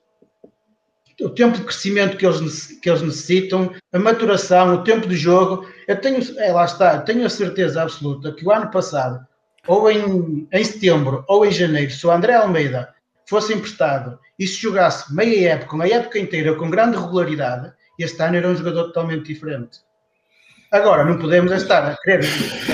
o 1.21 1.29
tempo 1.29 1.57
de 1.57 1.63
crescimento 1.63 2.17
que 2.17 2.25
eles, 2.25 2.79
que 2.81 2.89
eles 2.89 3.01
necessitam, 3.01 3.73
a 3.93 3.99
maturação, 3.99 4.75
o 4.75 4.83
tempo 4.83 5.07
de 5.07 5.15
jogo. 5.15 5.67
Eu 5.87 5.99
tenho, 5.99 6.19
é, 6.39 6.51
lá 6.51 6.65
está, 6.65 6.99
tenho 6.99 7.25
a 7.25 7.29
certeza 7.29 7.81
absoluta 7.81 8.33
que 8.33 8.45
o 8.45 8.51
ano 8.51 8.69
passado, 8.69 9.25
ou 9.67 9.89
em, 9.89 10.47
em 10.51 10.63
setembro, 10.63 11.23
ou 11.27 11.45
em 11.45 11.51
janeiro, 11.51 11.91
se 11.91 12.05
o 12.05 12.11
André 12.11 12.33
Almeida 12.33 12.93
fosse 13.25 13.53
emprestado 13.53 14.19
e 14.37 14.45
se 14.45 14.55
jogasse 14.55 15.13
meia 15.13 15.53
época, 15.53 15.75
uma 15.75 15.87
época 15.87 16.19
inteira, 16.19 16.55
com 16.55 16.69
grande 16.69 16.97
regularidade, 16.97 17.71
este 18.03 18.21
ano 18.21 18.37
era 18.37 18.47
um 18.47 18.55
jogador 18.55 18.85
totalmente 18.85 19.33
diferente. 19.33 19.79
Agora, 20.71 21.05
não 21.05 21.17
podemos 21.17 21.51
estar 21.51 21.85
a 21.85 21.95
querer 21.97 22.25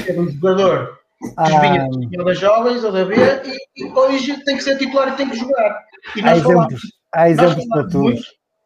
ter 0.05 0.19
um 0.19 0.29
jogador 0.29 0.99
que 1.19 1.33
ah. 1.37 1.59
vinha 1.59 2.23
das 2.23 2.39
jovens 2.39 2.83
ou 2.83 2.91
da 2.91 3.05
B 3.05 3.15
e, 3.15 3.83
e, 3.83 3.91
hoje 3.91 4.43
tem 4.43 4.57
que 4.57 4.63
ser 4.63 4.77
titular 4.77 5.09
e 5.09 5.17
tem 5.17 5.29
que 5.29 5.37
jogar. 5.37 5.83
E 6.15 6.21
nós 6.21 6.41
falamos 6.41 6.81
Há 7.13 7.29
exemplos 7.29 7.67
para 7.67 7.87
tudo. 7.89 8.21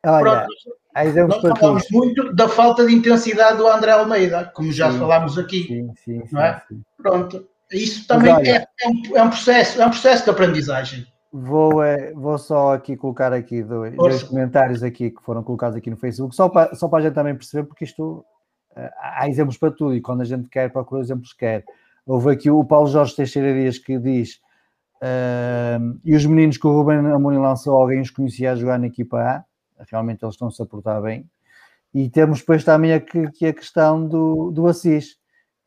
Olha, 0.06 0.48
há 0.94 1.06
exemplos 1.06 1.42
para 1.42 1.56
falamos 1.56 1.84
muito 1.92 2.34
da 2.34 2.48
falta 2.48 2.86
de 2.86 2.94
intensidade 2.94 3.58
do 3.58 3.68
André 3.68 3.92
Almeida, 3.92 4.52
como 4.54 4.72
já 4.72 4.92
sim, 4.92 5.00
falámos 5.00 5.38
aqui. 5.38 5.64
Sim, 5.64 5.94
sim, 6.04 6.24
não 6.32 6.42
é? 6.42 6.62
Pronto. 6.98 7.48
Isso 7.72 8.08
também 8.08 8.32
olha, 8.32 8.48
é, 8.48 8.68
é, 8.82 8.88
um, 8.88 9.18
é, 9.18 9.24
um, 9.24 9.30
processo, 9.30 9.82
é 9.82 9.86
um 9.86 9.90
processo 9.90 10.24
de 10.24 10.30
aprendizagem. 10.30 11.08
Vou, 11.38 11.84
é, 11.84 12.14
vou 12.14 12.38
só 12.38 12.74
aqui 12.74 12.96
colocar 12.96 13.34
aqui 13.34 13.62
dois, 13.62 13.94
dois, 13.96 14.24
comentários 14.24 14.82
aqui 14.82 15.12
que 15.12 15.22
foram 15.22 15.44
colocados 15.44 15.76
aqui 15.76 15.90
no 15.90 15.98
Facebook, 15.98 16.34
só 16.34 16.48
para, 16.48 16.74
só 16.76 16.88
para 16.88 17.00
a 17.00 17.02
gente 17.02 17.14
também 17.14 17.36
perceber, 17.36 17.68
porque 17.68 17.84
isto 17.84 18.26
uh, 18.72 18.90
há 18.98 19.28
exemplos 19.28 19.58
para 19.58 19.72
tudo, 19.72 19.94
e 19.96 20.02
quando 20.02 20.22
a 20.22 20.26
gente 20.26 20.48
quer 20.48 20.72
procurar 20.72 21.02
exemplos, 21.02 21.34
quer. 21.34 21.66
Houve 22.06 22.32
aqui 22.32 22.50
o 22.50 22.64
Paulo 22.64 22.88
Jorge 22.88 23.16
Teixeira 23.16 23.54
Dias 23.54 23.78
que 23.78 23.98
diz 23.98 24.40
Uh, 24.96 26.00
e 26.04 26.16
os 26.16 26.26
meninos 26.26 26.58
que 26.58 26.66
o 26.66 26.72
Ruben 26.72 26.98
Amorim 26.98 27.38
lançou, 27.38 27.76
alguém 27.76 28.02
os 28.02 28.10
conhecia 28.10 28.54
a 28.54 28.56
jogar 28.56 28.80
na 28.80 28.88
equipa 28.88 29.20
A, 29.20 29.44
realmente 29.92 30.24
eles 30.24 30.36
estão-se 30.36 30.62
a 30.62 30.66
portar 30.66 31.02
bem. 31.02 31.30
E 31.94 32.10
temos 32.10 32.40
depois 32.40 32.64
também 32.64 32.94
aqui 32.94 33.46
a 33.46 33.54
questão 33.54 34.06
do, 34.08 34.52
do 34.52 34.68
Assis, 34.68 35.18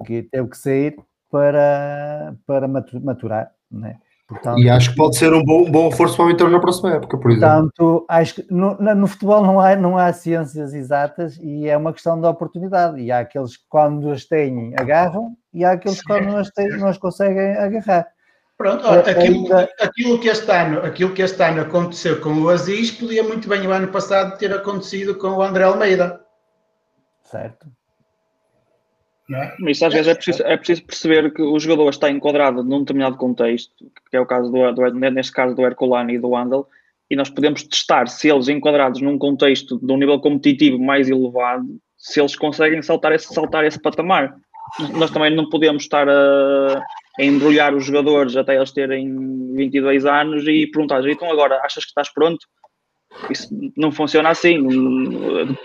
que 0.05 0.23
teve 0.23 0.49
que 0.49 0.57
sair 0.57 0.97
para, 1.31 2.35
para 2.47 2.67
maturar. 2.69 3.53
Né? 3.71 3.99
Portanto, 4.29 4.59
e 4.61 4.69
acho 4.69 4.91
que 4.91 4.97
pode 4.97 5.17
ser 5.17 5.33
um 5.33 5.43
bom, 5.43 5.63
um 5.63 5.71
bom 5.71 5.89
reforço 5.89 6.15
para 6.17 6.27
o 6.27 6.29
Vitória 6.29 6.53
na 6.53 6.61
próxima 6.61 6.93
época, 6.93 7.17
por 7.17 7.31
exemplo. 7.31 7.49
Portanto, 7.49 8.05
acho 8.07 8.35
que 8.35 8.47
no, 8.51 8.77
no, 8.77 9.07
futebol 9.07 9.43
não 9.43 9.59
há, 9.59 9.75
não 9.75 9.97
há 9.97 10.13
ciências 10.13 10.75
exatas 10.75 11.39
e 11.41 11.67
é 11.67 11.75
uma 11.75 11.95
questão 11.95 12.21
de 12.21 12.27
oportunidade. 12.27 13.01
E 13.01 13.11
há 13.11 13.21
aqueles 13.21 13.57
que 13.57 13.65
quando 13.71 14.11
as 14.11 14.27
têm 14.27 14.75
agarram 14.77 15.35
e 15.51 15.65
há 15.65 15.73
aqueles 15.73 16.03
que 16.03 16.07
quando 16.07 16.27
não 16.27 16.37
as 16.37 16.51
têm 16.51 16.69
não 16.77 16.89
as 16.89 16.99
conseguem 16.99 17.57
agarrar. 17.57 18.07
Pronto, 18.59 18.87
aquilo, 18.87 19.47
aquilo, 19.81 20.21
que 20.21 20.29
este 20.29 20.51
ano, 20.51 20.81
aquilo 20.81 21.15
que 21.15 21.23
este 21.23 21.43
ano 21.43 21.63
aconteceu 21.63 22.21
com 22.21 22.35
o 22.35 22.51
Aziz 22.51 22.91
podia 22.91 23.23
muito 23.23 23.49
bem 23.49 23.67
o 23.67 23.73
ano 23.73 23.89
passado 23.89 24.37
ter 24.37 24.53
acontecido 24.53 25.15
com 25.15 25.29
o 25.29 25.43
André 25.43 25.65
Almeida. 25.65 26.21
Certo. 27.23 27.78
É? 29.31 29.55
Mas 29.59 29.83
às 29.83 29.93
vezes 29.93 30.09
é 30.09 30.15
preciso, 30.15 30.43
é 30.43 30.57
preciso, 30.57 30.85
perceber 30.85 31.35
que 31.35 31.43
o 31.43 31.59
jogador 31.59 31.91
está 31.91 32.11
enquadrado 32.11 32.65
num 32.65 32.81
determinado 32.81 33.17
contexto, 33.17 33.73
que 34.11 34.17
é 34.17 34.21
o 34.21 34.27
caso 34.27 34.51
do, 34.51 34.73
do 34.73 34.91
neste 35.11 35.33
caso 35.33 35.55
do 35.55 35.63
Herculano 35.63 36.11
e 36.11 36.19
do 36.19 36.35
Andel, 36.35 36.67
e 37.11 37.17
nós 37.17 37.29
podemos 37.29 37.63
testar 37.63 38.09
se 38.09 38.31
eles 38.31 38.49
enquadrados 38.49 39.01
num 39.03 39.19
contexto 39.19 39.79
de 39.79 39.93
um 39.93 39.99
nível 39.99 40.19
competitivo 40.21 40.79
mais 40.79 41.11
elevado, 41.11 41.79
se 41.97 42.21
eles 42.21 42.37
conseguem 42.37 42.81
saltar 42.81 43.13
esse, 43.13 43.33
saltar 43.33 43.65
esse 43.65 43.81
patamar. 43.81 44.35
Nós 44.95 45.11
também 45.11 45.35
não 45.35 45.49
podemos 45.49 45.83
estar 45.83 46.09
a 46.09 46.83
a 47.19 47.25
embrulhar 47.25 47.75
os 47.75 47.85
jogadores 47.85 48.37
até 48.37 48.57
eles 48.57 48.71
terem 48.71 49.55
22 49.55 50.07
anos 50.07 50.47
e 50.47 50.69
perguntar, 50.69 51.05
então 51.07 51.31
agora 51.31 51.61
achas 51.65 51.85
que 51.85 51.91
estás 51.91 52.13
pronto? 52.13 52.47
Isso 53.29 53.49
não 53.77 53.91
funciona 53.91 54.29
assim. 54.29 54.59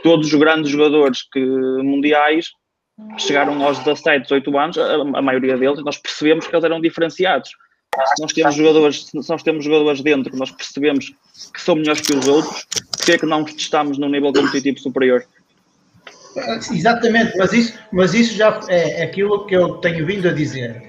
Todos 0.02 0.34
os 0.34 0.40
grandes 0.40 0.72
jogadores 0.72 1.22
que, 1.32 1.40
mundiais 1.40 2.48
chegaram 3.18 3.64
aos 3.64 3.80
17, 3.80 4.24
18 4.24 4.58
anos, 4.58 4.78
a, 4.78 4.96
a, 4.96 5.22
maioria 5.22 5.58
deles, 5.58 5.84
nós 5.84 5.98
percebemos 5.98 6.48
que 6.48 6.56
eles 6.56 6.64
eram 6.64 6.82
diferenciados. 6.82 7.50
Se 8.16 8.22
nós 8.22 8.34
temos 8.34 8.56
jogadores, 8.56 9.06
se 9.06 9.30
nós 9.30 9.44
temos 9.44 9.66
jogadores 9.66 10.02
dentro, 10.02 10.36
nós 10.36 10.52
percebemos 10.52 11.14
que 11.54 11.62
são 11.62 11.76
melhores 11.76 12.02
que 12.02 12.16
os 12.16 12.28
outros, 12.28 12.66
porque 12.98 13.12
é 13.14 13.18
que 13.18 13.26
não 13.26 13.44
os 13.44 13.54
testamos 13.54 13.98
num 13.98 14.10
nível 14.10 14.34
competitivo 14.34 14.80
superior? 14.80 15.24
Exatamente, 16.72 17.38
mas 17.38 17.54
isso, 17.54 17.80
mas 17.92 18.14
isso 18.16 18.36
já 18.36 18.60
é 18.68 19.04
aquilo 19.04 19.46
que 19.46 19.56
eu 19.56 19.76
tenho 19.76 20.04
vindo 20.06 20.28
a 20.28 20.32
dizer 20.32 20.82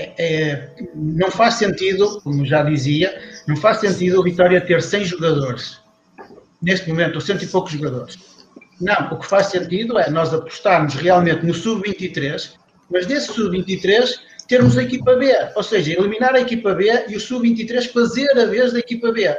é, 0.00 0.14
é, 0.18 0.70
não 0.94 1.30
faz 1.30 1.54
sentido, 1.54 2.20
como 2.22 2.44
já 2.46 2.62
dizia, 2.62 3.20
não 3.46 3.56
faz 3.56 3.80
sentido 3.80 4.20
o 4.20 4.22
Vitória 4.22 4.60
ter 4.60 4.80
100 4.80 5.04
jogadores, 5.04 5.78
neste 6.62 6.88
momento, 6.88 7.16
ou 7.16 7.20
cento 7.20 7.44
e 7.44 7.46
poucos 7.46 7.72
jogadores. 7.72 8.18
Não, 8.80 9.12
o 9.12 9.18
que 9.18 9.26
faz 9.26 9.48
sentido 9.48 9.98
é 9.98 10.08
nós 10.08 10.32
apostarmos 10.32 10.94
realmente 10.94 11.44
no 11.44 11.52
sub-23, 11.52 12.52
mas 12.90 13.06
nesse 13.06 13.32
sub-23 13.32 14.18
termos 14.48 14.76
a 14.78 14.82
equipa 14.82 15.14
B, 15.14 15.32
ou 15.54 15.62
seja, 15.62 15.92
eliminar 15.92 16.34
a 16.34 16.40
equipa 16.40 16.74
B 16.74 17.04
e 17.08 17.16
o 17.16 17.20
sub-23 17.20 17.92
fazer 17.92 18.30
a 18.38 18.46
vez 18.46 18.72
da 18.72 18.78
equipa 18.78 19.12
B. 19.12 19.36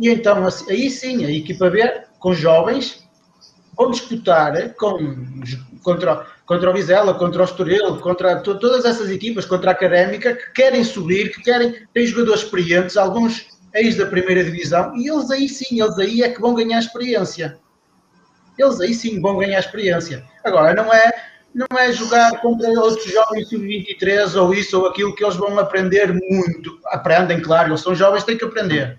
E 0.00 0.08
então, 0.08 0.46
assim, 0.46 0.70
aí 0.70 0.88
sim, 0.88 1.24
a 1.24 1.30
equipa 1.30 1.68
B, 1.68 1.82
com 2.20 2.32
jovens, 2.32 3.04
vão 3.76 3.90
disputar 3.90 4.74
com, 4.74 5.42
contra, 5.82 6.24
contra 6.46 6.70
o 6.70 6.72
Vizela, 6.72 7.14
contra 7.14 7.42
o 7.42 7.44
Estoril, 7.44 7.96
contra 7.96 8.40
to, 8.40 8.58
todas 8.58 8.84
essas 8.84 9.10
equipas, 9.10 9.44
contra 9.44 9.70
a 9.70 9.74
Académica, 9.74 10.34
que 10.34 10.52
querem 10.52 10.84
subir, 10.84 11.32
que 11.34 11.42
querem, 11.42 11.74
têm 11.92 12.06
jogadores 12.06 12.42
experientes, 12.42 12.96
alguns 12.96 13.46
ex 13.74 13.96
da 13.96 14.06
primeira 14.06 14.44
divisão, 14.44 14.96
e 14.96 15.08
eles 15.08 15.30
aí 15.30 15.48
sim, 15.48 15.82
eles 15.82 15.98
aí 15.98 16.22
é 16.22 16.30
que 16.30 16.40
vão 16.40 16.54
ganhar 16.54 16.78
experiência. 16.78 17.58
Eles 18.58 18.80
aí 18.80 18.92
sim 18.92 19.20
vão 19.20 19.38
ganhar 19.38 19.58
experiência. 19.58 20.24
Agora, 20.44 20.74
não 20.74 20.92
é, 20.92 21.10
não 21.54 21.78
é 21.78 21.92
jogar 21.92 22.40
contra 22.40 22.68
outros 22.68 23.10
jovens 23.10 23.48
sub-23 23.48 24.34
ou 24.34 24.52
isso 24.52 24.78
ou 24.80 24.86
aquilo 24.86 25.14
que 25.14 25.24
eles 25.24 25.36
vão 25.36 25.58
aprender 25.58 26.12
muito. 26.12 26.78
Aprendem, 26.86 27.40
claro, 27.40 27.70
eles 27.70 27.80
são 27.80 27.94
jovens, 27.94 28.24
têm 28.24 28.36
que 28.36 28.44
aprender. 28.44 28.98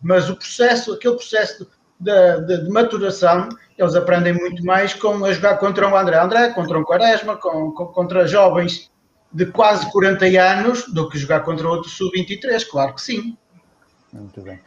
Mas 0.00 0.28
o 0.28 0.36
processo, 0.36 0.92
aquele 0.92 1.14
processo 1.16 1.66
de, 1.98 2.40
de, 2.42 2.64
de, 2.64 2.70
maturação, 2.70 3.48
eles 3.76 3.94
aprendem 3.94 4.32
muito 4.32 4.64
mais 4.64 4.94
com 4.94 5.24
a 5.24 5.32
jogar 5.32 5.56
contra 5.56 5.88
um 5.88 5.96
André 5.96 6.18
André, 6.18 6.50
contra 6.50 6.78
um 6.78 6.84
Quaresma, 6.84 7.36
com, 7.36 7.72
com, 7.72 7.86
contra 7.86 8.26
jovens 8.26 8.90
de 9.32 9.46
quase 9.46 9.90
40 9.90 10.24
anos, 10.40 10.84
do 10.92 11.08
que 11.08 11.18
jogar 11.18 11.40
contra 11.40 11.68
outro 11.68 11.90
sub-23, 11.90 12.66
claro 12.70 12.94
que 12.94 13.02
sim. 13.02 13.36
Muito 14.12 14.40
bem. 14.40 14.60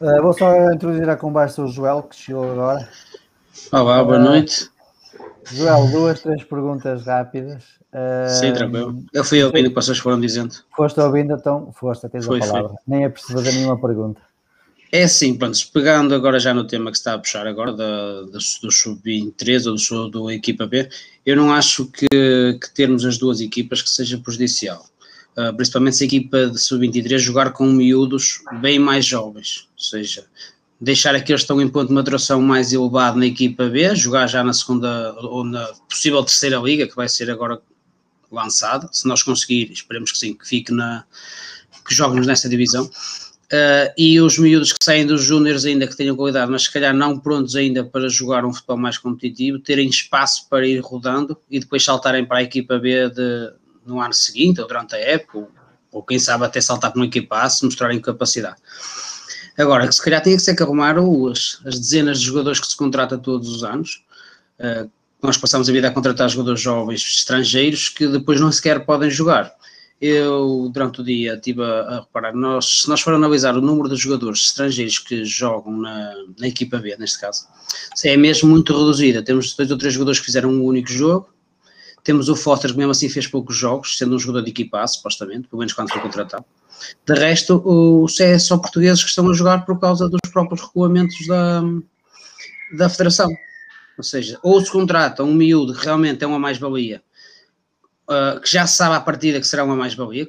Uh, 0.00 0.22
vou 0.22 0.32
só 0.32 0.72
introduzir 0.72 1.08
a 1.08 1.16
conversa 1.16 1.62
o 1.62 1.68
Joel, 1.68 2.02
que 2.02 2.16
chegou 2.16 2.50
agora. 2.50 2.88
Olá, 3.72 4.02
boa 4.04 4.18
uh, 4.18 4.22
noite. 4.22 4.70
Joel, 5.52 5.88
duas, 5.90 6.20
três 6.20 6.44
perguntas 6.44 7.04
rápidas. 7.04 7.62
Sim, 8.40 8.52
tranquilo. 8.52 9.04
Eu 9.12 9.24
fui 9.24 9.42
ouvindo 9.42 9.66
o 9.66 9.68
que 9.70 9.74
vocês 9.74 9.98
foram 9.98 10.20
dizendo. 10.20 10.54
Foste 10.76 11.00
ouvindo, 11.00 11.34
então, 11.34 11.72
foste, 11.72 12.08
tens 12.08 12.24
foi, 12.24 12.38
a 12.38 12.46
palavra. 12.46 12.68
Foi. 12.68 12.78
Nem 12.86 13.04
é 13.04 13.08
preciso 13.08 13.32
fazer 13.32 13.52
nenhuma 13.52 13.80
pergunta. 13.80 14.20
É 14.92 15.02
assim, 15.02 15.36
pronto, 15.36 15.58
pegando 15.72 16.14
agora 16.14 16.38
já 16.38 16.54
no 16.54 16.66
tema 16.66 16.90
que 16.90 16.96
está 16.96 17.14
a 17.14 17.18
puxar 17.18 17.46
agora, 17.46 17.72
da, 17.72 18.22
da, 18.22 18.38
do 18.62 18.70
sub-23 18.70 19.66
ou 19.66 20.08
do, 20.10 20.22
do 20.22 20.30
equipa 20.30 20.66
B, 20.66 20.88
eu 21.24 21.36
não 21.36 21.52
acho 21.52 21.86
que, 21.86 22.06
que 22.08 22.74
termos 22.74 23.04
as 23.04 23.18
duas 23.18 23.40
equipas 23.40 23.82
que 23.82 23.90
seja 23.90 24.18
prejudicial. 24.18 24.84
Uh, 25.36 25.54
principalmente 25.54 25.96
se 25.96 26.04
a 26.04 26.06
equipa 26.06 26.46
de 26.46 26.58
sub-23 26.58 27.18
jogar 27.18 27.52
com 27.52 27.66
miúdos 27.66 28.42
bem 28.60 28.78
mais 28.78 29.04
jovens, 29.04 29.68
ou 29.74 29.82
seja, 29.82 30.24
deixar 30.80 31.14
aqueles 31.14 31.40
que 31.40 31.44
estão 31.44 31.60
em 31.60 31.68
ponto 31.68 31.88
de 31.88 31.94
maturação 31.94 32.40
mais 32.40 32.72
elevado 32.72 33.18
na 33.18 33.26
equipa 33.26 33.68
B, 33.68 33.94
jogar 33.94 34.26
já 34.26 34.44
na 34.44 34.52
segunda 34.52 35.14
ou 35.20 35.44
na 35.44 35.66
possível 35.88 36.22
terceira 36.22 36.58
liga, 36.58 36.86
que 36.86 36.96
vai 36.96 37.08
ser 37.08 37.30
agora 37.30 37.60
lançada. 38.30 38.88
Se 38.92 39.06
nós 39.08 39.22
conseguir, 39.22 39.70
esperemos 39.72 40.12
que 40.12 40.18
sim, 40.18 40.34
que 40.34 40.46
fique 40.46 40.72
na. 40.72 41.04
que 41.86 41.94
joguemos 41.94 42.26
nessa 42.26 42.48
divisão. 42.48 42.90
Uh, 43.46 43.94
e 43.96 44.20
os 44.20 44.38
miúdos 44.38 44.72
que 44.72 44.84
saem 44.84 45.06
dos 45.06 45.22
júniores 45.22 45.64
ainda 45.64 45.86
que 45.86 45.96
tenham 45.96 46.16
qualidade, 46.16 46.50
mas 46.50 46.64
se 46.64 46.72
calhar 46.72 46.92
não 46.92 47.16
prontos 47.16 47.54
ainda 47.54 47.84
para 47.84 48.08
jogar 48.08 48.44
um 48.44 48.52
futebol 48.52 48.76
mais 48.76 48.98
competitivo, 48.98 49.60
terem 49.60 49.88
espaço 49.88 50.48
para 50.48 50.66
ir 50.66 50.80
rodando 50.80 51.38
e 51.48 51.60
depois 51.60 51.84
saltarem 51.84 52.24
para 52.24 52.38
a 52.38 52.42
equipa 52.42 52.76
B 52.76 53.08
de, 53.08 53.52
no 53.86 54.00
ano 54.00 54.12
seguinte 54.12 54.60
ou 54.60 54.66
durante 54.66 54.96
a 54.96 54.98
época, 54.98 55.38
ou, 55.38 55.48
ou 55.92 56.02
quem 56.02 56.18
sabe 56.18 56.44
até 56.44 56.60
saltar 56.60 56.90
para 56.90 56.98
uma 56.98 57.06
equipa 57.06 57.38
A 57.38 57.48
se 57.48 57.64
mostrarem 57.64 58.00
capacidade. 58.00 58.56
Agora, 59.58 59.86
que 59.88 59.94
se 59.94 60.02
calhar 60.02 60.22
tinha 60.22 60.36
que 60.36 60.42
ser 60.42 60.54
que 60.54 60.62
arrumar 60.62 60.96
as, 60.98 61.60
as 61.64 61.78
dezenas 61.78 62.20
de 62.20 62.26
jogadores 62.26 62.60
que 62.60 62.66
se 62.66 62.76
contrata 62.76 63.16
todos 63.16 63.48
os 63.48 63.64
anos. 63.64 64.04
Uh, 64.58 64.90
nós 65.22 65.36
passamos 65.36 65.68
a 65.68 65.72
vida 65.72 65.88
a 65.88 65.90
contratar 65.90 66.28
jogadores 66.28 66.60
jovens 66.60 67.00
estrangeiros 67.02 67.88
que 67.88 68.06
depois 68.06 68.40
não 68.40 68.52
sequer 68.52 68.84
podem 68.84 69.10
jogar 69.10 69.52
eu, 70.00 70.70
durante 70.72 71.00
o 71.00 71.04
dia, 71.04 71.34
estive 71.34 71.62
a, 71.62 71.80
a, 71.80 72.00
reparar, 72.00 72.34
nós, 72.34 72.82
se 72.82 72.88
nós 72.88 73.00
for 73.00 73.14
analisar 73.14 73.56
o 73.56 73.62
número 73.62 73.88
de 73.88 73.96
jogadores 73.96 74.40
estrangeiros 74.40 74.98
que 74.98 75.24
jogam 75.24 75.78
na, 75.78 76.14
na 76.38 76.48
equipa 76.48 76.78
B, 76.78 76.94
neste 76.98 77.18
caso, 77.18 77.46
é 78.04 78.16
mesmo 78.16 78.48
muito 78.48 78.76
reduzida. 78.76 79.22
Temos 79.22 79.54
dois 79.54 79.70
ou 79.70 79.78
três 79.78 79.94
jogadores 79.94 80.20
que 80.20 80.26
fizeram 80.26 80.50
um 80.50 80.64
único 80.64 80.90
jogo, 80.90 81.30
temos 82.04 82.28
o 82.28 82.36
Foster 82.36 82.70
que 82.70 82.76
mesmo 82.76 82.92
assim 82.92 83.08
fez 83.08 83.26
poucos 83.26 83.56
jogos, 83.56 83.96
sendo 83.96 84.14
um 84.14 84.18
jogador 84.18 84.44
de 84.44 84.50
equipa 84.50 84.86
supostamente, 84.86 85.48
pelo 85.48 85.58
menos 85.60 85.72
quando 85.72 85.90
foi 85.90 86.00
contratado. 86.00 86.44
De 87.06 87.14
resto, 87.14 87.62
o 87.64 88.06
é 88.20 88.38
só 88.38 88.58
portugueses 88.58 89.02
que 89.02 89.10
estão 89.10 89.28
a 89.30 89.34
jogar 89.34 89.64
por 89.64 89.78
causa 89.78 90.08
dos 90.08 90.20
próprios 90.32 90.62
regulamentos 90.62 91.26
da, 91.26 91.62
da 92.72 92.88
federação. 92.88 93.30
Ou 93.96 94.04
seja, 94.04 94.38
ou 94.42 94.60
se 94.60 94.70
contrata 94.70 95.22
um 95.22 95.34
miúdo 95.34 95.74
que 95.74 95.84
realmente 95.84 96.22
é 96.22 96.26
uma 96.26 96.38
mais-valia 96.38 97.02
uh, 98.08 98.40
que 98.40 98.50
já 98.50 98.66
sabe 98.66 98.94
à 98.94 99.00
partida 99.00 99.40
que 99.40 99.46
será 99.46 99.64
uma 99.64 99.76
mais-valia, 99.76 100.28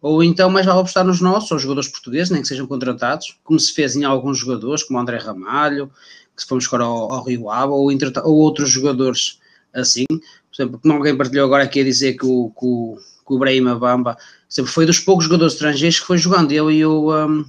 ou 0.00 0.22
então 0.22 0.50
mais 0.50 0.66
vale 0.66 0.80
apostar 0.80 1.04
nos 1.04 1.20
nossos, 1.20 1.50
os 1.50 1.62
jogadores 1.62 1.88
portugueses, 1.88 2.30
nem 2.30 2.42
que 2.42 2.48
sejam 2.48 2.66
contratados, 2.66 3.38
como 3.42 3.58
se 3.58 3.72
fez 3.72 3.96
em 3.96 4.04
alguns 4.04 4.38
jogadores, 4.38 4.82
como 4.82 4.98
André 4.98 5.18
Ramalho, 5.18 5.90
que 6.36 6.42
se 6.42 6.48
fomos 6.48 6.66
agora 6.66 6.84
ao, 6.84 7.12
ao 7.12 7.24
Rio 7.24 7.50
Aba, 7.50 7.72
ou, 7.72 7.90
ou, 7.90 8.34
outros 8.36 8.70
jogadores 8.70 9.40
assim. 9.72 10.04
Por 10.06 10.62
exemplo, 10.62 10.78
como 10.80 10.94
alguém 10.94 11.16
partilhou 11.16 11.46
agora 11.46 11.64
aqui 11.64 11.80
a 11.80 11.84
dizer 11.84 12.14
que 12.14 12.26
o, 12.26 12.50
que 12.50 12.64
o, 12.66 12.98
que 13.26 13.34
o 13.34 13.38
Brahima 13.38 13.78
Bamba 13.78 14.16
sempre 14.48 14.70
foi 14.70 14.86
dos 14.86 14.98
poucos 14.98 15.24
jogadores 15.24 15.54
estrangeiros 15.54 16.00
que 16.00 16.06
foi 16.06 16.18
jogando, 16.18 16.52
ele 16.52 16.74
e 16.74 16.86
o, 16.86 17.12
um, 17.12 17.44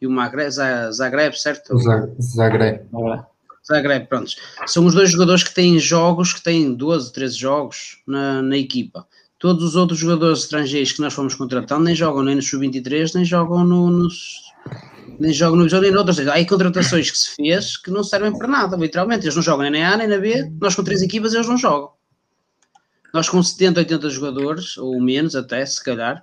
e 0.00 0.06
o 0.06 0.10
Magre, 0.10 0.50
Zagreb, 0.50 1.38
certo? 1.38 1.78
Zagreb. 2.20 2.80
Zagreb, 3.66 4.06
prontos. 4.06 4.36
São 4.66 4.86
os 4.86 4.94
dois 4.94 5.10
jogadores 5.10 5.42
que 5.42 5.52
têm 5.52 5.78
jogos, 5.78 6.32
que 6.32 6.42
têm 6.42 6.72
12, 6.72 7.12
13 7.12 7.36
jogos 7.36 7.98
na, 8.06 8.42
na 8.42 8.56
equipa. 8.56 9.06
Todos 9.38 9.64
os 9.64 9.76
outros 9.76 9.98
jogadores 9.98 10.40
estrangeiros 10.40 10.92
que 10.92 11.00
nós 11.00 11.12
fomos 11.12 11.34
contratando 11.34 11.84
nem 11.84 11.94
jogam 11.94 12.22
nem 12.22 12.36
no 12.36 12.42
Sub-23, 12.42 13.14
nem 13.14 13.24
jogam 13.24 13.64
no, 13.64 13.90
nos, 13.90 14.46
nem 15.18 15.32
jogam 15.32 15.56
no 15.56 15.64
Visão 15.64 15.80
nem 15.80 15.90
no 15.90 15.98
outro. 15.98 16.12
Ou 16.12 16.16
seja, 16.16 16.30
há 16.30 16.34
aí 16.34 16.46
contratações 16.46 17.10
que 17.10 17.18
se 17.18 17.34
fez 17.34 17.76
que 17.76 17.90
não 17.90 18.04
servem 18.04 18.36
para 18.36 18.48
nada, 18.48 18.76
literalmente. 18.76 19.24
Eles 19.24 19.34
não 19.34 19.42
jogam 19.42 19.68
nem 19.68 19.82
na 19.82 19.92
A 19.92 19.96
nem 19.96 20.08
na 20.08 20.18
B, 20.18 20.50
nós 20.60 20.74
com 20.74 20.84
três 20.84 21.02
equipas 21.02 21.34
eles 21.34 21.48
não 21.48 21.58
jogam. 21.58 21.90
Nós 23.16 23.30
com 23.30 23.42
70, 23.42 23.80
80 23.80 24.10
jogadores, 24.10 24.76
ou 24.76 25.00
menos 25.00 25.34
até, 25.34 25.64
se 25.64 25.82
calhar, 25.82 26.22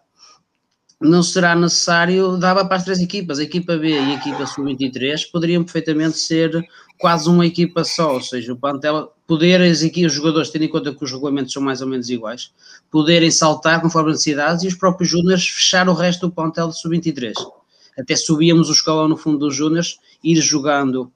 não 1.02 1.24
será 1.24 1.56
necessário, 1.56 2.38
dava 2.38 2.64
para 2.66 2.78
as 2.78 2.84
três 2.84 3.00
equipas, 3.00 3.40
a 3.40 3.44
equipa 3.44 3.76
B 3.76 3.90
e 3.90 3.98
a 3.98 4.14
equipa 4.14 4.46
sub-23 4.46 5.32
poderiam 5.32 5.64
perfeitamente 5.64 6.20
ser 6.20 6.64
quase 7.00 7.28
uma 7.28 7.48
equipa 7.48 7.84
só, 7.84 8.14
ou 8.14 8.22
seja, 8.22 8.54
o 8.54 8.56
plantel, 8.56 9.12
poder 9.26 9.60
as 9.60 9.82
equipas, 9.82 10.12
os 10.12 10.18
jogadores, 10.20 10.52
tendo 10.52 10.66
em 10.66 10.70
conta 10.70 10.94
que 10.94 11.04
os 11.04 11.12
regulamentos 11.12 11.52
são 11.52 11.64
mais 11.64 11.82
ou 11.82 11.88
menos 11.88 12.12
iguais, 12.12 12.52
poderem 12.92 13.32
saltar 13.32 13.82
conforme 13.82 14.12
as 14.12 14.18
necessidades 14.18 14.64
e 14.64 14.68
os 14.68 14.76
próprios 14.76 15.10
júniores 15.10 15.48
fechar 15.48 15.90
o 15.90 15.94
resto 15.94 16.28
do 16.28 16.32
plantel 16.32 16.68
de 16.68 16.80
sub-23. 16.80 17.34
Até 17.98 18.16
subíamos 18.16 18.70
o 18.70 18.72
escalão 18.72 19.08
no 19.08 19.18
fundo 19.18 19.40
dos 19.40 19.56
júniores, 19.56 19.98
ir 20.24 20.40
jogando, 20.40 21.12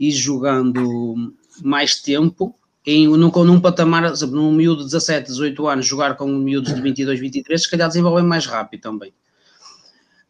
ir 0.00 0.10
jogando 0.10 1.34
mais 1.62 2.00
tempo, 2.00 2.58
em, 2.90 3.06
num, 3.06 3.30
num 3.44 3.60
patamar, 3.60 4.10
num 4.30 4.50
miúdo 4.50 4.78
de 4.78 4.86
17, 4.86 5.26
18 5.26 5.68
anos, 5.68 5.84
jogar 5.84 6.16
com 6.16 6.24
um 6.24 6.38
miúdo 6.38 6.72
de 6.72 6.80
22, 6.80 7.20
23, 7.20 7.62
se 7.62 7.70
calhar 7.70 7.86
desenvolvem 7.86 8.24
mais 8.24 8.46
rápido 8.46 8.80
também. 8.80 9.10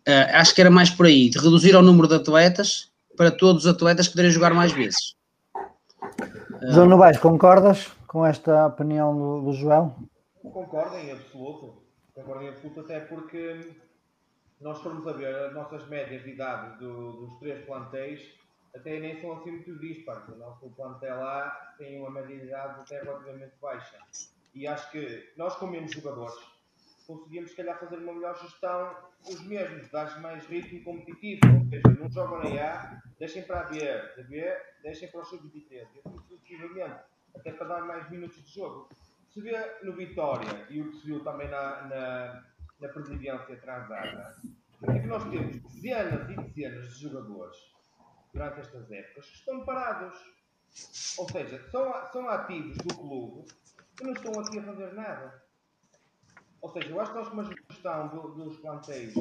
Uh, 0.01 0.26
acho 0.32 0.52
que 0.52 0.60
era 0.60 0.70
mais 0.70 0.90
por 0.90 1.06
aí, 1.06 1.30
de 1.30 1.39
reduzir 1.39 1.76
o 1.76 1.82
número 1.82 2.09
de 2.09 2.16
atletas 2.16 2.90
para 3.16 3.30
todos 3.30 3.64
os 3.64 3.70
atletas 3.72 4.09
poderem 4.09 4.32
jogar 4.32 4.52
mais 4.55 4.72
vezes. 4.72 5.14
Uh, 5.94 6.72
João 6.72 6.89
Novaes, 6.89 7.18
concordas 7.18 7.86
com 8.09 8.26
esta 8.26 8.66
opinião 8.66 9.16
do, 9.16 9.43
do 9.43 9.52
Joel? 9.52 9.94
Concordo 10.43 10.97
em 10.97 11.12
absoluto. 11.12 11.80
Concordo 12.12 12.43
em 12.43 12.48
absoluto, 12.48 12.80
até 12.80 12.98
porque 12.98 13.70
nós 14.60 14.80
formos 14.80 15.06
a 15.06 15.12
ver 15.12 15.32
as 15.32 15.55
nossas 15.55 15.86
médias 15.89 16.24
de 16.24 16.30
idade 16.30 16.76
do, 16.80 17.12
dos 17.12 17.39
três 17.39 17.64
plantéis, 17.64 18.20
até 18.78 19.00
nem 19.00 19.20
são 19.20 19.32
assim 19.32 19.50
muito 19.50 19.78
dispares. 19.78 20.28
O 20.28 20.36
nosso 20.36 20.70
plantel 20.70 21.22
A 21.22 21.74
tem 21.76 22.00
uma 22.00 22.10
média 22.10 22.36
de 22.36 22.46
idade 22.46 22.80
até 22.80 23.02
relativamente 23.02 23.55
baixa. 23.60 23.98
E 24.55 24.66
acho 24.66 24.90
que 24.90 25.32
nós, 25.36 25.56
com 25.56 25.66
menos 25.66 25.90
jogadores, 25.90 26.34
conseguimos, 27.06 27.50
se 27.50 27.56
calhar, 27.56 27.78
fazer 27.78 27.96
uma 27.96 28.12
melhor 28.12 28.38
gestão 28.40 28.96
os 29.26 29.42
mesmos, 29.46 29.90
dar 29.90 30.20
mais 30.20 30.46
ritmo 30.46 30.82
competitivo. 30.84 31.40
Ou 31.59 31.68
seja, 31.68 32.00
não 32.00 32.10
jogam 32.10 32.38
na 32.38 32.62
A, 32.62 33.02
deixem 33.18 33.42
para 33.42 33.60
a 33.60 33.64
B, 33.64 33.78
da 33.78 34.22
B, 34.22 34.56
deixem 34.82 35.10
para 35.10 35.20
o 35.20 35.24
sub-23. 35.24 35.86
E 35.94 36.55
assim 36.55 37.02
até 37.34 37.52
para 37.52 37.66
dar 37.66 37.84
mais 37.84 38.09
minutos 38.10 38.42
de 38.44 38.55
jogo. 38.55 38.88
Se 39.28 39.40
vê 39.40 39.52
no 39.82 39.94
Vitória 39.94 40.66
e 40.70 40.80
o 40.80 40.90
que 40.90 40.96
se 40.96 41.06
viu 41.06 41.22
também 41.22 41.48
na, 41.48 41.82
na, 41.82 42.44
na 42.80 42.88
presidência 42.88 43.56
transada, 43.56 44.34
é 44.82 44.98
que 44.98 45.06
nós 45.06 45.22
temos 45.28 45.60
dezenas 45.62 46.30
e 46.30 46.36
dezenas 46.36 46.94
de 46.94 47.02
jogadores 47.02 47.77
durante 48.39 48.60
estas 48.60 48.90
épocas 48.90 49.27
estão 49.35 49.65
parados. 49.65 50.15
Ou 51.19 51.28
seja, 51.28 51.60
são, 51.70 51.93
são 52.12 52.28
ativos 52.28 52.77
do 52.78 52.94
clube 52.94 53.48
que 53.97 54.05
não 54.05 54.12
estão 54.12 54.40
aqui 54.40 54.59
a 54.60 54.62
fazer 54.62 54.93
nada. 54.94 55.43
Ou 56.60 56.70
seja, 56.70 56.89
eu 56.89 57.01
acho 57.01 57.12
que 57.12 57.19
nós 57.19 57.28
com 57.28 57.35
uma 57.35 57.44
gestão 57.44 58.09
do, 58.09 58.28
dos 58.35 58.56
plantéis 58.59 59.15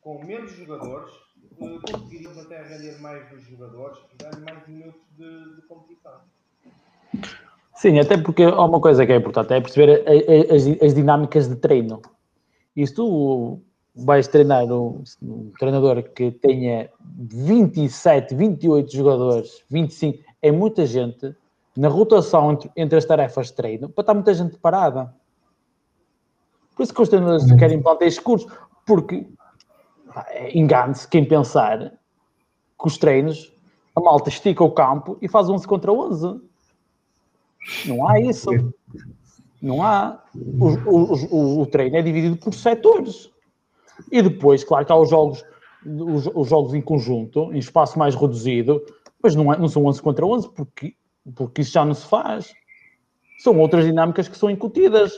com 0.00 0.24
menos 0.24 0.52
jogadores 0.52 1.12
eh, 1.60 1.78
conseguiríamos 1.90 2.38
até 2.38 2.62
render 2.62 3.00
mais 3.00 3.28
dos 3.30 3.42
jogadores 3.44 3.98
e 4.12 4.16
dar 4.16 4.38
mais 4.40 4.66
minutos 4.68 5.02
de, 5.16 5.56
de 5.56 5.62
competição. 5.62 6.20
Sim, 7.74 7.98
até 7.98 8.16
porque 8.18 8.44
há 8.44 8.64
uma 8.64 8.80
coisa 8.80 9.04
que 9.04 9.12
é 9.12 9.16
importante, 9.16 9.52
é 9.52 9.60
perceber 9.60 10.04
as, 10.52 10.82
as 10.82 10.94
dinâmicas 10.94 11.48
de 11.48 11.56
treino. 11.56 12.00
E 12.76 12.86
se 12.86 12.94
tu 12.94 13.60
vais 13.98 14.28
treinar 14.28 14.64
um, 14.64 15.02
um, 15.22 15.50
treinador 15.58 16.02
que 16.02 16.30
tenha 16.30 16.88
27, 17.18 18.34
28 18.34 18.92
jogadores, 18.92 19.62
25, 19.68 20.22
é 20.40 20.52
muita 20.52 20.86
gente 20.86 21.34
na 21.76 21.88
rotação 21.88 22.52
entre, 22.52 22.70
entre 22.76 22.98
as 22.98 23.04
tarefas 23.04 23.48
de 23.48 23.54
treino 23.54 23.88
para 23.88 24.02
estar 24.02 24.14
muita 24.14 24.34
gente 24.34 24.56
parada. 24.58 25.14
Por 26.76 26.82
isso 26.82 26.94
que 26.94 27.02
os 27.02 27.08
treinadores 27.08 27.50
uhum. 27.50 27.56
querem 27.56 27.82
plantéis 27.82 28.18
curtos, 28.18 28.52
porque 28.86 29.26
engane-se 30.54 31.08
quem 31.08 31.24
pensar 31.24 31.92
que 32.80 32.86
os 32.86 32.96
treinos, 32.98 33.52
a 33.96 34.00
malta 34.00 34.28
estica 34.28 34.62
o 34.62 34.70
campo 34.70 35.18
e 35.20 35.28
faz 35.28 35.48
11 35.48 35.66
contra 35.66 35.92
11. 35.92 36.40
Não 37.86 38.08
há 38.08 38.20
isso. 38.20 38.50
Não 39.60 39.82
há. 39.82 40.22
O, 40.34 40.68
o, 40.68 41.34
o, 41.34 41.62
o 41.62 41.66
treino 41.66 41.96
é 41.96 42.02
dividido 42.02 42.36
por 42.36 42.54
setores. 42.54 43.28
E 44.10 44.22
depois, 44.22 44.64
claro 44.64 44.84
que 44.84 44.92
há 44.92 44.96
os 44.96 45.10
jogos, 45.10 45.44
os, 45.84 46.26
os 46.34 46.48
jogos 46.48 46.74
em 46.74 46.80
conjunto, 46.80 47.52
em 47.52 47.58
espaço 47.58 47.98
mais 47.98 48.14
reduzido, 48.14 48.82
mas 49.22 49.34
não, 49.34 49.52
é, 49.52 49.58
não 49.58 49.68
são 49.68 49.84
11 49.86 50.00
contra 50.02 50.24
11, 50.24 50.50
porque, 50.50 50.94
porque 51.34 51.62
isso 51.62 51.72
já 51.72 51.84
não 51.84 51.94
se 51.94 52.06
faz. 52.06 52.52
São 53.38 53.58
outras 53.58 53.84
dinâmicas 53.84 54.28
que 54.28 54.36
são 54.36 54.50
incutidas. 54.50 55.12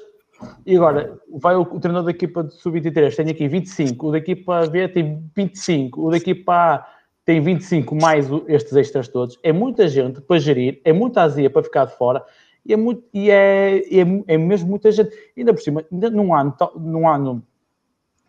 E 0.64 0.76
agora, 0.76 1.18
vai 1.30 1.54
o, 1.54 1.62
o 1.62 1.80
treinador 1.80 2.04
da 2.04 2.10
equipa 2.10 2.42
de 2.42 2.54
sub-23, 2.54 3.14
tem 3.14 3.30
aqui 3.30 3.46
25, 3.46 4.08
o 4.08 4.12
da 4.12 4.18
equipa 4.18 4.66
B 4.66 4.88
tem 4.88 5.22
25, 5.36 6.06
o 6.06 6.10
da 6.10 6.16
equipa 6.16 6.54
A 6.54 6.86
tem 7.26 7.40
25 7.40 7.94
mais 7.94 8.26
estes 8.48 8.74
extras 8.74 9.08
todos. 9.08 9.38
É 9.42 9.52
muita 9.52 9.86
gente 9.86 10.20
para 10.22 10.38
gerir, 10.38 10.80
é 10.84 10.92
muita 10.92 11.22
azia 11.22 11.50
para 11.50 11.62
ficar 11.62 11.84
de 11.84 11.96
fora 11.96 12.24
e 12.64 12.72
é, 12.72 12.76
muito, 12.76 13.04
e 13.12 13.30
é, 13.30 13.78
é, 13.78 14.00
é 14.26 14.38
mesmo 14.38 14.68
muita 14.68 14.90
gente. 14.92 15.10
Ainda 15.36 15.52
por 15.52 15.60
cima, 15.60 15.84
ainda 15.90 16.10
num 16.10 16.34
ano, 16.34 16.54
num 16.76 17.08
ano 17.08 17.42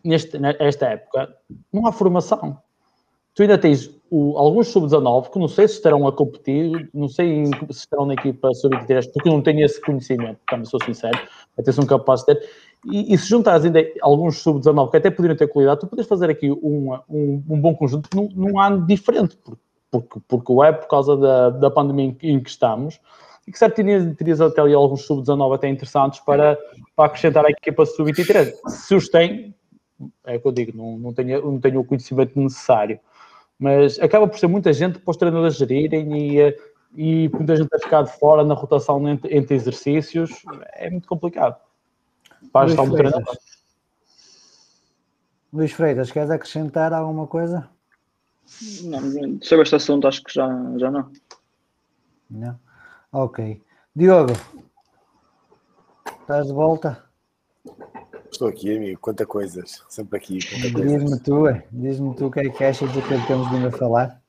neste, 0.04 0.38
nesta 0.38 0.86
época, 0.86 1.34
não 1.72 1.86
há 1.86 1.92
formação. 1.92 2.58
Tu 3.34 3.42
ainda 3.42 3.56
tens 3.56 3.90
o, 4.10 4.36
alguns 4.36 4.68
sub-19 4.68 5.30
que 5.30 5.38
não 5.38 5.48
sei 5.48 5.66
se 5.66 5.74
estarão 5.74 6.06
a 6.06 6.12
competir, 6.12 6.90
não 6.92 7.08
sei 7.08 7.46
se 7.46 7.70
estarão 7.70 8.04
na 8.04 8.12
equipa 8.12 8.52
sub-23, 8.52 9.10
porque 9.10 9.30
não 9.30 9.40
tenho 9.40 9.64
esse 9.64 9.80
conhecimento, 9.80 10.38
também 10.46 10.66
sou 10.66 10.78
sincero, 10.84 11.18
até 11.58 11.72
são 11.72 11.86
capazes 11.86 12.26
de 12.26 12.34
ter. 12.34 12.50
E, 12.84 13.14
e 13.14 13.16
se 13.16 13.28
juntares 13.28 13.64
ainda 13.64 13.82
alguns 14.02 14.42
sub-19 14.42 14.90
que 14.90 14.96
até 14.98 15.10
poderiam 15.10 15.36
ter 15.36 15.48
qualidade, 15.48 15.80
tu 15.80 15.86
podes 15.86 16.06
fazer 16.06 16.28
aqui 16.28 16.50
um, 16.50 16.92
um, 17.08 17.42
um 17.48 17.60
bom 17.60 17.74
conjunto 17.74 18.10
num, 18.14 18.28
num 18.34 18.60
ano 18.60 18.86
diferente, 18.86 19.38
porque, 19.42 19.62
porque, 19.90 20.20
porque 20.28 20.52
é 20.66 20.72
por 20.72 20.88
causa 20.88 21.16
da, 21.16 21.50
da 21.50 21.70
pandemia 21.70 22.14
em 22.22 22.40
que 22.40 22.50
estamos, 22.50 23.00
e 23.46 23.50
que 23.50 23.58
certo 23.58 23.76
terias, 23.76 24.14
terias 24.16 24.40
até 24.40 24.60
ali 24.60 24.74
alguns 24.74 25.06
sub-19 25.06 25.54
até 25.54 25.68
interessantes 25.68 26.20
para, 26.20 26.58
para 26.94 27.06
acrescentar 27.06 27.46
à 27.46 27.50
equipa 27.50 27.86
sub-23. 27.86 28.52
Se 28.68 28.94
os 28.94 29.08
tem, 29.08 29.54
é 30.24 30.36
o 30.36 30.40
que 30.40 30.48
eu 30.48 30.52
digo, 30.52 30.76
não, 30.76 30.98
não, 30.98 31.12
tenho, 31.12 31.44
não 31.52 31.60
tenho 31.60 31.80
o 31.80 31.84
conhecimento 31.84 32.38
necessário. 32.38 32.98
Mas 33.58 33.98
acaba 34.00 34.26
por 34.26 34.38
ser 34.38 34.46
muita 34.46 34.72
gente 34.72 34.98
para 34.98 35.10
os 35.10 35.16
treinadores 35.16 35.56
gerirem 35.56 36.36
e, 36.36 36.56
e 36.96 37.28
muita 37.28 37.56
gente 37.56 37.74
a 37.74 37.78
ficar 37.78 38.02
de 38.02 38.12
fora 38.18 38.44
na 38.44 38.54
rotação 38.54 39.08
entre, 39.08 39.36
entre 39.36 39.54
exercícios. 39.54 40.42
É 40.74 40.90
muito 40.90 41.06
complicado. 41.06 41.56
Para 42.52 42.66
Luís 42.66 42.72
estar 42.72 42.82
um 42.82 42.96
Freitas. 42.96 43.12
treinador. 43.12 43.36
Luís 45.52 45.72
Freitas, 45.72 46.10
queres 46.10 46.30
acrescentar 46.30 46.92
alguma 46.92 47.26
coisa? 47.26 47.68
Não, 48.82 49.00
sobre 49.42 49.62
este 49.62 49.76
assunto, 49.76 50.08
acho 50.08 50.22
que 50.24 50.32
já, 50.32 50.48
já 50.78 50.90
não. 50.90 51.10
Não? 52.30 52.58
Ok. 53.12 53.62
Diogo, 53.94 54.32
estás 56.22 56.46
de 56.46 56.52
volta? 56.52 57.11
Estou 58.32 58.48
aqui, 58.48 58.74
amigo. 58.74 58.98
Quanta 59.00 59.26
coisas. 59.26 59.82
Sempre 59.88 60.16
aqui. 60.16 60.38
Diz-me 60.38 61.20
tu, 61.20 61.46
é. 61.46 61.64
diz-me 61.70 62.14
tu 62.16 62.26
o 62.26 62.30
que 62.30 62.40
é 62.40 62.48
que 62.48 62.64
achas 62.64 62.90
do 62.90 63.02
que 63.02 63.12
é 63.14 63.26
temos 63.26 63.50
vindo 63.50 63.66
a 63.68 63.70
falar. 63.70 64.20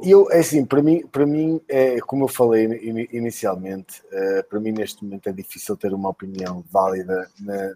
Eu, 0.00 0.30
é 0.30 0.38
assim, 0.40 0.64
para 0.64 0.82
mim, 0.82 1.06
para 1.06 1.26
mim 1.26 1.60
é, 1.68 1.98
como 2.00 2.24
eu 2.24 2.28
falei 2.28 2.64
ini- 2.64 3.08
inicialmente, 3.12 4.02
eh, 4.12 4.42
para 4.42 4.60
mim 4.60 4.72
neste 4.72 5.02
momento 5.02 5.26
é 5.28 5.32
difícil 5.32 5.76
ter 5.76 5.92
uma 5.94 6.10
opinião 6.10 6.62
válida 6.70 7.28
na- 7.40 7.74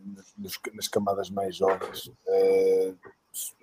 nas 0.75 0.87
camadas 0.87 1.31
mais 1.31 1.57
jovens, 1.57 2.11
eh, 2.27 2.93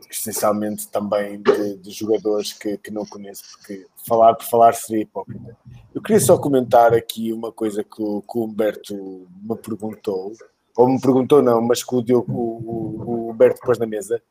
essencialmente 0.10 0.88
também 0.88 1.40
de, 1.42 1.78
de 1.78 1.92
jogadores 1.92 2.52
que, 2.52 2.78
que 2.78 2.90
não 2.92 3.06
conheço, 3.06 3.44
porque 3.52 3.86
falar 4.08 4.34
por 4.34 4.46
falar 4.46 4.74
seria 4.74 5.04
hipócrita. 5.04 5.56
Eu 5.94 6.02
queria 6.02 6.20
só 6.20 6.38
comentar 6.38 6.94
aqui 6.94 7.32
uma 7.32 7.52
coisa 7.52 7.84
que 7.84 8.02
o, 8.02 8.22
que 8.22 8.38
o 8.40 8.46
Humberto 8.46 9.28
me 9.42 9.56
perguntou, 9.56 10.34
ou 10.76 10.90
me 10.90 11.00
perguntou 11.00 11.42
não, 11.42 11.62
mas 11.62 11.84
que 11.84 11.96
o, 11.96 12.02
Diogo- 12.02 12.32
o, 12.32 13.30
Humberto 13.32 13.62
pôs 13.62 13.78
na 13.78 13.86
mesa, 13.86 14.22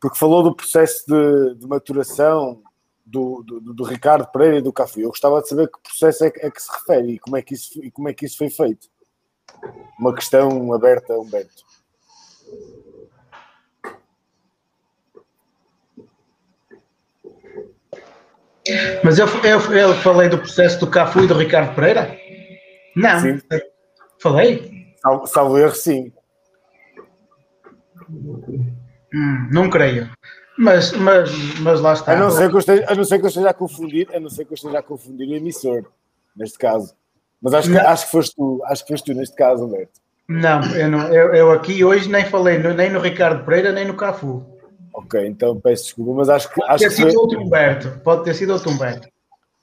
porque 0.00 0.18
falou 0.18 0.42
do 0.42 0.54
processo 0.54 1.04
de, 1.06 1.54
de 1.56 1.66
maturação 1.66 2.62
do, 3.04 3.42
do, 3.42 3.60
do 3.74 3.84
Ricardo 3.84 4.26
Pereira 4.30 4.58
e 4.58 4.62
do 4.62 4.72
Cafu. 4.72 5.00
Eu 5.00 5.08
gostava 5.08 5.40
de 5.42 5.48
saber 5.48 5.68
que 5.68 5.78
processo 5.82 6.24
é, 6.24 6.30
que- 6.30 6.40
é 6.46 6.50
que 6.50 6.62
se 6.62 6.70
refere 6.72 7.12
e 7.14 7.18
como 7.18 7.36
é 7.36 7.42
que 7.42 7.54
isso, 7.54 7.84
e 7.84 7.90
como 7.90 8.08
é 8.08 8.14
que 8.14 8.24
isso 8.24 8.38
foi 8.38 8.48
feito. 8.50 8.88
Uma 9.98 10.14
questão 10.14 10.72
aberta, 10.72 11.18
Humberto. 11.18 11.64
Mas 19.02 19.18
eu, 19.18 19.26
eu, 19.42 19.60
eu 19.74 19.94
falei 19.96 20.28
do 20.28 20.38
processo 20.38 20.78
do 20.80 20.86
Cafu 20.86 21.20
e 21.24 21.26
do 21.26 21.34
Ricardo 21.34 21.74
Pereira? 21.74 22.16
Não. 22.94 23.20
Sim. 23.20 23.40
Falei? 24.20 24.79
Salvo, 25.02 25.26
salvo 25.26 25.58
erro, 25.58 25.74
sim. 25.74 26.12
Hum, 29.12 29.48
não 29.52 29.68
creio. 29.70 30.10
Mas, 30.58 30.92
mas, 30.92 31.30
mas 31.60 31.80
lá 31.80 31.94
está. 31.94 32.12
A 32.12 32.16
não, 32.16 32.30
ser 32.30 32.48
que 32.50 32.54
eu 32.54 32.58
esteja, 32.58 32.84
a 32.88 32.94
não 32.94 33.04
ser 33.04 33.18
que 33.18 33.24
eu 33.24 33.28
esteja 33.28 33.50
a 33.50 33.54
confundir, 33.54 34.08
a 34.14 34.20
não 34.20 34.28
ser 34.28 34.44
que 34.44 34.52
eu 34.52 34.56
esteja 34.56 34.78
a 34.78 34.82
confundir 34.82 35.28
o 35.28 35.34
emissor, 35.34 35.84
neste 36.36 36.58
caso. 36.58 36.94
Mas 37.40 37.54
acho 37.54 37.68
que, 37.68 37.74
Não. 37.74 37.88
acho 37.88 38.04
que 38.04 38.12
foste 38.12 38.36
tu, 38.36 38.62
acho 38.66 38.84
que 38.84 38.92
foste 38.92 39.04
tu 39.12 39.16
neste 39.18 39.34
caso, 39.34 39.64
Humberto. 39.64 40.00
Não, 40.28 40.62
eu, 40.76 40.88
não 40.90 41.08
eu, 41.08 41.34
eu 41.34 41.50
aqui 41.52 41.82
hoje 41.82 42.08
nem 42.08 42.24
falei 42.24 42.58
no- 42.58 42.74
nem 42.74 42.90
no 42.90 43.00
Ricardo 43.00 43.44
Pereira 43.44 43.72
nem 43.72 43.86
no 43.86 43.94
Cafu. 43.96 44.46
Ok, 44.92 45.26
então 45.26 45.58
peço 45.58 45.84
desculpa, 45.84 46.12
mas 46.12 46.28
acho 46.28 46.48
que. 46.50 46.56
Pode 46.56 46.70
Acho 46.72 46.84
ter 46.84 46.88
que 46.90 46.94
sido 46.96 47.10
foi... 47.12 47.16
outro 47.16 47.40
Humberto. 47.40 48.00
Pode 48.04 48.24
ter 48.24 48.34
sido 48.34 48.52
outro 48.52 48.70
Humberto. 48.70 49.08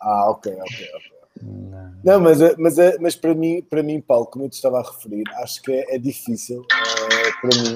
Ah, 0.01 0.31
ok, 0.31 0.51
ok, 0.53 0.87
ok. 0.95 1.11
Não, 1.43 1.86
mas, 2.03 2.41
eh, 2.41 2.55
mas, 2.57 2.77
eh, 2.77 2.97
mas 2.99 3.15
para, 3.15 3.33
mim, 3.33 3.61
para 3.61 3.83
mim, 3.83 3.99
Paulo, 3.99 4.25
como 4.27 4.45
eu 4.45 4.49
te 4.49 4.53
estava 4.53 4.79
a 4.79 4.83
referir, 4.83 5.23
acho 5.35 5.61
que 5.61 5.71
é, 5.71 5.95
é 5.95 5.97
difícil 5.97 6.65
eh, 6.71 7.31
para 7.41 7.61
mim 7.61 7.75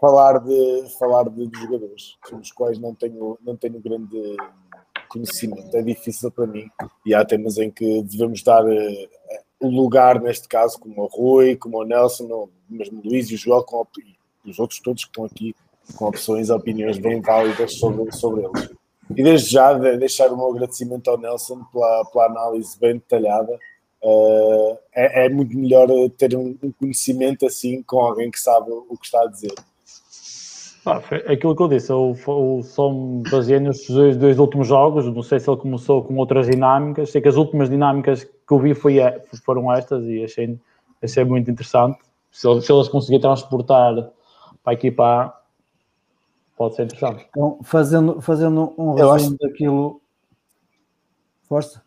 falar 0.00 0.38
de, 0.38 0.84
falar 0.98 1.28
de, 1.28 1.50
jogadores 1.58 2.16
sobre 2.26 2.42
os 2.42 2.52
quais 2.52 2.78
não 2.78 2.94
tenho, 2.94 3.38
não 3.42 3.56
tenho 3.56 3.80
grande 3.80 4.36
conhecimento. 5.08 5.74
É 5.76 5.82
difícil 5.82 6.30
para 6.30 6.46
mim 6.46 6.68
e 7.04 7.14
há 7.14 7.24
temas 7.24 7.56
em 7.58 7.70
que 7.70 8.02
devemos 8.02 8.42
dar 8.42 8.62
o 9.58 9.68
lugar, 9.68 10.20
neste 10.20 10.46
caso, 10.48 10.78
como 10.78 11.02
o 11.02 11.06
Rui, 11.06 11.56
como 11.56 11.78
o 11.78 11.84
Nelson, 11.84 12.26
ou 12.28 12.50
mesmo 12.68 13.00
o 13.00 13.08
Luís 13.08 13.30
e 13.30 13.34
o 13.34 13.38
Joel, 13.38 13.64
com 13.64 13.86
os 14.44 14.58
outros 14.58 14.80
todos 14.80 15.04
que 15.04 15.10
estão 15.10 15.24
aqui 15.24 15.54
com 15.94 16.06
opções 16.06 16.50
opiniões 16.50 16.98
bem 16.98 17.20
válidas 17.20 17.74
sobre, 17.74 18.12
sobre 18.12 18.44
eles. 18.44 18.70
E 19.14 19.22
desde 19.22 19.50
já 19.50 19.72
de- 19.74 19.96
deixar 19.98 20.32
o 20.32 20.36
meu 20.36 20.50
agradecimento 20.50 21.08
ao 21.08 21.18
Nelson 21.18 21.62
pela, 21.72 22.04
pela 22.06 22.26
análise 22.26 22.78
bem 22.78 22.94
detalhada. 22.94 23.58
Uh, 24.02 24.76
é, 24.94 25.26
é 25.26 25.28
muito 25.28 25.56
melhor 25.56 25.88
ter 26.16 26.36
um, 26.36 26.56
um 26.62 26.70
conhecimento 26.72 27.46
assim 27.46 27.82
com 27.82 28.00
alguém 28.00 28.30
que 28.30 28.38
sabe 28.38 28.70
o 28.70 28.96
que 28.96 29.06
está 29.06 29.22
a 29.22 29.26
dizer. 29.26 29.54
Foi 31.02 31.18
aquilo 31.32 31.56
que 31.56 31.62
eu 31.62 31.68
disse, 31.68 31.90
eu, 31.90 32.16
eu 32.28 32.60
só 32.62 32.92
me 32.92 33.28
baseei 33.28 33.58
nestes 33.58 33.92
dois, 33.92 34.16
dois 34.16 34.38
últimos 34.38 34.68
jogos, 34.68 35.04
não 35.12 35.22
sei 35.22 35.40
se 35.40 35.50
ele 35.50 35.56
começou 35.56 36.04
com 36.04 36.14
outras 36.16 36.46
dinâmicas, 36.46 37.10
sei 37.10 37.20
que 37.20 37.26
as 37.26 37.34
últimas 37.34 37.68
dinâmicas 37.68 38.22
que 38.22 38.52
eu 38.52 38.58
vi 38.60 38.72
foi, 38.72 38.98
foram 39.44 39.72
estas 39.72 40.04
e 40.06 40.22
achei, 40.22 40.56
achei 41.02 41.24
muito 41.24 41.50
interessante. 41.50 41.98
Se, 42.30 42.42
se 42.60 42.72
eles 42.72 42.86
conseguirem 42.86 43.20
transportar 43.20 43.94
para 44.62 44.72
a 44.72 44.74
equipa 44.74 45.35
pode 46.56 46.74
ser 46.74 46.84
interessante. 46.84 47.26
Então, 47.30 47.58
fazendo, 47.62 48.20
fazendo 48.20 48.74
um 48.78 48.94
resumo 48.94 49.36
daquilo. 49.38 50.00
Força. 51.48 51.82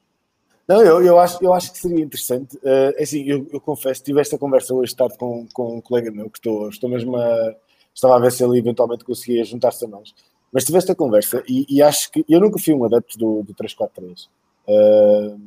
Não, 0.67 0.83
eu, 0.83 1.03
eu, 1.03 1.19
acho, 1.19 1.43
eu 1.43 1.51
acho 1.51 1.71
que 1.71 1.79
seria 1.79 2.03
interessante. 2.03 2.55
Uh, 2.57 3.01
assim, 3.01 3.23
eu, 3.23 3.47
eu 3.51 3.59
confesso, 3.59 4.03
tive 4.03 4.21
esta 4.21 4.37
conversa 4.37 4.73
hoje 4.73 4.95
tarde 4.95 5.17
com, 5.17 5.47
com 5.51 5.77
um 5.77 5.81
colega 5.81 6.11
meu 6.11 6.29
que 6.29 6.37
estou, 6.37 6.69
estou 6.69 6.89
mesmo 6.89 7.17
a. 7.17 7.55
Estava 7.93 8.15
a 8.15 8.19
ver 8.19 8.31
se 8.31 8.43
ele 8.43 8.59
eventualmente 8.59 9.03
conseguia 9.03 9.43
juntar-se 9.43 9.83
a 9.83 9.87
nós. 9.87 10.13
Mas 10.53 10.63
tive 10.63 10.77
esta 10.77 10.95
conversa 10.95 11.43
e, 11.47 11.65
e 11.67 11.81
acho 11.81 12.11
que. 12.11 12.23
Eu 12.29 12.39
nunca 12.39 12.59
fui 12.59 12.73
um 12.73 12.85
adepto 12.85 13.17
do, 13.17 13.43
do 13.43 13.53
343. 13.53 14.29
Uh, 14.67 15.39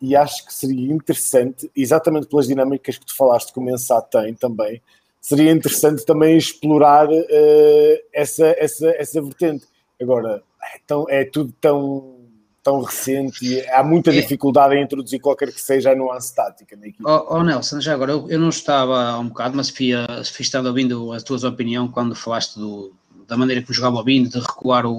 e 0.00 0.14
acho 0.14 0.46
que 0.46 0.54
seria 0.54 0.92
interessante, 0.92 1.68
exatamente 1.74 2.28
pelas 2.28 2.46
dinâmicas 2.46 2.96
que 2.96 3.04
tu 3.04 3.16
falaste 3.16 3.52
que 3.52 3.58
o 3.58 3.62
Mensah 3.62 4.00
tem 4.00 4.32
também, 4.32 4.80
seria 5.20 5.50
interessante 5.52 6.04
também 6.04 6.36
explorar 6.36 7.08
uh, 7.08 7.98
essa, 8.12 8.46
essa, 8.58 8.88
essa 8.90 9.22
vertente. 9.22 9.66
Agora, 10.00 10.42
é, 10.62 10.80
tão, 10.86 11.06
é 11.08 11.24
tudo 11.24 11.52
tão 11.60 12.18
tão 12.62 12.82
recente 12.82 13.46
e 13.46 13.66
há 13.70 13.82
muita 13.82 14.12
dificuldade 14.12 14.74
em 14.74 14.82
introduzir 14.82 15.20
qualquer 15.20 15.50
que 15.50 15.60
seja 15.60 15.92
a 15.92 15.94
nuance 15.96 16.34
tática 16.34 16.76
na 16.76 16.88
equipe. 16.88 17.02
Oh, 17.02 17.24
oh, 17.36 17.42
Nelson, 17.42 17.80
já 17.80 17.94
agora, 17.94 18.12
eu, 18.12 18.28
eu 18.28 18.38
não 18.38 18.50
estava 18.50 19.04
há 19.04 19.18
um 19.18 19.28
bocado, 19.28 19.56
mas 19.56 19.70
fui, 19.70 19.94
a- 19.94 20.22
fui 20.24 20.42
estado 20.42 20.66
ouvindo 20.66 21.12
a 21.14 21.20
tua 21.20 21.48
opinião 21.48 21.88
quando 21.88 22.14
falaste 22.14 22.56
do, 22.56 22.92
da 23.26 23.38
maneira 23.38 23.62
que 23.62 23.72
jogava 23.72 23.96
o 23.96 24.04
Bino, 24.04 24.28
de 24.28 24.38
recuar 24.38 24.84
o, 24.84 24.92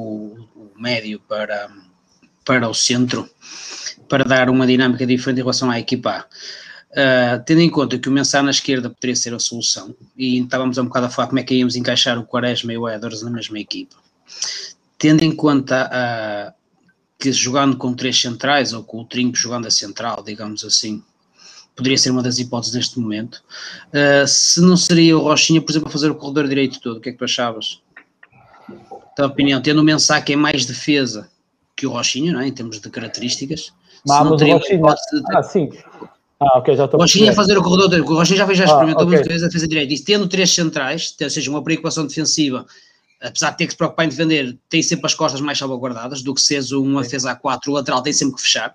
o 0.55 0.71
médio 0.77 1.19
para, 1.27 1.69
para 2.43 2.67
o 2.67 2.73
centro, 2.73 3.29
para 4.07 4.23
dar 4.23 4.49
uma 4.49 4.65
dinâmica 4.65 5.05
diferente 5.05 5.37
em 5.39 5.43
relação 5.43 5.69
à 5.69 5.79
equipa 5.79 6.09
A. 6.11 6.25
Uh, 6.91 7.44
tendo 7.45 7.61
em 7.61 7.70
conta 7.70 7.99
que 7.99 8.10
o 8.10 8.11
Mensah 8.11 8.41
na 8.41 8.49
esquerda 8.49 8.90
poderia 8.90 9.16
ser 9.16 9.34
a 9.34 9.40
solução, 9.40 9.94
e 10.18 10.40
estávamos 10.40 10.78
um 10.78 10.86
bocado 10.86 11.06
a 11.06 11.10
falar 11.10 11.28
como 11.28 11.40
é 11.40 11.44
que 11.44 11.53
íamos 11.53 11.76
encaixar 11.76 12.18
o 12.18 12.26
Quaresma 12.26 12.74
e 12.74 12.78
o 12.78 12.90
Edwards 12.90 13.22
na 13.22 13.30
mesma 13.30 13.60
equipa. 13.60 13.95
Tendo 14.98 15.24
em 15.24 15.32
conta 15.32 15.88
a 15.91 16.53
que 17.20 17.32
jogando 17.34 17.76
com 17.78 17.94
três 17.94 18.20
centrais 18.20 18.72
ou 18.72 18.82
com 18.82 19.02
o 19.02 19.06
Trinco 19.06 19.36
jogando 19.36 19.68
a 19.68 19.72
central, 19.72 20.24
digamos 20.26 20.64
assim, 20.64 21.03
poderia 21.76 21.98
ser 21.98 22.11
uma 22.11 22.24
das 22.24 22.40
hipóteses 22.40 22.74
neste 22.74 22.99
momento. 22.99 23.44
Uh, 23.90 24.26
se 24.26 24.61
não 24.61 24.78
seria 24.78 25.18
o 25.18 25.22
Rochinha, 25.22 25.61
por 25.61 25.72
exemplo, 25.72 25.90
a 25.90 25.91
fazer 25.91 26.10
o 26.10 26.16
corredor 26.16 26.48
direito 26.48 26.80
todo, 26.80 26.98
o 26.98 27.02
que 27.02 27.10
é 27.10 27.11
que 27.11 27.18
tu 27.18 27.26
achavas? 27.26 27.82
Tua 29.16 29.28
opinião, 29.28 29.61
tendo 29.61 29.82
o 29.82 29.84
Mensah 29.84 30.22
que 30.22 30.34
é 30.34 30.36
mais 30.36 30.66
defesa 30.66 31.30
que 31.76 31.86
o 31.86 31.91
Rochinha, 31.91 32.34
não 32.34 32.40
é? 32.40 32.48
em 32.48 32.52
termos 32.52 32.80
de 32.80 32.90
características, 32.90 33.74
Mas, 34.06 34.18
se 34.18 34.24
não 34.24 34.32
mas 34.32 34.34
o 34.34 34.38
teria 34.38 34.56
uma 34.56 34.66
hipótese 34.68 35.16
de 35.16 35.24
ter- 35.24 35.38
Ah, 35.38 35.44
sim. 35.44 35.70
Ah, 36.41 36.57
ok, 36.57 36.76
já 36.76 36.86
estou 36.86 36.99
Rochinha 36.99 37.34
fazer 37.34 37.57
o 37.57 37.61
corredor 37.61 37.99
o 37.99 38.16
Rochinha 38.16 38.38
já, 38.38 38.45
fez- 38.45 38.57
já 38.57 38.64
Ah, 38.64 38.68
experimentou 38.68 39.02
ok. 39.03 39.10
muitas 39.14 39.28
vezes 39.28 39.44
a 39.44 39.48
defesa 39.48 39.68
direita, 39.68 39.94
e 39.94 39.99
tendo 39.99 40.28
três 40.28 40.49
centrais, 40.52 41.14
ou 41.22 41.30
seja, 41.30 41.49
uma 41.52 41.61
preocupação 41.61 42.07
defensiva, 42.07 42.66
apesar 43.22 43.52
de 43.52 43.57
ter 43.57 43.66
que 43.66 43.72
se 43.72 43.78
preocupar 43.78 44.06
em 44.06 44.10
defender, 44.10 44.57
tem 44.70 44.82
sempre 44.82 45.06
as 45.06 45.14
costas 45.14 45.41
mais 45.41 45.57
salvaguardadas 45.57 46.22
do 46.22 46.34
que 46.34 46.40
seres 46.40 46.72
uma 46.72 47.02
defesa 47.02 47.32
a 47.32 47.36
4, 47.36 47.70
o 47.72 47.76
lateral 47.76 48.02
tem 48.02 48.14
sempre 48.14 48.36
que 48.36 48.41
fechar. 48.41 48.74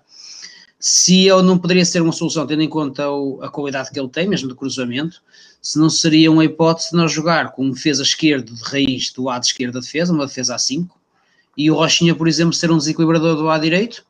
Se 0.79 1.27
ele 1.27 1.41
não 1.41 1.57
poderia 1.57 1.83
ser 1.85 2.01
uma 2.03 2.11
solução, 2.11 2.45
tendo 2.45 2.61
em 2.61 2.69
conta 2.69 3.09
o- 3.09 3.39
a 3.41 3.49
qualidade 3.49 3.89
que 3.89 3.99
ele 3.99 4.09
tem, 4.09 4.27
mesmo 4.27 4.47
de 4.47 4.53
cruzamento, 4.53 5.19
se 5.59 5.79
não 5.79 5.89
seria 5.89 6.31
uma 6.31 6.45
hipótese 6.45 6.91
de 6.91 6.97
nós 6.97 7.11
jogar 7.11 7.53
com 7.53 7.65
um 7.65 7.71
defesa 7.71 8.03
esquerdo 8.03 8.53
de 8.53 8.61
raiz 8.61 9.11
do 9.11 9.23
lado 9.23 9.43
esquerdo 9.43 9.73
da 9.73 9.79
defesa, 9.79 10.13
uma 10.13 10.27
defesa 10.27 10.53
a 10.53 10.59
5, 10.59 10.99
e 11.57 11.71
o 11.71 11.75
Rochinha, 11.75 12.13
por 12.13 12.27
exemplo, 12.27 12.53
ser 12.53 12.69
um 12.69 12.77
desequilibrador 12.77 13.35
do 13.35 13.41
lado 13.43 13.63
direito, 13.63 14.05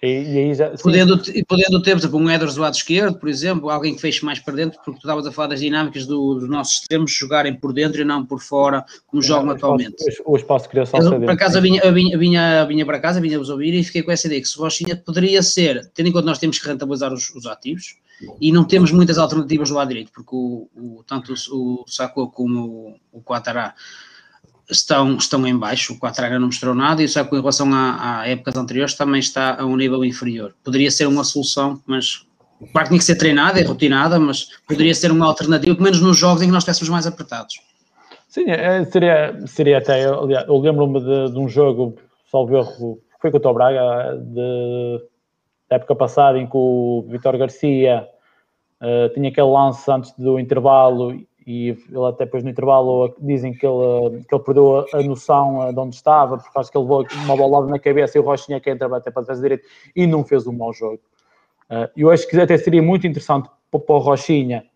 E, 0.00 0.06
e 0.50 0.54
já, 0.54 0.70
Podendo, 0.80 1.20
podendo 1.48 1.82
ter, 1.82 1.92
por 1.92 1.98
exemplo, 1.98 2.18
um 2.20 2.30
Edwards 2.30 2.54
do 2.54 2.60
lado 2.62 2.74
esquerdo, 2.74 3.18
por 3.18 3.28
exemplo, 3.28 3.68
alguém 3.68 3.94
que 3.96 4.00
feche 4.00 4.24
mais 4.24 4.38
para 4.38 4.54
dentro, 4.54 4.78
porque 4.78 4.92
tu 4.92 4.96
estavas 4.98 5.26
a 5.26 5.32
falar 5.32 5.48
das 5.48 5.60
dinâmicas 5.60 6.06
do- 6.06 6.34
dos 6.36 6.48
nossos 6.48 6.74
extremos 6.82 7.10
jogarem 7.10 7.52
por 7.54 7.72
dentro 7.72 8.00
e 8.00 8.04
não 8.04 8.24
por 8.24 8.40
fora, 8.40 8.84
como 9.08 9.20
jogam 9.20 9.48
o 9.48 9.56
espaço- 9.56 9.64
atualmente. 9.74 10.22
O 10.24 10.36
espaço 10.36 10.64
de 10.66 10.70
criação 10.70 11.00
Eu, 11.00 11.20
por 11.26 11.30
acaso, 11.30 11.60
vinha, 11.60 11.92
vinha, 11.92 12.16
vinha, 12.16 12.64
vinha 12.64 12.86
para 12.86 13.00
casa, 13.00 13.20
vinha-vos 13.20 13.50
ouvir 13.50 13.74
e 13.74 13.82
fiquei 13.82 14.02
com 14.04 14.12
essa 14.12 14.28
ideia 14.28 14.40
que 14.40 14.46
se 14.48 14.56
o 14.56 14.62
Rochinha 14.62 14.94
poderia 14.96 15.42
ser, 15.42 15.90
tendo 15.92 16.08
em 16.08 16.12
conta 16.12 16.26
nós 16.26 16.38
temos 16.38 16.60
que 16.60 16.68
rentabilizar 16.68 17.12
os, 17.12 17.28
os 17.34 17.44
ativos 17.46 17.96
e 18.40 18.52
não 18.52 18.62
temos 18.64 18.92
muitas 18.92 19.18
alternativas 19.18 19.68
do 19.68 19.74
lado 19.74 19.88
direito, 19.88 20.12
porque 20.12 20.30
o, 20.34 20.68
o- 20.76 21.02
tanto 21.06 21.32
o, 21.50 21.82
o 21.82 21.84
Sacco 21.88 22.30
como 22.30 22.96
o, 23.12 23.18
o 23.18 23.20
Quatará 23.22 23.74
estão, 24.70 25.16
estão 25.16 25.46
em 25.46 25.56
baixo, 25.56 25.92
o 25.92 25.98
Quatará 25.98 26.28
ainda 26.28 26.38
não 26.38 26.46
mostrou 26.46 26.74
nada 26.74 27.02
e 27.02 27.04
o 27.04 27.08
Sacco 27.08 27.36
em 27.36 27.40
relação 27.40 27.72
a, 27.72 28.20
a 28.20 28.28
épocas 28.28 28.56
anteriores 28.56 28.94
também 28.94 29.20
está 29.20 29.60
a 29.60 29.64
um 29.64 29.76
nível 29.76 30.04
inferior. 30.04 30.54
Poderia 30.62 30.90
ser 30.90 31.06
uma 31.06 31.24
solução, 31.24 31.80
mas 31.86 32.26
claro 32.72 32.86
que 32.86 32.88
tinha 32.88 32.98
que 32.98 33.04
ser 33.04 33.16
treinada 33.16 33.60
e 33.60 33.64
rotinada, 33.64 34.18
mas 34.18 34.48
poderia 34.66 34.94
ser 34.94 35.10
uma 35.10 35.26
alternativa, 35.26 35.74
pelo 35.74 35.84
menos 35.84 36.00
nos 36.00 36.16
jogos 36.16 36.42
em 36.42 36.46
que 36.46 36.52
nós 36.52 36.62
estivéssemos 36.62 36.90
mais 36.90 37.06
apertados. 37.06 37.60
Sim, 38.28 38.50
é, 38.50 38.84
seria, 38.84 39.46
seria 39.46 39.78
até. 39.78 40.04
aliás, 40.04 40.46
Eu 40.46 40.58
lembro-me 40.58 41.00
de, 41.00 41.32
de 41.32 41.38
um 41.38 41.48
jogo, 41.48 41.96
salvo 42.30 42.56
erro, 42.56 43.00
foi 43.20 43.30
contra 43.30 43.50
o 43.50 43.54
Braga, 43.54 44.16
de, 44.16 45.02
da 45.70 45.76
época 45.76 45.96
passada, 45.96 46.38
em 46.38 46.46
que 46.46 46.56
o 46.56 47.06
Vitor 47.08 47.36
Garcia 47.38 48.06
eh, 48.80 49.08
tinha 49.08 49.28
aquele 49.28 49.48
lance 49.48 49.90
antes 49.90 50.12
do 50.12 50.38
intervalo 50.38 51.12
e 51.48 51.70
ele 51.70 52.04
até 52.06 52.26
depois 52.26 52.44
no 52.44 52.50
intervalo 52.50 53.16
dizem 53.18 53.54
que 53.54 53.66
ele, 53.66 54.22
que 54.28 54.34
ele 54.34 54.44
perdeu 54.44 54.84
a, 54.92 55.02
noção 55.02 55.66
eh, 55.66 55.72
de 55.72 55.80
onde 55.80 55.96
estava, 55.96 56.36
porque 56.36 56.58
acho 56.58 56.70
que 56.70 56.76
ele 56.76 56.84
levou 56.84 57.06
uma 57.24 57.34
bola 57.34 57.66
na 57.66 57.78
cabeça 57.78 58.18
e 58.18 58.20
o 58.20 58.24
Rochinha 58.24 58.60
que 58.60 58.68
entra 58.68 58.94
até 58.94 59.10
para 59.10 59.24
trás 59.24 59.40
direito 59.40 59.66
e 59.96 60.06
não 60.06 60.22
fez 60.22 60.46
um 60.46 60.52
mau 60.52 60.74
jogo. 60.74 61.00
Eh, 61.70 61.90
eu 61.96 62.10
acho 62.10 62.28
que 62.28 62.38
até 62.38 62.58
seria 62.58 62.82
muito 62.82 63.06
interessante 63.06 63.48
para, 63.70 63.80
o 63.94 63.98
Rochinha 63.98 64.66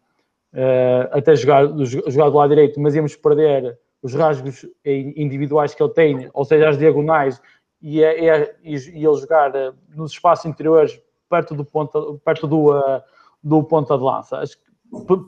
eh, 0.55 1.11
até 1.13 1.37
jogar, 1.37 1.67
jogar 1.85 2.31
do 2.31 2.37
lado 2.39 2.49
direito, 2.49 2.81
mas 2.81 2.95
íamos 2.95 3.17
perder 3.17 3.79
os 4.03 4.15
rasgos 4.15 4.65
in- 4.83 5.13
individuais 5.15 5.75
que 5.75 5.83
ele 5.83 5.93
tem, 5.93 6.31
ou 6.33 6.43
seja, 6.43 6.71
as 6.71 6.79
diagonais, 6.79 7.39
e, 7.83 8.03
é- 8.03 8.25
é- 8.29 8.57
e, 8.65 8.77
e 8.77 9.05
ele 9.05 9.17
jogar 9.17 9.53
nos 9.95 10.13
espaços 10.13 10.47
interiores 10.47 10.99
perto 11.29 11.55
do 11.55 11.67
ponta, 11.67 12.01
perto 12.25 12.47
do, 12.47 12.73
do 13.43 13.63
ponta 13.63 13.99
de 13.99 14.05
lança. 14.05 14.39
Acho 14.39 14.57
que 14.57 14.72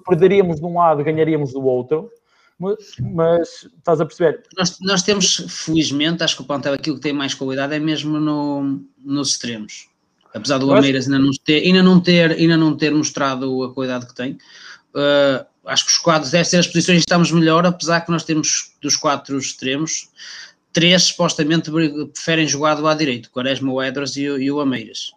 perderíamos 0.07 0.61
de 0.61 0.67
um 0.67 0.79
lado, 0.79 1.05
ganharíamos 1.05 1.53
do 1.53 1.65
outro, 1.65 2.11
mas, 2.59 2.77
mas 3.01 3.69
estás 3.77 4.01
a 4.01 4.07
perceber? 4.07 4.43
Nós, 4.57 4.79
nós 4.81 5.03
temos, 5.03 5.45
felizmente, 5.49 6.23
acho 6.23 6.37
que 6.37 6.43
o 6.43 6.47
plantel 6.47 6.75
aquilo 6.75 6.97
que 6.97 7.03
tem 7.03 7.13
mais 7.13 7.35
qualidade 7.35 7.75
é 7.75 7.79
mesmo 7.79 8.21
no, 8.21 8.81
nos 9.05 9.31
extremos. 9.31 9.89
Apesar 10.33 10.59
do 10.59 10.73
Ameiras 10.73 11.07
ainda 11.07 11.19
não, 11.19 11.31
ter, 11.45 11.63
ainda, 11.63 11.83
não 11.83 12.01
ter, 12.01 12.33
ainda 12.33 12.57
não 12.57 12.77
ter 12.77 12.93
mostrado 12.93 13.63
a 13.63 13.73
qualidade 13.73 14.07
que 14.07 14.15
tem, 14.15 14.33
uh, 14.33 15.47
acho 15.65 15.85
que 15.85 15.93
os 15.93 15.99
quadros 15.99 16.31
devem 16.31 16.45
ser 16.45 16.59
as 16.59 16.67
posições 16.67 16.97
que 16.97 17.03
estamos 17.03 17.31
melhor, 17.31 17.65
apesar 17.65 18.01
que 18.01 18.11
nós 18.11 18.25
temos 18.25 18.73
dos 18.83 18.97
quatro 18.97 19.39
extremos, 19.39 20.09
três 20.73 21.05
supostamente 21.05 21.71
preferem 22.13 22.49
jogar 22.49 22.75
do 22.75 22.83
lado 22.83 22.99
direito, 22.99 23.27
o 23.27 23.31
Quaresma, 23.31 23.73
o 23.73 23.81
Edras 23.81 24.17
e, 24.17 24.23
e 24.23 24.51
o 24.51 24.61
Ameiras. 24.61 25.13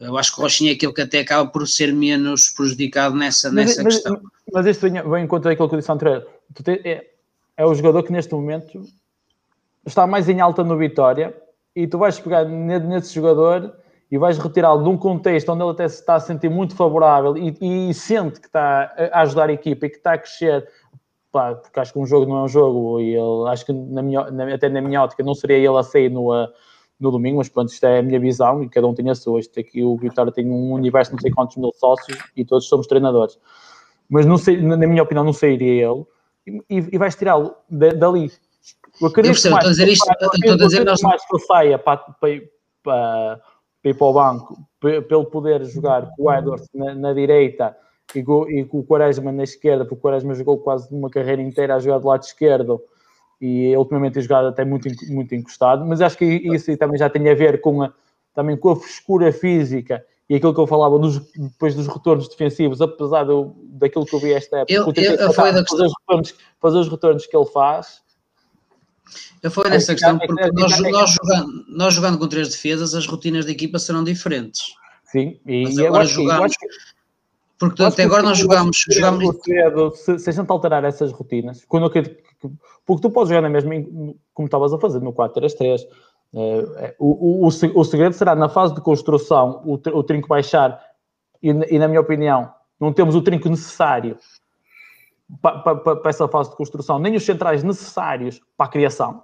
Eu 0.00 0.16
acho 0.16 0.32
que 0.34 0.40
o 0.40 0.42
Rochinha 0.44 0.72
é 0.72 0.74
aquele 0.74 0.92
que 0.94 1.02
até 1.02 1.20
acaba 1.20 1.48
por 1.50 1.66
ser 1.68 1.92
menos 1.92 2.48
prejudicado 2.48 3.14
nessa, 3.14 3.48
Mas, 3.52 3.66
nessa 3.66 3.82
mas, 3.82 3.94
questão. 3.96 4.20
mas 4.52 4.66
isto 4.66 4.80
vem, 4.88 5.02
vem 5.02 5.24
em 5.24 5.26
conta 5.26 5.50
daquilo 5.50 5.68
que 5.68 5.74
eu 5.74 5.78
disse 5.78 5.92
anterior. 5.92 6.26
É, 6.84 7.06
é 7.58 7.66
o 7.66 7.74
jogador 7.74 8.02
que 8.02 8.10
neste 8.12 8.32
momento 8.32 8.82
está 9.86 10.06
mais 10.06 10.28
em 10.28 10.40
alta 10.40 10.64
no 10.64 10.76
Vitória 10.78 11.36
e 11.76 11.86
tu 11.86 11.98
vais 11.98 12.18
pegar 12.18 12.44
ne- 12.44 12.78
nesse 12.78 13.14
jogador 13.14 13.74
e 14.10 14.16
vais 14.18 14.38
retirá-lo 14.38 14.82
de 14.82 14.88
um 14.88 14.96
contexto 14.96 15.50
onde 15.52 15.62
ele 15.62 15.70
até 15.70 15.86
se 15.88 16.00
está 16.00 16.14
a 16.14 16.20
sentir 16.20 16.48
muito 16.48 16.74
favorável 16.74 17.36
e, 17.36 17.90
e 17.90 17.94
sente 17.94 18.40
que 18.40 18.46
está 18.46 18.92
a 19.12 19.20
ajudar 19.20 19.50
a 19.50 19.52
equipa 19.52 19.86
e 19.86 19.90
que 19.90 19.96
está 19.96 20.14
a 20.14 20.18
crescer. 20.18 20.66
Pá, 21.30 21.54
porque 21.54 21.78
acho 21.78 21.92
que 21.92 21.98
um 21.98 22.06
jogo 22.06 22.26
não 22.26 22.38
é 22.38 22.42
um 22.44 22.48
jogo 22.48 23.00
e 23.00 23.10
ele, 23.14 23.48
acho 23.50 23.64
que 23.64 23.72
na 23.72 24.02
minha, 24.02 24.28
na- 24.32 24.52
até 24.54 24.68
na 24.68 24.80
minha 24.80 25.02
ótica 25.02 25.22
não 25.22 25.34
seria 25.34 25.58
ele 25.58 25.76
a 25.78 25.82
sair 25.82 26.10
no, 26.10 26.32
no 27.00 27.10
domingo, 27.10 27.38
mas 27.38 27.48
pronto, 27.48 27.72
isto 27.72 27.84
é 27.84 27.98
a 27.98 28.02
minha 28.02 28.20
visão 28.20 28.62
e 28.62 28.68
cada 28.68 28.86
um 28.86 28.94
tem 28.94 29.08
a 29.08 29.14
sua. 29.14 29.40
Isto 29.40 29.58
aqui 29.58 29.82
o 29.82 29.96
Vitória 29.96 30.30
tem 30.30 30.48
um 30.50 30.72
universo 30.72 31.10
de 31.10 31.16
não 31.16 31.20
sei 31.22 31.30
quantos 31.30 31.56
mil 31.56 31.72
sócios 31.74 32.18
e 32.36 32.44
todos 32.44 32.68
somos 32.68 32.86
treinadores 32.86 33.38
mas 34.12 34.26
não 34.26 34.36
sei, 34.36 34.60
na 34.60 34.76
minha 34.76 35.04
opinião 35.04 35.22
não 35.24 35.32
sairia 35.32 35.88
ele 35.88 36.04
e, 36.68 36.88
e 36.94 36.98
vais 36.98 37.14
tirá-lo 37.14 37.54
da- 37.70 37.90
dali. 37.92 38.28
Eu 39.00 39.06
acredito 39.06 39.32
percebo, 39.34 39.54
mais 39.54 39.66
estou 39.66 39.68
a 39.68 39.70
dizer 39.70 39.88
isto- 39.92 40.08
eu 40.10 40.14
estou 40.52 40.64
a 40.64 40.68
dizer 40.68 40.78
eu 40.80 40.84
nós- 40.84 41.00
mais 41.02 41.24
que 41.24 41.36
ele 41.36 41.42
saia 41.44 41.78
para, 41.78 41.96
para, 41.98 42.40
para, 42.82 43.40
para 43.80 43.90
ir 43.90 43.94
para 43.94 44.06
o 44.06 44.12
banco 44.12 44.58
para, 44.80 45.00
para 45.02 45.16
ele 45.16 45.26
poder 45.26 45.64
jogar 45.64 46.10
com 46.16 46.24
o 46.24 46.32
Edwards 46.32 46.68
na, 46.74 46.92
na 46.92 47.12
direita 47.12 47.76
e 48.12 48.20
com, 48.24 48.50
e 48.50 48.64
com 48.64 48.80
o 48.80 48.84
Quaresma 48.84 49.30
na 49.30 49.44
esquerda, 49.44 49.84
porque 49.84 49.94
o 49.94 50.00
Quaresma 50.02 50.34
jogou 50.34 50.58
quase 50.58 50.92
uma 50.92 51.08
carreira 51.08 51.40
inteira 51.40 51.76
a 51.76 51.78
jogar 51.78 51.98
do 51.98 52.08
lado 52.08 52.24
esquerdo 52.24 52.82
e 53.40 53.74
ultimamente 53.76 54.14
tem 54.14 54.22
jogado 54.22 54.48
até 54.48 54.64
muito, 54.64 54.88
muito 55.08 55.34
encostado, 55.34 55.84
mas 55.86 56.00
acho 56.00 56.16
que 56.18 56.24
isso 56.24 56.76
também 56.76 56.98
já 56.98 57.08
tem 57.08 57.28
a 57.28 57.34
ver 57.34 57.60
com 57.60 57.82
a, 57.82 57.92
também 58.34 58.56
com 58.56 58.70
a 58.70 58.76
frescura 58.76 59.32
física 59.32 60.04
e 60.28 60.34
aquilo 60.36 60.54
que 60.54 60.60
eu 60.60 60.66
falava 60.66 60.98
dos, 60.98 61.18
depois 61.34 61.74
dos 61.74 61.86
retornos 61.88 62.28
defensivos, 62.28 62.80
apesar 62.80 63.24
do, 63.24 63.54
daquilo 63.72 64.04
que 64.04 64.14
eu 64.14 64.20
vi 64.20 64.32
esta 64.32 64.58
época, 64.58 64.72
Eu- 64.72 64.92
eu 64.94 65.14
eu- 65.16 65.32
fazer, 65.32 65.52
da 65.54 65.62
os 65.62 65.92
retornos, 66.00 66.34
fazer 66.60 66.78
os 66.78 66.88
retornos 66.88 67.26
que 67.26 67.36
ele 67.36 67.46
faz. 67.46 68.00
Eu 69.42 69.50
falei 69.50 69.70
nessa 69.72 69.92
É, 69.92 69.94
questão 69.94 70.18
porque 70.18 70.42
é, 70.42 70.52
nós, 70.52 70.72
é, 70.80 70.90
nós, 70.90 71.10
jogando, 71.10 71.64
nós 71.68 71.94
jogando 71.94 72.18
com 72.18 72.28
três 72.28 72.50
defesas, 72.50 72.94
as 72.94 73.06
rotinas 73.06 73.44
da 73.46 73.50
equipa 73.50 73.78
serão 73.78 74.04
diferentes. 74.04 74.74
Sim, 75.04 75.40
e, 75.46 75.64
Mas 75.64 75.78
eu 75.78 75.86
agora 75.88 76.04
que- 76.04 76.10
eu 76.10 76.14
jogamos- 76.14 76.44
acho 76.44 76.58
que- 76.58 76.66
Porque 77.60 77.82
até 77.84 78.04
agora 78.04 78.22
nós 78.22 78.38
segredo- 78.38 78.54
jogamos, 78.54 78.76
o 78.76 78.80
segredo- 78.80 79.00
jogamos 79.04 79.36
o 79.36 79.42
segredo, 79.42 79.90
se, 79.94 80.18
se 80.18 80.30
a 80.30 80.32
gente 80.32 80.50
alterar 80.50 80.82
essas 80.84 81.12
rotinas, 81.12 81.64
quando 81.66 81.84
eu 81.84 81.90
porque 82.86 83.02
tu 83.02 83.10
podes 83.10 83.28
jogar 83.28 83.42
na 83.42 83.50
mesma, 83.50 83.70
como 84.34 84.46
estavas 84.46 84.72
a 84.72 84.78
fazer, 84.78 85.00
no 85.00 85.12
4-3-3. 85.12 85.82
eh, 86.32 86.64
eh, 86.76 86.94
o, 86.98 87.42
o, 87.44 87.46
o 87.46 87.50
se- 87.50 87.70
o 87.74 87.84
segredo 87.84 88.14
será 88.14 88.34
na 88.34 88.48
fase 88.48 88.74
de 88.74 88.80
construção 88.80 89.62
o, 89.64 89.74
o 89.74 90.02
trinco 90.02 90.26
baixar 90.28 90.80
e, 91.42 91.52
na- 91.52 91.66
e, 91.68 91.78
na 91.78 91.86
minha 91.86 92.00
opinião, 92.00 92.50
não 92.80 92.92
temos 92.92 93.14
o 93.14 93.20
trinco 93.22 93.48
necessário 93.48 94.16
pa- 95.42 95.58
pa- 95.58 95.74
pa- 95.76 95.96
para 95.96 96.08
essa 96.10 96.26
fase 96.28 96.50
de 96.50 96.56
construção, 96.56 96.98
nem 96.98 97.14
os 97.16 97.24
centrais 97.24 97.62
necessários 97.62 98.40
para 98.56 98.66
a 98.66 98.68
criação. 98.70 99.22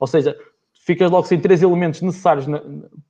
Ou 0.00 0.06
seja, 0.06 0.36
ficas 0.84 1.10
logo 1.10 1.26
sem 1.26 1.38
três 1.40 1.62
elementos 1.62 2.00
necessários 2.02 2.46
na- 2.46 2.60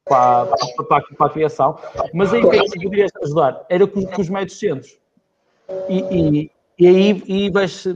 para, 0.04 0.46
para- 0.46 0.84
para- 0.84 1.02
para 1.16 1.26
a 1.26 1.30
criação, 1.30 1.78
mas 2.12 2.32
aí 2.32 2.42
o 2.44 2.50
que 2.50 2.56
é 2.56 2.62
que 2.64 2.82
poderias 2.82 3.10
ajudar? 3.24 3.64
Era 3.68 3.86
com, 3.86 4.04
com 4.04 4.20
os 4.20 4.28
médios 4.28 4.58
centros. 4.58 4.98
E, 5.88 5.98
e, 6.00 6.50
e 6.78 6.86
aí 6.86 7.22
e 7.26 7.50
vais, 7.50 7.86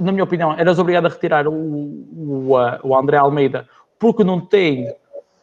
na 0.00 0.12
minha 0.12 0.24
opinião, 0.24 0.52
eras 0.52 0.78
obrigado 0.78 1.06
a 1.06 1.08
retirar 1.08 1.48
o, 1.48 1.52
o, 1.52 2.50
o 2.84 2.96
André 2.96 3.16
Almeida 3.16 3.68
porque 3.98 4.22
não 4.22 4.40
tem 4.40 4.86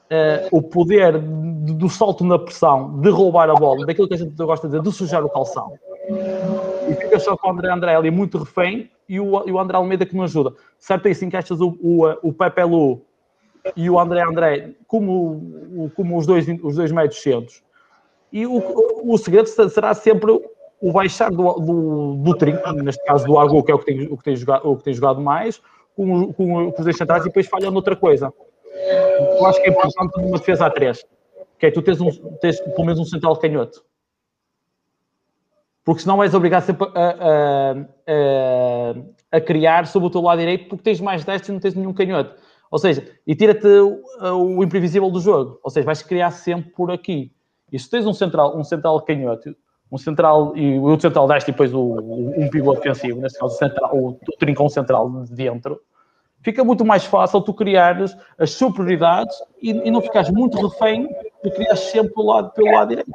eh, 0.09 0.47
o 0.51 0.61
poder 0.61 1.19
de- 1.19 1.73
do 1.73 1.89
salto 1.89 2.23
na 2.23 2.39
pressão, 2.39 2.99
de 3.01 3.09
roubar 3.09 3.49
a 3.49 3.55
bola, 3.55 3.85
daquilo 3.85 4.07
que 4.07 4.13
a 4.13 4.17
gente 4.17 4.33
gosta 4.35 4.67
de 4.67 4.71
dizer, 4.77 4.83
de 4.89 4.95
sujar 4.95 5.23
o 5.23 5.29
calção. 5.29 5.73
E 6.89 6.95
fica 6.95 7.19
só 7.19 7.35
com 7.35 7.49
o 7.49 7.51
André 7.51 7.69
André 7.71 7.95
ali 7.95 8.09
muito 8.09 8.37
refém 8.37 8.89
e 9.09 9.19
o, 9.19 9.43
e 9.47 9.51
o 9.51 9.59
André 9.59 9.75
Almeida 9.77 10.05
que 10.05 10.15
não 10.15 10.23
ajuda. 10.23 10.53
Certo 10.79 11.07
aí 11.07 11.13
se 11.13 11.25
encaixas 11.25 11.59
o, 11.59 11.77
o, 11.81 12.05
o 12.29 12.31
Pepe 12.33 12.63
Lu 12.63 13.01
e 13.75 13.89
o 13.89 13.99
André 13.99 14.21
André 14.21 14.71
como, 14.87 15.91
como 15.95 16.17
os, 16.17 16.25
dois, 16.25 16.45
os 16.63 16.75
dois 16.75 16.91
médios 16.91 17.21
centros. 17.21 17.63
E 18.31 18.45
o, 18.45 18.61
o, 19.03 19.17
segredo 19.17 19.47
será 19.47 19.93
sempre 19.93 20.31
o 20.81 20.91
baixar 20.91 21.31
do, 21.31 21.53
do, 21.53 22.13
do 22.15 22.35
trinco, 22.35 22.71
neste 22.73 23.03
caso 23.05 23.25
do 23.25 23.37
Argo, 23.37 23.63
que 23.63 23.71
é 23.71 23.75
o 23.75 23.79
que 23.79 23.85
tem, 23.85 24.07
o 24.07 24.17
que 24.17 24.23
tem, 24.23 24.35
jogado, 24.35 24.69
o 24.69 24.77
que 24.77 24.83
tem 24.83 24.93
jogado 24.93 25.21
mais, 25.21 25.61
com, 25.95 26.33
com, 26.33 26.71
com 26.71 26.77
os 26.77 26.83
dois 26.83 26.97
centrais 26.97 27.23
e 27.23 27.27
depois 27.27 27.47
falha 27.47 27.71
noutra 27.71 27.95
coisa. 27.95 28.33
Eu 29.39 29.45
acho 29.45 29.61
que 29.61 29.69
é 29.69 29.71
importante 29.71 30.21
numa 30.21 30.37
defesa 30.37 30.65
a 30.65 30.69
três, 30.69 31.05
que 31.57 31.65
é 31.65 31.71
tu 31.71 31.81
tens, 31.81 31.99
um, 32.01 32.11
tens 32.41 32.59
pelo 32.59 32.85
menos 32.85 32.99
um 32.99 33.05
central 33.05 33.35
canhoto. 33.37 33.83
Porque 35.83 36.01
senão 36.01 36.17
vais 36.17 36.33
obrigar 36.33 36.61
sempre 36.61 36.85
a, 36.93 36.99
a, 36.99 37.71
a, 39.31 39.37
a 39.37 39.41
criar 39.41 39.87
sobre 39.87 40.07
o 40.07 40.11
teu 40.11 40.21
lado 40.21 40.39
direito 40.39 40.67
porque 40.67 40.83
tens 40.83 40.99
mais 40.99 41.23
destro 41.23 41.51
e 41.51 41.53
não 41.53 41.61
tens 41.61 41.75
nenhum 41.75 41.93
canhoto. 41.93 42.35
Ou 42.69 42.77
seja, 42.79 43.07
e 43.25 43.35
tira-te 43.35 43.67
o, 43.67 44.01
o 44.57 44.63
imprevisível 44.63 45.09
do 45.09 45.19
jogo. 45.19 45.59
Ou 45.63 45.69
seja, 45.69 45.85
vais 45.85 46.01
criar 46.01 46.31
sempre 46.31 46.71
por 46.71 46.91
aqui. 46.91 47.31
E 47.71 47.77
se 47.79 47.89
tens 47.89 48.05
um 48.05 48.13
central, 48.13 48.57
um 48.57 48.63
central 48.63 48.99
canhoto, 49.01 49.55
um 49.91 49.97
central 49.97 50.55
e 50.55 50.77
o 50.79 50.99
central 50.99 51.27
deste 51.27 51.49
e 51.49 51.51
depois 51.51 51.73
o, 51.73 51.79
o- 51.79 52.41
um 52.41 52.49
pivô 52.49 52.73
defensivo, 52.73 53.21
neste 53.21 53.39
caso 53.39 53.55
o, 53.55 53.57
central, 53.57 53.89
o, 53.95 54.07
o 54.09 54.37
trincão 54.37 54.67
central 54.69 55.09
de 55.23 55.33
dentro, 55.33 55.79
fica 56.41 56.63
muito 56.63 56.83
mais 56.85 57.05
fácil 57.05 57.41
tu 57.41 57.53
criares 57.53 58.15
as 58.37 58.51
superioridades 58.51 59.35
e, 59.61 59.71
e 59.71 59.91
não 59.91 60.01
ficares 60.01 60.29
muito 60.29 60.57
refém 60.65 61.07
de 61.43 61.51
criar 61.51 61.75
sempre 61.77 62.13
pelo 62.13 62.27
lado, 62.27 62.51
pelo 62.53 62.71
lado 62.71 62.89
direito. 62.89 63.09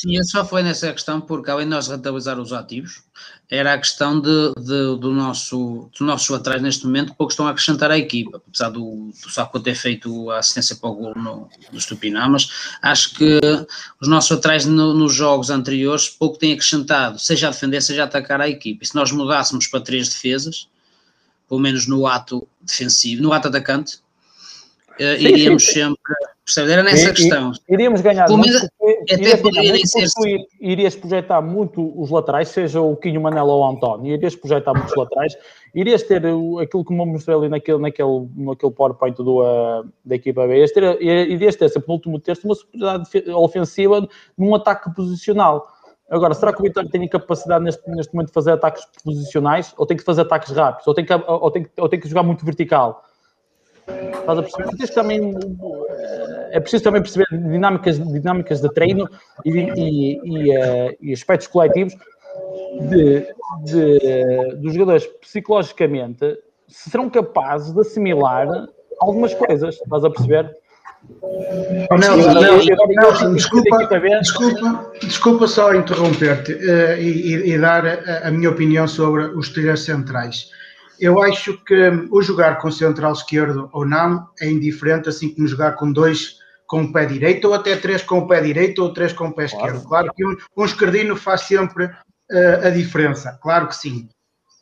Sim, 0.00 0.16
eu 0.16 0.24
só 0.24 0.44
foi 0.46 0.62
nessa 0.62 0.90
questão, 0.92 1.20
porque 1.20 1.50
além 1.50 1.66
de 1.66 1.70
nós 1.70 1.88
rentabilizar 1.88 2.38
os 2.40 2.52
ativos, 2.54 3.02
era 3.50 3.74
a 3.74 3.78
questão 3.78 4.18
de, 4.20 4.54
de- 4.56 4.96
do 4.98 5.12
nosso, 5.12 5.90
dos 5.92 6.00
nossos 6.00 6.28
laterais 6.30 6.62
neste 6.62 6.86
momento, 6.86 7.12
pouco 7.14 7.32
estão 7.32 7.46
a 7.46 7.50
acrescentar 7.50 7.90
à 7.90 7.98
equipa, 7.98 8.38
apesar 8.46 8.70
do, 8.70 9.10
do 9.22 9.30
Saco 9.30 9.60
ter 9.60 9.74
feito 9.74 10.30
a 10.30 10.38
assistência 10.38 10.76
para 10.76 10.88
o 10.88 10.94
gol 10.94 11.14
no, 11.16 11.48
Stupiná, 11.78 12.28
mas 12.28 12.48
acho 12.80 13.14
que 13.14 13.40
os 14.00 14.08
nossos 14.08 14.30
laterais 14.30 14.64
no- 14.64 14.94
nos 14.94 15.12
jogos 15.12 15.50
anteriores 15.50 16.08
pouco 16.08 16.38
têm 16.38 16.52
acrescentado, 16.54 17.18
seja 17.18 17.48
a 17.48 17.50
defender, 17.50 17.82
seja 17.82 18.02
a 18.02 18.06
atacar 18.06 18.40
a 18.40 18.48
equipa. 18.48 18.84
E 18.84 18.86
se 18.86 18.94
nós 18.94 19.12
mudássemos 19.12 19.66
para 19.66 19.80
três 19.82 20.08
defesas, 20.08 20.66
pelo 21.48 21.60
menos 21.60 21.86
no 21.86 22.06
ato 22.06 22.46
defensivo, 22.62 23.22
no 23.22 23.32
ato 23.32 23.48
atacante, 23.48 23.98
Sim, 25.00 25.26
iríamos 25.28 25.64
sim, 25.66 25.72
sempre. 25.72 26.14
percebe? 26.44 26.72
Era 26.72 26.82
nessa 26.82 27.10
E- 27.10 27.14
questão. 27.14 27.52
Iríamos 27.68 28.00
ganhar 28.00 28.26
Pelo 28.26 28.38
muito, 28.38 28.56
até 28.56 29.14
irias 29.14 29.18
ganhar 29.20 29.42
poderia 29.42 29.70
muito 29.70 29.88
ser- 29.88 30.08
porque 30.14 30.38
tu 30.38 30.48
irias 30.60 30.96
projetar 30.96 31.40
muito 31.40 32.00
os 32.00 32.10
laterais, 32.10 32.48
seja 32.48 32.80
o 32.80 32.96
Quinho 32.96 33.20
Manela 33.20 33.52
ou 33.52 33.62
o 33.62 33.66
António, 33.70 34.12
irias 34.14 34.36
projetar 34.36 34.74
muitos 34.74 34.94
laterais, 34.94 35.36
irias 35.74 36.02
ter 36.02 36.18
aquilo 36.18 36.84
que 36.84 36.92
me 36.92 37.06
mostrei 37.06 37.36
ali 37.36 37.48
naquele, 37.48 37.78
naquele, 37.78 38.28
naquele 38.36 38.72
PowerPoint 38.72 39.16
do, 39.16 39.42
ah, 39.42 39.84
da 40.04 40.16
equipa 40.16 40.46
B, 40.46 40.54
irias 40.54 40.72
ter, 40.72 41.00
irias 41.02 41.56
ter 41.56 41.68
sempre 41.68 41.88
no 41.88 41.94
último 41.94 42.20
terço 42.20 42.46
uma 42.46 42.54
superioridade 42.54 43.08
ofensiva 43.32 44.06
num 44.36 44.54
ataque 44.54 44.94
posicional. 44.94 45.66
Agora, 46.10 46.34
será 46.34 46.52
que 46.52 46.58
o 46.60 46.64
Vitória 46.64 46.90
tem 46.90 47.06
capacidade 47.08 47.62
neste, 47.64 47.88
neste 47.88 48.12
momento 48.12 48.28
de 48.28 48.34
fazer 48.34 48.50
ataques 48.50 48.84
posicionais 49.04 49.72
ou 49.78 49.86
tem 49.86 49.96
que 49.96 50.02
fazer 50.02 50.22
ataques 50.22 50.50
rápidos 50.50 50.86
ou 50.88 50.92
tem 50.92 51.04
que, 51.06 51.12
ou 51.14 51.50
tem 51.52 51.62
que, 51.62 51.70
ou 51.78 51.88
tem 51.88 52.00
que 52.00 52.08
jogar 52.08 52.24
muito 52.24 52.44
vertical? 52.44 53.04
Estás 54.20 54.38
a 54.38 54.42
perceber? 54.42 54.68
Tens 54.76 54.88
que 54.90 54.94
também, 54.94 55.34
eh, 55.34 56.48
é 56.52 56.60
preciso 56.60 56.84
também 56.84 57.00
perceber 57.02 57.26
dinâmicas, 57.30 57.98
dinâmicas 57.98 58.60
de 58.60 58.68
treino 58.72 59.08
e, 59.44 59.50
e- 59.50 60.20
e, 60.24 60.52
eh, 60.56 60.96
e 61.00 61.12
aspectos 61.12 61.46
coletivos 61.48 61.94
de, 62.88 63.26
de- 63.64 64.54
dos 64.56 64.72
jogadores 64.74 65.06
psicologicamente 65.20 66.38
se 66.68 66.90
serão 66.90 67.10
capazes 67.10 67.72
de 67.72 67.80
assimilar 67.80 68.46
algumas 69.00 69.34
coisas. 69.34 69.74
Estás 69.82 70.04
a 70.04 70.10
perceber? 70.10 70.54
Oh, 71.22 71.96
Nelson, 71.96 72.40
Nelson, 73.00 73.34
desculpa, 73.34 73.88
desculpa, 74.20 74.92
desculpa 75.00 75.46
só 75.48 75.74
interromper-te 75.74 76.52
eh, 76.52 77.00
e, 77.00 77.50
e- 77.54 77.58
dar 77.58 77.86
a, 77.86 78.28
a 78.28 78.30
minha 78.30 78.50
opinião 78.50 78.86
sobre 78.86 79.24
os 79.24 79.48
três 79.48 79.80
centrais. 79.80 80.50
Eu 81.00 81.22
acho 81.22 81.56
que 81.64 81.90
o 82.10 82.20
jogar 82.20 82.58
com 82.58 82.70
central 82.70 83.12
esquerdo 83.12 83.70
ou 83.72 83.86
não 83.86 84.28
é 84.38 84.50
indiferente, 84.50 85.08
assim 85.08 85.34
como 85.34 85.48
jogar 85.48 85.72
com 85.72 85.90
dois 85.90 86.38
com 86.66 86.82
o 86.82 86.92
pé 86.92 87.06
direito, 87.06 87.48
ou 87.48 87.54
até 87.54 87.74
três 87.74 88.02
com 88.02 88.18
o 88.18 88.28
pé 88.28 88.40
direito 88.40 88.82
ou 88.82 88.92
três 88.92 89.12
com 89.12 89.28
o 89.28 89.34
pé 89.34 89.46
esquerdo. 89.46 89.82
Claro 89.88 90.12
que 90.14 90.24
um, 90.24 90.36
um 90.56 90.64
esquerdino 90.64 91.16
faz 91.16 91.40
sempre 91.40 91.90
eh, 92.30 92.60
a 92.62 92.70
diferença, 92.70 93.36
claro 93.42 93.66
que 93.66 93.74
sim. 93.74 94.08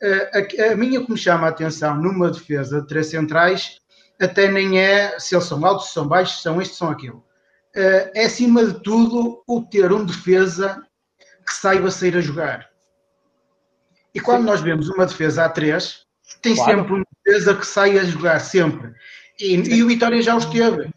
Eh, 0.01 0.31
a, 0.33 0.71
a 0.71 0.75
minha 0.75 1.05
que 1.05 1.11
me 1.11 1.17
chama 1.17 1.45
a 1.45 1.49
atenção 1.49 1.95
numa 1.97 2.31
defesa 2.31 2.81
de 2.81 2.87
três 2.87 3.07
centrais 3.07 3.79
até 4.19 4.49
nem 4.49 4.79
é 4.79 5.19
se 5.19 5.35
eles 5.35 5.45
são 5.45 5.63
altos, 5.63 5.87
se 5.87 5.93
são 5.93 6.07
baixos, 6.07 6.37
se 6.37 6.43
são 6.43 6.61
isto, 6.61 6.71
se 6.71 6.79
são 6.79 6.89
aquilo. 6.89 7.23
Eh, 7.75 8.11
é 8.15 8.25
acima 8.25 8.65
de 8.65 8.81
tudo 8.81 9.43
o 9.47 9.61
ter 9.61 9.91
um 9.91 10.03
defesa 10.03 10.81
que 11.45 11.53
saiba 11.53 11.91
sair 11.91 12.17
a 12.17 12.21
jogar. 12.21 12.69
E 14.15 14.19
quando 14.19 14.45
nós 14.45 14.61
vemos 14.61 14.89
uma 14.89 15.05
defesa 15.05 15.45
a 15.45 15.49
três, 15.49 16.08
tem 16.41 16.55
Claro. 16.55 16.79
sempre 16.79 16.93
um 16.93 17.03
defesa 17.25 17.55
que 17.55 17.65
sai 17.65 17.97
a 17.99 18.03
jogar, 18.03 18.39
sempre. 18.39 18.93
E, 19.39 19.55
e 19.55 19.83
o 19.83 19.87
Vitória 19.87 20.21
já 20.21 20.35
os 20.35 20.45
teve. 20.45 20.89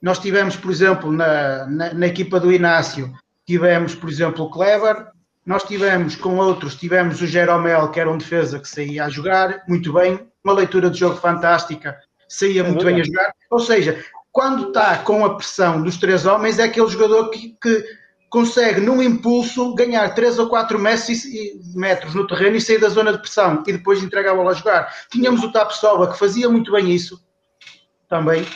Nós 0.00 0.18
tivemos, 0.18 0.56
por 0.56 0.70
exemplo, 0.70 1.12
na, 1.12 1.66
na, 1.66 1.94
na 1.94 2.06
equipa 2.06 2.40
do 2.40 2.52
Inácio, 2.52 3.12
tivemos, 3.46 3.94
por 3.94 4.08
exemplo, 4.08 4.44
o 4.44 4.50
Clever, 4.50 5.06
nós 5.44 5.62
tivemos 5.64 6.14
com 6.16 6.36
outros, 6.36 6.76
tivemos 6.76 7.20
o 7.20 7.26
Jeromel, 7.26 7.90
que 7.90 7.98
era 8.00 8.10
um 8.10 8.18
defesa 8.18 8.58
que 8.58 8.68
saía 8.68 9.04
a 9.04 9.08
jogar, 9.08 9.62
muito 9.68 9.92
bem, 9.92 10.20
uma 10.44 10.52
leitura 10.54 10.88
de 10.90 10.98
jogo 10.98 11.16
fantástica, 11.16 11.98
saía 12.28 12.62
muito 12.62 12.84
bem 12.84 13.00
a 13.00 13.04
jogar. 13.04 13.34
Ou 13.50 13.58
seja, 13.58 14.02
quando 14.32 14.68
está 14.68 14.98
com 14.98 15.24
a 15.24 15.34
pressão 15.36 15.82
dos 15.82 15.98
três 15.98 16.24
homens, 16.24 16.58
é 16.58 16.64
aquele 16.64 16.88
jogador 16.88 17.30
que, 17.30 17.56
que 17.60 17.84
consegue, 18.30 18.80
num 18.80 19.02
impulso, 19.02 19.74
ganhar 19.74 20.14
3 20.14 20.38
ou 20.38 20.48
4 20.48 20.78
metros, 20.78 22.14
no 22.14 22.26
terreno 22.26 22.56
e 22.56 22.60
sair 22.60 22.78
da 22.78 22.88
zona 22.88 23.12
de 23.12 23.18
pressão 23.18 23.62
e 23.66 23.72
depois 23.72 24.02
entregar 24.02 24.32
a 24.32 24.36
bola 24.36 24.52
a 24.52 24.54
jogar. 24.54 24.94
Tínhamos 25.10 25.42
o 25.42 25.52
Tapsoba, 25.52 26.10
que 26.10 26.18
fazia 26.18 26.48
muito 26.48 26.70
bem 26.72 26.90
isso, 26.90 27.20
também. 28.08 28.46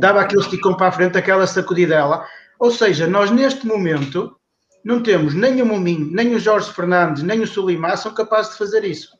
Dava 0.00 0.20
aquele 0.20 0.42
esticão 0.42 0.74
para 0.76 0.88
a 0.88 0.92
frente, 0.92 1.16
aquela 1.16 1.46
sacudidela. 1.46 2.26
Ou 2.58 2.70
seja, 2.70 3.06
nós 3.06 3.30
neste 3.30 3.66
momento 3.66 4.36
não 4.84 5.02
temos 5.02 5.34
nem 5.34 5.62
o 5.62 5.66
Muminho, 5.66 6.10
nem 6.10 6.34
o 6.34 6.38
Jorge 6.38 6.72
Fernandes, 6.72 7.22
nem 7.22 7.40
o 7.40 7.46
Sulimar 7.46 7.96
são 7.96 8.12
capazes 8.12 8.52
de 8.52 8.58
fazer 8.58 8.84
isso. 8.84 9.18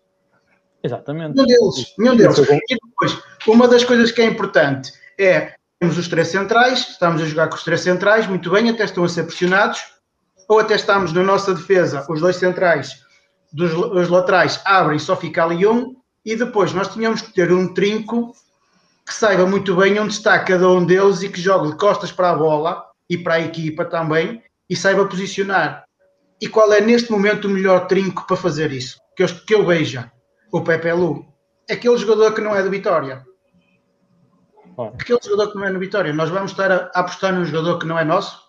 Exatamente. 0.82 1.34
Nenhum 1.36 1.46
deles, 1.46 1.94
nenhum 1.98 2.16
deles. 2.16 2.38
E 2.38 2.76
depois, 2.84 3.22
uma 3.46 3.68
das 3.68 3.84
coisas 3.84 4.10
que 4.10 4.22
é 4.22 4.24
importante 4.24 4.92
é 5.18 5.54
temos 5.78 5.96
os 5.96 6.08
três 6.08 6.28
centrais, 6.28 6.90
estamos 6.90 7.22
a 7.22 7.24
jogar 7.24 7.48
com 7.48 7.54
os 7.56 7.64
três 7.64 7.80
centrais, 7.80 8.26
muito 8.26 8.50
bem, 8.50 8.68
até 8.68 8.84
estão 8.84 9.02
a 9.02 9.08
ser 9.08 9.24
pressionados, 9.24 9.80
ou 10.51 10.59
até 10.59 10.74
estamos 10.74 11.12
na 11.12 11.22
nossa 11.22 11.55
defesa, 11.55 12.05
os 12.09 12.20
dois 12.20 12.35
centrais 12.35 13.05
dos 13.52 13.72
os 13.72 14.09
laterais 14.09 14.60
abrem, 14.64 14.98
só 14.98 15.14
fica 15.14 15.44
ali 15.44 15.64
um, 15.64 15.94
e 16.27 16.35
depois 16.35 16.72
nós 16.72 16.93
tínhamos 16.93 17.22
que 17.22 17.32
ter 17.32 17.52
um 17.52 17.72
trinco 17.72 18.32
que 19.06 19.14
saiba 19.14 19.47
muito 19.47 19.77
bem 19.77 19.97
onde 20.01 20.12
está 20.12 20.40
cada 20.40 20.68
um 20.68 20.85
deles 20.85 21.22
e 21.22 21.28
que 21.28 21.40
jogue 21.40 21.70
de 21.70 21.77
costas 21.77 22.10
para 22.10 22.31
a 22.31 22.35
bola 22.35 22.85
e 23.09 23.16
para 23.16 23.35
a 23.35 23.40
equipa 23.40 23.85
também 23.85 24.43
e 24.68 24.74
saiba 24.74 25.06
posicionar. 25.06 25.85
E 26.40 26.48
qual 26.48 26.72
é 26.72 26.81
neste 26.81 27.12
momento 27.12 27.47
o 27.47 27.51
melhor 27.51 27.86
trinco 27.86 28.27
para 28.27 28.36
fazer 28.36 28.72
isso? 28.72 28.98
Que 29.16 29.22
eu, 29.22 29.28
que 29.28 29.55
eu 29.55 29.64
veja. 29.64 30.10
O 30.51 30.62
Pepe 30.62 30.93
Lu. 30.93 31.27
Aquele 31.70 31.97
jogador 31.97 32.32
que 32.35 32.40
não 32.40 32.56
é 32.56 32.62
do 32.62 32.70
Vitória. 32.70 33.24
Aquele 34.98 35.20
jogador 35.22 35.52
que 35.52 35.59
não 35.59 35.64
é 35.64 35.70
no 35.70 35.78
Vitória. 35.78 36.12
Nós 36.12 36.28
vamos 36.28 36.51
estar 36.51 36.72
a, 36.72 36.90
a 36.93 37.01
apostar 37.01 37.32
num 37.32 37.44
jogador 37.44 37.78
que 37.78 37.86
não 37.86 37.97
é 37.97 38.05
nosso? 38.05 38.39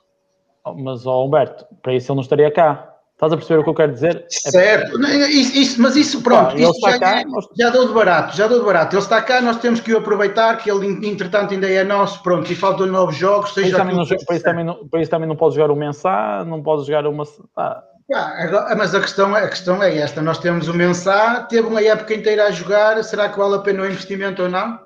Oh, 0.66 0.74
Mas, 0.74 1.06
ó 1.06 1.26
Humberto, 1.26 1.66
para 1.82 1.94
isso 1.94 2.12
ele 2.12 2.16
não 2.18 2.22
estaria 2.24 2.52
cá. 2.52 2.88
Estás 3.14 3.34
a 3.34 3.38
perceber 3.38 3.60
o 3.60 3.64
que 3.64 3.70
eu 3.70 3.76
quero 3.76 3.92
dizer? 3.94 4.26
É- 4.26 4.26
Certo, 4.30 4.98
Não, 4.98 5.08
isso- 5.10 5.56
isso- 5.56 5.82
mas 5.82 5.96
isso 5.96 6.24
pronto, 6.24 6.52
Ah, 6.52 6.54
ele 6.54 6.64
isso 6.64 6.72
está 6.74 6.92
já, 6.92 7.00
cá, 7.00 7.20
é- 7.22 7.26
nós- 7.26 7.48
já 7.56 7.70
deu 7.70 7.88
de 7.88 7.94
barato, 7.94 8.36
já 8.36 8.48
deu 8.48 8.60
de 8.60 8.66
barato. 8.66 8.96
Ele 8.96 9.02
está 9.04 9.22
cá, 9.22 9.40
nós 9.42 9.58
temos 9.60 9.80
que 9.80 9.94
o 9.94 9.98
aproveitar, 10.00 10.58
que 10.58 10.72
ele 10.72 11.08
entretanto 11.08 11.54
ainda 11.54 11.70
é 11.70 11.84
nosso, 11.84 12.24
pronto, 12.24 12.52
e 12.52 12.56
faltam 12.56 12.88
novos 12.88 13.16
jogos, 13.16 13.52
Para 13.52 13.62
isso, 13.62 13.72
seja 13.72 13.78
também 13.78 13.96
não, 13.96 14.06
para, 14.08 14.36
isso 14.36 14.44
também 14.44 14.66
não, 14.66 14.88
para 14.88 15.02
isso 15.02 15.12
também 15.12 15.28
não 15.28 15.36
pode 15.36 15.54
jogar 15.56 15.72
o 15.72 15.76
Mensah, 15.76 16.44
não 16.46 16.64
pode 16.64 16.86
jogar 16.88 17.06
uma. 17.06 17.24
Ah, 17.56 17.84
Ah, 18.14 18.44
agora- 18.44 18.76
mas 18.76 18.94
a 18.96 19.00
questão, 19.00 19.38
é- 19.38 19.44
a 19.46 19.48
questão 19.50 19.82
é 19.84 19.98
esta: 20.00 20.20
nós 20.22 20.40
temos 20.40 20.68
o 20.68 20.74
Mensah, 20.74 21.44
teve 21.44 21.68
uma 21.68 21.82
época 21.82 22.14
inteira 22.16 22.48
a 22.48 22.52
jogar, 22.52 23.02
será 23.04 23.30
que 23.30 23.38
vale 23.38 23.56
a 23.56 23.60
pena 23.60 23.84
o 23.84 23.86
investimento 23.86 24.42
ou 24.44 24.50
não? 24.50 24.80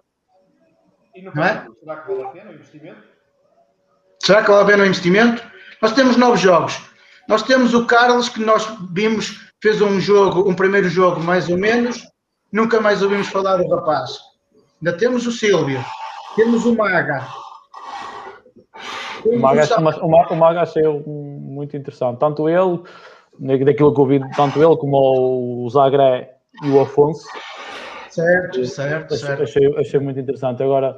E 1.16 1.22
no 1.24 1.32
Não 1.34 1.44
é? 1.44 1.66
será 1.80 1.96
que 2.02 2.08
vale 2.12 2.24
a 2.24 2.28
pena 2.28 2.52
o 2.52 2.54
investimento? 2.54 3.02
Será 4.22 4.44
que 4.44 4.52
vale 4.52 4.64
a 4.64 4.66
pena 4.66 4.84
o 4.84 4.86
investimento? 4.86 5.55
Nós 5.82 5.94
temos 5.94 6.18
novos 6.18 6.40
jogos. 6.40 6.80
Nós 7.28 7.44
temos 7.44 7.74
o 7.74 7.86
Carlos, 7.86 8.30
que 8.30 8.40
nós 8.44 8.68
vimos, 8.92 9.50
fez 9.62 9.82
um 9.82 10.00
jogo, 10.00 10.48
um 10.50 10.54
primeiro 10.54 10.88
jogo 10.88 11.20
mais 11.22 11.50
ou 11.50 11.58
menos, 11.58 12.04
nunca 12.52 12.80
mais 12.80 13.02
ouvimos 13.02 13.28
falar 13.28 13.58
do 13.58 13.68
rapaz. 13.68 14.12
Ainda 14.82 14.98
temos 14.98 15.26
o 15.26 15.32
Silvio, 15.32 15.84
temos 16.36 16.66
o 16.66 16.76
Maga. 16.76 17.26
o 19.26 19.40
Maga, 19.40 19.80
o 19.80 19.82
mas 19.84 19.98
o 19.98 20.08
Ma- 20.08 20.28
o 20.30 20.36
Maga 20.36 20.62
achei 20.62 20.86
um- 20.88 21.02
muito 21.40 21.76
interessante. 21.76 22.20
Tanto 22.20 22.48
ele, 22.48 22.84
daquilo 23.64 23.94
que 23.94 24.00
eu 24.02 24.06
vi, 24.06 24.20
tanto 24.36 24.62
ele 24.62 24.78
como 24.78 25.66
o 25.66 25.70
Zagré 25.70 26.32
e 26.64 26.70
o 26.70 26.80
Afonso, 26.80 27.26
Certo, 28.10 28.64
certo, 28.66 29.16
certo. 29.18 29.44
achei, 29.44 29.76
achei 29.80 30.00
muito 30.00 30.20
interessante. 30.20 30.62
Agora, 30.64 30.96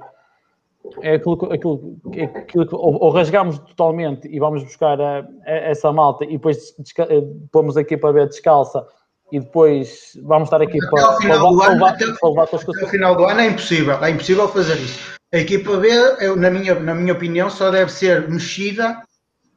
é 1.02 1.16
aquilo, 1.16 1.38
que- 1.38 1.54
aquilo, 1.54 1.98
é 2.14 2.24
aquilo 2.24 2.68
que 2.68 2.76
ou, 2.76 3.02
ou 3.04 3.10
rasgamos 3.10 3.60
totalmente 3.60 4.28
e 4.28 4.40
vamos 4.40 4.64
buscar 4.64 5.00
a- 5.00 5.20
a- 5.46 5.52
essa 5.52 5.92
malta 5.92 6.24
e 6.26 6.32
depois 6.34 6.74
desca, 6.80 7.04
eh, 7.10 7.24
pomos 7.52 7.78
a 7.78 7.82
equipa 7.82 8.12
B 8.14 8.26
descalça 8.26 8.86
e 9.32 9.40
depois 9.40 10.18
vamos 10.24 10.48
estar 10.48 10.62
aqui 10.62 10.78
Até 10.78 10.90
para, 10.90 11.06
ao 11.06 11.18
final 11.18 11.40
para, 11.40 11.50
do 11.50 11.56
levar- 11.58 11.72
ano, 11.72 11.80
para, 11.80 11.90
até- 11.90 12.06
para 12.20 12.30
levar 12.30 12.88
final 12.90 13.16
do 13.16 13.26
ano 13.26 13.40
é 13.42 13.48
impossível, 13.48 14.04
é 14.04 14.10
impossível 14.10 14.48
fazer 14.48 14.76
isso. 14.76 15.18
A 15.34 15.38
equipa 15.40 15.76
B, 15.78 15.90
eu, 16.22 16.36
na, 16.38 16.50
minha, 16.50 16.76
na 16.80 16.96
minha 16.96 17.12
opinião, 17.14 17.50
só 17.50 17.70
deve 17.70 17.92
ser 17.92 18.30
mexida 18.30 19.02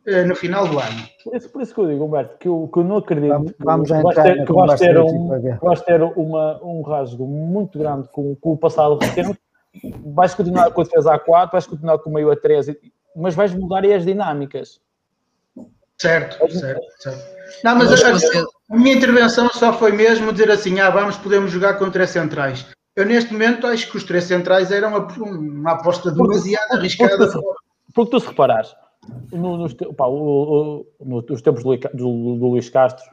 eh, 0.07 0.25
no 0.25 0.35
final 0.35 0.67
do 0.67 0.79
ano. 0.79 1.03
Por 1.23 1.37
isso, 1.37 1.49
por 1.53 1.63
isso 1.63 1.75
que 1.75 1.81
eu 1.83 1.87
digo, 1.89 2.05
Humberto, 2.05 2.39
que 2.39 2.49
eu, 2.49 2.69
que 2.73 2.79
eu 2.81 2.85
não 2.85 2.97
acredito 2.97 3.29
Vamos- 3.29 3.53
vamos 3.61 3.89
que 3.89 3.93
vais 4.03 4.19
entrar 4.19 4.23
ter, 4.35 4.45
que 4.47 4.53
vais 4.53 4.81
ter, 4.81 4.99
um, 4.99 5.29
que 5.59 5.65
vais 5.65 5.81
ter 5.83 6.03
uma, 6.03 6.65
um 6.65 6.81
rasgo 6.83 7.27
muito 7.27 7.79
grande 7.79 8.09
com, 8.09 8.35
com 8.35 8.53
o 8.53 8.57
passado 8.57 8.97
recente. 8.99 9.39
Vais 10.15 10.35
continuar 10.35 10.71
com 10.73 10.81
a 10.81 10.85
defesa 10.85 11.17
A4, 11.19 11.53
vais 11.53 11.67
continuar 11.67 11.99
com 11.99 12.11
o 12.11 12.13
meio 12.13 12.29
A3, 12.29 12.77
mas 13.17 13.35
vais 13.35 13.55
mudar 13.55 13.85
aí 13.85 13.93
as 13.95 14.05
dinâmicas. 14.05 14.81
Certo, 15.99 16.51
certo, 16.51 16.83
certo. 16.99 17.41
Não, 17.63 17.77
mas 17.77 17.91
Mas 17.91 18.05
a, 18.05 18.13
você- 18.13 18.45
a 18.71 18.77
minha 18.77 18.95
intervenção 18.95 19.49
só 19.51 19.73
foi 19.73 19.93
mesmo 19.93 20.33
dizer 20.33 20.51
assim: 20.51 20.81
ah, 20.81 20.91
vamos, 20.91 21.17
podemos 21.17 21.51
jogar 21.51 21.75
com 21.79 21.91
três 21.91 22.11
centrais. 22.11 22.67
Eu, 22.97 23.05
neste 23.07 23.33
momento, 23.33 23.67
acho 23.67 23.91
que 23.91 23.97
os 23.97 24.05
três 24.05 24.25
centrais 24.25 24.71
eram 24.73 24.89
uma, 24.89 25.07
uma 25.07 25.73
aposta 25.73 26.11
demasiado 26.11 26.73
arriscada. 26.73 27.29
porque 27.95 28.11
tu 28.11 28.21
se 28.21 28.27
reparares, 28.27 28.75
no, 29.33 29.57
nos, 29.57 29.75
pá, 29.75 30.07
o, 30.07 30.85
o, 30.99 31.05
nos 31.05 31.43
tempos 31.43 31.63
do, 31.63 31.77
do, 31.77 32.37
do 32.37 32.47
Luís 32.49 32.69
Castro, 32.69 33.05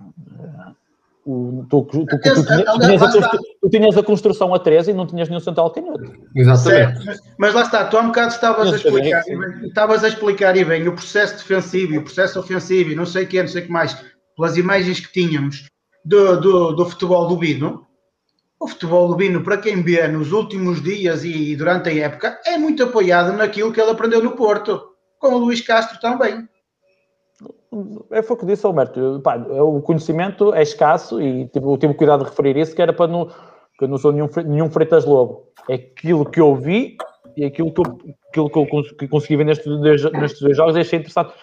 o, 1.28 1.66
tu, 1.70 1.84
tu, 1.84 2.06
tu, 2.06 2.20
tinhas 2.20 3.02
a, 3.04 3.38
tu, 3.62 3.70
tinhas 3.70 3.98
a, 3.98 4.02
construção 4.02 4.54
a 4.54 4.60
13 4.60 4.92
e 4.92 4.94
não 4.94 5.06
tinhas 5.06 5.28
nenhum 5.28 5.42
central 5.42 5.70
canhoto. 5.72 6.14
Exatamente. 6.34 7.06
Mas, 7.06 7.20
mas, 7.38 7.54
lá 7.54 7.62
está, 7.64 7.84
tu 7.84 7.98
há 7.98 8.02
um 8.02 8.08
bocado 8.08 8.34
estavas 8.34 8.72
a 8.72 8.76
explicar, 8.78 9.24
estavas 9.62 10.04
a 10.06 10.08
explicar 10.08 10.56
e 10.56 10.64
bem 10.64 10.88
o 10.88 10.94
processo 10.94 11.36
defensivo 11.36 11.94
e 11.94 11.98
o 11.98 12.04
processo 12.04 12.40
ofensivo 12.40 12.92
e 12.92 12.96
não 12.96 13.06
sei 13.06 13.26
o 13.26 13.28
que, 13.28 13.42
não 13.42 13.50
sei 13.50 13.64
o 13.64 13.66
que 13.66 13.72
mais, 13.72 13.98
pelas 14.38 14.56
imagens 14.56 15.02
que 15.02 15.12
tínhamos 15.12 15.68
do, 16.06 16.40
do, 16.40 16.72
do 16.72 16.86
futebol 16.86 17.28
do 17.28 17.36
Bino. 17.36 17.86
O 18.58 18.68
futebol 18.68 19.10
do 19.10 19.16
Bino, 19.16 19.44
para 19.44 19.58
quem 19.58 19.84
vê 19.84 20.08
nos 20.08 20.32
últimos 20.32 20.82
dias 20.82 21.26
e 21.26 21.58
durante 21.58 21.90
a 21.90 21.94
época, 21.94 22.40
é 22.46 22.58
muito 22.58 22.84
apoiado 22.84 23.34
naquilo 23.34 23.74
que 23.74 23.82
ele 23.82 23.92
aprendeu 23.92 24.24
no 24.24 24.32
Porto, 24.32 24.82
com 25.20 25.36
o 25.36 25.38
Luís 25.40 25.60
Castro 25.60 26.00
também. 26.00 26.48
É 28.12 28.22
foi 28.22 28.36
o 28.36 28.40
que 28.40 28.46
disse 28.46 28.66
Alberto. 28.66 29.20
Pá, 29.24 29.36
o 29.38 29.82
conhecimento 29.82 30.54
é 30.54 30.62
escasso 30.62 31.22
e 31.22 31.48
tipo, 31.48 31.74
eu 31.74 31.78
tive 31.78 31.94
cuidado 31.94 32.24
de 32.24 32.30
referir 32.30 32.58
isso, 32.58 32.76
que 32.76 32.82
era 32.82 32.94
para 32.94 33.08
não, 33.08 33.28
que 33.78 33.84
eu 33.84 33.88
não 33.88 33.98
sou 33.98 34.12
nenhum, 34.12 34.30
nenhum 34.46 34.70
Freitas 34.70 35.06
Lobo. 35.06 35.48
É 35.70 35.76
aquilo 35.76 36.26
que 36.26 36.40
eu 36.40 36.56
vi 36.56 36.98
e 37.36 37.46
aquilo 37.46 37.72
que 37.74 37.82
eu, 37.82 37.98
aquilo 38.30 38.50
que 38.50 38.58
eu 38.58 38.84
que 38.98 39.08
consegui 39.08 39.38
ver 39.38 39.46
nestes 39.46 39.66
dois, 39.66 40.12
nestes 40.14 40.42
dois 40.42 40.58
jogos 40.58 40.76
achei 40.76 41.00
interessante. 41.00 41.34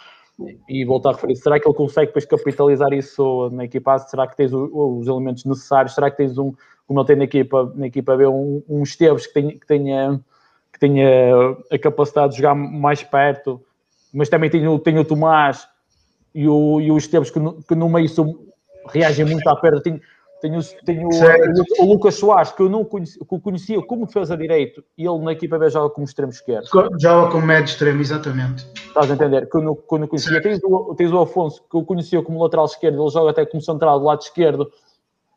E 0.68 0.84
voltar 0.84 1.10
a 1.10 1.12
referir, 1.12 1.36
será 1.36 1.60
que 1.60 1.68
ele 1.68 1.76
consegue 1.76 2.08
depois 2.08 2.24
capitalizar 2.24 2.92
isso 2.92 3.50
na 3.50 3.66
equipa? 3.66 3.98
Será 4.00 4.26
que 4.26 4.36
tens 4.36 4.52
os 4.52 5.06
elementos 5.06 5.44
necessários? 5.44 5.94
Será 5.94 6.10
que 6.10 6.16
tens 6.16 6.36
um, 6.36 6.52
como 6.88 6.98
ele 6.98 7.06
tem 7.06 7.16
na 7.16 7.24
equipa, 7.24 7.72
na 7.76 7.86
equipa 7.86 8.16
B, 8.16 8.26
um, 8.26 8.60
um 8.68 8.82
Esteves 8.82 9.28
que 9.28 9.34
tenha, 9.34 9.52
que, 9.52 9.64
tenha, 9.64 10.20
que 10.72 10.80
tenha 10.80 11.56
a 11.70 11.78
capacidade 11.78 12.32
de 12.32 12.38
jogar 12.38 12.56
mais 12.56 13.00
perto, 13.04 13.62
mas 14.12 14.28
também 14.28 14.50
tem, 14.50 14.78
tem 14.80 14.98
o 14.98 15.04
Tomás 15.04 15.68
e 16.34 16.48
o, 16.48 16.80
e 16.80 16.90
o 16.90 16.98
Esteves 16.98 17.30
que 17.30 17.38
no, 17.38 17.62
que 17.62 17.74
no 17.74 17.88
meio 17.88 18.08
são, 18.08 18.34
reagem 18.88 19.24
muito 19.24 19.48
à 19.48 19.56
perda. 19.56 19.80
Tenho, 19.80 20.00
tenho, 20.40 20.60
tenho 20.84 21.08
o, 21.08 21.82
o, 21.82 21.86
Lucas 21.86 22.16
Soares, 22.16 22.52
que 22.52 22.60
eu 22.62 22.68
não 22.68 22.84
conhecia, 22.84 23.24
que 23.24 23.40
conhecia 23.40 23.82
como 23.82 24.06
defesa 24.06 24.36
direito, 24.36 24.84
e 24.98 25.06
ele 25.06 25.18
na 25.20 25.32
equipa 25.32 25.58
B 25.58 25.70
joga 25.70 25.90
como 25.90 26.04
extremo 26.04 26.32
esquerdo. 26.32 26.66
Joga 26.98 27.30
como 27.30 27.46
médio 27.46 27.66
extremo, 27.66 28.00
exatamente. 28.00 28.66
Estás 28.74 29.10
a 29.10 29.14
entender? 29.14 29.48
Que 29.48 29.56
eu 29.56 29.62
não, 29.62 29.74
que 29.74 29.94
eu 29.94 29.98
não 29.98 30.06
conhecia. 30.06 30.42
Tens 30.42 30.60
o, 30.64 30.94
tens 30.94 31.12
o 31.12 31.18
Afonso, 31.20 31.62
que 31.70 31.76
eu 31.76 31.84
conhecia 31.84 32.22
como 32.22 32.42
lateral 32.42 32.66
esquerdo, 32.66 33.02
ele 33.02 33.10
joga 33.10 33.30
até 33.30 33.46
como 33.46 33.62
central 33.62 33.98
do 33.98 34.06
lado 34.06 34.20
esquerdo, 34.20 34.70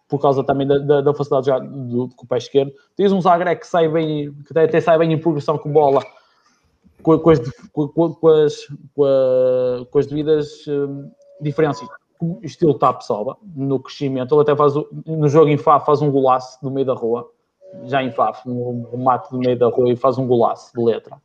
por 0.08 0.22
causa 0.22 0.44
também 0.44 0.66
da, 0.66 0.78
da, 0.80 1.02
da 1.02 1.14
facilidade 1.14 1.46
de 1.46 1.52
jogar 1.52 1.68
do, 1.68 2.10
com 2.16 2.26
o 2.26 2.28
pé 2.28 2.38
esquerdo. 2.38 2.72
Tens 2.96 3.12
um 3.12 3.22
Zagreb 3.22 3.60
que 3.60 3.68
sai 3.68 3.88
bem, 3.88 4.34
que 4.46 4.58
até 4.58 4.82
sai 4.82 4.98
bem 4.98 5.14
em 5.14 5.18
progressão 5.18 5.58
com 5.58 5.72
bola, 5.72 6.02
com, 7.02 7.18
com, 7.20 7.30
as, 7.30 7.40
com, 7.72 8.28
as, 8.28 8.68
com, 8.96 10.00
as 10.00 10.08
devidas 10.08 10.68
um, 10.68 11.10
diferenças. 11.42 11.88
Estilo 12.42 12.74
tap 12.74 13.02
soba 13.02 13.38
no 13.56 13.80
crescimento. 13.80 14.34
Ele 14.34 14.42
até 14.42 14.56
faz 14.56 14.74
no 15.06 15.30
jogo 15.30 15.50
em 15.50 15.58
Faf 15.58 15.86
faz 15.86 16.02
um 16.02 16.10
golaço 16.10 16.58
no 16.64 16.72
meio 16.72 16.86
da 16.86 16.94
rua, 16.94 17.30
já 17.86 18.02
em 18.02 18.12
Faf, 18.12 18.48
um, 18.50 18.88
um 18.92 19.04
mate 19.04 19.32
no 19.32 19.40
meio 19.40 19.58
da 19.58 19.68
rua 19.68 19.92
e 19.92 19.96
faz 19.96 20.18
um 20.18 20.26
golaço 20.26 20.72
de 20.76 20.84
letra. 20.84 21.18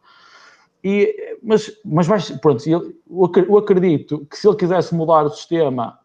E, 0.85 1.39
mas, 1.43 1.73
mas 1.85 2.09
mais, 2.09 2.31
pronto, 2.31 2.63
eu, 2.69 3.57
acredito 3.57 4.27
que 4.27 4.37
se 4.37 4.47
ele 4.47 4.57
quisesse 4.57 4.95
mudar 4.95 5.25
o 5.25 5.31
sistema, 5.31 5.99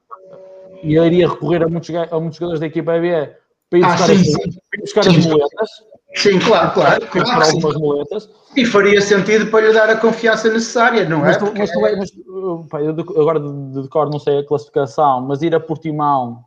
iria 0.84 1.28
recorrer 1.28 1.64
a 1.64 1.68
muitos, 1.68 1.90
a 1.94 2.20
muitos 2.20 2.38
jogadores 2.38 2.60
da 2.60 2.68
equipa 2.68 3.00
B 3.00 3.36
para 3.70 3.80
ir 3.80 3.84
ah, 3.84 3.92
buscar, 3.92 4.16
sim, 4.16 4.16
as, 4.16 4.80
buscar 4.80 5.08
as 5.08 5.26
moletas 5.26 5.70
Sim, 6.18 6.40
claro, 6.40 6.74
claro. 6.74 7.08
claro 7.08 7.46
algumas 7.46 7.76
moletas. 7.76 8.30
E 8.56 8.66
faria 8.66 9.00
sentido 9.02 9.52
para 9.52 9.68
lhe 9.68 9.74
dar 9.74 9.90
a 9.90 9.96
confiança 9.96 10.50
necessária, 10.50 11.08
não 11.08 11.20
mas 11.20 11.36
é? 11.36 11.40
Tu, 11.40 11.54
mas 11.56 11.72
tu, 11.72 11.80
mas, 11.80 12.12
pá, 12.70 12.82
eu 12.82 12.96
agora 13.22 13.40
de, 13.40 13.82
de 13.84 13.88
cor 13.88 14.10
não 14.10 14.20
sei 14.20 14.40
a 14.40 14.46
classificação, 14.46 15.22
mas 15.22 15.44
ir 15.44 15.54
a 15.54 15.60
Portimão, 15.60 16.44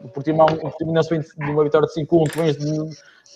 o 0.00 0.08
Portimão, 0.08 0.46
o 0.46 0.58
Portimão 0.58 0.94
de 0.94 1.50
uma 1.50 1.62
vitória 1.64 1.86
de 1.86 1.94
5-1, 1.94 2.30
tu 2.30 2.38
vens 2.38 2.56
de, 2.56 2.72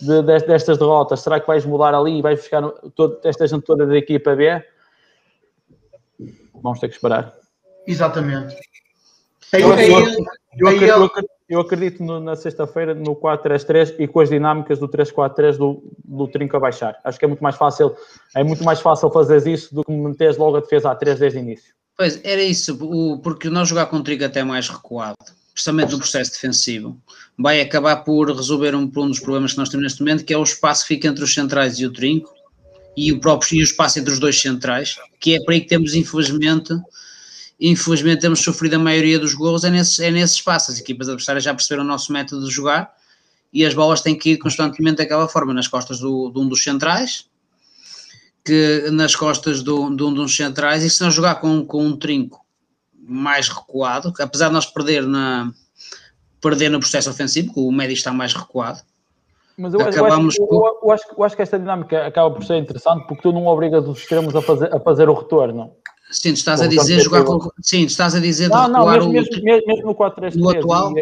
de, 0.01 0.23
de, 0.23 0.47
destas 0.47 0.79
derrotas, 0.79 1.21
será 1.21 1.39
que 1.39 1.47
vais 1.47 1.65
mudar 1.65 1.95
ali 1.95 2.19
e 2.19 2.23
vais 2.23 2.41
buscar 2.41 2.69
todo, 2.97 3.21
esta 3.23 3.47
gente 3.47 3.63
toda 3.63 3.87
da 3.87 3.97
equipa 3.97 4.35
B? 4.35 4.65
Vamos 6.61 6.81
ter 6.81 6.89
que 6.89 6.95
esperar. 6.95 7.35
Exatamente. 7.87 8.57
Eu, 9.53 9.73
eu, 9.75 10.09
eu, 10.59 10.83
eu, 10.83 11.05
acredito, 11.05 11.41
eu 11.53 11.61
acredito 11.61 12.03
no, 12.03 12.19
na 12.19 12.35
sexta-feira 12.35 12.95
no 12.95 13.15
4-3-3 13.15 13.97
e 13.99 14.09
com 14.09 14.20
as 14.20 14.31
dinâmicas 14.31 14.79
do 14.79 14.89
3-4-3 14.89 15.59
do, 15.59 15.83
do 16.03 16.27
trinco 16.27 16.57
a 16.57 16.61
baixar. 16.61 16.99
Acho 17.05 17.19
que 17.19 17.27
é 17.27 17.29
muito 17.29 17.43
mais 17.43 17.57
fácil, 17.57 17.95
é 18.35 18.43
muito 18.43 18.65
mais 18.65 18.81
fácil 18.81 19.11
fazer 19.11 19.47
isso 19.47 19.74
do 19.74 19.85
que 19.85 19.93
meteres 19.93 20.39
logo 20.39 20.57
a 20.57 20.61
defesa 20.61 20.91
a 20.91 20.95
3 20.95 21.19
desde 21.19 21.39
o 21.39 21.43
início. 21.43 21.74
Pois, 21.95 22.19
era 22.24 22.43
isso, 22.43 22.79
o, 22.81 23.19
porque 23.19 23.51
nós 23.51 23.69
jogar 23.69 23.85
com 23.87 23.97
o 23.97 24.03
trinco 24.03 24.24
até 24.24 24.43
mais 24.43 24.66
recuado, 24.70 25.15
precisamente 25.53 25.93
no 25.93 25.99
processo 25.99 26.33
defensivo, 26.33 26.99
vai 27.39 27.61
acabar 27.61 27.97
por 27.97 28.35
resolver 28.35 28.74
um, 28.74 28.91
um 28.97 29.09
dos 29.09 29.20
problemas 29.20 29.53
que 29.53 29.59
nós 29.59 29.69
temos 29.69 29.85
neste 29.85 30.01
momento, 30.01 30.24
que 30.24 30.33
é 30.33 30.39
o 30.39 30.43
espaço 30.43 30.83
que 30.83 30.95
fica 30.95 31.09
entre 31.09 31.23
os 31.23 31.35
centrais 31.35 31.79
e 31.79 31.85
o 31.85 31.93
trinco, 31.93 32.33
e 32.97 33.12
o 33.12 33.20
próprio 33.20 33.59
e 33.59 33.61
o 33.61 33.65
espaço 33.65 33.99
entre 33.99 34.11
os 34.11 34.19
dois 34.19 34.41
centrais, 34.41 34.97
que 35.20 35.35
é 35.35 35.39
por 35.45 35.53
aí 35.53 35.61
que 35.61 35.69
temos, 35.69 35.95
infelizmente, 35.95 36.73
infelizmente 37.71 38.21
temos 38.21 38.41
sofrido 38.41 38.75
a 38.75 38.79
maioria 38.79 39.19
dos 39.19 39.35
gols 39.35 39.65
é 39.65 39.71
nesse, 39.71 40.05
é 40.05 40.11
nesse 40.11 40.35
espaço. 40.35 40.71
As 40.71 40.79
equipas 40.79 41.09
adversárias 41.09 41.45
já 41.45 41.55
perceberam 41.55 41.85
o 41.85 41.87
nosso 41.87 42.13
método 42.13 42.47
de 42.47 42.53
jogar 42.53 42.93
e 43.53 43.65
as 43.65 43.75
bolas 43.75 44.01
têm 44.01 44.17
que 44.17 44.31
ir 44.31 44.39
constantemente 44.39 44.97
daquela 44.97 45.29
forma, 45.29 45.53
nas 45.53 45.69
costas 45.69 46.01
do, 46.01 46.31
de 46.31 46.39
um 46.39 46.49
dos 46.49 46.63
centrais, 46.63 47.29
que 48.45 48.89
nas 48.91 49.15
costas 49.15 49.63
do, 49.63 49.95
de 49.95 50.03
um 50.03 50.13
dos 50.13 50.35
centrais, 50.35 50.83
e 50.83 50.91
se 50.91 51.03
nós 51.03 51.15
jogar 51.15 51.37
com, 51.37 51.65
com 51.65 51.85
um 51.85 51.97
trinco 51.97 52.45
mais 52.99 53.49
recuado, 53.49 54.13
que 54.13 54.23
apesar 54.23 54.49
de 54.49 54.55
nós 54.55 54.67
perder, 54.67 55.07
na, 55.07 55.53
perder 56.41 56.71
no 56.71 56.81
processo 56.81 57.11
ofensivo, 57.11 57.53
que 57.53 57.61
o 57.61 57.71
médio 57.71 57.95
está 57.95 58.13
mais 58.13 58.33
recuado, 58.33 58.81
mas 59.57 59.75
eu, 59.75 59.81
acabamos 59.83 60.39
eu, 60.39 60.45
acho, 60.45 60.55
eu, 60.55 60.81
eu, 60.83 60.91
acho, 60.91 61.05
eu 61.17 61.25
acho 61.25 61.37
que 61.37 61.43
esta 61.43 61.59
dinâmica 61.59 62.07
acaba 62.07 62.31
por 62.31 62.43
ser 62.43 62.57
interessante 62.57 63.07
porque 63.07 63.23
tu 63.23 63.33
não 63.33 63.47
obrigas 63.47 63.87
os 63.87 63.99
extremos 63.99 64.35
a 64.35 64.41
fazer, 64.41 64.75
a 64.75 64.81
fazer 64.81 65.09
o 65.11 65.15
retorno. 65.15 65.77
Sim, 66.13 66.35
tu 66.35 66.37
estás 66.37 66.61
a 66.61 66.67
dizer 66.67 67.01
jogar 67.01 67.25
com. 67.25 67.51
Sim, 67.63 67.85
estás 67.85 68.15
a 68.15 68.21
dizer 68.21 68.49
não, 68.49 68.69
não, 68.69 68.87
mesmo, 68.87 69.09
o, 69.09 69.13
mesmo, 69.13 69.67
mesmo 69.67 69.87
no 69.87 69.95
4 69.95 70.21
3 70.21 70.37
No 70.37 70.51
atual. 70.51 70.93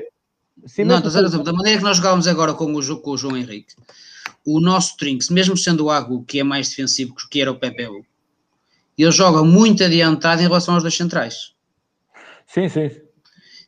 Sim, 0.66 0.84
não, 0.84 0.98
estás 0.98 1.16
a 1.16 1.22
dizer, 1.22 1.42
da 1.42 1.52
maneira 1.52 1.78
que 1.78 1.84
nós 1.84 1.96
jogávamos 1.96 2.28
agora 2.28 2.54
com 2.54 2.72
o, 2.72 3.00
com 3.00 3.10
o 3.10 3.16
João 3.16 3.36
Henrique, 3.36 3.74
o 4.46 4.60
nosso 4.60 4.96
Trinks, 4.96 5.28
mesmo 5.28 5.56
sendo 5.56 5.86
o 5.86 5.90
Agu, 5.90 6.22
que 6.24 6.38
é 6.38 6.44
mais 6.44 6.68
defensivo 6.68 7.14
que 7.28 7.40
era 7.40 7.50
o 7.50 7.58
PPU, 7.58 8.04
ele 8.96 9.10
joga 9.10 9.42
muito 9.42 9.82
adiantado 9.82 10.42
em 10.42 10.44
relação 10.46 10.74
aos 10.74 10.82
dois 10.82 10.94
centrais. 10.94 11.54
Sim, 12.46 12.68
sim. 12.68 12.90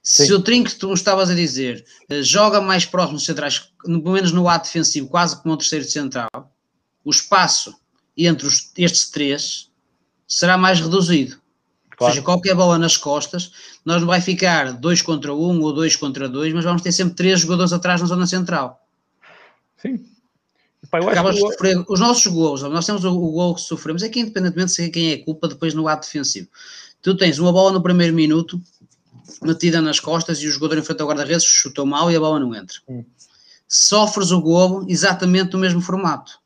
Se 0.03 0.27
sim. 0.27 0.33
o 0.33 0.43
Trinks, 0.43 0.75
tu 0.75 0.93
estavas 0.93 1.31
a 1.31 1.35
dizer, 1.35 1.85
eh, 2.11 2.23
joga 2.23 2.61
mais 2.61 2.85
próximo 2.85 3.17
dos 3.17 3.25
centrais, 3.25 3.71
pelo 3.83 4.13
menos 4.13 4.33
no 4.33 4.49
ato 4.49 4.67
defensivo, 4.67 5.09
quase 5.09 5.41
como 5.41 5.55
o 5.55 5.57
terceiro 5.57 5.85
central, 5.85 6.29
o 7.05 7.11
espaço 7.11 7.75
entre 8.17 8.47
os, 8.47 8.73
estes 8.77 9.11
três 9.11 9.72
será 10.33 10.57
mais 10.57 10.81
reduzido. 10.81 11.37
Claro. 11.91 12.11
Ou 12.11 12.11
seja, 12.11 12.23
qualquer 12.23 12.55
bola 12.55 12.79
nas 12.79 12.97
costas, 12.97 13.53
nós 13.85 14.01
não 14.01 14.09
vai 14.09 14.21
ficar 14.21 14.73
2 14.73 15.03
contra 15.03 15.35
1 15.35 15.37
um, 15.37 15.61
ou 15.61 15.73
2 15.73 15.97
contra 15.97 16.29
2, 16.29 16.55
mas 16.55 16.65
vamos 16.65 16.83
ter 16.83 16.91
sempre 16.91 17.15
3 17.15 17.41
jogadores 17.41 17.73
atrás 17.73 18.01
na 18.01 18.07
zona 18.07 18.27
central. 18.27 18.81
Sim. 19.77 20.05
Pai, 20.91 21.03
Acabas 21.03 21.37
que... 21.37 21.43
de 21.43 21.49
sofrer 21.49 21.85
os 21.89 22.01
nossos 22.01 22.27
gols, 22.27 22.63
nós 22.63 22.87
temos 22.87 23.05
o, 23.05 23.13
o 23.13 23.33
gol 23.33 23.55
que 23.55 23.61
sofremos, 23.61 24.03
é 24.03 24.09
que 24.09 24.21
independentemente 24.21 24.83
de 24.83 24.91
quem 24.91 25.13
é 25.13 25.15
a 25.15 25.25
culpa 25.25 25.49
depois 25.49 25.75
no 25.75 25.87
ato 25.87 26.07
defensivo. 26.07 26.49
Tu 27.03 27.17
tens 27.17 27.39
uma 27.39 27.53
bola 27.53 27.73
no 27.73 27.83
primeiro 27.83 28.15
minuto, 28.15 28.61
metida 29.43 29.81
nas 29.81 30.01
costas 30.01 30.39
e 30.43 30.49
o 30.49 30.51
jogador 30.51 30.79
em 30.79 30.83
frente 30.83 31.03
ao 31.03 31.09
guarda-redes 31.09 31.45
chutou 31.45 31.87
mal 31.87 32.11
e 32.11 32.17
a 32.17 32.21
bola 32.21 32.41
não 32.41 32.55
entra. 32.55 32.79
Hum. 32.89 33.05
Sofres 33.69 34.31
o 34.31 34.41
golo 34.41 34.85
exatamente 34.89 35.53
no 35.53 35.59
mesmo 35.59 35.81
formato. 35.81 36.41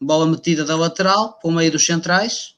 Bola 0.00 0.26
metida 0.26 0.64
da 0.64 0.76
lateral, 0.76 1.34
para 1.34 1.48
o 1.48 1.52
meio 1.52 1.72
dos 1.72 1.84
centrais, 1.84 2.57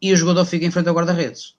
e 0.00 0.12
o 0.12 0.16
jogador 0.16 0.44
fica 0.44 0.64
em 0.64 0.70
frente 0.70 0.88
ao 0.88 0.94
guarda-redes. 0.94 1.54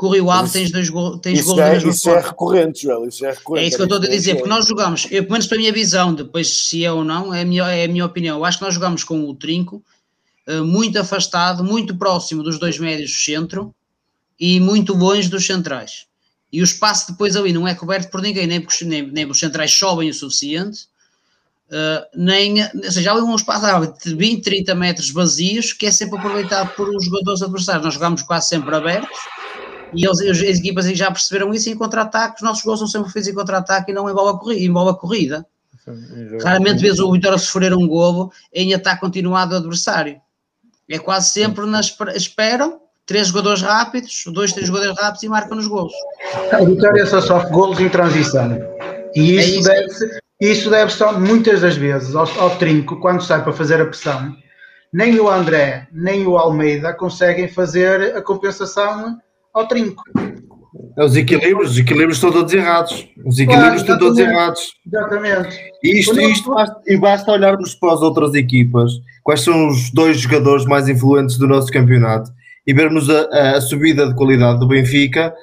Corri 0.00 0.20
o 0.20 0.30
Ave, 0.30 0.50
tens 0.50 0.70
dois 0.70 0.88
gols. 0.88 1.20
Tens 1.20 1.40
isso, 1.40 1.60
é, 1.60 1.76
isso 1.76 2.08
é 2.08 2.20
recorrente, 2.20 2.84
Joel. 2.84 3.06
Isso 3.06 3.26
é 3.26 3.32
recorrente. 3.32 3.64
É 3.64 3.68
isso 3.68 3.76
que 3.76 3.82
eu 3.82 3.84
estou 3.84 3.98
a 3.98 4.08
dizer, 4.08 4.34
porque 4.36 4.48
nós 4.48 4.66
jogamos, 4.66 5.04
eu, 5.10 5.22
pelo 5.24 5.32
menos 5.32 5.46
para 5.46 5.58
a 5.58 5.60
minha 5.60 5.72
visão, 5.72 6.14
depois 6.14 6.48
se 6.48 6.82
é 6.82 6.90
ou 6.90 7.04
não, 7.04 7.34
é 7.34 7.42
a 7.42 7.44
minha, 7.44 7.68
é 7.70 7.84
a 7.84 7.88
minha 7.88 8.06
opinião. 8.06 8.38
Eu 8.38 8.44
acho 8.46 8.58
que 8.58 8.64
nós 8.64 8.72
jogamos 8.72 9.04
com 9.04 9.28
o 9.28 9.34
Trinco 9.34 9.84
uh, 10.48 10.64
muito 10.64 10.98
afastado, 10.98 11.62
muito 11.62 11.94
próximo 11.96 12.42
dos 12.42 12.58
dois 12.58 12.78
médios 12.78 13.10
do 13.10 13.16
centro 13.16 13.74
e 14.38 14.58
muito 14.58 14.94
longe 14.94 15.28
dos 15.28 15.44
centrais. 15.44 16.06
E 16.50 16.62
o 16.62 16.64
espaço 16.64 17.12
depois 17.12 17.36
ali 17.36 17.52
não 17.52 17.68
é 17.68 17.74
coberto 17.74 18.10
por 18.10 18.22
ninguém, 18.22 18.46
nem 18.46 18.58
porque 18.58 18.82
nem, 18.86 19.02
nem 19.02 19.30
os 19.30 19.38
centrais 19.38 19.70
sobem 19.70 20.08
o 20.08 20.14
suficiente, 20.14 20.88
Uh, 21.70 22.04
nem, 22.16 22.64
ou 22.64 22.90
seja, 22.90 23.12
há 23.12 23.14
um 23.14 23.36
espaço 23.36 23.94
de 24.04 24.14
20, 24.14 24.42
30 24.42 24.74
metros 24.74 25.10
vazios 25.10 25.72
que 25.72 25.86
é 25.86 25.90
sempre 25.92 26.18
aproveitado 26.18 26.74
por 26.74 26.88
os 26.88 27.04
jogadores 27.04 27.42
adversários. 27.42 27.84
Nós 27.84 27.94
jogamos 27.94 28.22
quase 28.22 28.48
sempre 28.48 28.74
abertos 28.74 29.18
e 29.94 30.04
eles, 30.04 30.20
as 30.20 30.58
equipas 30.58 30.86
já 30.96 31.10
perceberam 31.10 31.52
isso 31.54 31.68
em 31.70 31.76
contra-ataque. 31.76 32.36
Os 32.36 32.42
nossos 32.42 32.64
gols 32.64 32.78
são 32.78 32.88
sempre 32.88 33.12
feitos 33.12 33.30
em 33.30 33.34
contra-ataque 33.34 33.92
e 33.92 33.94
não 33.94 34.10
em 34.10 34.12
bola 34.12 34.36
corrida. 34.38 34.64
Em 34.64 34.72
bola 34.72 34.94
corrida. 34.94 35.46
Raramente 36.42 36.80
vês 36.80 36.98
o 36.98 37.10
Vitória 37.12 37.38
sofrer 37.38 37.72
um 37.72 37.86
golo 37.86 38.32
em 38.52 38.74
ataque 38.74 39.00
continuado 39.00 39.50
do 39.50 39.56
adversário. 39.56 40.20
É 40.88 40.98
quase 40.98 41.30
sempre 41.30 41.66
na 41.66 41.80
espera, 41.80 42.16
esperam, 42.16 42.80
três 43.06 43.28
jogadores 43.28 43.62
rápidos, 43.62 44.24
dois, 44.26 44.52
três 44.52 44.66
jogadores 44.66 44.98
rápidos 44.98 45.22
e 45.22 45.28
marcam 45.28 45.56
nos 45.56 45.66
golos. 45.66 45.92
A 46.52 46.64
vitória 46.64 47.06
só 47.06 47.20
sofre 47.20 47.50
golos 47.50 47.80
em 47.80 47.88
transição. 47.88 48.58
E 49.14 49.38
É 49.38 49.44
isso, 49.44 49.72
isso. 49.72 50.19
Deve-se 50.40 50.60
isso 50.60 50.70
deve 50.70 50.90
só 50.90 51.18
muitas 51.18 51.60
das 51.60 51.76
vezes 51.76 52.14
ao, 52.14 52.28
ao 52.38 52.56
trinco, 52.56 53.00
quando 53.00 53.22
sai 53.22 53.42
para 53.42 53.52
fazer 53.52 53.80
a 53.80 53.86
pressão, 53.86 54.34
nem 54.92 55.20
o 55.20 55.28
André, 55.28 55.86
nem 55.92 56.26
o 56.26 56.36
Almeida 56.36 56.92
conseguem 56.92 57.48
fazer 57.48 58.16
a 58.16 58.22
compensação 58.22 59.18
ao 59.54 59.66
trinco. 59.66 60.02
É 60.96 61.04
os 61.04 61.16
equilíbrios, 61.16 61.72
os 61.72 61.78
equilíbrios 61.78 62.16
estão 62.16 62.32
todos 62.32 62.52
errados. 62.52 63.08
Os 63.24 63.38
equilíbrios 63.38 63.82
estão 63.82 63.98
todos 63.98 64.18
errados. 64.18 64.60
Exatamente. 64.86 65.58
E 65.82 66.00
isto, 66.00 66.20
isto 66.20 66.50
basta, 66.50 66.80
e 66.86 66.96
basta 66.96 67.32
olharmos 67.32 67.74
para 67.74 67.94
as 67.94 68.00
outras 68.00 68.34
equipas, 68.34 68.92
quais 69.22 69.40
são 69.42 69.68
os 69.68 69.90
dois 69.90 70.18
jogadores 70.18 70.64
mais 70.64 70.88
influentes 70.88 71.38
do 71.38 71.46
nosso 71.46 71.72
campeonato 71.72 72.30
e 72.66 72.74
vermos 72.74 73.08
a, 73.10 73.56
a 73.56 73.60
subida 73.60 74.08
de 74.08 74.14
qualidade 74.14 74.60
do 74.60 74.68
Benfica, 74.68 75.34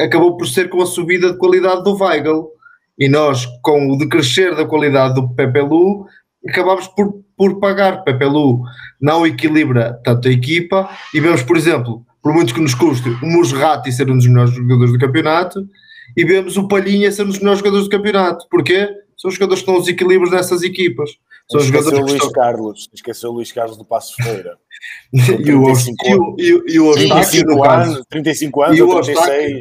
acabou 0.00 0.36
por 0.36 0.46
ser 0.46 0.68
com 0.68 0.80
a 0.82 0.86
subida 0.86 1.32
de 1.32 1.38
qualidade 1.38 1.82
do 1.82 1.96
Weigl. 1.96 2.48
E 2.98 3.08
nós, 3.08 3.46
com 3.62 3.90
o 3.90 3.96
decrescer 3.98 4.54
da 4.54 4.64
qualidade 4.64 5.14
do 5.14 5.28
Pepe 5.34 5.60
Lu, 5.60 6.06
acabámos 6.48 6.86
por, 6.88 7.22
por 7.36 7.58
pagar. 7.60 8.02
Pepe 8.04 8.24
Lu 8.24 8.62
não 9.00 9.26
equilibra 9.26 10.00
tanto 10.04 10.28
a 10.28 10.30
equipa 10.32 10.88
e 11.12 11.20
vemos, 11.20 11.42
por 11.42 11.56
exemplo, 11.56 12.04
por 12.22 12.32
muito 12.32 12.54
que 12.54 12.60
nos 12.60 12.74
custe, 12.74 13.08
o 13.22 13.26
Musrati 13.26 13.92
ser 13.92 14.10
um 14.10 14.16
dos 14.16 14.26
melhores 14.26 14.52
jogadores 14.54 14.92
do 14.92 14.98
campeonato 14.98 15.60
e 16.16 16.24
vemos 16.24 16.56
o 16.56 16.66
Palhinha 16.66 17.12
ser 17.12 17.22
um 17.24 17.28
dos 17.28 17.38
melhores 17.38 17.58
jogadores 17.58 17.86
do 17.86 17.90
campeonato. 17.90 18.46
Porquê? 18.50 18.88
São 19.16 19.28
os 19.28 19.34
jogadores 19.34 19.62
que 19.62 19.70
estão 19.70 19.80
os 19.82 19.88
equilíbrios 19.88 20.30
nessas 20.30 20.62
equipas. 20.62 21.10
São 21.50 21.60
os 21.60 21.64
o 21.64 21.68
jogadores 21.68 21.98
que 21.98 22.04
Luís 22.04 22.14
estão... 22.14 22.32
Carlos. 22.32 22.88
Esqueceu 22.92 23.30
o 23.30 23.34
Luís 23.34 23.52
Carlos 23.52 23.76
do 23.76 23.84
Passo 23.84 24.14
Ferreira. 24.16 24.56
e 25.12 25.52
o 25.52 25.68
e 25.70 26.14
o- 26.14 26.36
e 26.38 26.54
o- 26.54 26.64
e 26.68 26.80
o 26.80 26.86
Eustáquio, 26.92 27.44
no 27.46 27.56
35 27.56 27.62
caso. 27.62 27.90
anos, 27.92 28.04
35 28.10 28.62
anos 28.62 28.78
E 28.78 28.82
o 28.82 28.88
ou 28.88 28.96
Eustáquio. 28.98 29.60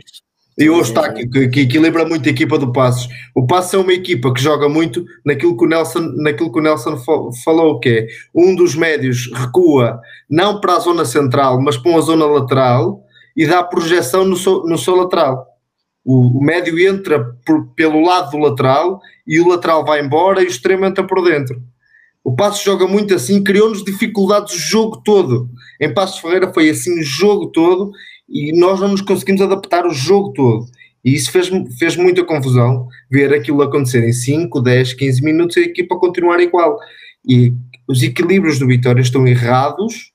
36. 0.58 0.58
E 0.58 0.70
o 0.70 0.78
Eustáquio, 0.78 1.30
que, 1.30 1.48
que 1.50 1.60
equilibra 1.62 2.06
muito 2.06 2.28
a 2.28 2.32
equipa 2.32 2.58
do 2.58 2.72
Passos. 2.72 3.08
O 3.36 3.46
Passos 3.46 3.74
é 3.74 3.78
uma 3.78 3.94
equipa 3.94 4.34
que 4.34 4.42
joga 4.42 4.70
muito 4.70 5.06
naquilo 5.26 5.58
que 5.58 5.66
o 5.66 5.68
Nelson, 5.68 6.14
naquilo 6.18 6.52
que 6.52 6.60
o 6.60 6.62
Nelson 6.62 6.98
fa- 6.98 7.30
falou, 7.44 7.80
que 7.80 7.90
é 7.90 8.08
um 8.34 8.56
dos 8.56 8.76
médios 8.76 9.30
recua 9.34 10.00
não 10.30 10.62
para 10.62 10.76
a 10.76 10.80
zona 10.80 11.06
central, 11.06 11.62
mas 11.62 11.78
para 11.78 11.92
uma 11.92 12.02
zona 12.02 12.26
lateral 12.26 13.04
e 13.36 13.46
dá 13.46 13.62
projeção 13.64 14.24
no 14.24 14.38
seu, 14.38 14.64
no 14.64 14.78
seu 14.78 14.96
lateral. 14.96 15.46
O, 16.06 16.40
o 16.40 16.42
médio 16.42 16.80
entra 16.80 17.36
por- 17.46 17.68
pelo 17.76 18.02
lado 18.02 18.32
do 18.32 18.38
lateral 18.38 19.02
e 19.28 19.40
o 19.40 19.48
lateral 19.48 19.84
vai 19.84 20.02
embora 20.02 20.42
e 20.42 20.46
o 20.46 20.50
extremo 20.50 20.86
entra 20.86 21.04
por 21.06 21.22
dentro. 21.24 21.62
O 22.24 22.36
Passos 22.36 22.64
joga 22.64 22.88
muito 22.88 23.14
assim, 23.14 23.44
criou-nos 23.44 23.84
dificuldades 23.84 24.56
o 24.56 24.58
jogo 24.58 25.02
todo. 25.04 25.48
Em 25.80 25.94
Passos 25.94 26.20
Ferreira 26.20 26.52
foi 26.54 26.70
assim 26.70 27.00
o 27.00 27.04
jogo 27.04 27.52
todo 27.52 27.92
e 28.28 28.58
nós 28.58 28.80
não 28.80 28.90
nos 28.90 29.02
conseguimos 29.02 29.42
adaptar 29.42 29.86
o 29.86 29.94
jogo 29.94 30.34
todo. 30.34 30.66
E 31.04 31.14
isso 31.14 31.32
fez, 31.32 31.50
fez 31.78 31.96
muita 31.96 32.24
confusão 32.24 32.88
ver 33.12 33.34
aquilo 33.34 33.62
acontecer 33.62 34.08
em 34.08 34.14
5, 34.14 34.60
10, 34.60 34.94
15 34.94 35.24
minutos 35.24 35.58
e 35.58 35.60
a 35.60 35.64
equipa 35.64 35.98
continuar 35.98 36.40
igual. 36.40 36.80
E 37.28 37.54
os 37.88 38.02
equilíbrios 38.02 38.58
do 38.58 38.68
Vitória 38.68 39.02
estão 39.02 39.28
errados 39.28 40.12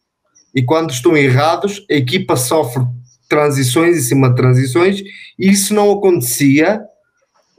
e 0.55 0.63
quando 0.63 0.91
estão 0.91 1.17
errados 1.17 1.85
a 1.89 1.95
equipa 1.95 2.37
sofre 2.37 2.85
transições 3.29 3.97
em 3.97 4.01
cima 4.01 4.31
de 4.31 4.35
transições 4.35 5.01
e 5.39 5.49
isso 5.49 5.73
não 5.73 5.93
acontecia 5.93 6.81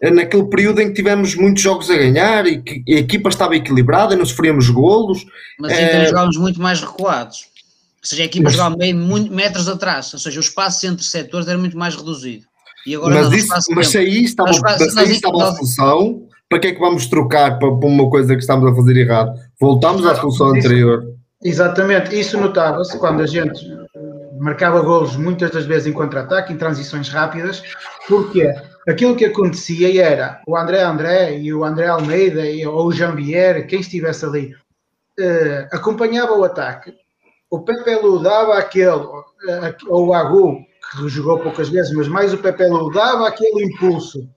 naquele 0.10 0.46
período 0.46 0.82
em 0.82 0.88
que 0.88 0.96
tivemos 0.96 1.36
muitos 1.36 1.62
jogos 1.62 1.90
a 1.92 1.96
ganhar 1.96 2.48
e 2.48 2.62
que 2.62 2.84
a 2.96 3.00
equipa 3.00 3.30
estava 3.30 3.56
equilibrada, 3.56 4.16
não 4.16 4.26
sofríamos 4.26 4.68
golos. 4.70 5.24
Mas 5.60 5.72
ainda 5.74 5.92
É, 5.92 6.06
jogávamos 6.08 6.38
muito 6.38 6.60
mais 6.60 6.82
recuados. 6.82 7.51
Ou 8.04 8.08
seja, 8.08 8.24
a 8.24 8.26
equipa 8.26 8.46
Mas- 8.46 8.54
jogava 8.54 8.76
meio 8.78 8.96
muito 8.96 9.32
metros 9.32 9.70
atrás. 9.70 10.12
Ou 10.14 10.20
seja, 10.20 10.40
o 10.40 10.44
espaço 10.44 10.88
entre 10.88 11.04
setores 11.06 11.48
era 11.48 11.58
muito 11.58 11.78
mais 11.78 11.96
reduzido. 11.96 12.46
E 12.86 12.96
agora 12.96 13.14
mas, 13.14 13.30
não, 13.30 13.36
isso, 13.38 13.72
mas 13.76 13.96
aí 13.96 14.24
estava, 14.24 14.50
quase- 14.60 14.80
mas 14.86 14.94
se 14.94 15.00
aí 15.00 15.06
nós- 15.06 15.16
estava 15.16 15.44
a 15.50 15.56
solução, 15.56 16.28
para 16.50 16.60
que 16.60 16.68
é 16.70 16.72
que 16.74 16.80
vamos 16.80 17.06
trocar 17.06 17.60
para, 17.60 17.72
para 17.78 17.88
uma 17.88 18.10
coisa 18.10 18.34
que 18.36 18.42
estamos 18.42 18.72
a 18.72 18.76
fazer 18.76 18.98
errado? 18.98 19.34
Voltamos 19.60 20.04
à 20.06 20.16
solução 20.16 20.48
Isso- 20.56 20.66
anterior. 20.68 21.04
Exatamente, 21.44 22.20
isso 22.20 22.40
notava-se 22.40 22.98
quando 23.00 23.22
a 23.22 23.26
gente 23.28 23.60
eh, 23.66 24.40
marcava 24.40 24.80
golos 24.82 25.16
muitas 25.16 25.50
das 25.52 25.66
vezes 25.66 25.88
em 25.88 25.94
contra-ataque, 25.94 26.54
em 26.54 26.58
transições 26.58 27.10
rápidas, 27.10 27.62
porque 28.08 28.52
aquilo 28.88 29.16
que 29.16 29.26
acontecia 29.26 30.04
era 30.04 30.40
o 30.48 30.56
André 30.58 30.84
André 30.84 31.38
e 31.40 31.52
o 31.54 31.64
André 31.64 31.88
Almeida 31.88 32.46
e, 32.46 32.66
ou 32.66 32.88
o 32.88 32.92
Janvier, 32.92 33.66
quem 33.68 33.80
estivesse 33.80 34.24
ali, 34.26 34.54
eh, 35.20 35.68
acompanhava 35.72 36.34
o 36.34 36.44
ataque, 36.44 36.94
o 37.52 37.60
Pepe 37.60 37.96
Lu 37.96 38.24
dava 38.24 38.58
aquele, 38.58 39.06
eh, 39.50 39.76
ou 39.88 40.08
o 40.08 40.14
Agu, 40.14 40.58
que 40.90 41.10
jogou 41.10 41.38
poucas 41.38 41.68
vezes, 41.68 41.94
mas 41.94 42.08
mais 42.08 42.34
o 42.34 42.38
Pepe 42.38 42.66
Lu 42.66 42.90
dava 42.92 43.28
aquele 43.28 43.66
impulso 43.66 44.28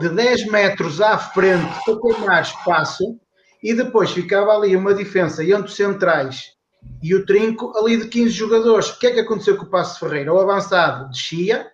de 0.00 0.08
10 0.08 0.50
metros 0.50 1.00
à 1.00 1.16
frente 1.16 1.72
para 1.84 2.18
mais 2.26 2.48
espaço 2.48 3.16
e 3.62 3.72
depois 3.72 4.10
ficava 4.10 4.50
ali 4.50 4.76
uma 4.76 4.92
diferença 4.92 5.44
entre 5.44 5.66
os 5.66 5.76
centrais 5.76 6.52
e 7.00 7.14
o 7.14 7.24
trinco 7.24 7.72
ali 7.78 7.96
de 7.96 8.08
15 8.08 8.30
jogadores. 8.30 8.90
O 8.90 8.98
que 8.98 9.06
é 9.06 9.12
que 9.12 9.20
aconteceu 9.20 9.56
com 9.56 9.64
o 9.64 9.70
Passo 9.70 10.00
Ferreira? 10.00 10.34
O 10.34 10.40
avançado 10.40 11.08
descia, 11.10 11.68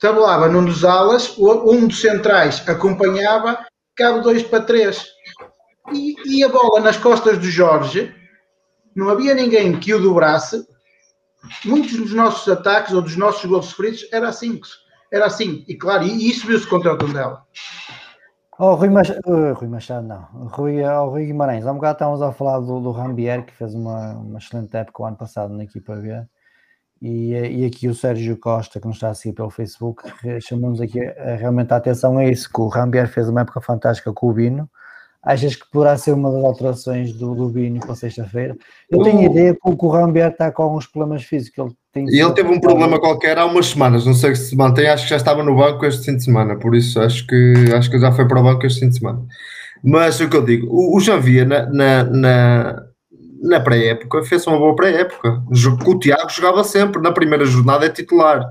tabulava 0.00 0.48
num 0.48 0.64
dos 0.64 0.86
alas, 0.86 1.36
um 1.38 1.86
dos 1.86 2.00
centrais 2.00 2.66
acompanhava, 2.66 3.58
cabe 3.94 4.22
dois 4.22 4.42
para 4.42 4.64
três. 4.64 5.06
E, 5.92 6.14
e 6.24 6.42
a 6.42 6.48
bola 6.48 6.80
nas 6.80 6.96
costas 6.96 7.36
do 7.36 7.50
Jorge, 7.50 8.14
não 8.98 9.10
havia 9.10 9.32
ninguém 9.32 9.78
que 9.78 9.94
o 9.94 10.02
dobrasse. 10.02 10.66
Muitos 11.64 11.96
dos 11.96 12.12
nossos 12.12 12.48
ataques 12.48 12.92
ou 12.92 13.00
dos 13.00 13.16
nossos 13.16 13.44
gols 13.44 13.66
sofridos 13.66 14.04
era 14.12 14.28
assim. 14.28 14.60
Era 15.10 15.26
assim. 15.26 15.64
E 15.68 15.76
claro, 15.76 16.02
e 16.02 16.28
isso 16.28 16.44
viu-se 16.44 16.66
contra 16.66 16.92
o 16.92 16.98
Tondela. 16.98 17.44
Oh, 18.58 18.74
Rui, 18.74 18.88
Mach... 18.88 19.08
uh, 19.08 19.54
Rui 19.54 19.68
Machado, 19.68 20.04
não. 20.04 20.48
Rui, 20.48 20.82
oh, 20.82 21.10
Rui 21.10 21.26
Guimarães, 21.26 21.64
há 21.64 21.70
um 21.70 21.76
bocado 21.76 21.92
estávamos 21.92 22.20
a 22.22 22.32
falar 22.32 22.58
do, 22.58 22.80
do 22.80 22.90
Rambier, 22.90 23.46
que 23.46 23.54
fez 23.54 23.72
uma, 23.72 24.14
uma 24.14 24.38
excelente 24.38 24.76
época 24.76 25.00
o 25.00 25.06
ano 25.06 25.16
passado 25.16 25.54
na 25.54 25.62
equipa 25.62 25.94
B. 25.94 26.20
E, 27.00 27.34
eh, 27.34 27.52
e 27.52 27.64
aqui 27.64 27.86
o 27.86 27.94
Sérgio 27.94 28.36
Costa, 28.36 28.80
que 28.80 28.86
nos 28.88 28.96
está 28.96 29.10
a 29.10 29.14
seguir 29.14 29.36
pelo 29.36 29.48
Facebook, 29.48 30.02
chamou-nos 30.42 30.80
aqui 30.80 30.98
realmente 31.38 31.72
a 31.72 31.76
atenção 31.76 32.18
a 32.18 32.24
isso, 32.24 32.52
que 32.52 32.60
o 32.60 32.66
Rambier 32.66 33.08
fez 33.08 33.28
uma 33.28 33.42
época 33.42 33.60
fantástica 33.60 34.12
com 34.12 34.28
o 34.28 34.32
Bino. 34.32 34.68
Achas 35.22 35.56
que 35.56 35.68
poderá 35.70 35.96
ser 35.96 36.12
uma 36.12 36.30
das 36.30 36.44
alterações 36.44 37.12
do, 37.12 37.34
do 37.34 37.48
Bino 37.48 37.80
para 37.80 37.94
sexta-feira? 37.94 38.56
Eu 38.88 39.02
tenho 39.02 39.18
a 39.18 39.24
ideia 39.24 39.54
que 39.54 39.60
o 39.62 39.88
Rambier 39.88 40.30
está 40.30 40.52
com 40.52 40.62
alguns 40.62 40.86
problemas 40.86 41.24
físicos. 41.24 41.58
Ele 41.58 41.74
tem 41.92 42.06
E 42.08 42.20
ele 42.20 42.32
teve 42.32 42.48
um 42.48 42.60
problema 42.60 43.00
qualquer 43.00 43.36
há 43.36 43.44
umas 43.44 43.66
semanas, 43.66 44.06
não 44.06 44.14
sei 44.14 44.34
se 44.36 44.50
se 44.50 44.56
mantém, 44.56 44.88
acho 44.88 45.04
que 45.04 45.10
já 45.10 45.16
estava 45.16 45.42
no 45.42 45.56
banco 45.56 45.84
este 45.84 46.04
fim 46.04 46.16
de 46.16 46.24
semana, 46.24 46.56
por 46.56 46.74
isso 46.74 47.00
acho 47.00 47.26
que, 47.26 47.54
acho 47.74 47.90
que 47.90 47.98
já 47.98 48.12
foi 48.12 48.28
para 48.28 48.40
o 48.40 48.44
banco 48.44 48.64
este 48.64 48.80
fim 48.80 48.88
de 48.88 48.98
semana. 48.98 49.26
Mas 49.82 50.20
o 50.20 50.28
que 50.28 50.36
eu 50.36 50.44
digo, 50.44 50.68
o, 50.70 50.96
o 50.96 51.00
Janvia 51.00 51.44
na, 51.44 51.66
na, 51.66 52.04
na, 52.04 52.82
na 53.42 53.60
pré-época 53.60 54.22
fez 54.22 54.46
uma 54.46 54.58
boa 54.58 54.74
pré-época. 54.74 55.42
O 55.86 55.98
Tiago 55.98 56.30
jogava 56.30 56.64
sempre, 56.64 57.02
na 57.02 57.12
primeira 57.12 57.44
jornada 57.44 57.86
é 57.86 57.90
titular. 57.90 58.44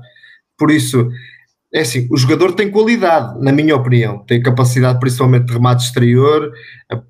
Por 0.56 0.70
isso, 0.70 1.08
é 1.72 1.80
assim, 1.80 2.08
o 2.10 2.16
jogador 2.16 2.52
tem 2.52 2.70
qualidade, 2.70 3.38
na 3.42 3.52
minha 3.52 3.76
opinião, 3.76 4.24
tem 4.26 4.42
capacidade 4.42 4.98
principalmente 5.00 5.46
de 5.46 5.52
remate 5.52 5.84
exterior, 5.84 6.50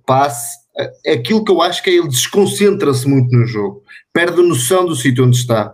passe, 0.06 0.56
é 1.04 1.12
aquilo 1.14 1.44
que 1.44 1.50
eu 1.50 1.60
acho 1.62 1.82
que 1.82 1.90
é 1.90 1.94
ele 1.94 2.08
desconcentra-se 2.08 3.06
muito 3.08 3.30
no 3.36 3.46
jogo, 3.46 3.82
perde 4.12 4.40
a 4.40 4.44
noção 4.44 4.86
do 4.86 4.94
sítio 4.96 5.24
onde 5.24 5.36
está. 5.36 5.72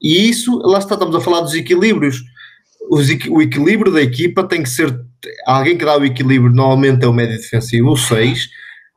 E 0.00 0.28
isso, 0.28 0.56
lá 0.58 0.78
está, 0.78 0.94
estamos 0.94 1.16
a 1.16 1.20
falar 1.20 1.40
dos 1.40 1.54
equilíbrios. 1.54 2.22
Os 2.90 3.10
equi- 3.10 3.30
o 3.30 3.40
equilíbrio 3.42 3.90
da 3.92 4.00
equipa 4.02 4.44
tem 4.44 4.62
que 4.62 4.68
ser. 4.68 4.96
Alguém 5.46 5.76
que 5.76 5.84
dá 5.84 5.96
o 5.98 6.04
equilíbrio 6.04 6.52
normalmente 6.52 7.04
é 7.04 7.08
o 7.08 7.12
médio 7.12 7.36
defensivo, 7.38 7.90
o 7.90 7.96
6, 7.96 8.48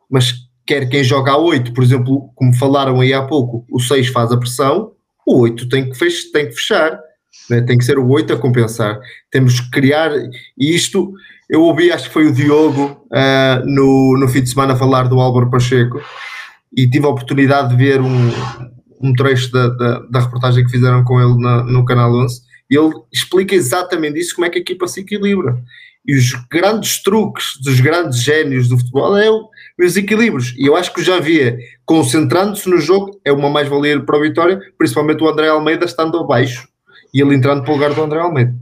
mas 0.10 0.34
quer 0.68 0.88
quem 0.88 1.04
joga 1.04 1.32
a 1.32 1.38
8, 1.38 1.74
por 1.74 1.84
exemplo, 1.84 2.30
como 2.36 2.54
falaram 2.54 3.00
aí 3.02 3.14
há 3.14 3.24
pouco, 3.24 3.66
o 3.72 3.80
6 3.80 4.10
faz 4.10 4.32
a 4.32 4.38
pressão, 4.38 4.92
o 5.26 5.40
8 5.40 5.68
tem 5.68 5.90
que, 5.90 5.98
tem 6.32 6.48
que 6.48 6.54
fechar, 6.54 7.00
né? 7.50 7.62
tem 7.62 7.78
que 7.78 7.86
ser 7.86 7.98
o 7.98 8.08
8 8.08 8.34
a 8.34 8.38
compensar. 8.38 9.00
Temos 9.32 9.60
que 9.60 9.70
criar, 9.72 10.12
isto 10.58 11.14
eu 11.50 11.64
ouvi, 11.64 11.92
acho 11.92 12.08
que 12.08 12.14
foi 12.14 12.28
o 12.28 12.34
Diogo 12.34 13.06
ah, 13.12 13.64
no, 13.66 14.18
no 14.20 14.28
fim 14.28 14.42
de 14.42 14.50
semana 14.50 14.76
falar 14.76 15.08
do 15.08 15.20
Álvaro 15.20 15.50
Pacheco, 15.50 16.00
e 16.76 16.88
tive 16.88 17.06
a 17.08 17.10
oportunidade 17.10 17.70
de 17.70 17.76
ver 17.76 18.00
um, 18.00 18.30
um 19.02 19.14
trecho 19.14 19.52
da, 19.52 19.68
da, 19.70 20.00
da 20.00 20.20
reportagem 20.20 20.64
que 20.64 20.70
fizeram 20.70 21.04
com 21.04 21.20
ele 21.20 21.42
na- 21.42 21.64
no 21.64 21.84
Canal 21.84 22.14
11 22.14 22.42
e 22.70 22.78
ele 22.78 22.94
explica 23.12 23.56
exatamente 23.56 24.20
isso, 24.20 24.36
como 24.36 24.46
é 24.46 24.50
que 24.50 24.60
a 24.60 24.62
equipa 24.62 24.88
se 24.88 25.00
equilibra. 25.00 25.58
E 26.06 26.16
os 26.16 26.32
grandes 26.52 27.02
truques 27.02 27.60
dos 27.64 27.80
grandes 27.82 28.22
génios 28.22 28.70
do 28.70 28.78
futebol 28.78 29.18
é 29.18 29.30
o, 29.30 29.50
os 29.84 29.98
equilíbrios. 29.98 30.54
E 30.56 30.68
eu 30.68 30.76
acho 30.76 30.94
que 30.94 31.02
o 31.02 31.04
Javier, 31.04 31.58
concentrando-se 31.84 32.70
no 32.70 32.78
jogo, 32.78 33.20
é 33.26 33.32
uma 33.32 33.50
mais-valia 33.50 34.00
para 34.00 34.18
a 34.18 34.22
vitória, 34.22 34.60
principalmente 34.78 35.24
o 35.24 35.28
André 35.28 35.48
Almeida 35.48 35.86
estando 35.86 36.20
abaixo 36.20 36.69
e 37.14 37.22
ele 37.22 37.36
entrando 37.36 37.64
para 37.64 37.72
o 37.72 37.76
lugar 37.76 37.94
do 37.94 38.02
André 38.02 38.20
Almeida. 38.20 38.56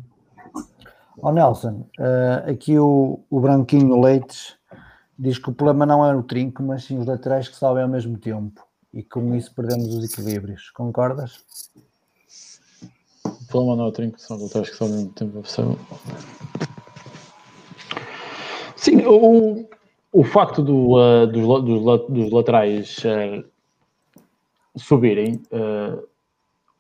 Ó 1.19 1.31
Nelson, 1.31 1.87
eh, 1.99 2.51
aqui 2.51 2.77
o, 2.77 3.19
o 3.29 3.39
Branquinho 3.39 3.99
Leites 3.99 4.55
diz 5.17 5.39
que 5.39 5.49
o 5.49 5.53
problema 5.53 5.85
não 5.85 6.05
é 6.05 6.15
o 6.15 6.21
trinco, 6.21 6.61
mas 6.61 6.83
sim 6.83 6.99
os 6.99 7.07
laterais 7.07 7.47
que 7.47 7.55
salvem 7.55 7.83
ao 7.83 7.89
mesmo 7.89 8.17
tempo. 8.17 8.61
e 8.93 9.03
com 9.03 9.35
isso 9.35 9.53
perdemos 9.53 9.93
os 9.93 10.11
equilíbrios. 10.11 10.69
Concordas? 10.71 11.43
O 13.25 13.47
problema 13.47 13.75
não 13.75 13.85
é 13.85 13.87
o 13.89 13.91
trinco, 13.91 14.19
são 14.19 14.41
laterais 14.41 14.69
que 14.69 14.75
são 14.75 14.87
ao 14.87 14.93
mesmo 14.93 15.09
tempo. 15.13 15.43
Sim, 18.75 19.05
o, 19.05 19.67
o 20.11 20.23
facto 20.23 20.63
do, 20.63 20.95
uh, 20.95 21.27
dos, 21.27 21.63
dos, 21.63 22.07
dos 22.09 22.31
laterais 22.31 22.97
uh, 22.99 23.43
subirem, 24.77 25.41
uh, 25.51 26.07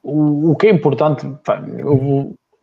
o, 0.07 0.51
o 0.51 0.55
que 0.55 0.67
é 0.67 0.71
importante, 0.71 1.27
pá, 1.43 1.61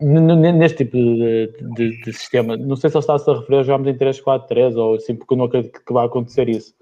neste 0.01 0.85
tipo 0.85 0.97
de, 0.97 1.53
de- 1.77 2.01
de 2.03 2.13
sistema, 2.13 2.57
não 2.57 2.77
sei 2.77 2.91
se 2.91 2.97
ele 2.97 3.03
está-se 3.03 3.31
a 3.31 3.35
referir 3.35 3.59
aos 3.59 3.67
jogos 3.67 3.87
em 3.87 3.95
3-4-3 3.97 4.77
ou 4.77 4.95
assim, 4.97 5.15
porque 5.15 5.35
eu 5.35 5.39
não 5.39 5.45
acredito 5.45 5.81
que 5.85 5.93
vai 5.93 6.07
acontecer 6.07 6.49
isso. 6.49 6.75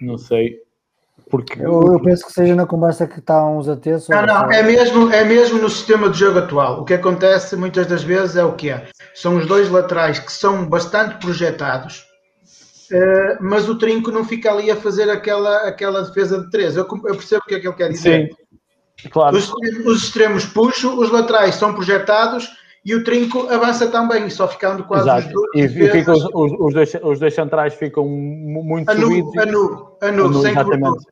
Não 0.00 0.16
sei. 0.18 0.60
Porque 1.30 1.60
Eu, 1.60 1.82
eu 1.92 2.00
penso 2.00 2.26
que 2.26 2.32
seja 2.32 2.54
na 2.54 2.66
conversa 2.66 3.06
que 3.06 3.18
estávamos 3.18 3.68
a 3.68 3.76
ter 3.76 3.98
sobre. 4.00 4.26
Não, 4.26 4.26
não, 4.26 4.50
é 4.52 4.62
mesmo, 4.62 5.10
é 5.12 5.24
mesmo 5.24 5.60
no 5.60 5.68
sistema 5.68 6.10
de 6.10 6.18
jogo 6.18 6.38
atual. 6.40 6.80
O 6.80 6.84
que 6.84 6.94
acontece 6.94 7.56
muitas 7.56 7.86
das 7.86 8.02
vezes 8.02 8.36
é 8.36 8.44
o 8.44 8.54
que 8.54 8.70
é. 8.70 8.86
São 9.14 9.36
os 9.36 9.46
dois 9.46 9.70
laterais 9.70 10.18
que 10.18 10.32
são 10.32 10.66
bastante 10.66 11.18
projetados, 11.18 12.04
eh, 12.90 13.38
mas 13.40 13.68
o 13.68 13.78
trinco 13.78 14.10
não 14.10 14.24
fica 14.24 14.50
ali 14.50 14.70
a 14.70 14.76
fazer 14.76 15.08
aquela, 15.10 15.68
aquela 15.68 16.02
defesa 16.02 16.40
de 16.42 16.50
três. 16.50 16.76
Eu, 16.76 16.84
eu 16.84 17.14
percebo 17.16 17.42
o 17.44 17.48
que 17.48 17.54
é 17.54 17.60
que 17.60 17.68
ele 17.68 17.76
quer 17.76 17.88
dizer. 17.90 18.28
Sim, 18.28 18.34
claro. 19.10 19.36
Os, 19.36 19.52
os 19.86 20.04
extremos 20.04 20.44
puxam, 20.46 20.98
os 20.98 21.10
laterais 21.10 21.54
são 21.56 21.74
projetados 21.74 22.48
e 22.84 22.94
o 22.94 23.04
trinco 23.04 23.46
avança 23.48 23.88
também, 23.88 24.28
só 24.28 24.48
ficando 24.48 24.84
quase 24.84 25.04
Exato. 25.08 25.26
os 25.28 25.32
dois 25.32 25.76
E, 25.76 25.84
e 25.84 25.88
ficam 25.90 26.14
os, 26.14 26.24
os- 26.34 26.52
os 26.60 26.74
dois, 26.74 26.94
os 27.02 27.18
dois 27.20 27.34
centrais 27.34 27.74
ficam 27.74 28.04
mu- 28.06 28.64
muito 28.64 28.90
a 28.90 28.94
nu, 28.94 29.02
subidos. 29.02 29.36
a 29.38 29.46
nu, 29.46 29.96
a 30.00 30.10
nu, 30.12 30.24
Anu, 30.26 30.42
sem 30.42 30.50
exatamente. 30.52 31.06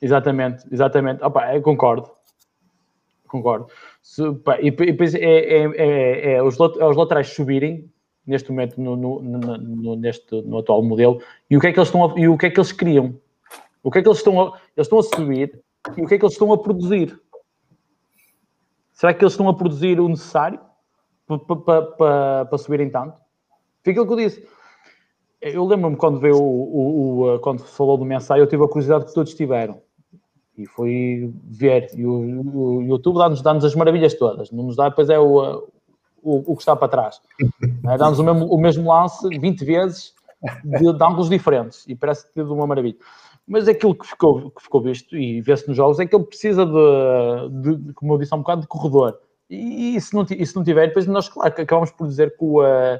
Exatamente, 0.00 0.64
exatamente. 0.70 1.24
Opa, 1.24 1.54
eu 1.54 1.62
concordo. 1.62 2.10
Concordo. 3.26 3.66
Se- 4.02 4.32
pá, 4.44 4.58
e, 4.60 4.70
depois 4.70 5.14
é, 5.14 5.18
é, 5.20 5.62
é- 5.76 6.32
é 6.34 6.42
os, 6.42 6.58
é 6.58 6.84
os 6.84 6.96
laterais 6.96 7.28
subirem 7.28 7.90
neste 8.26 8.50
momento 8.50 8.80
no, 8.80 8.94
no- 8.96 9.20
no- 9.22 9.58
no- 9.58 9.96
neste, 9.96 10.42
no 10.42 10.58
atual 10.58 10.82
modelo 10.82 11.20
e 11.50 11.56
o 11.56 11.60
que 11.60 11.66
é 11.68 11.72
que 11.72 11.78
eles 11.78 11.88
estão 11.88 12.04
a, 12.04 12.18
e 12.18 12.28
o 12.28 12.36
que 12.38 12.46
é 12.46 12.50
que 12.50 12.58
eles 12.60 12.72
criam? 12.72 13.14
O 13.82 13.90
que 13.90 13.98
é 13.98 14.02
que 14.02 14.08
eles 14.08 14.18
estão 14.18 14.40
a, 14.40 14.44
eles 14.76 14.86
estão 14.86 14.98
a 14.98 15.02
subir 15.02 15.58
e 15.96 16.02
o 16.02 16.06
que 16.06 16.14
é 16.14 16.18
que 16.18 16.24
eles 16.24 16.34
estão 16.34 16.52
a 16.52 16.58
produzir? 16.58 17.18
Será 18.92 19.14
que 19.14 19.22
eles 19.22 19.32
estão 19.32 19.48
a 19.48 19.54
produzir 19.54 20.00
o 20.00 20.08
necessário 20.08 20.60
para 21.26 22.58
subirem 22.58 22.90
tanto? 22.90 23.16
Fica 23.82 24.02
o 24.02 24.06
que 24.06 24.12
eu 24.12 24.16
disse. 24.16 24.46
Eu 25.40 25.64
lembro-me 25.64 25.96
quando 25.96 26.18
veio 26.18 26.36
o, 26.36 26.40
o- 26.42 27.34
o- 27.34 27.38
quando 27.40 27.60
se 27.60 27.76
falou 27.76 27.96
do 27.96 28.04
mensagem, 28.04 28.42
eu 28.42 28.48
tive 28.48 28.64
a 28.64 28.68
curiosidade 28.68 29.06
que 29.06 29.14
todos 29.14 29.34
tiveram. 29.34 29.80
E 30.56 30.66
foi 30.66 31.32
ver. 31.44 31.88
E 31.94 32.04
o, 32.04 32.42
o 32.80 32.82
YouTube 32.82 33.18
dá-nos 33.18 33.40
dá 33.40 33.52
as 33.52 33.74
maravilhas 33.76 34.14
todas. 34.14 34.50
Não 34.50 34.64
nos 34.64 34.74
dá, 34.74 34.88
depois 34.88 35.08
é 35.08 35.18
o, 35.18 35.58
uh, 35.58 35.68
o, 36.20 36.52
o 36.52 36.56
que 36.56 36.62
está 36.62 36.74
para 36.74 36.88
trás. 36.88 37.20
É, 37.88 37.96
Dá-nos 37.96 38.18
o 38.18 38.24
mesmo, 38.24 38.46
o 38.52 38.58
mesmo 38.60 38.88
lance 38.92 39.28
20 39.38 39.64
vezes 39.64 40.12
de, 40.64 40.92
de 40.92 41.04
ângulos 41.04 41.30
diferentes. 41.30 41.86
E 41.86 41.94
parece 41.94 42.30
ter 42.34 42.42
uma 42.42 42.66
maravilha. 42.66 42.96
Mas 43.48 43.66
aquilo 43.66 43.94
que 43.94 44.06
ficou, 44.06 44.50
que 44.50 44.62
ficou 44.62 44.82
visto 44.82 45.16
e 45.16 45.40
vê-se 45.40 45.66
nos 45.66 45.76
jogos 45.76 45.98
é 45.98 46.06
que 46.06 46.14
ele 46.14 46.24
precisa 46.24 46.66
de, 46.66 47.76
de- 47.78 47.92
como 47.94 48.12
eu 48.12 48.18
disse 48.18 48.34
há 48.34 48.36
um 48.36 48.40
bocado, 48.40 48.60
de 48.60 48.66
corredor. 48.66 49.18
E, 49.48 49.96
e 49.96 50.00
se, 50.00 50.14
não, 50.14 50.26
e 50.30 50.44
se 50.46 50.54
não 50.54 50.62
tiver, 50.62 50.88
depois 50.88 51.06
nós, 51.06 51.28
claro, 51.30 51.48
acabamos 51.50 51.90
por 51.90 52.06
dizer 52.06 52.36
que 52.36 52.44
o, 52.44 52.60
uh, 52.60 52.98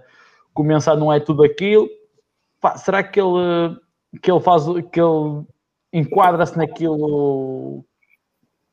que 0.54 0.60
o 0.60 0.64
mensagem 0.64 0.98
não 1.00 1.12
é 1.12 1.20
tudo 1.20 1.42
aquilo. 1.44 1.86
Pá, 2.60 2.76
será 2.78 3.02
que 3.02 3.20
ele, 3.20 3.76
que 4.22 4.30
ele 4.30 4.40
faz, 4.40 4.64
que 4.90 5.00
ele 5.00 5.44
enquadra-se 5.92 6.56
naquilo, 6.56 7.84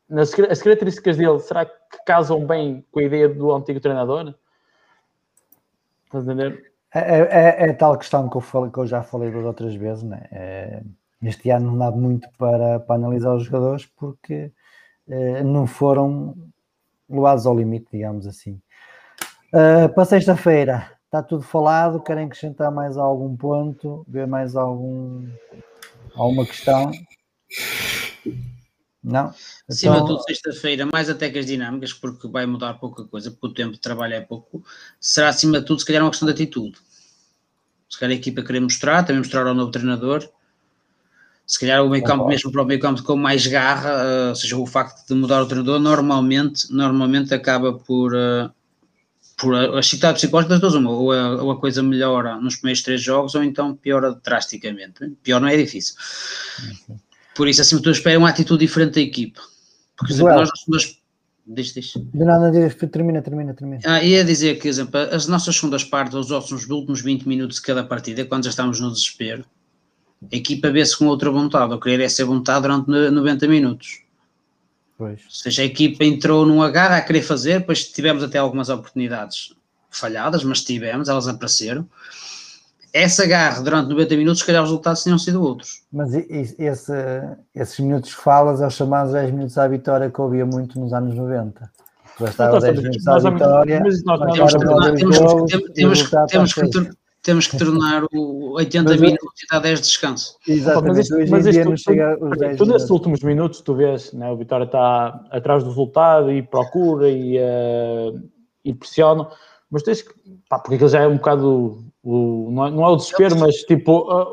nas 0.07 0.33
as 0.39 0.61
características 0.61 1.17
dele, 1.17 1.39
será 1.39 1.65
que 1.65 1.73
casam 2.05 2.45
bem 2.45 2.85
com 2.91 2.99
a 3.01 3.03
ideia 3.03 3.27
do 3.27 3.51
antigo 3.53 3.81
treinador? 3.81 4.33
Estás 6.05 6.27
a 6.27 6.31
entender? 6.33 6.71
É, 6.93 6.99
é- 7.19 7.69
é 7.69 7.73
tal 7.73 7.97
questão 7.97 8.29
que 8.29 8.37
eu, 8.37 8.41
falei, 8.41 8.71
que 8.71 8.77
eu 8.79 8.87
já 8.87 9.03
falei 9.03 9.29
das 9.29 9.43
outras 9.43 9.75
vezes, 9.75 10.03
né? 10.03 10.25
É, 10.31 10.81
este 11.21 11.49
ano 11.49 11.71
não 11.71 11.77
dá 11.77 11.91
muito 11.91 12.27
para, 12.37 12.79
para 12.79 12.95
analisar 12.95 13.33
os 13.35 13.43
jogadores 13.43 13.85
porque 13.85 14.51
eh, 15.07 15.43
não 15.43 15.65
foram 15.67 16.35
levados 17.09 17.45
ao 17.45 17.57
limite, 17.57 17.87
digamos 17.91 18.27
assim. 18.27 18.59
Ah, 19.57 19.87
para 19.87 20.03
sexta-feira, 20.03 20.91
está 21.05 21.23
tudo 21.23 21.41
falado. 21.41 22.01
Querem 22.01 22.25
acrescentar 22.25 22.69
mais 22.69 22.97
algum 22.97 23.35
ponto? 23.37 24.05
Ver 24.05 24.27
mais 24.27 24.53
algum, 24.55 25.25
alguma 26.13 26.45
questão? 26.45 26.91
Não? 29.01 29.33
Acima 29.69 29.95
de 29.95 30.01
Então, 30.01 30.05
tudo, 30.07 30.23
sexta-feira, 30.23 30.85
mais 30.91 31.09
até 31.09 31.29
que 31.29 31.39
as 31.39 31.45
dinâmicas, 31.45 31.93
porque 31.93 32.27
vai 32.27 32.45
mudar 32.45 32.73
pouca 32.73 33.05
coisa, 33.05 33.31
porque 33.31 33.47
o 33.47 33.53
tempo 33.53 33.73
de 33.73 33.79
trabalho 33.79 34.15
é 34.15 34.21
pouco, 34.21 34.61
será 34.99 35.29
acima 35.29 35.61
de 35.61 35.65
tudo, 35.65 35.79
se 35.79 35.85
calhar, 35.85 36.03
uma 36.03 36.09
questão 36.09 36.25
de 36.25 36.33
atitude. 36.33 36.77
Se 37.87 37.97
calhar 37.97 38.13
a 38.13 38.19
equipa 38.19 38.43
querer 38.43 38.59
mostrar, 38.59 39.03
também 39.03 39.19
mostrar 39.19 39.47
ao 39.47 39.53
novo 39.53 39.71
treinador. 39.71 40.27
Se 41.47 41.59
calhar 41.59 41.83
o 41.85 41.89
meio 41.89 42.03
campo, 42.03 42.27
mesmo 42.27 42.51
para 42.51 42.61
o 42.63 42.65
meio 42.65 42.79
campo 42.79 43.03
com 43.03 43.15
mais 43.15 43.45
garra, 43.45 43.89
eh, 43.89 44.29
ou 44.29 44.35
seja, 44.35 44.57
o 44.57 44.65
facto 44.65 45.07
de 45.07 45.13
mudar 45.13 45.41
o 45.43 45.45
treinador, 45.45 45.79
normalmente, 45.79 46.73
normalmente 46.73 47.33
acaba 47.35 47.73
por, 47.73 48.15
eh, 48.15 48.49
por 49.37 49.83
citadas 49.83 50.19
psicológicas 50.21 50.59
das 50.59 50.61
duas, 50.61 50.73
uma, 50.73 50.89
ou 50.89 51.11
a, 51.11 51.43
ou 51.43 51.51
a 51.51 51.59
coisa 51.59 51.83
melhora 51.83 52.37
nos 52.37 52.55
primeiros 52.55 52.81
três 52.81 53.01
jogos, 53.01 53.35
ou 53.35 53.43
então 53.43 53.75
piora 53.75 54.19
drasticamente. 54.23 55.07
Pior 55.21 55.39
não 55.39 55.47
é 55.47 55.55
difícil. 55.55 55.95
Por 57.35 57.47
isso, 57.47 57.61
acima 57.61 57.79
de 57.79 57.83
tudo, 57.83 57.95
espero 57.95 58.19
uma 58.19 58.29
atitude 58.29 58.65
diferente 58.65 58.95
da 58.95 59.01
equipa. 59.01 59.41
Porque, 59.97 60.13
por 60.13 60.31
exemplo, 60.31 60.35
nós 60.35 60.49
nós- 60.67 60.99
Diz, 61.47 61.73
diz. 61.75 61.93
de 61.95 62.25
nada, 62.25 62.49
diz, 62.49 62.73
termina, 62.91 63.21
termina, 63.21 63.53
termina. 63.53 63.79
Ah, 63.85 64.03
ia 64.03 64.23
dizer 64.23 64.57
que, 64.57 64.67
exemplo, 64.67 64.99
as 64.99 65.27
nossas 65.27 65.55
segundas 65.55 65.83
partes, 65.83 66.15
os 66.15 66.31
últimos, 66.31 66.67
últimos 66.67 67.01
20 67.01 67.27
minutos 67.27 67.57
de 67.57 67.61
cada 67.61 67.83
partida, 67.83 68.25
quando 68.25 68.45
já 68.45 68.49
estamos 68.49 68.79
no 68.79 68.89
desespero, 68.91 69.45
a 70.31 70.35
equipa 70.35 70.69
vê-se 70.71 70.97
com 70.97 71.05
outra 71.07 71.29
vontade. 71.31 71.71
Eu 71.71 71.79
querer 71.79 72.03
é 72.03 72.09
ser 72.09 72.23
vontade 72.25 72.61
durante 72.63 72.87
no- 72.89 73.11
90 73.11 73.47
minutos. 73.47 74.01
Pois. 74.97 75.19
Ou 75.25 75.31
seja, 75.31 75.61
a 75.61 75.65
equipa 75.65 76.03
entrou 76.05 76.45
num 76.45 76.61
agarra 76.61 76.97
a 76.97 77.01
querer 77.01 77.21
fazer, 77.21 77.59
depois 77.59 77.85
tivemos 77.85 78.23
até 78.23 78.37
algumas 78.37 78.69
oportunidades 78.69 79.53
falhadas, 79.89 80.43
mas 80.43 80.63
tivemos, 80.63 81.09
elas 81.09 81.27
apareceram. 81.27 81.87
Essa 82.93 83.25
garra 83.27 83.61
durante 83.61 83.89
90 83.89 84.15
minutos, 84.15 84.39
se 84.39 84.45
calhar 84.45 84.63
os 84.63 84.69
resultados 84.69 85.03
tinham 85.03 85.19
sido 85.19 85.43
outros. 85.43 85.81
Mas 85.91 86.13
esse, 86.13 86.55
esses 87.53 87.79
minutos 87.79 88.15
que 88.15 88.21
falas 88.21 88.61
é 88.61 88.67
os 88.67 88.73
chamados 88.73 89.11
10 89.11 89.31
minutos 89.31 89.57
à 89.57 89.67
vitória 89.67 90.09
que 90.09 90.17
eu 90.17 90.25
ouvia 90.25 90.45
muito 90.45 90.79
nos 90.79 90.93
anos 90.93 91.13
90. 91.13 91.69
Bastava 92.17 92.53
Nós 92.53 92.63
10 92.63 92.77
estamos- 92.77 92.97
minutos 93.03 93.25
à 93.25 93.29
vitória. 93.29 93.81
mas 93.83 94.03
nós- 94.05 94.19
marcar 94.19 94.47
Temos 96.27 96.53
que, 96.53 96.61
temos, 97.25 97.47
que- 97.47 97.57
tornar 97.57 98.03
o 98.13 98.51
80 98.53 98.91
Mas 98.91 99.01
eu- 99.01 99.07
minutos 99.07 99.43
e 99.43 99.47
dar 99.51 99.59
10 99.59 99.81
de 99.81 99.87
descanso. 99.87 100.37
Exatamente, 100.47 101.09
Mas 101.29 101.45
isto- 101.47 101.69
mas 101.71 101.81
chega 101.81 102.15
tu- 102.17 102.25
aos 102.27 102.37
10 102.37 102.57
Tu 102.57 102.65
nesses 102.67 102.89
últimos 102.91 103.21
minutos, 103.23 103.61
tu 103.61 103.73
vês, 103.73 104.13
né, 104.13 104.31
o 104.31 104.37
Vitória 104.37 104.65
está 104.65 105.07
atrás 105.31 105.63
do 105.63 105.69
resultado 105.69 106.31
e 106.31 106.43
procura 106.43 107.09
e, 107.09 107.35
eh, 107.37 108.13
e 108.63 108.73
pressiona, 108.73 109.27
mas 109.71 109.81
tens 109.83 110.03
que, 110.03 110.13
pá, 110.47 110.59
porque 110.59 110.75
aquilo 110.75 110.89
já 110.89 111.01
é 111.01 111.07
um 111.07 111.15
bocado, 111.17 111.83
o, 112.03 112.49
não, 112.51 112.67
é, 112.67 112.71
não 112.71 112.85
é 112.85 112.89
o 112.89 112.95
desespero, 112.95 113.37
mas 113.39 113.55
tipo, 113.63 114.09
ah, 114.11 114.27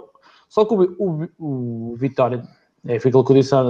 só 0.49 0.65
que 0.67 0.75
o, 0.75 1.29
o, 1.39 1.93
o 1.93 1.97
Vitória, 1.97 2.43
é, 2.87 2.99
foi 3.01 3.09
aquilo 3.09 3.25
que 3.25 3.33
eu 3.33 3.37
disse 3.37 3.55
ah, 3.55 3.65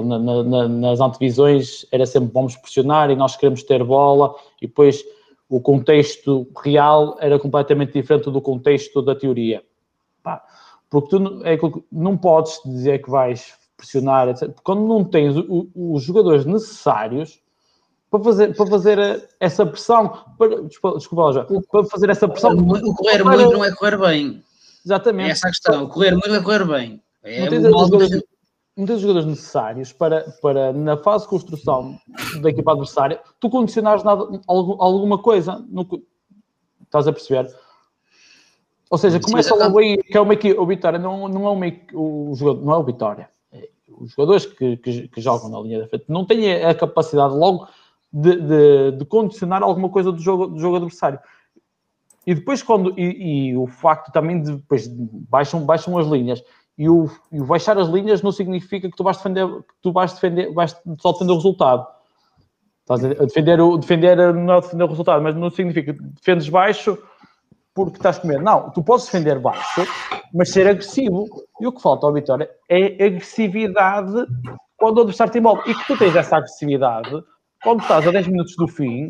na- 0.00 0.18
na- 0.44 0.68
nas 0.68 1.00
antevisões, 1.00 1.84
era 1.90 2.06
sempre 2.06 2.30
vamos 2.32 2.54
pressionar 2.56 3.10
e 3.10 3.16
nós 3.16 3.34
queremos 3.36 3.64
ter 3.64 3.82
bola 3.82 4.32
e 4.62 4.66
depois 4.68 5.02
o 5.48 5.60
contexto 5.60 6.46
real 6.62 7.16
era 7.20 7.38
completamente 7.38 7.92
diferente 7.92 8.30
do 8.30 8.40
contexto 8.40 9.02
da 9.02 9.14
teoria. 9.14 9.62
Pá, 10.22 10.42
porque 10.90 11.08
tu 11.10 11.18
não- 11.18 11.44
é 11.44 11.58
não 11.92 12.16
podes 12.16 12.60
dizer 12.64 13.02
que 13.02 13.10
vais 13.10 13.54
pressionar, 13.76 14.28
etc. 14.28 14.50
Quando 14.62 14.86
não 14.86 15.04
tens 15.04 15.36
o- 15.36 15.68
os 15.74 16.02
jogadores 16.02 16.44
necessários 16.46 17.40
para 18.10 18.22
fazer, 18.22 18.56
para 18.56 18.66
fazer 18.66 19.00
a- 19.00 19.20
essa 19.40 19.66
pressão, 19.66 20.24
para, 20.38 20.62
desculpa, 20.62 21.32
João, 21.32 21.62
para 21.70 21.84
fazer 21.84 22.10
essa 22.10 22.28
pressão. 22.28 22.52
O 22.52 22.94
correr 22.94 23.22
para- 23.22 23.36
muito 23.36 23.52
não 23.52 23.64
é 23.64 23.74
correr 23.74 23.98
bem. 23.98 24.36
É 24.36 24.86
Exatamente. 24.86 25.30
essa 25.30 25.48
a 25.48 25.50
questão. 25.50 25.84
O 25.84 25.88
correr 25.88 26.12
muito 26.12 26.28
não 26.28 26.36
é 26.36 26.42
correr 26.42 26.64
bem. 26.64 27.02
É 27.22 27.48
o 27.48 27.70
mal 27.70 27.88
os 28.76 29.00
jogadores 29.00 29.26
necessários 29.26 29.92
para, 29.92 30.22
para, 30.42 30.72
na 30.72 30.96
fase 30.96 31.24
de 31.24 31.30
construção 31.30 31.98
da 32.42 32.50
equipa 32.50 32.72
adversária, 32.72 33.20
tu 33.38 33.48
condicionares 33.48 34.02
nada, 34.02 34.24
algu- 34.48 34.82
alguma 34.82 35.18
coisa. 35.18 35.64
No, 35.68 35.86
estás 36.82 37.06
a 37.06 37.12
perceber? 37.12 37.54
Ou 38.90 38.98
seja, 38.98 39.20
começa 39.20 39.54
mas 39.56 39.66
logo 39.66 39.78
aí, 39.78 39.96
que 39.96 40.16
é 40.16 40.20
uma 40.20 40.34
equipa, 40.34 40.60
o 40.60 40.66
Vitória 40.66 40.98
não, 40.98 41.28
não 41.28 41.46
é 41.46 41.50
uma 41.50 41.66
o 41.94 42.32
jogador, 42.34 42.64
não 42.64 42.72
é 42.74 42.78
o 42.78 42.84
Vitória. 42.84 43.30
É 43.52 43.68
os 43.88 44.10
jogadores 44.10 44.46
que, 44.46 44.76
que, 44.76 45.08
que 45.08 45.20
jogam 45.20 45.48
na 45.48 45.60
linha 45.60 45.80
da 45.80 45.88
frente 45.88 46.04
não 46.08 46.24
têm 46.24 46.64
a 46.64 46.74
capacidade 46.74 47.34
logo 47.34 47.68
de, 48.12 48.40
de, 48.40 48.92
de 48.92 49.04
condicionar 49.04 49.62
alguma 49.62 49.88
coisa 49.88 50.12
do 50.12 50.20
jogo, 50.20 50.48
do 50.48 50.58
jogo 50.58 50.76
adversário. 50.76 51.18
E 52.26 52.34
depois, 52.34 52.62
quando. 52.62 52.98
E, 52.98 53.50
e, 53.50 53.56
o 53.56 53.66
facto 53.66 54.10
também 54.12 54.40
de 54.40 54.52
depois 54.52 54.88
baixam, 54.88 55.64
baixam 55.64 55.98
as 55.98 56.06
linhas. 56.06 56.42
E 56.76 56.88
o, 56.88 57.08
e 57.30 57.40
o 57.40 57.46
baixar 57.46 57.78
as 57.78 57.88
linhas 57.88 58.22
não 58.22 58.32
significa 58.32 58.90
que 58.90 58.96
tu 58.96 59.04
vais 59.04 59.16
defender, 59.16 59.46
que 59.46 59.74
tu 59.80 59.92
vais 59.92 60.12
defender, 60.12 60.52
vais 60.52 60.76
só 60.98 61.12
defender 61.12 61.32
o 61.32 61.36
resultado. 61.36 61.86
Estás 62.80 63.04
a 63.04 63.24
defender 63.24 63.60
o, 63.60 63.78
defender, 63.78 64.34
não 64.34 64.54
é 64.54 64.60
defender 64.60 64.84
o 64.84 64.88
resultado, 64.88 65.22
mas 65.22 65.34
não 65.36 65.50
significa 65.50 65.94
que 65.94 66.02
defendes 66.02 66.48
baixo 66.48 66.98
porque 67.74 67.96
estás 67.96 68.18
com 68.18 68.28
medo. 68.28 68.42
Não, 68.42 68.70
tu 68.70 68.82
podes 68.82 69.06
defender 69.06 69.38
baixo, 69.38 69.86
mas 70.32 70.50
ser 70.50 70.66
agressivo. 70.66 71.26
E 71.60 71.66
o 71.66 71.72
que 71.72 71.82
falta 71.82 72.06
ao 72.06 72.12
Vitória 72.12 72.48
é 72.68 73.04
agressividade 73.04 74.26
quando 74.76 74.98
o 74.98 75.00
adversário 75.00 75.32
tem 75.32 75.42
bola. 75.42 75.62
E 75.66 75.74
que 75.74 75.86
tu 75.86 75.96
tens 75.98 76.14
essa 76.14 76.36
agressividade 76.36 77.22
quando 77.62 77.80
estás 77.80 78.06
a 78.06 78.10
10 78.10 78.28
minutos 78.28 78.54
do 78.56 78.68
fim 78.68 79.08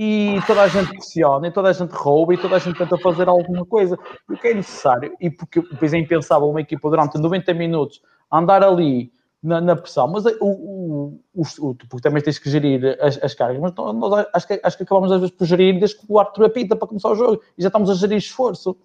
e 0.00 0.40
toda 0.46 0.62
a 0.62 0.68
gente 0.68 0.90
pressiona, 0.90 1.48
e 1.48 1.50
toda 1.50 1.70
a 1.70 1.72
gente 1.72 1.90
rouba, 1.90 2.32
e 2.32 2.38
toda 2.38 2.54
a 2.54 2.60
gente 2.60 2.78
tenta 2.78 2.96
fazer 2.98 3.28
alguma 3.28 3.66
coisa. 3.66 3.98
O 4.30 4.36
que 4.36 4.46
é 4.46 4.54
necessário, 4.54 5.12
e 5.20 5.28
porque 5.28 5.60
depois 5.60 5.92
é 5.92 5.98
impensável 5.98 6.48
uma 6.48 6.60
equipa 6.60 6.88
durante 6.88 7.18
90 7.18 7.52
minutos 7.54 8.00
andar 8.32 8.62
ali 8.62 9.10
na, 9.42 9.60
na 9.60 9.74
pressão, 9.74 10.06
mas 10.06 10.24
o, 10.24 10.38
o, 10.40 11.42
o, 11.58 11.74
porque 11.74 12.00
também 12.00 12.22
tens 12.22 12.38
que 12.38 12.48
gerir 12.48 12.96
as, 13.00 13.20
as 13.20 13.34
cargas, 13.34 13.60
mas 13.60 13.74
nós 13.74 14.26
acho 14.32 14.46
que, 14.46 14.60
acho 14.62 14.76
que 14.76 14.82
acabamos 14.84 15.10
às 15.10 15.20
vezes 15.20 15.34
por 15.34 15.44
gerir 15.48 15.80
desde 15.80 15.98
que 15.98 16.04
o 16.08 16.20
árbitro 16.20 16.44
apita 16.44 16.76
para 16.76 16.86
começar 16.86 17.08
o 17.08 17.16
jogo 17.16 17.42
e 17.58 17.62
já 17.62 17.66
estamos 17.66 17.90
a 17.90 17.94
gerir 17.94 18.18
esforço. 18.18 18.76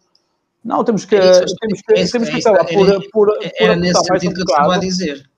Não, 0.66 0.84
temos 0.84 1.06
que, 1.06 1.16
é 1.16 1.30
isso, 1.44 1.56
temos 1.60 1.82
que, 1.84 1.94
é 1.94 2.08
temos 2.08 2.30
que 2.30 2.38
acabar 2.38 2.66
por, 2.66 2.88
por, 2.88 3.10
por, 3.12 3.52
Era 3.60 3.76
nesse 3.76 4.04
sentido 4.04 4.34
que 4.34 4.42
eu 4.42 4.46
estava 4.46 4.76
a 4.76 4.80
dizer. 4.80 5.30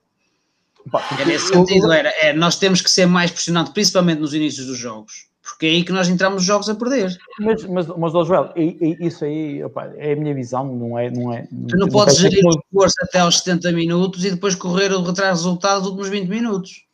Pá, 0.90 1.02
é 1.20 1.24
nesse 1.26 1.48
sentido, 1.48 1.92
era, 1.92 2.08
é, 2.22 2.32
nós 2.32 2.58
temos 2.58 2.80
que 2.80 2.90
ser 2.90 3.04
mais 3.04 3.30
pressionados, 3.30 3.72
principalmente 3.72 4.20
nos 4.20 4.32
inícios 4.32 4.66
dos 4.66 4.78
jogos 4.78 5.26
porque 5.46 5.66
é 5.66 5.68
aí 5.70 5.84
que 5.84 5.92
nós 5.92 6.08
entramos 6.08 6.36
nos 6.36 6.44
jogos 6.44 6.68
a 6.68 6.74
perder. 6.74 7.16
Mas, 7.38 7.64
mas, 7.66 7.86
mas 7.86 8.14
oh 8.14 8.24
Joel, 8.24 8.52
isso 8.56 9.24
aí 9.24 9.62
opa, 9.62 9.92
é 9.96 10.12
a 10.12 10.16
minha 10.16 10.34
visão, 10.34 10.66
não 10.74 10.98
é. 10.98 11.08
Não 11.08 11.32
é 11.32 11.42
tu 11.42 11.76
não, 11.76 11.86
não 11.86 11.88
podes 11.88 12.18
gerir 12.18 12.44
o 12.44 12.50
esforço 12.50 12.96
até 13.00 13.20
aos 13.20 13.38
70 13.38 13.70
minutos 13.72 14.24
e 14.24 14.30
depois 14.32 14.56
correr 14.56 14.92
o 14.92 15.02
retraso 15.02 15.44
resultado 15.44 15.80
dos 15.82 15.90
últimos 15.90 16.08
20 16.08 16.28
minutos. 16.28 16.84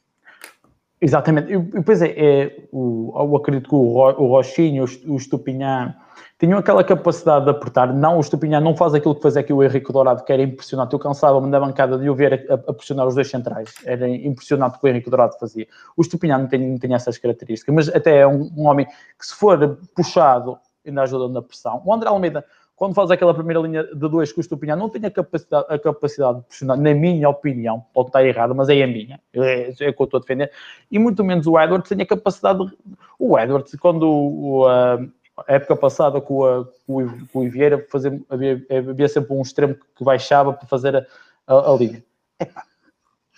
Exatamente, 1.01 1.53
e 1.53 1.59
depois 1.59 2.01
é, 2.03 2.15
é 2.17 2.67
o, 2.71 3.13
eu 3.17 3.37
acredito 3.37 3.69
que 3.69 3.75
o, 3.75 3.79
o 3.79 4.27
Rochinho, 4.29 4.85
o, 4.85 5.15
o 5.15 5.17
Estupinhã 5.17 5.97
tinham 6.43 6.59
aquela 6.59 6.83
capacidade 6.83 7.45
de 7.45 7.53
apertar. 7.53 7.95
Não, 7.95 8.17
o 8.17 8.21
Estupinhã 8.21 8.59
não 8.59 8.77
faz 8.77 8.95
aquilo 8.95 9.15
que 9.15 9.23
fazia 9.23 9.43
aqui 9.43 9.53
o 9.53 9.63
Henrique 9.63 9.93
Dourado, 9.93 10.25
que 10.25 10.33
era 10.33 10.43
impressionante. 10.43 10.93
Eu 10.93 10.99
cansava-me 10.99 11.49
da 11.53 11.61
bancada 11.61 11.97
de 11.97 12.11
o 12.11 12.17
ver 12.17 12.45
a, 12.51 12.55
a, 12.55 12.73
pressionar 12.75 13.07
os 13.07 13.15
dois 13.15 13.31
centrais. 13.31 13.73
Era 13.85 14.09
impressionante 14.09 14.75
o 14.75 14.81
que 14.81 14.87
o 14.87 14.89
Henrique 14.89 15.09
Dourado 15.09 15.39
fazia. 15.39 15.69
O 15.97 16.03
Estupinhã 16.03 16.39
não 16.39 16.49
tem, 16.49 16.59
não 16.59 16.79
tem 16.79 16.93
essas 16.95 17.17
características, 17.17 17.73
mas 17.73 17.89
até 17.89 18.19
é 18.19 18.27
um, 18.27 18.51
um 18.57 18.67
homem 18.67 18.87
que, 18.87 19.25
se 19.25 19.37
for 19.37 19.79
puxado, 19.95 20.59
ainda 20.85 21.03
ajuda 21.03 21.33
na 21.33 21.43
pressão. 21.43 21.81
O 21.85 21.95
André 21.95 22.09
Almeida, 22.09 22.45
quando 22.75 22.93
faz 22.93 23.13
aquela 23.13 23.33
primeira 23.33 23.61
linha 23.61 23.85
de 23.85 24.09
dois 24.09 24.33
com 24.33 24.41
o 24.41 24.43
Estupinhã, 24.43 24.75
não 24.75 24.89
tem 24.89 25.07
a 25.07 25.13
capacidade, 25.13 25.67
a 25.69 25.79
capacidade 25.79 26.39
de 26.41 26.47
pressionar, 26.47 26.77
na 26.77 26.93
minha 26.93 27.29
opinião, 27.29 27.85
pode 27.95 28.09
estar 28.09 28.27
errado, 28.27 28.53
mas 28.53 28.69
é 28.69 28.83
a 28.83 28.87
minha, 28.89 29.21
é, 29.33 29.69
é 29.69 29.91
o 29.91 29.95
que 29.95 30.03
eu 30.03 30.05
estou 30.07 30.19
a 30.19 30.21
defender, 30.21 30.51
e 30.91 30.99
muito 30.99 31.23
menos 31.23 31.47
o 31.47 31.57
Edwards 31.57 31.89
tem 31.89 32.03
a 32.03 32.07
capacidade. 32.07 32.67
De, 32.67 32.77
o 33.17 33.39
Edwards, 33.39 33.77
quando 33.77 34.09
o, 34.09 34.67
uh, 34.67 35.09
a 35.49 35.55
época 35.55 35.77
passada 35.77 36.21
com, 36.21 36.45
a, 36.45 36.65
com, 36.87 37.05
o, 37.05 37.27
com 37.29 37.47
o 37.47 37.51
Vieira 37.51 37.87
fazer, 37.91 38.23
havia, 38.29 38.65
havia, 38.71 39.09
sempre 39.09 39.33
um 39.35 39.43
extremo 39.43 39.77
que 39.97 40.05
baixava 40.05 40.53
para 40.53 40.67
fazer 40.67 40.97
a, 40.97 41.07
a, 41.47 41.73
a 41.73 41.77
linha. 41.77 42.05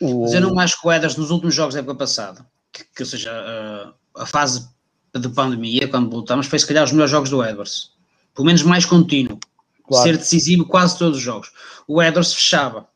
o... 0.00 0.22
Mas 0.22 0.34
eu 0.34 0.40
não 0.40 0.58
acho 0.58 0.80
que 0.80 0.86
o 0.86 0.92
Eders 0.92 1.16
nos 1.16 1.30
últimos 1.30 1.54
jogos 1.54 1.74
da 1.74 1.80
época 1.80 1.96
passada, 1.96 2.46
que, 2.72 2.84
que 2.84 3.02
ou 3.02 3.06
seja, 3.06 3.30
a, 3.32 4.22
a, 4.22 4.26
fase 4.26 4.68
de 5.14 5.28
pandemia, 5.28 5.88
quando 5.88 6.10
voltamos, 6.10 6.46
foi 6.46 6.58
se 6.58 6.66
calhar 6.66 6.84
os 6.84 6.92
melhores 6.92 7.10
jogos 7.10 7.30
do 7.30 7.44
Edwards. 7.44 7.92
Pelo 8.34 8.46
menos 8.46 8.62
mais 8.62 8.84
contínuo. 8.84 9.38
Claro. 9.86 10.02
Ser 10.02 10.16
decisivo 10.16 10.64
quase 10.66 10.98
todos 10.98 11.18
os 11.18 11.22
jogos. 11.22 11.52
O 11.86 12.02
Edwards 12.02 12.34
fechava. 12.34 12.88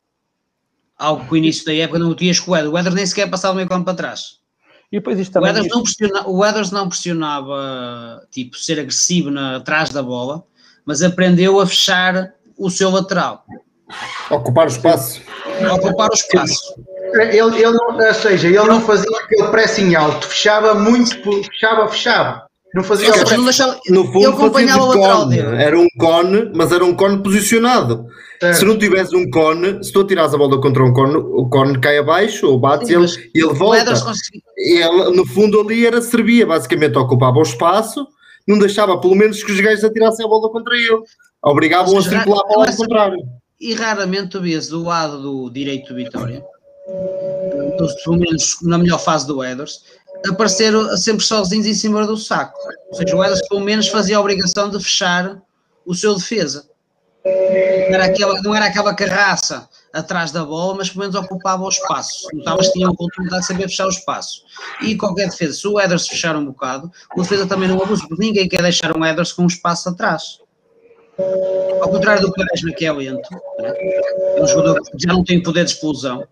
Algo 0.97 1.25
que 1.25 1.33
o 1.33 1.37
início 1.37 1.65
da 1.65 1.73
época 1.73 1.99
não 1.99 2.09
o 2.09 2.15
tinhas 2.15 2.39
com 2.39 2.51
o 2.51 2.55
Edwards. 2.55 2.73
O 2.73 2.77
Edwards 2.77 2.95
nem 2.95 3.05
sequer 3.05 3.29
passava 3.29 3.55
meio 3.55 3.69
campo 3.69 3.85
para 3.85 3.95
trás. 3.95 4.39
E 4.91 4.97
depois 4.97 5.19
isto 5.19 5.33
também. 5.33 5.51
O 5.51 5.55
Eders, 5.55 5.67
não, 5.67 5.83
pressiona, 5.83 6.27
o 6.27 6.45
Eders 6.45 6.71
não 6.71 6.89
pressionava, 6.89 8.27
tipo, 8.31 8.57
ser 8.57 8.79
agressivo 8.79 9.29
na, 9.29 9.57
atrás 9.57 9.89
da 9.89 10.01
bola, 10.01 10.43
mas 10.85 11.03
aprendeu 11.03 11.59
a 11.59 11.67
fechar 11.67 12.33
o 12.57 12.69
seu 12.69 12.89
lateral. 12.89 13.45
Ocupar 14.29 14.65
o 14.65 14.69
espaço. 14.69 15.21
Ocupar 15.73 16.09
o 16.09 16.13
espaço. 16.13 16.75
Ele, 17.13 17.37
ele 17.37 17.71
não, 17.71 17.97
ou 17.97 18.13
seja, 18.13 18.47
ele 18.47 18.63
não 18.63 18.81
fazia 18.81 19.09
aquele 19.17 19.47
pressing 19.49 19.95
alto, 19.95 20.27
fechava 20.27 20.75
muito, 20.75 21.15
fechava, 21.43 21.87
fechava. 21.87 22.48
Não 22.73 22.83
fazia 22.83 23.09
não 23.35 23.43
deixava, 23.45 23.79
no 23.89 24.05
fundo, 24.05 24.19
ele 24.19 24.27
acompanhava 24.27 24.83
o 24.83 24.87
lateral 24.87 25.19
cone. 25.21 25.35
dele. 25.35 25.63
Era 25.63 25.79
um 25.79 25.87
cone, 25.97 26.51
mas 26.55 26.71
era 26.71 26.85
um 26.85 26.93
cone 26.93 27.23
posicionado. 27.23 28.05
Se 28.53 28.63
não 28.63 28.77
tivesse 28.77 29.15
um 29.15 29.29
cone, 29.29 29.83
se 29.83 29.91
tu 29.91 30.03
tiras 30.05 30.33
a 30.33 30.37
bola 30.37 30.61
contra 30.61 30.83
um 30.83 30.93
cone, 30.93 31.15
o 31.15 31.49
cone 31.49 31.79
cai 31.79 31.97
abaixo 31.97 32.47
ou 32.47 32.59
bate 32.59 32.91
e 32.91 32.95
ele, 32.95 33.07
ele 33.33 33.53
volta. 33.53 33.93
Ele, 34.55 35.11
no 35.15 35.25
fundo 35.25 35.59
ali 35.59 35.85
era 35.85 36.01
servia, 36.01 36.45
basicamente 36.45 36.97
ocupava 36.97 37.39
o 37.39 37.41
espaço, 37.41 38.07
não 38.47 38.57
deixava 38.57 38.99
pelo 38.99 39.15
menos 39.15 39.43
que 39.43 39.51
os 39.51 39.59
gajos 39.59 39.83
atirassem 39.83 40.25
a 40.25 40.29
bola 40.29 40.49
contra 40.51 40.75
ele. 40.75 41.01
Obrigavam 41.43 41.97
a 41.97 42.01
circular 42.01 42.41
a 42.41 42.47
bola 42.47 42.69
ao 42.69 42.75
contrário. 42.75 43.17
E 43.59 43.73
raramente 43.73 44.29
tu 44.29 44.41
vês 44.41 44.69
do 44.69 44.83
lado 44.83 45.21
do 45.21 45.49
direito 45.49 45.89
do 45.89 45.95
Vitória, 45.95 46.41
pelo 48.05 48.17
menos 48.17 48.57
na 48.61 48.77
melhor 48.77 48.99
fase 48.99 49.27
do 49.27 49.43
Eders, 49.43 49.83
apareceram 50.27 50.95
sempre 50.97 51.23
sozinhos 51.23 51.65
em 51.65 51.73
cima 51.73 52.05
do 52.05 52.17
saco. 52.17 52.57
Ou 52.89 52.95
seja, 52.95 53.15
o 53.15 53.23
Eders 53.23 53.47
pelo 53.47 53.61
menos 53.61 53.87
fazia 53.87 54.17
a 54.17 54.19
obrigação 54.19 54.69
de 54.69 54.81
fechar 54.81 55.41
o 55.85 55.95
seu 55.95 56.15
defesa. 56.15 56.67
Não 57.25 57.95
era 57.95 58.05
aquela, 58.05 58.41
não 58.41 58.55
era 58.55 58.65
aquela 58.65 58.93
carraça 58.93 59.67
atrás 59.91 60.31
da 60.31 60.43
bola, 60.45 60.75
mas 60.75 60.89
pelo 60.89 61.01
menos 61.01 61.15
ocupava 61.15 61.63
o 61.63 61.69
espaço. 61.69 62.27
Notavas 62.33 62.67
que 62.67 62.73
tinha 62.73 62.87
um 62.87 62.91
oportunidade 62.91 63.41
de 63.41 63.47
saber 63.47 63.63
fechar 63.63 63.87
o 63.87 63.89
espaço. 63.89 64.43
E 64.81 64.95
qualquer 64.95 65.29
defesa, 65.29 65.53
se 65.53 65.67
o 65.67 65.79
Eders 65.79 66.07
fechar 66.07 66.35
um 66.35 66.45
bocado, 66.45 66.91
o 67.15 67.21
defesa 67.21 67.47
também 67.47 67.67
não 67.67 67.81
abusa, 67.81 68.05
porque 68.07 68.23
ninguém 68.23 68.47
quer 68.47 68.61
deixar 68.61 68.95
um 68.95 69.05
Eders 69.05 69.31
com 69.33 69.43
um 69.43 69.47
espaço 69.47 69.89
atrás. 69.89 70.39
Ao 71.81 71.89
contrário 71.89 72.21
do 72.21 72.31
Quaresma, 72.31 72.71
que 72.71 72.85
é 72.85 72.91
lento, 72.93 73.29
né? 73.59 73.73
é 74.37 74.41
um 74.41 74.47
jogador 74.47 74.81
que 74.81 74.91
já 74.97 75.11
não 75.11 75.23
tem 75.23 75.41
poder 75.43 75.65
de 75.65 75.71
explosão, 75.71 76.25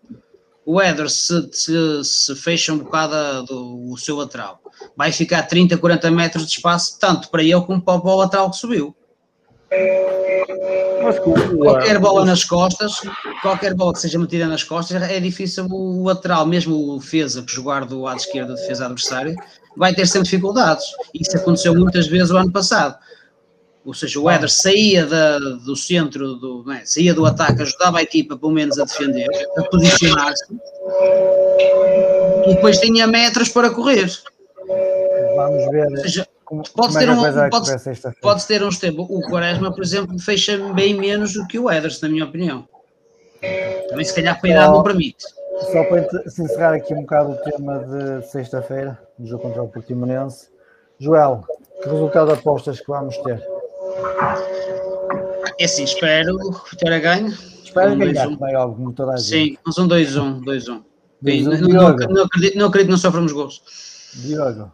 o 0.68 0.82
Éder 0.82 1.10
se, 1.10 1.50
se, 1.54 2.04
se, 2.04 2.36
fecha 2.36 2.74
um 2.74 2.80
bocado 2.80 3.46
do 3.46 3.90
o 3.90 3.98
seu 3.98 4.18
lateral, 4.18 4.60
vai 4.98 5.14
ficar 5.14 5.44
30, 5.44 5.78
40 5.78 6.12
metros 6.12 6.46
de 6.46 6.52
espaço, 6.58 7.00
tanto 7.00 7.30
para 7.30 7.42
ele 7.42 7.62
como 7.62 7.82
para 7.82 7.96
o 7.96 8.16
lateral 8.18 8.52
que 8.52 8.58
subiu. 8.58 8.94
Qualquer 11.58 11.98
bola 12.00 12.26
nas 12.26 12.44
costas, 12.44 13.00
qualquer 13.42 13.74
bola 13.76 13.94
que 13.94 14.00
seja 14.02 14.20
metida 14.20 14.46
nas 14.46 14.62
costas, 14.62 15.02
é 15.02 15.20
difícil 15.22 15.68
o 15.72 16.04
lateral, 16.04 16.46
mesmo 16.46 16.76
o 16.76 17.00
defesa 17.00 17.42
que 17.42 17.52
jogar 17.52 17.86
do 17.86 18.02
lado 18.02 18.20
esquerdo 18.20 18.54
defesa 18.54 18.88
adversária, 18.88 19.36
vai 19.78 19.96
ter 19.96 20.06
sempre 20.06 20.26
dificuldades. 20.26 20.86
Isso 21.14 21.38
aconteceu 21.38 21.74
muitas 21.76 22.08
vezes 22.08 22.30
o 22.30 22.36
ano 22.36 22.52
passado. 22.52 22.98
Ou 23.88 23.94
seja, 23.94 24.20
o 24.20 24.30
Éder 24.30 24.50
saía 24.50 25.06
da, 25.06 25.40
do 25.40 25.74
centro, 25.74 26.36
do, 26.36 26.70
é? 26.74 26.86
saía 26.86 27.14
do 27.14 27.26
ataque, 27.26 27.62
ajudava 27.62 28.00
a 28.00 28.04
equipa 28.04 28.38
pelo 28.38 28.52
menos 28.52 28.78
a 28.78 28.84
defender, 28.84 29.30
a 29.58 29.64
posicionar-se, 29.64 30.44
e 32.46 32.54
depois 32.54 32.80
tinha 32.80 33.08
metros 33.08 33.48
para 33.48 33.70
correr. 33.70 34.12
Vamos 35.38 35.72
ver. 35.72 35.88
Ou 35.88 35.98
seja, 36.00 36.28
pode, 36.76 36.98
é 36.98 37.00
ter 37.00 37.10
um, 37.10 37.50
pode, 37.50 37.72
pode 38.22 38.46
ter 38.46 38.62
uns 38.62 38.78
tempos. 38.78 39.08
O 39.10 39.22
Quaresma, 39.22 39.74
por 39.74 39.82
exemplo, 39.82 40.20
fecha 40.20 40.58
bem 40.74 40.94
menos 40.94 41.32
do 41.32 41.48
que 41.48 41.58
o 41.58 41.72
Eders, 41.72 42.02
na 42.02 42.10
minha 42.10 42.26
opinião. 42.26 42.68
Também 43.88 44.04
se 44.04 44.14
calhar 44.14 44.38
a 44.44 44.48
idade 44.48 44.74
não 44.74 44.84
permite. 44.84 45.24
Só 45.72 45.84
para 45.86 46.10
encerrar 46.26 46.74
aqui 46.74 46.94
um 46.94 47.04
bocado 47.04 47.32
o 47.32 47.36
tema 47.38 47.80
de 47.80 48.28
sexta-feira, 48.28 49.00
no 49.18 49.26
jogo 49.26 49.44
contra 49.44 49.64
o 49.64 49.70
Portimonense. 49.70 50.50
Joel, 51.00 51.46
que 51.82 51.88
resultado 51.88 52.34
apostas 52.34 52.82
que 52.82 52.88
vamos 52.88 53.16
ter? 53.20 53.57
É 55.60 55.66
assim, 55.66 55.84
espero 55.84 56.38
que 56.38 56.46
o 56.46 56.52
Vitória 56.72 57.00
ganhe. 57.00 57.30
Espero 57.64 57.94
um 57.94 57.98
ganhar, 57.98 58.28
um. 58.28 58.38
maior, 58.38 58.74
como 58.74 58.94
toda 58.94 59.14
a 59.14 59.18
gente. 59.18 59.52
Sim, 59.52 59.58
mas 59.66 59.78
um 59.78 59.88
2-1, 59.88 60.44
2-1. 60.44 60.84
Não, 61.22 61.58
não, 61.58 62.08
não, 62.10 62.24
acredito, 62.24 62.58
não 62.58 62.66
acredito 62.68 62.88
que 62.88 62.92
não 62.92 62.98
soframos 62.98 63.32
gols. 63.32 63.62
Diogo. 64.16 64.72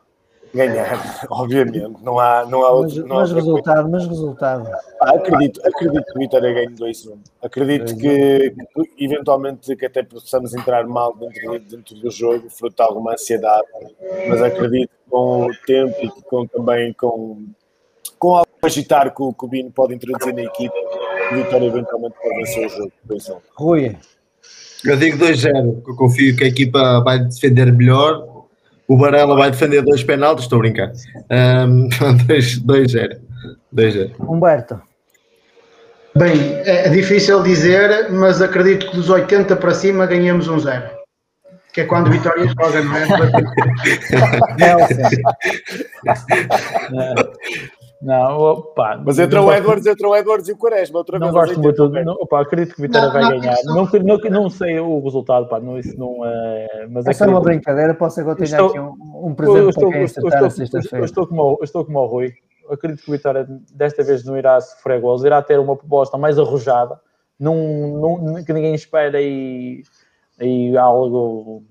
Ganhar, 0.53 1.25
obviamente. 1.31 1.95
Não 2.03 2.19
há, 2.19 2.45
não 2.45 2.63
há 2.63 2.71
outro. 2.71 2.97
Mas, 2.97 3.07
não 3.07 3.17
há 3.17 3.19
mas 3.21 3.31
resultado, 3.31 3.89
mas 3.89 4.07
resultado. 4.07 4.69
Ah, 5.01 5.11
acredito, 5.15 5.59
acredito 5.65 6.05
que 6.05 6.17
o 6.17 6.19
Vitória 6.19 6.53
ganhe 6.53 6.75
2-1. 6.75 7.17
Acredito 7.41 7.97
que, 7.97 8.51
que, 8.51 9.03
eventualmente 9.03 9.75
que 9.75 9.85
até 9.85 10.03
possamos 10.03 10.53
entrar 10.53 10.85
mal 10.85 11.15
dentro, 11.15 11.59
dentro 11.59 11.95
do 11.95 12.11
jogo, 12.11 12.49
fruto 12.49 12.75
de 12.75 12.83
alguma 12.83 13.13
ansiedade, 13.13 13.67
mas 14.29 14.41
acredito 14.41 14.89
que 14.89 15.09
com 15.09 15.47
o 15.47 15.55
tempo 15.65 15.95
e 16.01 16.09
com, 16.23 16.45
também 16.45 16.93
com, 16.93 17.47
com 18.23 18.37
algo 18.37 18.47
agitar 18.63 19.13
que 19.13 19.21
o, 19.21 19.33
que 19.33 19.43
o 19.45 19.49
Bino 19.49 19.69
pode 19.69 19.93
introduzir 19.93 20.33
na 20.33 20.43
equipe, 20.43 20.73
o 21.29 21.35
Vitória 21.35 21.65
eventualmente 21.65 22.15
pode 22.23 22.35
vencer 22.37 22.67
o 22.67 22.69
jogo. 22.69 22.91
2-1. 23.09 23.37
Rui. 23.57 23.97
Eu 24.85 24.95
digo 24.95 25.17
2-0, 25.17 25.73
porque 25.73 25.91
eu 25.91 25.95
confio 25.97 26.33
que 26.37 26.45
a 26.45 26.47
equipa 26.47 27.01
vai 27.01 27.19
defender 27.19 27.69
melhor. 27.73 28.45
O 28.87 28.97
Varela 28.97 29.35
vai 29.35 29.51
defender 29.51 29.81
dois 29.81 30.05
penaltis, 30.05 30.45
estou 30.45 30.59
a 30.59 30.61
brincar. 30.61 30.93
Um, 31.67 31.89
2-0. 31.89 33.19
Deixa. 33.69 34.09
Humberto. 34.19 34.81
Bem, 36.15 36.61
é 36.63 36.87
difícil 36.87 37.43
dizer, 37.43 38.09
mas 38.09 38.41
acredito 38.41 38.89
que 38.89 38.95
dos 38.95 39.09
80 39.09 39.53
para 39.57 39.73
cima 39.73 40.05
ganhamos 40.05 40.47
um 40.47 40.59
zero. 40.59 40.89
Que 41.73 41.81
é 41.81 41.85
quando 41.85 42.09
Vitória 42.09 42.45
joga, 42.45 42.81
não 42.83 42.95
é? 42.95 43.05
Não, 48.03 48.37
opa, 48.37 49.01
Mas 49.05 49.17
entra 49.17 49.41
o 49.41 49.49
Edwards, 49.49 49.85
entra 49.85 50.09
o 50.09 50.15
Edwards 50.15 50.49
e 50.49 50.51
o 50.51 50.57
Quaresma. 50.57 50.97
Outra 50.97 51.17
não 51.17 51.31
vez, 51.31 51.45
gosto 51.45 51.61
muito, 51.61 51.89
não, 51.89 52.13
opa, 52.15 52.41
acredito 52.41 52.75
que 52.75 52.81
o 52.81 52.83
Vitória 52.83 53.09
vai 53.09 53.39
ganhar. 53.39 53.55
Não, 53.63 53.85
não, 53.85 54.17
não, 54.29 54.49
sei 54.49 54.77
o 54.77 54.99
resultado, 54.99 55.47
pá, 55.47 55.57
não, 55.61 55.79
isso 55.79 55.97
não 55.97 56.17
é. 56.25 56.85
Mas 56.89 57.07
é 57.07 57.13
só 57.13 57.25
uma 57.25 57.39
brincadeira, 57.39 57.93
posso 57.93 58.15
tenha 58.15 58.43
estou, 58.43 58.69
aqui 58.69 58.79
um, 58.79 59.27
um 59.27 59.33
presente 59.33 59.69
estou, 59.69 59.89
para 59.89 59.93
quem 59.93 60.03
acertar 60.03 60.51
sexta-feira. 60.51 61.05
Estou 61.05 61.25
como, 61.25 61.57
estou 61.63 61.85
como 61.85 61.99
o 61.99 62.05
Rui, 62.05 62.33
acredito 62.69 63.03
que 63.03 63.09
o 63.09 63.13
Vitória 63.13 63.47
desta 63.73 64.03
vez 64.03 64.25
não 64.25 64.37
irá 64.37 64.59
sofrer 64.59 64.99
gols, 64.99 65.23
irá 65.23 65.41
ter 65.41 65.57
uma 65.57 65.77
proposta 65.77 66.17
mais 66.17 66.37
arrojada, 66.37 66.99
não, 67.39 68.19
não, 68.19 68.43
que 68.43 68.51
ninguém 68.51 68.75
espera 68.75 69.21
e, 69.21 69.81
e 70.41 70.77
algo 70.77 71.63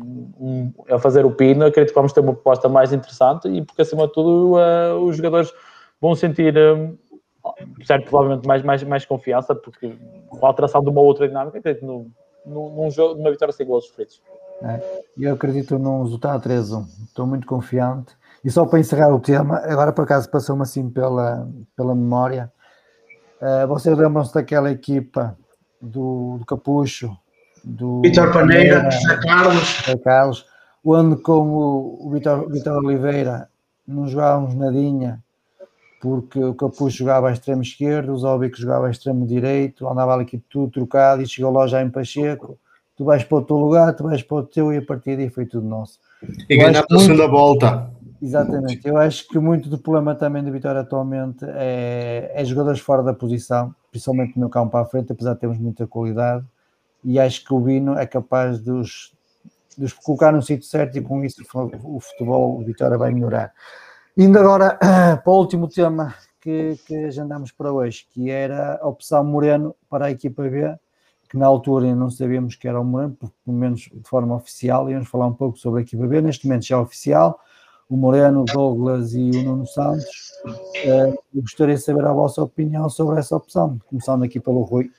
um, 0.00 0.72
a 0.90 0.98
fazer 0.98 1.24
o 1.24 1.30
pino, 1.30 1.64
acredito 1.64 1.90
que 1.90 1.94
vamos 1.94 2.12
ter 2.12 2.20
uma 2.20 2.32
proposta 2.32 2.68
mais 2.68 2.92
interessante 2.92 3.48
e 3.48 3.62
porque 3.62 3.82
acima 3.82 4.06
de 4.06 4.12
tudo 4.12 4.56
uh, 4.56 4.98
os 5.04 5.16
jogadores 5.16 5.52
vão 6.00 6.14
sentir 6.14 6.54
um, 6.56 6.96
certo, 7.84 8.08
provavelmente 8.08 8.46
mais, 8.46 8.62
mais, 8.62 8.82
mais 8.82 9.04
confiança 9.04 9.54
porque 9.54 9.96
com 10.28 10.44
a 10.44 10.48
alteração 10.48 10.82
de 10.82 10.90
uma 10.90 11.00
outra 11.00 11.28
dinâmica 11.28 11.58
acredito 11.58 11.84
num, 11.84 12.10
num 12.46 12.90
jogo, 12.90 13.14
numa 13.16 13.30
vitória 13.30 13.52
sem 13.52 13.66
gols 13.66 13.86
sofridos. 13.86 14.20
É, 14.62 15.02
eu 15.18 15.34
acredito 15.34 15.78
num 15.78 16.02
resultado 16.04 16.48
3-1, 16.48 16.86
estou 17.06 17.26
muito 17.26 17.46
confiante. 17.46 18.16
E 18.44 18.50
só 18.50 18.66
para 18.66 18.78
encerrar 18.78 19.12
o 19.14 19.20
tema, 19.20 19.58
agora 19.64 19.92
por 19.92 20.02
acaso 20.02 20.30
passou-me 20.30 20.62
assim 20.62 20.90
pela, 20.90 21.48
pela 21.74 21.94
memória. 21.94 22.52
Uh, 23.40 23.66
vocês 23.66 23.96
lembram-se 23.96 24.34
daquela 24.34 24.70
equipa 24.70 25.36
do, 25.80 26.36
do 26.38 26.46
Capucho 26.46 27.16
do 27.64 28.02
Vitor 28.02 28.32
Paneira, 28.32 28.90
José 28.90 29.16
Carlos. 29.22 29.64
José 29.64 29.96
Carlos, 29.98 30.46
onde 30.84 31.16
como 31.16 31.98
o 32.00 32.10
Vitor, 32.10 32.48
Vitor 32.50 32.76
Oliveira 32.84 33.48
não 33.86 34.06
jogávamos 34.06 34.54
nadinha, 34.54 35.22
porque 36.00 36.42
o 36.42 36.54
Capucho 36.54 36.98
jogava 36.98 37.30
a 37.30 37.32
extremo 37.32 37.62
esquerdo, 37.62 38.12
o 38.12 38.18
Zóbico 38.18 38.58
jogava 38.58 38.88
a 38.88 38.90
extremo 38.90 39.26
direito, 39.26 39.88
andava 39.88 40.14
ali 40.14 40.26
tudo 40.50 40.70
trocado 40.70 41.22
e 41.22 41.26
chegou 41.26 41.50
lá 41.50 41.66
já 41.66 41.82
em 41.82 41.90
Pacheco. 41.90 42.58
Tu 42.96 43.04
vais 43.04 43.24
para 43.24 43.38
o 43.38 43.42
teu 43.42 43.56
lugar, 43.56 43.94
tu 43.94 44.04
vais 44.04 44.22
para 44.22 44.36
o 44.36 44.42
teu 44.42 44.72
e 44.72 44.76
a 44.76 44.82
partir 44.82 45.16
daí 45.16 45.28
foi 45.28 45.46
tudo 45.46 45.66
nosso. 45.66 45.98
E 46.48 46.56
ganhamos 46.56 46.84
a 46.90 46.98
segunda 46.98 47.26
volta. 47.26 47.90
Exatamente. 48.22 48.80
Eu 48.86 48.96
acho 48.96 49.26
que 49.28 49.38
muito 49.38 49.68
do 49.68 49.78
problema 49.78 50.14
também 50.14 50.42
da 50.42 50.50
Vitória 50.50 50.80
atualmente 50.80 51.44
é, 51.44 52.30
é 52.34 52.44
jogadores 52.44 52.80
fora 52.80 53.02
da 53.02 53.12
posição, 53.12 53.74
principalmente 53.90 54.38
no 54.38 54.48
campo 54.48 54.76
à 54.76 54.84
frente, 54.84 55.12
apesar 55.12 55.34
de 55.34 55.40
termos 55.40 55.58
muita 55.58 55.86
qualidade 55.86 56.44
e 57.04 57.20
acho 57.20 57.44
que 57.44 57.52
o 57.52 57.60
Bino 57.60 57.98
é 57.98 58.06
capaz 58.06 58.60
de 58.62 58.70
os, 58.70 59.12
de 59.76 59.84
os 59.84 59.92
colocar 59.92 60.32
no 60.32 60.42
sítio 60.42 60.66
certo 60.66 60.96
e 60.96 61.02
com 61.02 61.22
isso 61.24 61.42
o 61.84 62.00
futebol 62.00 62.58
o 62.58 62.64
Vitória 62.64 62.96
vai 62.96 63.12
melhorar. 63.12 63.52
Indo 64.16 64.38
agora 64.38 64.78
para 65.22 65.32
o 65.32 65.38
último 65.38 65.68
tema 65.68 66.14
que, 66.40 66.78
que 66.86 66.96
agendamos 67.04 67.52
para 67.52 67.72
hoje, 67.72 68.06
que 68.10 68.30
era 68.30 68.78
a 68.80 68.88
opção 68.88 69.24
Moreno 69.24 69.74
para 69.88 70.06
a 70.06 70.10
equipa 70.10 70.42
B, 70.44 70.74
que 71.28 71.36
na 71.36 71.46
altura 71.46 71.94
não 71.94 72.10
sabíamos 72.10 72.54
que 72.54 72.68
era 72.68 72.80
o 72.80 72.84
Moreno, 72.84 73.16
pelo 73.44 73.56
menos 73.56 73.80
de 73.80 74.08
forma 74.08 74.34
oficial, 74.34 74.88
íamos 74.88 75.08
falar 75.08 75.26
um 75.26 75.32
pouco 75.34 75.58
sobre 75.58 75.80
a 75.80 75.82
equipa 75.82 76.06
B, 76.06 76.20
neste 76.20 76.46
momento 76.46 76.64
já 76.64 76.76
é 76.76 76.78
oficial, 76.78 77.40
o 77.88 77.96
Moreno, 77.96 78.42
o 78.42 78.44
Douglas 78.44 79.14
e 79.14 79.30
o 79.30 79.42
Nuno 79.42 79.66
Santos. 79.66 80.30
Uh, 80.46 81.40
gostaria 81.40 81.74
de 81.74 81.80
saber 81.80 82.04
a 82.04 82.12
vossa 82.12 82.42
opinião 82.42 82.88
sobre 82.88 83.18
essa 83.18 83.36
opção, 83.36 83.78
começando 83.86 84.22
aqui 84.22 84.40
pelo 84.40 84.62
Rui. 84.62 84.90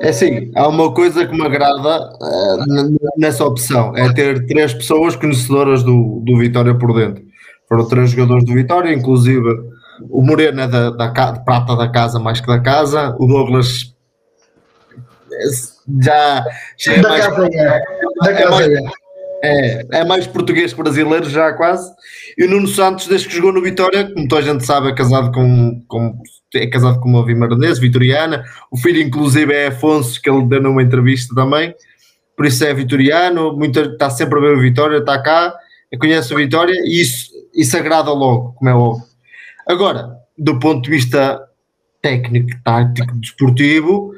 É 0.00 0.08
assim, 0.08 0.50
há 0.56 0.66
uma 0.66 0.94
coisa 0.94 1.26
que 1.26 1.36
me 1.36 1.44
agrada 1.44 2.10
uh, 2.14 3.18
nessa 3.18 3.44
opção, 3.44 3.94
é 3.94 4.10
ter 4.12 4.46
três 4.46 4.72
pessoas 4.72 5.14
conhecedoras 5.14 5.82
do, 5.82 6.22
do 6.24 6.38
Vitória 6.38 6.74
por 6.74 6.94
dentro. 6.94 7.22
Foram 7.68 7.86
três 7.86 8.10
jogadores 8.10 8.44
do 8.44 8.54
Vitória, 8.54 8.92
inclusive 8.94 9.46
o 10.08 10.22
Moreno 10.22 10.62
é 10.62 10.66
da, 10.66 10.90
da, 10.90 11.32
de 11.32 11.44
prata 11.44 11.76
da 11.76 11.88
casa 11.88 12.18
mais 12.18 12.40
que 12.40 12.46
da 12.46 12.58
casa, 12.58 13.14
o 13.18 13.26
Douglas 13.26 13.94
já, 16.02 16.44
já 16.78 16.92
é 16.94 17.00
da 17.00 17.08
mais... 17.08 17.26
Casa 17.26 17.48
é. 17.52 17.82
Da 18.22 18.30
é 18.30 18.34
casa 18.34 18.50
mais, 18.50 18.68
é. 18.68 18.80
É, 19.42 20.00
é 20.00 20.04
mais 20.04 20.26
português 20.26 20.72
que 20.72 20.82
brasileiro 20.82 21.28
já 21.28 21.52
quase. 21.52 21.90
E 22.36 22.44
o 22.44 22.50
Nuno 22.50 22.68
Santos, 22.68 23.06
desde 23.06 23.28
que 23.28 23.36
jogou 23.36 23.52
no 23.52 23.62
Vitória, 23.62 24.12
como 24.12 24.28
toda 24.28 24.42
a 24.42 24.44
gente 24.44 24.64
sabe, 24.64 24.88
é 24.88 24.94
casado 24.94 25.32
com, 25.32 25.82
com 25.88 26.18
é 26.54 26.66
casado 26.66 27.00
com 27.00 27.08
uma 27.08 27.24
vimaranense, 27.24 27.80
vitoriana. 27.80 28.44
O 28.70 28.76
filho, 28.76 29.00
inclusive, 29.00 29.52
é 29.52 29.68
Afonso, 29.68 30.20
que 30.20 30.28
ele 30.28 30.44
deu 30.46 30.62
numa 30.62 30.82
entrevista 30.82 31.34
também. 31.34 31.74
Por 32.36 32.46
isso 32.46 32.64
é 32.64 32.72
vitoriano, 32.72 33.56
muito, 33.56 33.78
está 33.80 34.08
sempre 34.08 34.38
a 34.38 34.42
ver 34.42 34.56
o 34.56 34.60
Vitória, 34.60 34.96
está 34.96 35.22
cá, 35.22 35.54
conhece 35.98 36.32
o 36.32 36.36
Vitória 36.38 36.72
e 36.86 37.00
isso, 37.02 37.30
isso 37.54 37.76
agrada 37.76 38.10
logo, 38.12 38.54
como 38.54 38.70
é 38.70 38.74
óbvio. 38.74 39.04
Agora, 39.68 40.16
do 40.38 40.58
ponto 40.58 40.82
de 40.82 40.90
vista 40.90 41.38
técnico, 42.00 42.48
tático, 42.64 43.14
desportivo, 43.20 44.14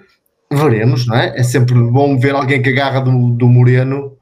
veremos, 0.53 1.05
não 1.07 1.17
é? 1.17 1.37
É 1.37 1.43
sempre 1.43 1.75
bom 1.75 2.17
ver 2.17 2.35
alguém 2.35 2.63
que 2.63 2.69
agarra 2.69 3.01
do, 3.01 3.31
do 3.31 3.49
Moreno 3.49 4.17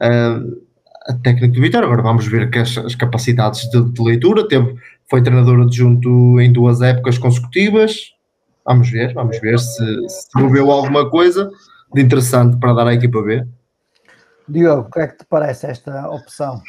a 0.00 1.12
técnica 1.22 1.48
do 1.48 1.60
Vitória. 1.60 1.86
Agora 1.86 2.02
vamos 2.02 2.26
ver 2.26 2.50
que 2.50 2.58
as, 2.58 2.76
as 2.78 2.94
capacidades 2.94 3.68
de, 3.70 3.92
de, 3.92 4.02
leitura. 4.02 4.48
Teve, 4.48 4.76
foi 5.08 5.22
treinador 5.22 5.60
adjunto 5.62 6.40
em 6.40 6.52
duas 6.52 6.80
épocas 6.80 7.18
consecutivas. 7.18 8.12
Vamos 8.64 8.90
ver, 8.90 9.12
vamos 9.12 9.38
ver 9.40 9.58
se, 9.58 10.08
se 10.08 10.28
moveu 10.34 10.70
alguma 10.70 11.10
coisa 11.10 11.50
de 11.92 12.00
interessante 12.00 12.58
para 12.58 12.72
dar 12.72 12.86
à 12.86 12.94
equipa 12.94 13.22
B. 13.22 13.46
Diogo, 14.48 14.88
o 14.88 14.90
que 14.90 15.00
é 15.00 15.08
que 15.08 15.18
te 15.18 15.24
parece 15.28 15.66
esta 15.66 16.08
opção? 16.08 16.60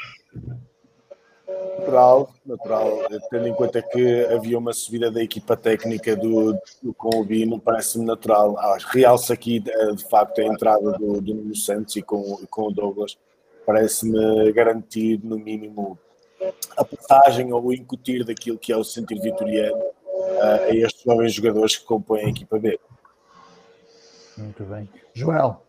Natural, 1.80 2.30
natural, 2.45 2.99
tendo 3.30 3.47
em 3.47 3.53
conta 3.53 3.81
que 3.81 4.26
havia 4.26 4.57
uma 4.57 4.73
subida 4.73 5.11
da 5.11 5.22
equipa 5.22 5.56
técnica 5.57 6.15
do, 6.15 6.53
do 6.81 6.93
com 6.93 7.19
o 7.19 7.23
Bino, 7.23 7.60
parece-me 7.60 8.06
natural. 8.06 8.57
Ah, 8.57 8.77
Realça 8.91 9.34
aqui 9.34 9.60
de 9.60 10.10
facto 10.10 10.39
a 10.39 10.45
entrada 10.45 10.93
do, 10.93 11.22
do 11.22 11.34
Nuno 11.34 11.56
Santos 11.56 11.95
e 11.95 12.02
com, 12.02 12.39
com 12.49 12.68
o 12.68 12.72
Douglas, 12.72 13.18
parece-me 13.65 14.52
garantir 14.53 15.19
no 15.23 15.38
mínimo 15.38 15.99
a 16.77 16.84
passagem 16.84 17.52
ou 17.52 17.65
o 17.65 17.73
incutir 17.73 18.23
daquilo 18.23 18.57
que 18.57 18.72
é 18.72 18.77
o 18.77 18.84
sentir 18.84 19.19
vitoriano 19.19 19.77
uh, 19.77 20.69
a 20.69 20.76
estes 20.76 21.03
jovens 21.03 21.34
jogadores 21.34 21.77
que 21.77 21.85
compõem 21.85 22.26
a 22.26 22.30
equipa 22.30 22.60
B. 22.60 22.80
Muito 24.38 24.64
bem. 24.64 24.89
Joel. 25.14 25.65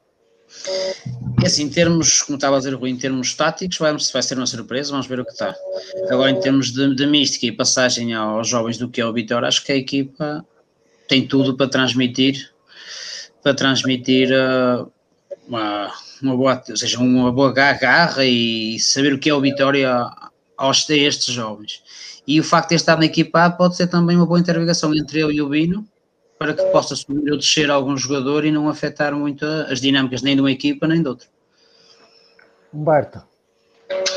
É 1.42 1.46
assim, 1.46 1.64
em 1.64 1.68
termos, 1.68 2.22
como 2.22 2.36
estava 2.36 2.56
a 2.56 2.58
dizer 2.58 2.74
Rui, 2.74 2.90
em 2.90 2.96
termos 2.96 3.34
táticos, 3.34 3.78
vai, 3.78 3.92
vai 3.92 4.22
ser 4.22 4.36
uma 4.36 4.46
surpresa, 4.46 4.90
vamos 4.90 5.06
ver 5.06 5.20
o 5.20 5.24
que 5.24 5.32
está. 5.32 5.54
Agora, 6.10 6.30
em 6.30 6.40
termos 6.40 6.72
de, 6.72 6.94
de 6.94 7.06
mística 7.06 7.46
e 7.46 7.52
passagem 7.52 8.14
aos 8.14 8.48
jovens 8.48 8.78
do 8.78 8.88
que 8.88 9.00
é 9.00 9.06
o 9.06 9.12
Vitória, 9.12 9.46
acho 9.46 9.64
que 9.64 9.72
a 9.72 9.76
equipa 9.76 10.44
tem 11.08 11.26
tudo 11.26 11.56
para 11.56 11.68
transmitir, 11.68 12.50
para 13.42 13.54
transmitir 13.54 14.30
uh, 14.30 14.90
uma, 15.46 15.92
uma 16.22 16.36
boa, 16.36 16.62
ou 16.68 16.76
seja, 16.76 16.98
uma 16.98 17.30
boa 17.30 17.52
garra 17.52 18.24
e 18.24 18.80
saber 18.80 19.12
o 19.12 19.18
que 19.18 19.30
é 19.30 19.34
o 19.34 19.40
Vitória 19.40 19.90
aos, 20.56 20.88
a 20.90 20.94
estes 20.94 21.34
jovens. 21.34 21.82
E 22.26 22.40
o 22.40 22.44
facto 22.44 22.70
de 22.70 22.76
estado 22.76 22.98
na 22.98 23.06
equipa 23.06 23.50
pode 23.50 23.76
ser 23.76 23.86
também 23.86 24.16
uma 24.16 24.26
boa 24.26 24.40
interrogação 24.40 24.94
entre 24.94 25.20
eu 25.20 25.30
e 25.30 25.40
o 25.40 25.48
Bino, 25.48 25.86
para 26.38 26.54
que 26.54 26.64
possa 26.66 26.94
subir 26.94 27.30
ou 27.30 27.38
descer 27.38 27.70
algum 27.70 27.96
jogador 27.96 28.44
e 28.44 28.52
não 28.52 28.68
afetar 28.68 29.14
muito 29.14 29.44
as 29.44 29.80
dinâmicas 29.80 30.22
nem 30.22 30.34
de 30.34 30.40
uma 30.40 30.50
equipa 30.50 30.86
nem 30.86 31.02
de 31.02 31.08
outra. 31.08 31.26
Humberto. 32.72 33.22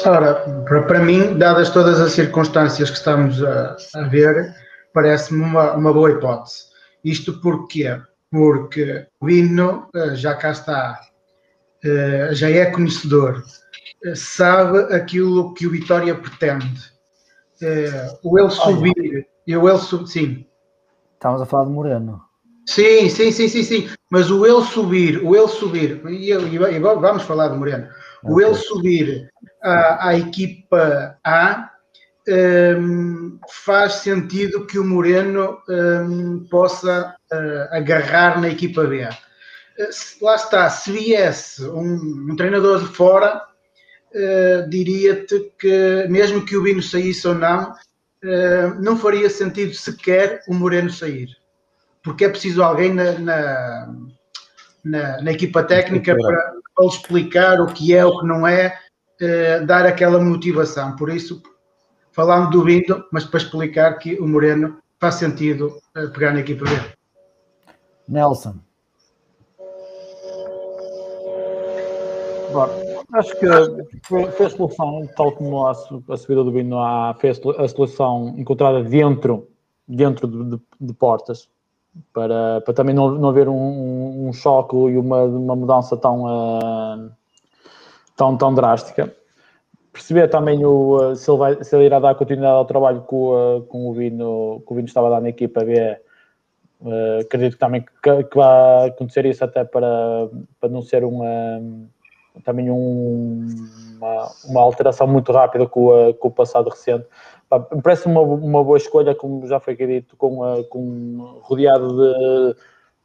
Ora, 0.06 0.36
para, 0.66 0.84
para 0.84 1.00
mim, 1.00 1.38
dadas 1.38 1.70
todas 1.70 2.00
as 2.00 2.14
circunstâncias 2.14 2.90
que 2.90 2.98
estamos 2.98 3.44
a, 3.44 3.78
a 3.96 4.02
ver, 4.04 4.54
parece-me 4.94 5.41
uma, 5.41 5.74
uma 5.74 5.94
boa 5.94 6.12
hipótese. 6.12 6.70
Isto 7.04 7.40
porquê? 7.41 8.02
Porque 8.32 9.08
o 9.20 9.26
Bino 9.26 9.90
eh, 9.96 10.16
já 10.16 10.36
cá 10.36 10.52
está, 10.52 11.00
eh, 11.84 12.30
já 12.34 12.50
é 12.50 12.66
conhecedor, 12.68 13.44
eh, 14.04 14.16
sabe 14.16 14.94
aquilo 14.94 15.54
que 15.54 15.66
o 15.66 15.72
Vitória 15.72 16.16
pretende. 16.16 16.90
O 18.24 18.40
ele 18.40 18.50
subir, 18.52 19.28
o 19.48 19.70
ele 19.70 19.80
subir, 19.80 20.08
sim, 20.08 20.46
Estávamos 21.20 21.41
a 21.41 21.46
falar 21.46 21.66
de 21.66 21.72
Moreno. 21.72 22.22
Sim, 22.66 23.10
sim, 23.10 23.30
sim, 23.30 23.50
sim, 23.50 23.62
sim. 23.62 23.90
Mas 24.10 24.32
o 24.32 24.46
ele 24.46 24.64
subir, 24.64 25.22
o 25.22 25.36
ele 25.36 25.50
subir, 25.50 26.02
e, 26.08 26.32
e 26.32 26.80
vamos 26.80 27.24
falar 27.24 27.50
de 27.50 27.58
Moreno, 27.58 27.90
okay. 28.24 28.36
o 28.36 28.40
ele 28.40 28.56
subir 28.56 29.30
à, 29.62 30.08
à 30.08 30.18
equipa 30.18 31.18
A 31.22 31.72
um, 32.80 33.38
faz 33.50 33.96
sentido 33.96 34.66
que 34.66 34.80
o 34.80 34.86
Moreno 34.86 35.58
um, 35.68 36.48
possa 36.50 37.14
uh, 37.34 37.76
agarrar 37.76 38.40
na 38.40 38.48
equipa 38.48 38.86
B. 38.86 39.04
Uh, 39.04 40.26
lá 40.26 40.36
está, 40.36 40.70
se 40.70 40.90
viesse 40.90 41.66
um, 41.66 42.30
um 42.32 42.36
treinador 42.38 42.80
de 42.80 42.96
fora, 42.96 43.44
uh, 44.16 44.70
diria-te 44.70 45.52
que 45.60 46.08
mesmo 46.08 46.46
que 46.46 46.56
o 46.56 46.64
Bino 46.64 46.82
saísse 46.82 47.28
ou 47.28 47.36
não, 47.36 47.74
não 48.80 48.98
faria 48.98 49.30
sentido 49.30 49.74
sequer 49.74 50.41
o 50.48 50.54
Moreno 50.54 50.90
sair, 50.90 51.30
porque 52.04 52.26
é 52.26 52.30
preciso 52.30 52.62
alguém 52.62 52.94
na, 52.94 53.14
na, 53.20 53.96
na, 54.84 55.22
na 55.22 55.32
equipa 55.32 55.64
técnica 55.64 56.16
para, 56.16 56.54
para 56.76 56.86
lhe 56.86 56.91
explicar 56.91 57.62
o 57.62 57.68
que 57.68 57.94
é, 57.94 58.06
o 58.06 58.20
que 58.20 58.26
não 58.26 58.46
é, 58.48 58.78
eh, 59.22 59.60
dar 59.66 59.86
aquela 59.86 60.18
motivação. 60.18 60.96
Por 60.96 61.10
isso, 61.10 61.44
falando 62.14 62.52
do 62.52 62.64
Bindo, 62.64 63.06
mas 63.12 63.26
para 63.26 63.40
explicar 63.40 63.98
que 64.00 64.16
o 64.20 64.26
Moreno 64.26 64.78
faz 64.98 65.16
sentido 65.16 65.78
eh, 65.96 66.08
pegar 66.08 66.32
na 66.32 66.40
equipa 66.40 66.64
dele. 66.64 66.94
Nelson. 68.08 68.56
Bom, 72.54 72.89
acho 73.14 73.40
que 73.40 73.45
foi, 74.03 74.23
a 74.23 74.49
solução, 74.49 75.07
tal 75.15 75.31
como 75.31 75.65
a, 75.65 75.72
a 75.72 76.18
subida 76.18 76.44
do 76.44 76.52
Bino 76.52 76.77
foi 77.19 77.30
a 77.30 77.34
solu- 77.34 77.61
a 77.61 77.68
solução 77.68 78.36
encontrada 78.38 78.84
dentro, 78.84 79.48
dentro 79.88 80.27
de, 80.27 80.57
de- 80.57 80.61
de 80.81 80.94
portas, 80.94 81.49
para, 82.14 82.61
para 82.61 82.73
também 82.73 82.94
não, 82.94 83.11
não 83.11 83.30
haver 83.30 83.49
um, 83.49 83.56
um- 83.56 84.27
um 84.27 84.34
choque 84.34 84.76
e 84.76 84.98
uma, 84.98 85.23
uma 85.23 85.56
mudança 85.56 85.98
tão, 85.98 86.27
ah, 86.27 87.10
tão, 88.15 88.38
tão 88.38 88.53
drástica. 88.53 89.14
Perceber 89.91 90.27
também 90.30 90.64
o, 90.65 90.98
ah, 91.02 91.15
se, 91.15 91.30
ele 91.30 91.38
vai, 91.38 91.64
se 91.64 91.76
ele 91.76 91.86
irá 91.86 91.99
dar 91.99 92.15
continuidade 92.15 92.56
ao 92.56 92.65
trabalho 92.65 93.02
que 93.02 93.15
o, 93.15 93.34
ah, 93.36 93.61
com 93.68 93.90
o 93.90 93.94
Vino, 93.94 94.61
que 94.65 94.72
o 94.72 94.76
Vino 94.76 94.88
estava 94.88 95.07
a 95.07 95.11
dar 95.11 95.22
na 95.22 95.30
equipa 95.30 95.64
B. 95.64 95.98
Uh, 96.81 97.19
acredito 97.19 97.57
também 97.57 97.81
que, 97.81 98.23
que 98.23 98.38
vai 98.38 98.88
acontecer 98.88 99.26
isso 99.26 99.44
até 99.44 99.65
para, 99.65 100.30
para 100.61 100.69
não 100.69 100.81
ser 100.81 101.03
uma, 101.03 101.27
também 102.44 102.70
um- 102.72 103.45
uma, 103.98 104.32
uma 104.45 104.61
alteração 104.61 105.06
muito 105.07 105.32
rápida 105.32 105.68
com, 105.68 105.91
a- 105.94 106.14
com 106.14 106.28
o 106.30 106.32
passado 106.32 106.70
recente. 106.70 107.06
Parece 107.84 108.06
uma, 108.07 108.22
uma 108.22 108.64
boa 108.64 108.78
escolha, 108.78 109.16
como 109.16 109.45
já 109.48 109.60
foi 109.60 109.76
dito, 109.76 110.16
com, 110.16 110.44
a- 110.44 110.64
com 110.66 111.40
rodeado 111.41 111.95
de, 111.98 112.56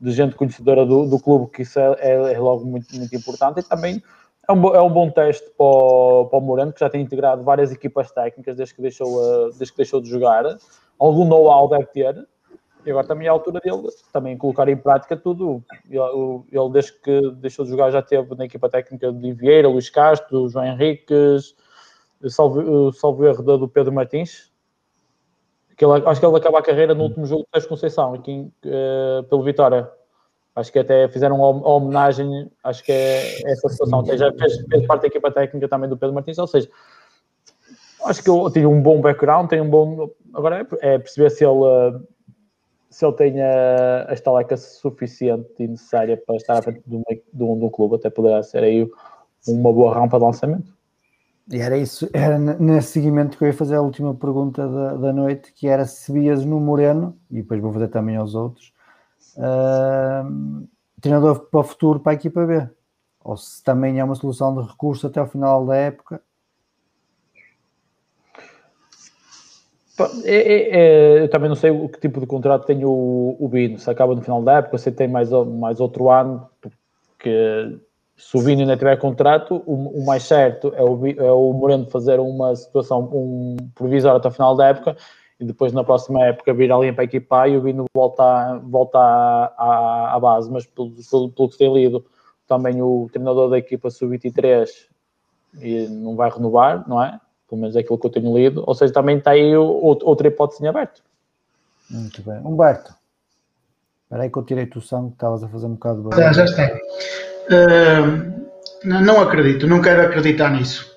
de 0.00 0.12
gente 0.12 0.34
conhecedora 0.36 0.84
do, 0.84 1.06
do 1.06 1.18
clube, 1.18 1.50
que 1.50 1.62
isso 1.62 1.78
é, 1.78 1.96
é- 2.00 2.32
é 2.34 2.38
logo 2.38 2.64
muito, 2.64 2.94
muito 2.96 3.14
importante. 3.16 3.60
E 3.60 3.62
também 3.62 4.02
é 4.48 4.52
um, 4.52 4.74
é 4.74 4.82
um 4.82 4.90
bom 4.90 5.10
teste 5.10 5.48
para 5.56 5.64
o, 5.66 6.26
para 6.26 6.38
o 6.38 6.42
Moreno, 6.42 6.72
que 6.72 6.80
já 6.80 6.90
tem 6.90 7.00
integrado 7.00 7.42
várias 7.42 7.72
equipas 7.72 8.10
técnicas 8.10 8.56
desde 8.56 8.74
que 8.74 8.82
deixou, 8.82 9.08
uh, 9.08 9.48
desde 9.48 9.72
que 9.72 9.76
deixou 9.78 10.00
de 10.00 10.08
jogar. 10.10 10.44
Algum 10.98 11.24
know-how 11.24 11.68
deve 11.68 11.86
ter. 11.86 12.26
E 12.84 12.90
agora 12.90 13.06
também 13.06 13.26
é 13.26 13.30
a 13.30 13.32
altura 13.32 13.60
dele 13.60 13.82
também 14.12 14.36
colocar 14.36 14.68
em 14.68 14.76
prática 14.76 15.16
tudo. 15.16 15.64
Ele, 15.88 15.98
o- 15.98 16.44
ele, 16.52 16.70
desde 16.70 16.92
que 16.92 17.30
deixou 17.36 17.64
de 17.64 17.70
jogar, 17.70 17.90
já 17.90 18.02
teve 18.02 18.34
na 18.34 18.44
equipa 18.44 18.68
técnica 18.68 19.10
de 19.12 19.32
Vieira, 19.32 19.68
Luís 19.68 19.88
Castro, 19.88 20.48
João 20.48 20.66
Henriques, 20.66 21.54
salvo, 22.28 22.92
salvo 22.92 23.24
erro 23.26 23.42
da- 23.42 23.56
do 23.56 23.68
Pedro 23.68 23.92
Martins. 23.92 24.52
Que 25.76 25.84
ele- 25.84 26.06
acho 26.06 26.20
que 26.20 26.26
ele 26.26 26.36
acaba 26.36 26.58
a 26.58 26.62
carreira 26.62 26.94
no 26.94 27.04
último 27.04 27.26
jogo 27.26 27.42
de 27.42 27.48
Sérgio 27.52 27.68
Conceição, 27.68 28.14
aqui 28.14 28.30
em, 28.30 28.52
eh, 28.64 29.22
pelo 29.28 29.42
Vitória. 29.42 29.90
Acho 30.54 30.70
que 30.70 30.78
até 30.78 31.08
fizeram 31.08 31.36
uma 31.36 31.48
hom- 31.48 31.66
homenagem, 31.66 32.48
acho 32.62 32.84
que 32.84 32.92
é 32.92 33.50
essa 33.50 33.68
situação. 33.68 34.00
Até 34.00 34.16
já 34.16 34.32
fez, 34.32 34.64
fez 34.68 34.86
parte 34.86 35.00
da 35.02 35.08
equipa 35.08 35.30
técnica 35.32 35.68
também 35.68 35.88
do 35.88 35.96
Pedro 35.96 36.14
Martins, 36.14 36.38
ou 36.38 36.46
seja, 36.46 36.70
acho 38.04 38.22
que 38.22 38.30
ele 38.30 38.50
tem 38.52 38.64
um 38.66 38.80
bom 38.80 39.00
background, 39.00 39.48
tem 39.48 39.60
um 39.60 39.68
bom. 39.68 40.10
Agora 40.32 40.60
é, 40.80 40.94
é 40.94 40.98
perceber 40.98 41.30
se 41.30 41.44
ele, 41.44 41.64
eh, 41.64 42.00
se 42.94 43.04
ele 43.04 43.14
tem 43.14 43.42
a, 43.42 44.12
estaleca 44.12 44.56
suficiente 44.56 45.48
e 45.58 45.66
necessária 45.66 46.16
para 46.16 46.36
estar 46.36 46.58
à 46.58 46.62
frente 46.62 46.80
de 46.86 46.94
um, 46.94 47.02
de 47.02 47.42
um, 47.42 47.58
de 47.58 47.64
um 47.64 47.68
clube, 47.68 47.96
até 47.96 48.08
poderá 48.08 48.40
ser 48.40 48.62
aí 48.62 48.88
uma 49.48 49.72
boa 49.72 49.92
rampa 49.92 50.16
de 50.16 50.24
lançamento. 50.24 50.72
E 51.50 51.58
era 51.58 51.76
isso, 51.76 52.08
era 52.14 52.38
nesse 52.38 52.92
seguimento 52.92 53.36
que 53.36 53.42
eu 53.42 53.48
ia 53.48 53.52
fazer 53.52 53.74
a 53.74 53.82
última 53.82 54.14
pergunta 54.14 54.68
da, 54.68 54.94
da 54.94 55.12
noite, 55.12 55.52
que 55.52 55.66
era 55.66 55.84
se 55.86 56.12
vias 56.12 56.44
no 56.44 56.60
Moreno, 56.60 57.18
e 57.28 57.42
depois 57.42 57.60
vou 57.60 57.72
fazer 57.72 57.88
também 57.88 58.14
aos 58.14 58.36
outros, 58.36 58.72
ahm, 59.36 60.62
treinador 61.00 61.46
para 61.50 61.60
o 61.60 61.64
futuro 61.64 61.98
para 61.98 62.12
a 62.12 62.14
equipa 62.14 62.46
B. 62.46 62.64
Ou 63.24 63.36
se 63.36 63.62
também 63.64 63.98
é 63.98 64.04
uma 64.04 64.14
solução 64.14 64.54
de 64.54 64.68
recurso 64.68 65.08
até 65.08 65.18
ao 65.18 65.26
final 65.26 65.66
da 65.66 65.74
época. 65.74 66.22
Pá, 67.34 67.42
é- 68.44 68.52
é- 68.54 69.82
é, 69.82 69.83
eu 70.24 71.28
também 71.28 71.48
não 71.48 71.56
sei 71.56 71.70
o 71.70 71.88
que 71.88 72.00
tipo 72.00 72.20
de 72.20 72.26
contrato 72.26 72.66
tem 72.66 72.84
o, 72.84 73.36
o 73.38 73.48
Bino, 73.48 73.78
se 73.78 73.88
acaba 73.88 74.14
no 74.14 74.22
final 74.22 74.42
da 74.42 74.58
época, 74.58 74.78
se 74.78 74.90
tem 74.90 75.06
mais, 75.06 75.30
mais 75.30 75.80
outro 75.80 76.10
ano, 76.10 76.48
porque 76.60 77.78
se 78.16 78.36
o 78.36 78.42
Bino 78.42 78.62
ainda 78.62 78.76
tiver 78.76 78.96
contrato, 78.98 79.62
o, 79.66 80.00
o 80.00 80.06
mais 80.06 80.24
certo 80.24 80.72
é 80.76 80.82
o, 80.82 81.06
é 81.06 81.32
o 81.32 81.52
Moreno 81.52 81.86
fazer 81.86 82.18
uma 82.18 82.54
situação 82.56 83.08
um 83.12 83.56
provisório 83.74 84.18
até 84.18 84.28
o 84.28 84.32
final 84.32 84.56
da 84.56 84.68
época 84.68 84.96
e 85.38 85.44
depois 85.44 85.72
na 85.72 85.84
próxima 85.84 86.24
época 86.24 86.54
vir 86.54 86.70
alguém 86.70 86.92
para 86.92 87.04
equipar 87.04 87.48
e 87.48 87.56
o 87.56 87.60
Bino 87.60 87.86
volta, 87.94 88.58
volta 88.64 88.98
à, 88.98 90.14
à, 90.14 90.20
base, 90.20 90.50
mas 90.50 90.66
pelo, 90.66 90.90
pelo, 90.90 91.30
pelo 91.30 91.48
que 91.48 91.58
tem 91.58 91.72
lido, 91.72 92.04
também 92.46 92.82
o 92.82 93.08
treinador 93.12 93.50
da 93.50 93.58
equipa 93.58 93.90
sub-23 93.90 94.68
e 95.60 95.86
não 95.88 96.16
vai 96.16 96.30
renovar, 96.30 96.88
não 96.88 97.02
é? 97.02 97.20
Pelo 97.54 97.60
menos 97.60 97.76
é 97.76 97.80
aquilo 97.80 97.98
que 97.98 98.06
eu 98.06 98.10
tenho 98.10 98.36
lido. 98.36 98.64
Ou 98.66 98.74
seja, 98.74 98.92
também 98.92 99.16
está 99.18 99.30
aí 99.30 99.56
o- 99.56 99.62
outro- 99.62 100.08
outra 100.08 100.26
hipótese 100.26 100.64
em 100.64 100.66
aberto. 100.66 101.00
Muito 101.88 102.20
bem. 102.22 102.38
Humberto, 102.44 102.92
espera 104.02 104.24
aí 104.24 104.30
que 104.30 104.36
eu 104.36 104.42
tirei-te 104.42 104.76
o 104.76 104.80
sangue, 104.80 105.10
que 105.10 105.14
estavas 105.14 105.44
a 105.44 105.48
fazer 105.48 105.66
um 105.66 105.74
bocado 105.74 106.02
de 106.02 106.16
Já, 106.16 106.16
barulho. 106.16 106.34
já 106.34 106.44
está. 106.44 106.78
Ahm, 107.50 108.46
não, 108.84 109.20
acredito, 109.20 109.68
não 109.68 109.80
quero 109.80 110.02
acreditar 110.02 110.50
nisso. 110.50 110.92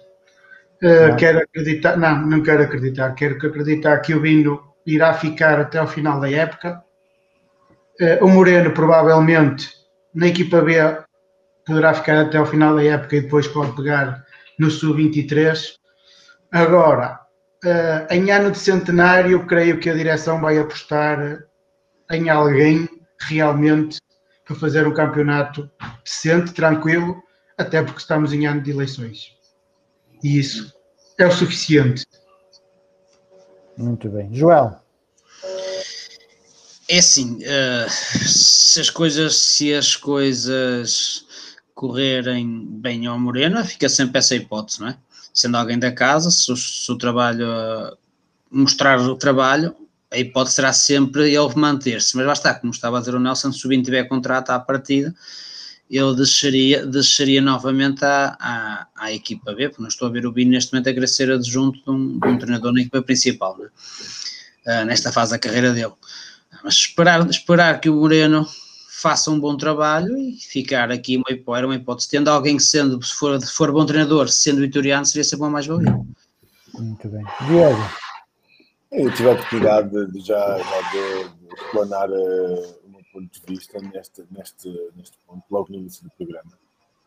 Não? 0.81 1.15
Quero 1.15 1.39
acreditar, 1.39 1.95
não, 1.97 2.25
não 2.25 2.41
quero 2.41 2.63
acreditar. 2.63 3.13
Quero 3.13 3.37
que 3.37 3.45
acreditar 3.47 3.99
que 3.99 4.15
o 4.15 4.19
Bino 4.19 4.59
irá 4.85 5.13
ficar 5.13 5.59
até 5.59 5.77
ao 5.77 5.87
final 5.87 6.19
da 6.19 6.31
época. 6.31 6.83
Ah, 8.01 8.17
o 8.23 8.27
Moreno 8.29 8.71
provavelmente 8.71 9.69
na 10.13 10.27
equipa 10.27 10.61
B 10.61 10.75
poderá 11.67 11.93
ficar 11.93 12.17
até 12.19 12.37
ao 12.37 12.45
final 12.47 12.75
da 12.75 12.83
época 12.83 13.15
e 13.15 13.21
depois 13.21 13.47
pode 13.47 13.75
pegar 13.75 14.25
no 14.57 14.71
sub-23. 14.71 15.75
Agora, 16.51 17.19
ah, 17.63 18.07
em 18.09 18.31
ano 18.31 18.51
de 18.51 18.59
centenário, 18.59 19.45
creio 19.45 19.79
que 19.79 19.89
a 19.89 19.93
direção 19.93 20.39
vai 20.39 20.57
apostar 20.57 21.43
em 22.11 22.29
alguém 22.29 22.87
realmente 23.19 23.99
para 24.45 24.55
fazer 24.55 24.87
um 24.87 24.93
campeonato 24.93 25.69
decente, 26.03 26.53
tranquilo, 26.53 27.21
até 27.57 27.83
porque 27.83 27.99
estamos 27.99 28.31
em 28.31 28.45
ano 28.45 28.61
de 28.61 28.71
eleições. 28.71 29.35
E 30.23 30.39
isso 30.39 30.73
é 31.17 31.27
o 31.27 31.31
suficiente. 31.31 32.05
Muito 33.77 34.09
bem. 34.09 34.33
Joel, 34.33 34.79
É 36.89 36.99
assim, 36.99 37.39
eh, 37.43 37.85
se 37.89 38.79
as 38.79 38.89
coisas, 38.89 39.35
se 39.35 39.73
as 39.73 39.95
coisas 39.95 41.25
correrem 41.75 42.65
bem 42.65 43.05
ao 43.05 43.19
Moreno, 43.19 43.63
fica 43.65 43.89
sempre 43.89 44.19
essa 44.19 44.35
hipótese, 44.35 44.79
não 44.79 44.87
é? 44.87 44.97
Sendo 45.37 45.55
alguém 45.55 45.77
da 45.77 45.91
casa, 45.91 46.31
se 46.31 46.51
o, 46.51 46.55
se 46.57 46.91
o 46.91 46.97
trabalho 46.97 47.45
eh, 47.45 47.93
mostrar 48.49 48.99
o 48.99 49.15
trabalho, 49.15 49.75
a 50.09 50.17
hipótese 50.17 50.55
será 50.55 50.73
sempre 50.73 51.31
ele 51.31 51.55
manter-se. 51.55 52.17
Mas 52.17 52.39
está, 52.39 52.55
como 52.55 52.73
estava 52.73 52.97
a 52.97 52.99
dizer 53.01 53.13
o 53.13 53.19
Nelson, 53.19 53.51
se 53.51 53.63
o 53.63 53.69
Binho 53.69 53.83
tiver 53.83 54.05
contrato 54.05 54.49
à 54.49 54.57
partida, 54.57 55.13
eu 55.91 56.15
desceria, 56.15 56.87
desceria 56.87 57.39
novamente 57.39 58.03
à, 58.03 58.35
à, 58.39 58.87
à 58.95 59.13
equipa 59.13 59.53
B, 59.53 59.69
porque 59.69 59.83
não 59.83 59.89
estou 59.89 60.07
a 60.07 60.11
ver 60.11 60.25
o 60.25 60.31
Binho 60.31 60.49
neste 60.49 60.73
momento 60.73 60.89
a 61.03 61.07
ser 61.07 61.31
adjunto 61.31 61.83
de 61.83 61.89
um, 61.91 62.17
de 62.17 62.27
um 62.27 62.39
treinador 62.39 62.73
na 62.73 62.81
equipa 62.81 63.03
principal, 63.03 63.55
não 63.59 63.65
é? 63.65 63.69
Ah, 64.65 64.85
nesta 64.85 65.11
fase 65.11 65.29
da 65.29 65.37
carreira 65.37 65.71
dele. 65.71 65.93
Mas 66.63 66.73
esperar, 66.73 67.29
esperar 67.29 67.79
que 67.79 67.91
o 67.91 67.95
Moreno 67.95 68.47
faça 68.99 69.29
um 69.29 69.39
bom 69.39 69.55
trabalho 69.55 70.17
e 70.17 70.37
ficar 70.37 70.89
aqui 70.91 71.17
uma, 71.17 71.57
era 71.57 71.67
uma 71.67 71.75
hipótese. 71.75 72.09
Tendo 72.09 72.29
alguém 72.29 72.57
que 72.57 72.63
sendo, 72.63 73.01
se 73.03 73.13
for, 73.13 73.39
se 73.39 73.51
for 73.51 73.71
bom 73.71 73.85
treinador, 73.85 74.27
sendo 74.27 74.61
vitoriano, 74.61 75.05
seria 75.05 75.23
sempre 75.23 75.43
uma 75.45 75.51
mais-valia. 75.51 75.91
muito 76.73 77.07
bem. 77.07 77.23
Diego, 77.47 77.77
Eu 78.91 79.13
tive 79.13 79.29
a 79.29 79.33
oportunidade 79.33 80.11
de, 80.11 80.19
já, 80.21 80.57
já 80.57 80.91
de, 80.91 81.29
de 81.29 81.53
explanar 81.53 82.09
eh, 82.09 82.75
o 82.85 82.89
meu 82.89 83.01
ponto 83.13 83.29
de 83.31 83.41
vista 83.47 83.79
neste, 83.79 84.23
neste, 84.31 84.67
neste 84.95 85.17
ponto, 85.27 85.43
logo 85.51 85.67
no 85.69 85.75
início 85.77 86.03
do 86.03 86.09
programa. 86.17 86.57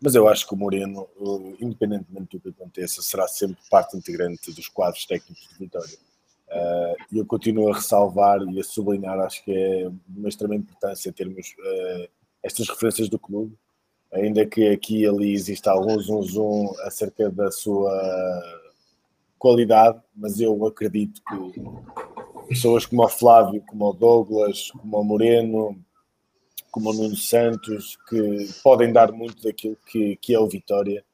Mas 0.01 0.15
eu 0.15 0.29
acho 0.29 0.47
que 0.47 0.55
o 0.55 0.57
Moreno, 0.57 1.09
eh, 1.21 1.57
independentemente 1.61 2.39
do 2.39 2.41
que 2.41 2.49
aconteça, 2.51 3.03
será 3.03 3.27
sempre 3.27 3.59
parte 3.69 3.97
integrante 3.97 4.53
dos 4.53 4.69
quadros 4.69 5.05
técnicos 5.07 5.49
de 5.49 5.59
Vitória. 5.59 5.99
Eh, 6.51 6.97
E 7.13 7.19
eu 7.19 7.27
continuo 7.27 7.71
a 7.73 7.77
ressalvar 7.77 8.41
e 8.43 8.61
a 8.61 8.65
sublinhar, 8.65 9.19
acho 9.21 9.45
que 9.45 9.53
é 9.53 9.91
uma 10.09 10.29
extrema 10.29 10.55
importância 10.57 11.13
termos 11.13 11.55
eh, 11.59 12.09
estas 12.43 12.69
referências 12.69 13.09
do 13.09 13.19
clube, 13.19 13.57
ainda 14.13 14.45
que 14.47 14.69
aqui 14.69 15.03
e 15.03 15.07
ali 15.07 15.33
exista 15.33 15.71
algum 15.71 15.99
zoom 15.99 16.23
zoom 16.23 16.73
acerca 16.83 17.31
da 17.31 17.51
sua 17.51 17.93
qualidade, 19.39 20.01
mas 20.15 20.41
eu 20.41 20.65
acredito 20.67 21.23
que 21.23 22.49
pessoas 22.49 22.85
como 22.85 23.05
o 23.05 23.09
Flávio, 23.09 23.63
como 23.67 23.87
o 23.87 23.93
Douglas, 23.93 24.71
como 24.73 24.99
o 25.01 25.05
Moreno, 25.05 25.81
como 26.71 26.91
o 26.91 26.93
Nuno 26.93 27.17
Santos, 27.17 27.97
que 28.09 28.49
podem 28.63 28.93
dar 28.93 29.13
muito 29.13 29.43
daquilo 29.43 29.77
que, 29.87 30.17
que 30.17 30.35
é 30.35 30.39
o 30.39 30.49
Vitória, 30.49 31.05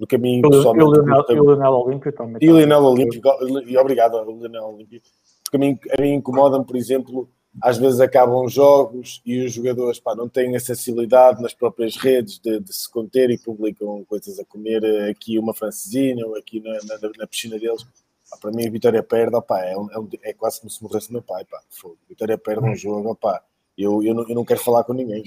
porque 0.00 0.16
a 0.16 0.18
mim 0.18 0.38
E 0.42 0.46
o 0.46 0.50
pessoalmente 0.50 0.90
Leonel- 0.92 1.24
e 1.28 1.38
o 1.40 1.44
Leonel 1.44 1.72
Olímpio 1.72 2.12
também. 2.12 2.38
e 2.40 2.50
o 2.50 2.56
Lionel 2.56 2.82
Olímpico, 2.84 3.28
e 3.66 3.76
obrigado 3.76 4.16
ao 4.16 4.24
Lionel 4.24 4.64
Olímpico. 4.64 5.06
Porque 5.44 5.56
a 5.56 5.60
mim, 5.60 5.78
a 5.96 6.00
mim 6.00 6.14
incomoda-me, 6.14 6.64
por 6.64 6.74
exemplo, 6.74 7.28
às 7.62 7.76
vezes 7.76 8.00
acabam 8.00 8.48
jogos 8.48 9.20
e 9.26 9.44
os 9.44 9.52
jogadores 9.52 10.00
pá, 10.00 10.14
não 10.14 10.26
têm 10.26 10.56
a 10.56 10.60
sensibilidade 10.60 11.42
nas 11.42 11.52
próprias 11.52 11.96
redes 11.96 12.38
de, 12.38 12.60
de, 12.60 12.72
se 12.74 12.90
conter 12.90 13.28
e 13.30 13.36
publicam 13.36 14.02
coisas 14.06 14.38
a 14.38 14.44
comer 14.46 14.82
aqui 15.10 15.38
uma 15.38 15.52
francesinha 15.52 16.26
ou 16.26 16.34
aqui 16.36 16.60
na, 16.60 16.70
na, 16.72 17.10
na 17.18 17.26
piscina 17.26 17.58
deles. 17.58 17.82
Pá, 18.30 18.38
para 18.40 18.52
mim, 18.52 18.66
a 18.66 18.70
Vitória 18.70 19.02
perde, 19.02 19.36
opá, 19.36 19.62
é, 19.64 19.76
um, 19.76 19.90
é, 19.90 19.98
um, 19.98 20.08
é, 20.22 20.32
quase 20.32 20.60
como 20.60 20.70
se 20.70 20.82
morresse 20.82 21.12
meu 21.12 21.20
pai. 21.20 21.44
Pá, 21.44 21.60
Vitória 22.08 22.38
perde 22.38 22.64
um 22.64 22.74
jogo, 22.74 23.10
opá, 23.10 23.42
eu, 23.76 24.02
eu, 24.02 24.14
não, 24.14 24.26
eu 24.28 24.34
não 24.34 24.44
quero 24.46 24.60
falar 24.60 24.82
com 24.84 24.94
ninguém. 24.94 25.24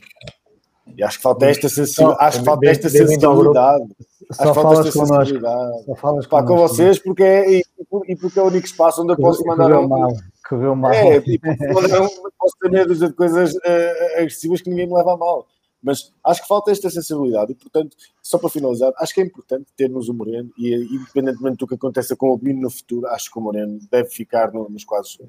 E 0.95 1.03
acho 1.03 1.17
que 1.17 1.23
falta 1.23 1.45
esta, 1.45 1.69
sensibilidade. 1.69 2.23
acho 2.23 2.39
que 2.39 2.45
falta 2.45 2.69
esta 2.69 2.89
sensibilidade. 2.89 3.95
Falta 4.35 4.87
esta 4.87 4.91
sensibilidade. 4.91 5.85
Só 5.85 5.95
falas 5.95 6.27
Pá, 6.27 6.43
com 6.43 6.57
vocês 6.57 6.99
porque 6.99 7.23
é, 7.23 7.59
e 8.07 8.15
porque 8.15 8.39
é 8.39 8.41
o 8.41 8.47
único 8.47 8.65
espaço 8.65 9.01
onde 9.01 9.13
eu 9.13 9.17
posso 9.17 9.45
mandar 9.45 9.79
um. 9.79 9.87
Mal. 9.87 10.11
Correu 10.47 10.75
mal. 10.75 10.91
É, 10.91 11.21
tipo, 11.21 11.47
não, 11.47 12.09
posso 12.37 12.57
ter 12.61 12.69
medo 12.69 12.93
de 12.93 13.13
coisas 13.13 13.53
uh, 13.55 14.17
agressivas 14.17 14.61
que 14.61 14.69
ninguém 14.69 14.87
me 14.87 14.93
leva 14.93 15.13
a 15.13 15.17
mal. 15.17 15.47
Mas 15.81 16.13
acho 16.23 16.41
que 16.41 16.47
falta 16.47 16.71
esta 16.71 16.89
sensibilidade 16.89 17.51
e, 17.51 17.55
portanto, 17.55 17.95
só 18.21 18.37
para 18.37 18.49
finalizar, 18.49 18.93
acho 18.97 19.13
que 19.13 19.19
é 19.19 19.25
importante 19.25 19.65
termos 19.75 20.07
o 20.07 20.13
Moreno 20.13 20.49
e, 20.57 20.73
independentemente 20.73 21.57
do 21.57 21.67
que 21.67 21.75
aconteça 21.75 22.15
com 22.15 22.29
o 22.29 22.37
Bino 22.37 22.61
no 22.61 22.69
futuro, 22.69 23.07
acho 23.07 23.29
que 23.29 23.37
o 23.37 23.41
Moreno 23.41 23.79
deve 23.91 24.09
ficar 24.09 24.53
no, 24.53 24.69
nos 24.69 24.85
quadros. 24.85 25.19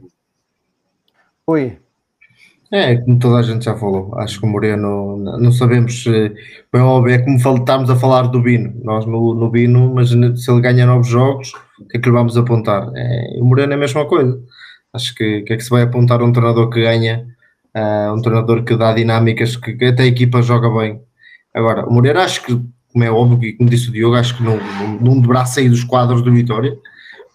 Oi, 1.46 1.78
é, 2.74 2.96
como 2.96 3.20
toda 3.20 3.38
a 3.38 3.42
gente 3.42 3.64
já 3.64 3.76
falou, 3.76 4.18
acho 4.18 4.40
que 4.40 4.46
o 4.46 4.48
Moreno, 4.48 5.16
não 5.16 5.52
sabemos 5.52 6.02
se, 6.02 6.10
bem 6.72 6.82
óbvio, 6.82 7.14
é 7.14 7.18
como 7.18 7.36
estamos 7.36 7.88
a 7.88 7.94
falar 7.94 8.22
do 8.22 8.42
Bino, 8.42 8.74
nós 8.82 9.06
no, 9.06 9.32
no 9.32 9.48
Bino, 9.48 9.94
mas 9.94 10.10
se 10.10 10.50
ele 10.50 10.60
ganha 10.60 10.84
novos 10.84 11.06
jogos, 11.06 11.52
o 11.80 11.86
que 11.86 11.98
é 11.98 12.00
que 12.00 12.08
lhe 12.08 12.12
vamos 12.12 12.36
apontar? 12.36 12.90
É, 12.96 13.38
o 13.38 13.44
Moreno 13.44 13.74
é 13.74 13.76
a 13.76 13.78
mesma 13.78 14.04
coisa, 14.06 14.36
acho 14.92 15.14
que, 15.14 15.42
que 15.42 15.52
é 15.52 15.56
que 15.56 15.62
se 15.62 15.70
vai 15.70 15.82
apontar 15.82 16.20
um 16.20 16.32
treinador 16.32 16.68
que 16.68 16.82
ganha, 16.82 17.24
uh, 17.76 18.12
um 18.12 18.20
treinador 18.20 18.64
que 18.64 18.76
dá 18.76 18.92
dinâmicas, 18.92 19.56
que, 19.56 19.74
que, 19.74 19.84
até 19.84 20.02
a 20.02 20.06
equipa 20.06 20.42
joga 20.42 20.68
bem. 20.68 21.00
Agora, 21.54 21.86
o 21.86 21.92
Moreno 21.92 22.18
acho 22.18 22.42
que, 22.42 22.60
como 22.92 23.04
é 23.04 23.10
óbvio, 23.10 23.50
e 23.50 23.52
como 23.52 23.70
disse 23.70 23.88
o 23.88 23.92
Diogo, 23.92 24.16
acho 24.16 24.36
que 24.36 24.42
não, 24.42 24.56
não, 24.56 25.00
não 25.00 25.20
deverá 25.20 25.46
sair 25.46 25.68
dos 25.68 25.84
quadros 25.84 26.22
do 26.22 26.32
Vitória, 26.32 26.76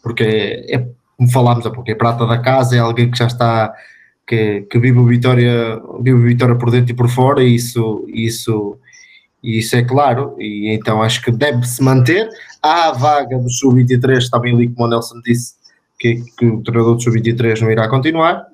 porque 0.03 0.23
é, 0.23 0.75
é 0.75 0.87
como 1.15 1.31
falámos 1.31 1.65
há 1.65 1.71
pouco, 1.71 1.89
é 1.89 1.95
prata 1.95 2.27
da 2.27 2.37
casa, 2.39 2.75
é 2.75 2.79
alguém 2.79 3.09
que 3.09 3.17
já 3.17 3.27
está 3.27 3.73
que, 4.29 4.61
que 4.69 4.77
vive, 4.77 4.99
o 4.99 5.05
Vitória, 5.05 5.81
vive 6.01 6.19
o 6.19 6.23
Vitória 6.23 6.55
por 6.55 6.69
dentro 6.69 6.91
e 6.91 6.95
por 6.95 7.09
fora, 7.09 7.43
e 7.43 7.55
isso, 7.55 8.05
isso, 8.07 8.77
isso 9.41 9.75
é 9.75 9.83
claro, 9.83 10.35
e 10.37 10.69
então 10.69 11.01
acho 11.01 11.23
que 11.23 11.31
deve-se 11.31 11.81
manter. 11.83 12.29
Há 12.61 12.89
a 12.89 12.91
vaga 12.91 13.39
do 13.39 13.49
Sub-23, 13.49 14.29
também 14.29 14.53
ali 14.53 14.69
como 14.69 14.85
o 14.85 14.89
Nelson 14.91 15.19
disse, 15.25 15.55
que, 15.99 16.23
que 16.37 16.45
o 16.45 16.61
treinador 16.61 16.95
do 16.95 17.01
Sub-23 17.01 17.61
não 17.61 17.71
irá 17.71 17.89
continuar, 17.89 18.45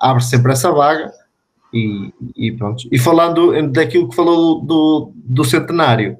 abre 0.00 0.22
sempre 0.22 0.52
essa 0.52 0.70
vaga, 0.70 1.12
e, 1.74 2.14
e 2.36 2.52
pronto. 2.52 2.86
E 2.90 2.96
falando 2.96 3.52
daquilo 3.72 4.08
que 4.08 4.14
falou 4.14 4.60
do, 4.60 5.12
do 5.16 5.44
centenário, 5.44 6.18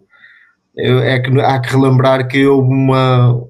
é 0.76 1.18
que 1.20 1.40
há 1.40 1.60
que 1.60 1.70
relembrar 1.70 2.26
que 2.26 2.44
houve 2.44 2.72
uma, 2.72 3.40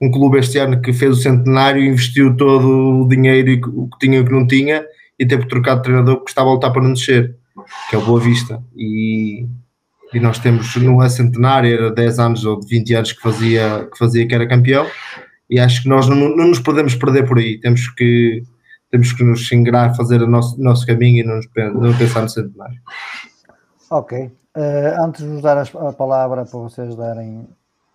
um 0.00 0.10
clube 0.10 0.38
este 0.38 0.58
ano 0.58 0.80
que 0.80 0.92
fez 0.92 1.18
o 1.18 1.20
centenário 1.20 1.84
investiu 1.84 2.36
todo 2.36 3.02
o 3.02 3.08
dinheiro 3.08 3.50
e 3.50 3.60
o 3.64 3.88
que 3.88 3.98
tinha 3.98 4.18
e 4.18 4.20
o 4.20 4.24
que 4.24 4.32
não 4.32 4.46
tinha 4.46 4.84
e 5.18 5.26
teve 5.26 5.42
que 5.42 5.48
trocar 5.48 5.76
de 5.76 5.82
treinador 5.82 6.16
porque 6.16 6.30
estava 6.30 6.48
a 6.48 6.52
lutar 6.52 6.72
para 6.72 6.82
não 6.82 6.92
descer, 6.92 7.34
que 7.90 7.96
é 7.96 7.98
o 7.98 8.04
Boa 8.04 8.20
Vista. 8.20 8.62
E, 8.76 9.46
e 10.14 10.20
nós 10.20 10.38
temos, 10.38 10.76
não 10.76 11.02
é 11.02 11.08
centenário, 11.08 11.74
era 11.74 11.90
10 11.90 12.18
anos 12.20 12.44
ou 12.44 12.60
20 12.62 12.94
anos 12.94 13.12
que 13.12 13.20
fazia 13.20 13.88
que, 13.90 13.98
fazia 13.98 14.26
que 14.26 14.34
era 14.34 14.48
campeão 14.48 14.86
e 15.50 15.58
acho 15.58 15.82
que 15.82 15.88
nós 15.88 16.08
não, 16.08 16.16
não 16.16 16.48
nos 16.48 16.60
podemos 16.60 16.94
perder 16.94 17.26
por 17.26 17.38
aí, 17.38 17.58
temos 17.58 17.88
que 17.88 18.42
temos 18.90 19.12
que 19.12 19.22
nos 19.22 19.50
ingrar, 19.52 19.94
fazer 19.94 20.22
o 20.22 20.26
nosso, 20.26 20.58
nosso 20.58 20.86
caminho 20.86 21.18
e 21.18 21.22
não, 21.22 21.40
não 21.74 21.98
pensar 21.98 22.22
no 22.22 22.28
centenário. 22.28 22.80
Ok. 23.90 24.30
Uh, 24.56 25.04
antes 25.04 25.22
de 25.22 25.28
vos 25.28 25.42
dar 25.42 25.58
a 25.58 25.92
palavra 25.92 26.44
para 26.46 26.58
vocês 26.58 26.96
darem 26.96 27.46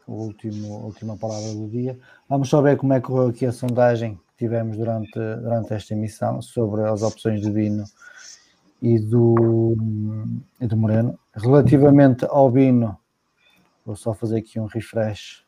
o 0.08 0.14
último, 0.14 0.76
a 0.76 0.86
última 0.86 1.18
palavra 1.18 1.54
do 1.54 1.68
dia. 1.70 1.98
Vamos 2.28 2.50
só 2.50 2.62
ver 2.62 2.78
como 2.78 2.94
é 2.94 3.00
que 3.00 3.08
correu 3.08 3.30
aqui 3.30 3.46
a 3.46 3.52
sondagem 3.52 4.16
que 4.16 4.38
tivemos 4.38 4.78
durante, 4.78 5.14
durante 5.14 5.74
esta 5.74 5.94
emissão 5.94 6.42
sobre 6.42 6.84
as 6.84 7.02
opções 7.02 7.42
de 7.42 7.50
Bino 7.50 7.86
e 8.82 9.00
do, 9.00 9.76
e 10.60 10.68
do 10.68 10.78
Moreno. 10.78 11.18
Relativamente 11.34 12.26
ao 12.26 12.50
Bino, 12.50 12.98
vou 13.86 13.96
só 13.96 14.14
fazer 14.14 14.40
aqui 14.40 14.60
um 14.60 14.66
refresh. 14.66 15.44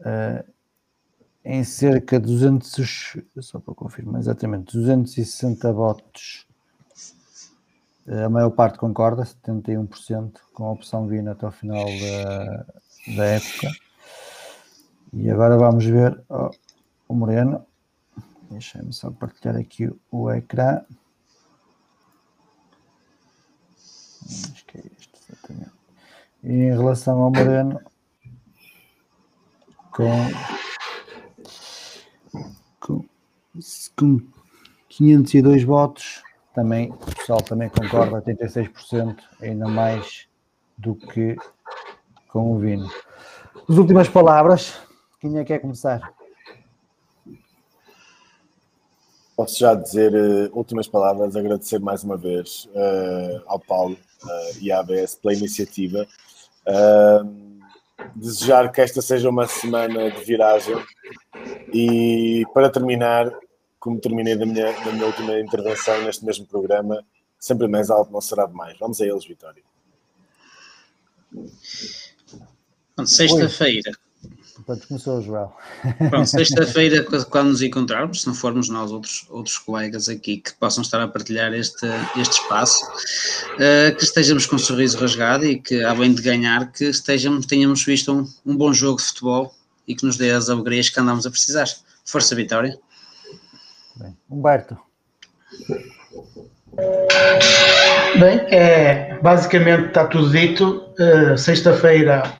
Uh, 0.00 0.58
em 1.44 1.64
cerca 1.64 2.20
de 2.20 2.26
200, 2.26 3.16
só 3.40 3.58
para 3.58 3.74
confirmar 3.74 4.20
exatamente, 4.20 4.76
260 4.76 5.72
votos 5.72 6.47
a 8.10 8.28
maior 8.28 8.50
parte 8.50 8.78
concorda, 8.78 9.22
71%, 9.22 10.38
com 10.54 10.64
a 10.64 10.72
opção 10.72 11.06
Vina 11.06 11.32
até 11.32 11.46
o 11.46 11.50
final 11.50 11.84
da, 11.84 12.66
da 13.16 13.24
época. 13.24 13.68
E 15.12 15.30
agora 15.30 15.58
vamos 15.58 15.84
ver 15.84 16.18
oh, 16.28 16.50
o 17.06 17.14
Moreno. 17.14 17.64
Deixa-me 18.50 18.92
só 18.94 19.10
partilhar 19.10 19.56
aqui 19.56 19.90
o 20.10 20.30
ecrã. 20.30 20.80
Acho 24.24 24.64
que 24.66 24.78
é 24.78 24.82
isto, 24.98 25.18
exatamente. 25.22 25.72
E 26.42 26.52
em 26.52 26.70
relação 26.70 27.20
ao 27.20 27.30
Moreno, 27.30 27.80
com, 29.90 30.08
com, 32.80 33.04
com 33.96 34.20
502 34.88 35.64
votos, 35.64 36.22
também, 36.58 36.90
o 36.90 37.14
pessoal 37.14 37.40
também 37.40 37.68
concorda, 37.68 38.20
86%, 38.20 39.16
ainda 39.40 39.68
mais 39.68 40.26
do 40.76 40.96
que 40.96 41.36
com 42.26 42.56
o. 42.56 42.60
As 43.68 43.76
últimas 43.76 44.08
palavras, 44.08 44.74
quem 45.20 45.38
é 45.38 45.44
que 45.44 45.52
quer 45.52 45.60
começar? 45.60 46.12
Posso 49.36 49.56
já 49.56 49.72
dizer 49.72 50.12
uh, 50.12 50.50
últimas 50.52 50.88
palavras, 50.88 51.36
agradecer 51.36 51.78
mais 51.78 52.02
uma 52.02 52.16
vez 52.16 52.68
uh, 52.74 53.40
ao 53.46 53.60
Paulo 53.60 53.94
uh, 54.24 54.58
e 54.60 54.72
à 54.72 54.80
ABS 54.80 55.14
pela 55.14 55.34
iniciativa. 55.34 56.08
desejar 58.16 58.72
que 58.72 58.80
esta 58.80 59.00
seja 59.00 59.30
uma 59.30 59.46
semana 59.46 60.10
de 60.10 60.24
viragem 60.24 60.76
e 61.72 62.42
para 62.52 62.68
terminar, 62.68 63.32
como 63.78 64.00
terminei 64.00 64.36
da 64.36 64.46
minha, 64.46 64.72
da 64.72 64.92
minha 64.92 65.06
última 65.06 65.38
intervenção 65.38 66.02
neste 66.02 66.24
mesmo 66.24 66.46
programa, 66.46 67.04
sempre 67.38 67.68
mais 67.68 67.90
alto 67.90 68.12
não 68.12 68.20
será 68.20 68.46
demais. 68.46 68.76
Vamos 68.78 69.00
a 69.00 69.06
eles, 69.06 69.24
Vitória. 69.26 69.62
Sexta-feira. 73.04 73.92
Portanto, 74.54 74.88
começou 74.88 75.18
o 75.18 75.22
João. 75.22 75.52
Pronto, 76.10 76.26
sexta-feira, 76.28 77.04
quando 77.30 77.50
nos 77.50 77.62
encontrarmos, 77.62 78.22
se 78.22 78.26
não 78.26 78.34
formos 78.34 78.68
nós 78.68 78.90
outros, 78.90 79.24
outros 79.30 79.56
colegas 79.56 80.08
aqui 80.08 80.38
que 80.38 80.52
possam 80.54 80.82
estar 80.82 81.00
a 81.00 81.06
partilhar 81.08 81.54
este, 81.54 81.86
este 82.16 82.40
espaço, 82.40 82.84
uh, 82.84 83.96
que 83.96 84.02
estejamos 84.02 84.46
com 84.46 84.56
um 84.56 84.58
sorriso 84.58 84.98
rasgado 84.98 85.46
e 85.46 85.60
que, 85.60 85.82
além 85.84 86.12
de 86.12 86.20
ganhar, 86.20 86.72
que 86.72 86.84
estejamos, 86.84 87.46
tenhamos 87.46 87.84
visto 87.84 88.12
um, 88.12 88.28
um 88.44 88.56
bom 88.56 88.72
jogo 88.72 88.98
de 88.98 89.04
futebol 89.04 89.54
e 89.86 89.94
que 89.94 90.04
nos 90.04 90.16
dê 90.16 90.32
as 90.32 90.50
alegrias 90.50 90.90
que 90.90 91.00
andamos 91.00 91.24
a 91.24 91.30
precisar. 91.30 91.66
Força, 92.04 92.34
Vitória! 92.34 92.78
Bem, 93.98 94.16
Humberto. 94.30 94.78
Bem, 98.20 98.38
é, 98.54 99.18
basicamente 99.20 99.88
está 99.88 100.06
tudo 100.06 100.30
dito. 100.30 100.94
Uh, 101.00 101.36
Sexta-feira, 101.36 102.38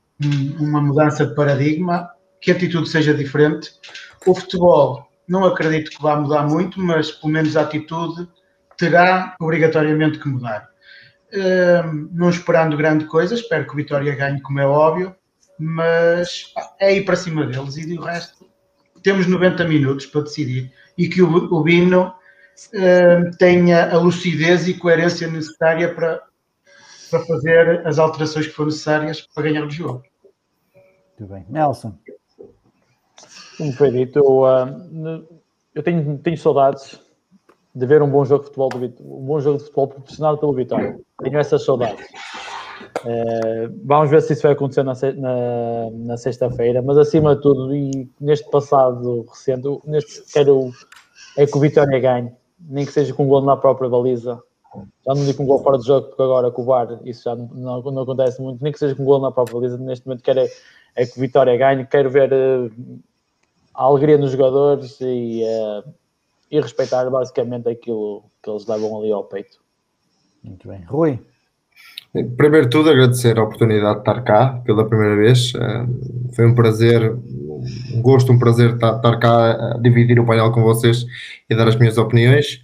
uma 0.57 0.81
mudança 0.81 1.25
de 1.25 1.35
paradigma, 1.35 2.09
que 2.39 2.51
a 2.51 2.55
atitude 2.55 2.87
seja 2.87 3.13
diferente. 3.13 3.71
O 4.25 4.33
futebol, 4.33 5.05
não 5.27 5.43
acredito 5.43 5.91
que 5.91 6.01
vá 6.01 6.15
mudar 6.15 6.47
muito, 6.47 6.79
mas 6.79 7.11
pelo 7.11 7.33
menos 7.33 7.57
a 7.57 7.61
atitude 7.61 8.29
terá 8.77 9.35
obrigatoriamente 9.41 10.17
que 10.17 10.29
mudar. 10.29 10.69
Uh, 11.33 12.09
não 12.13 12.29
esperando 12.29 12.77
grande 12.77 13.03
coisa, 13.03 13.35
espero 13.35 13.65
que 13.65 13.73
o 13.73 13.75
Vitória 13.75 14.15
ganhe, 14.15 14.41
como 14.41 14.61
é 14.61 14.65
óbvio, 14.65 15.13
mas 15.59 16.53
é 16.79 16.95
ir 16.95 17.03
para 17.03 17.17
cima 17.17 17.45
deles 17.45 17.75
e 17.75 17.93
do 17.93 18.01
resto 18.01 18.49
temos 19.01 19.27
90 19.27 19.65
minutos 19.65 20.05
para 20.05 20.21
decidir 20.21 20.71
e 20.99 21.07
que 21.07 21.21
o, 21.21 21.33
o 21.33 21.63
Bino 21.63 22.07
uh, 22.07 23.37
tenha 23.37 23.89
a 23.89 23.97
lucidez 23.97 24.67
e 24.67 24.73
coerência 24.73 25.29
necessária 25.29 25.95
para, 25.95 26.21
para 27.09 27.25
fazer 27.25 27.87
as 27.87 27.97
alterações 27.97 28.47
que 28.47 28.53
forem 28.53 28.71
necessárias 28.71 29.21
para 29.33 29.43
ganhar 29.43 29.65
o 29.65 29.69
jogo. 29.71 30.03
Muito 31.17 31.33
bem. 31.33 31.45
Nelson. 31.47 31.97
Como 33.57 33.71
foi 33.71 33.91
dito, 33.91 34.19
eu, 34.19 34.41
uh, 34.41 35.39
eu 35.73 35.81
tenho, 35.81 36.17
tenho 36.17 36.37
saudades 36.37 36.99
de 37.73 37.85
ver 37.85 38.01
um 38.01 38.09
bom 38.09 38.25
jogo 38.25 38.43
de 38.43 38.47
futebol, 38.47 38.69
do, 38.69 38.85
um 38.99 39.25
bom 39.25 39.39
jogo 39.39 39.57
de 39.57 39.63
futebol 39.63 39.87
proporcionado 39.87 40.37
pelo 40.37 40.53
Vitória. 40.53 40.99
Tenho 41.23 41.39
essas 41.39 41.63
saudades. 41.63 42.05
Eh, 43.05 43.69
vamos 43.85 44.09
ver 44.09 44.21
se 44.21 44.33
isso 44.33 44.41
vai 44.43 44.51
acontecer 44.51 44.83
na, 44.83 44.93
na, 44.93 45.89
na 45.91 46.17
sexta-feira, 46.17 46.81
mas 46.81 46.97
acima 46.97 47.35
de 47.35 47.41
tudo, 47.41 47.73
e 47.73 48.09
neste 48.19 48.49
passado 48.49 49.25
recente, 49.29 49.67
neste 49.85 50.21
quero 50.33 50.71
é 51.39 51.45
que 51.45 51.55
o 51.55 51.61
Vitória 51.61 51.97
ganhe, 51.99 52.33
nem 52.59 52.85
que 52.85 52.91
seja 52.91 53.13
com 53.13 53.23
um 53.23 53.27
gol 53.29 53.41
na 53.41 53.55
própria 53.55 53.89
baliza. 53.89 54.43
Já 55.05 55.15
não 55.15 55.25
digo 55.25 55.37
com 55.37 55.43
um 55.43 55.47
gol 55.47 55.63
fora 55.63 55.77
de 55.77 55.85
jogo, 55.85 56.07
porque 56.07 56.21
agora 56.21 56.51
com 56.51 56.61
o 56.61 56.65
VAR 56.65 56.99
isso 57.05 57.23
já 57.23 57.33
não, 57.33 57.81
não 57.81 58.01
acontece 58.01 58.41
muito, 58.41 58.61
nem 58.61 58.73
que 58.73 58.77
seja 58.77 58.93
com 58.93 59.03
um 59.03 59.05
gol 59.05 59.21
na 59.21 59.31
própria 59.31 59.55
baliza. 59.55 59.77
Neste 59.77 60.05
momento 60.05 60.21
quero 60.21 60.41
é, 60.41 60.49
é 60.95 61.05
que 61.05 61.17
o 61.17 61.21
Vitória 61.21 61.55
ganhe, 61.55 61.85
quero 61.85 62.09
ver 62.09 62.31
eh, 62.33 62.69
a 63.73 63.83
alegria 63.85 64.17
nos 64.17 64.31
jogadores 64.31 64.99
e, 64.99 65.43
eh, 65.43 65.83
e 66.51 66.59
respeitar 66.59 67.09
basicamente 67.09 67.69
aquilo 67.69 68.25
que 68.43 68.49
eles 68.49 68.67
levam 68.67 68.99
ali 68.99 69.09
ao 69.09 69.23
peito. 69.23 69.59
Muito 70.43 70.67
bem. 70.67 70.81
Rui, 70.81 71.25
Primeiro 72.37 72.67
tudo, 72.69 72.89
agradecer 72.89 73.37
a 73.37 73.43
oportunidade 73.43 73.95
de 73.95 73.99
estar 73.99 74.21
cá 74.21 74.61
pela 74.65 74.87
primeira 74.87 75.15
vez. 75.15 75.53
Eh, 75.55 75.85
Foi 76.35 76.47
um 76.47 76.55
prazer, 76.55 77.13
um 77.93 78.01
gosto, 78.01 78.31
um 78.31 78.39
prazer 78.39 78.73
estar, 78.73 79.19
cá 79.19 79.77
dividir 79.81 80.19
o 80.19 80.25
painel 80.25 80.51
com 80.51 80.63
vocês 80.63 81.05
e 81.49 81.55
dar 81.55 81.67
as 81.67 81.75
minhas 81.75 81.99
opiniões. 81.99 82.61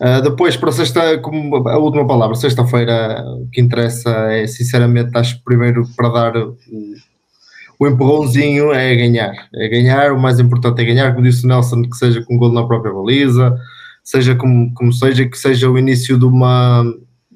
Eh, 0.00 0.20
Depois, 0.22 0.56
para 0.56 0.70
sexta, 0.70 1.18
como 1.18 1.68
a 1.68 1.76
última 1.76 2.06
palavra, 2.06 2.36
sexta-feira, 2.36 3.24
o 3.26 3.48
que 3.50 3.60
interessa 3.60 4.10
é, 4.32 4.46
sinceramente, 4.46 5.10
acho 5.18 5.38
que 5.38 5.44
primeiro 5.44 5.84
para 5.96 6.08
dar 6.10 6.36
o, 6.36 6.56
o 7.80 7.88
empurrãozinho 7.88 8.72
é 8.72 8.94
ganhar. 8.94 9.34
É 9.54 9.68
ganhar, 9.68 10.12
o 10.12 10.20
mais 10.20 10.38
importante 10.38 10.80
é 10.80 10.84
ganhar, 10.84 11.12
como 11.12 11.24
disse 11.24 11.44
o 11.44 11.48
Nelson, 11.48 11.82
que 11.82 11.96
seja 11.96 12.22
com 12.22 12.38
gol 12.38 12.52
na 12.52 12.64
própria 12.64 12.92
baliza, 12.92 13.58
seja 14.04 14.36
como, 14.36 14.72
como 14.74 14.92
seja, 14.92 15.26
que 15.28 15.36
seja 15.36 15.68
o 15.68 15.76
início 15.76 16.16
de 16.16 16.24
uma, 16.24 16.84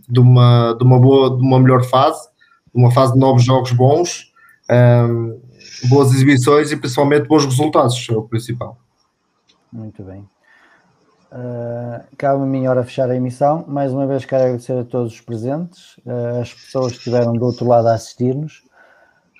de 0.08 0.20
uma, 0.20 0.74
de 0.78 0.84
uma 0.84 0.98
boa, 0.98 1.36
de 1.36 1.42
uma 1.42 1.60
melhor 1.60 1.84
fase, 1.84 2.28
uma 2.72 2.90
fase 2.90 3.12
de 3.12 3.18
novos 3.18 3.44
jogos 3.44 3.72
bons, 3.72 4.32
ahm, 4.68 5.36
boas 5.88 6.12
exibições 6.12 6.70
e 6.72 6.76
principalmente 6.76 7.26
bons 7.26 7.44
resultados, 7.44 8.06
é 8.10 8.14
o 8.14 8.22
principal. 8.22 8.78
muito 9.72 10.02
bem. 10.02 10.28
Uh, 11.30 12.02
cabe 12.16 12.42
a 12.42 12.46
mim 12.46 12.66
hora 12.66 12.82
fechar 12.84 13.10
a 13.10 13.14
emissão. 13.14 13.64
Mais 13.68 13.92
uma 13.92 14.06
vez 14.06 14.24
quero 14.24 14.44
agradecer 14.44 14.78
a 14.78 14.84
todos 14.84 15.12
os 15.12 15.20
presentes, 15.20 15.98
uh, 15.98 16.40
as 16.40 16.54
pessoas 16.54 16.92
que 16.92 16.98
estiveram 16.98 17.34
do 17.34 17.44
outro 17.44 17.66
lado 17.68 17.88
a 17.88 17.94
assistir-nos. 17.94 18.62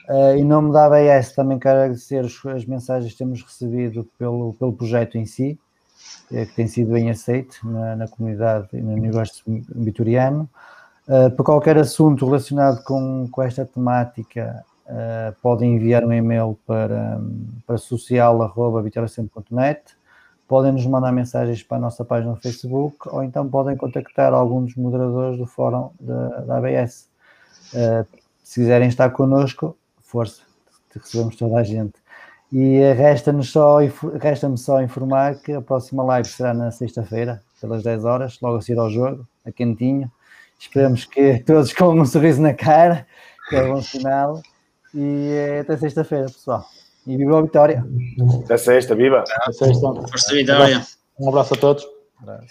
Uh, 0.08 0.36
em 0.36 0.44
nome 0.44 0.72
da 0.72 0.84
ABS 0.84 1.32
também 1.32 1.58
quero 1.58 1.80
agradecer 1.80 2.24
as 2.54 2.64
mensagens 2.66 3.12
que 3.12 3.18
temos 3.18 3.42
recebido 3.42 4.08
pelo, 4.18 4.54
pelo 4.54 4.72
projeto 4.74 5.16
em 5.16 5.24
si, 5.24 5.58
que 6.28 6.46
tem 6.54 6.66
sido 6.66 6.92
bem 6.92 7.10
aceito 7.10 7.58
na, 7.64 7.96
na 7.96 8.08
comunidade 8.08 8.68
e 8.72 8.80
no 8.80 8.92
universo 8.92 9.42
vitoriano. 9.74 10.48
Uh, 11.06 11.30
para 11.30 11.44
qualquer 11.44 11.78
assunto 11.78 12.26
relacionado 12.26 12.82
com, 12.84 13.28
com 13.30 13.42
esta 13.42 13.64
temática, 13.64 14.62
uh, 14.86 15.32
podem 15.40 15.76
enviar 15.76 16.04
um 16.04 16.12
e-mail 16.12 16.58
para, 16.66 17.18
para 17.66 17.78
social.vitoriacentro.net 17.78 19.96
podem 20.48 20.72
nos 20.72 20.86
mandar 20.86 21.12
mensagens 21.12 21.62
para 21.62 21.76
a 21.76 21.80
nossa 21.80 22.02
página 22.06 22.32
no 22.32 22.40
Facebook 22.40 23.06
ou 23.10 23.22
então 23.22 23.46
podem 23.46 23.76
contactar 23.76 24.32
algum 24.32 24.64
dos 24.64 24.74
moderadores 24.76 25.38
do 25.38 25.46
fórum 25.46 25.90
da, 26.00 26.28
da 26.40 26.56
ABS. 26.56 27.06
Uh, 27.74 28.06
se 28.42 28.60
quiserem 28.60 28.88
estar 28.88 29.10
connosco, 29.10 29.76
força, 30.00 30.40
recebemos 30.90 31.36
toda 31.36 31.58
a 31.58 31.62
gente. 31.62 31.92
E 32.52 32.80
resta-nos 32.94 33.50
só, 33.50 33.78
resta-me 34.20 34.56
só 34.56 34.80
informar 34.82 35.34
que 35.36 35.52
a 35.52 35.60
próxima 35.60 36.02
live 36.02 36.26
será 36.28 36.54
na 36.54 36.70
sexta-feira, 36.70 37.42
pelas 37.60 37.82
10 37.82 38.04
horas, 38.04 38.38
logo 38.40 38.56
a 38.56 38.62
seguir 38.62 38.78
ao 38.78 38.90
jogo, 38.90 39.26
a 39.44 39.52
quentinho. 39.52 40.10
Esperamos 40.58 41.04
que 41.04 41.38
todos 41.40 41.72
com 41.72 41.88
um 42.00 42.04
sorriso 42.06 42.40
na 42.40 42.54
cara, 42.54 43.06
que 43.48 43.56
é 43.56 43.66
bom 43.66 43.82
sinal. 43.82 44.42
E 44.94 45.30
eh, 45.30 45.60
até 45.60 45.76
sexta-feira, 45.76 46.26
pessoal. 46.26 46.64
E 47.06 47.16
viva 47.16 47.38
a 47.38 47.42
vitória! 47.42 47.84
Até 48.44 48.56
sexta, 48.56 48.94
viva! 48.94 49.22
Vocês 49.46 49.72
estão- 49.72 49.94
Força 49.94 50.34
Vitória. 50.34 50.82
Um 51.20 51.28
abraço 51.28 51.54
a 51.54 51.56
todos. 51.56 51.86
Abraço. 52.22 52.46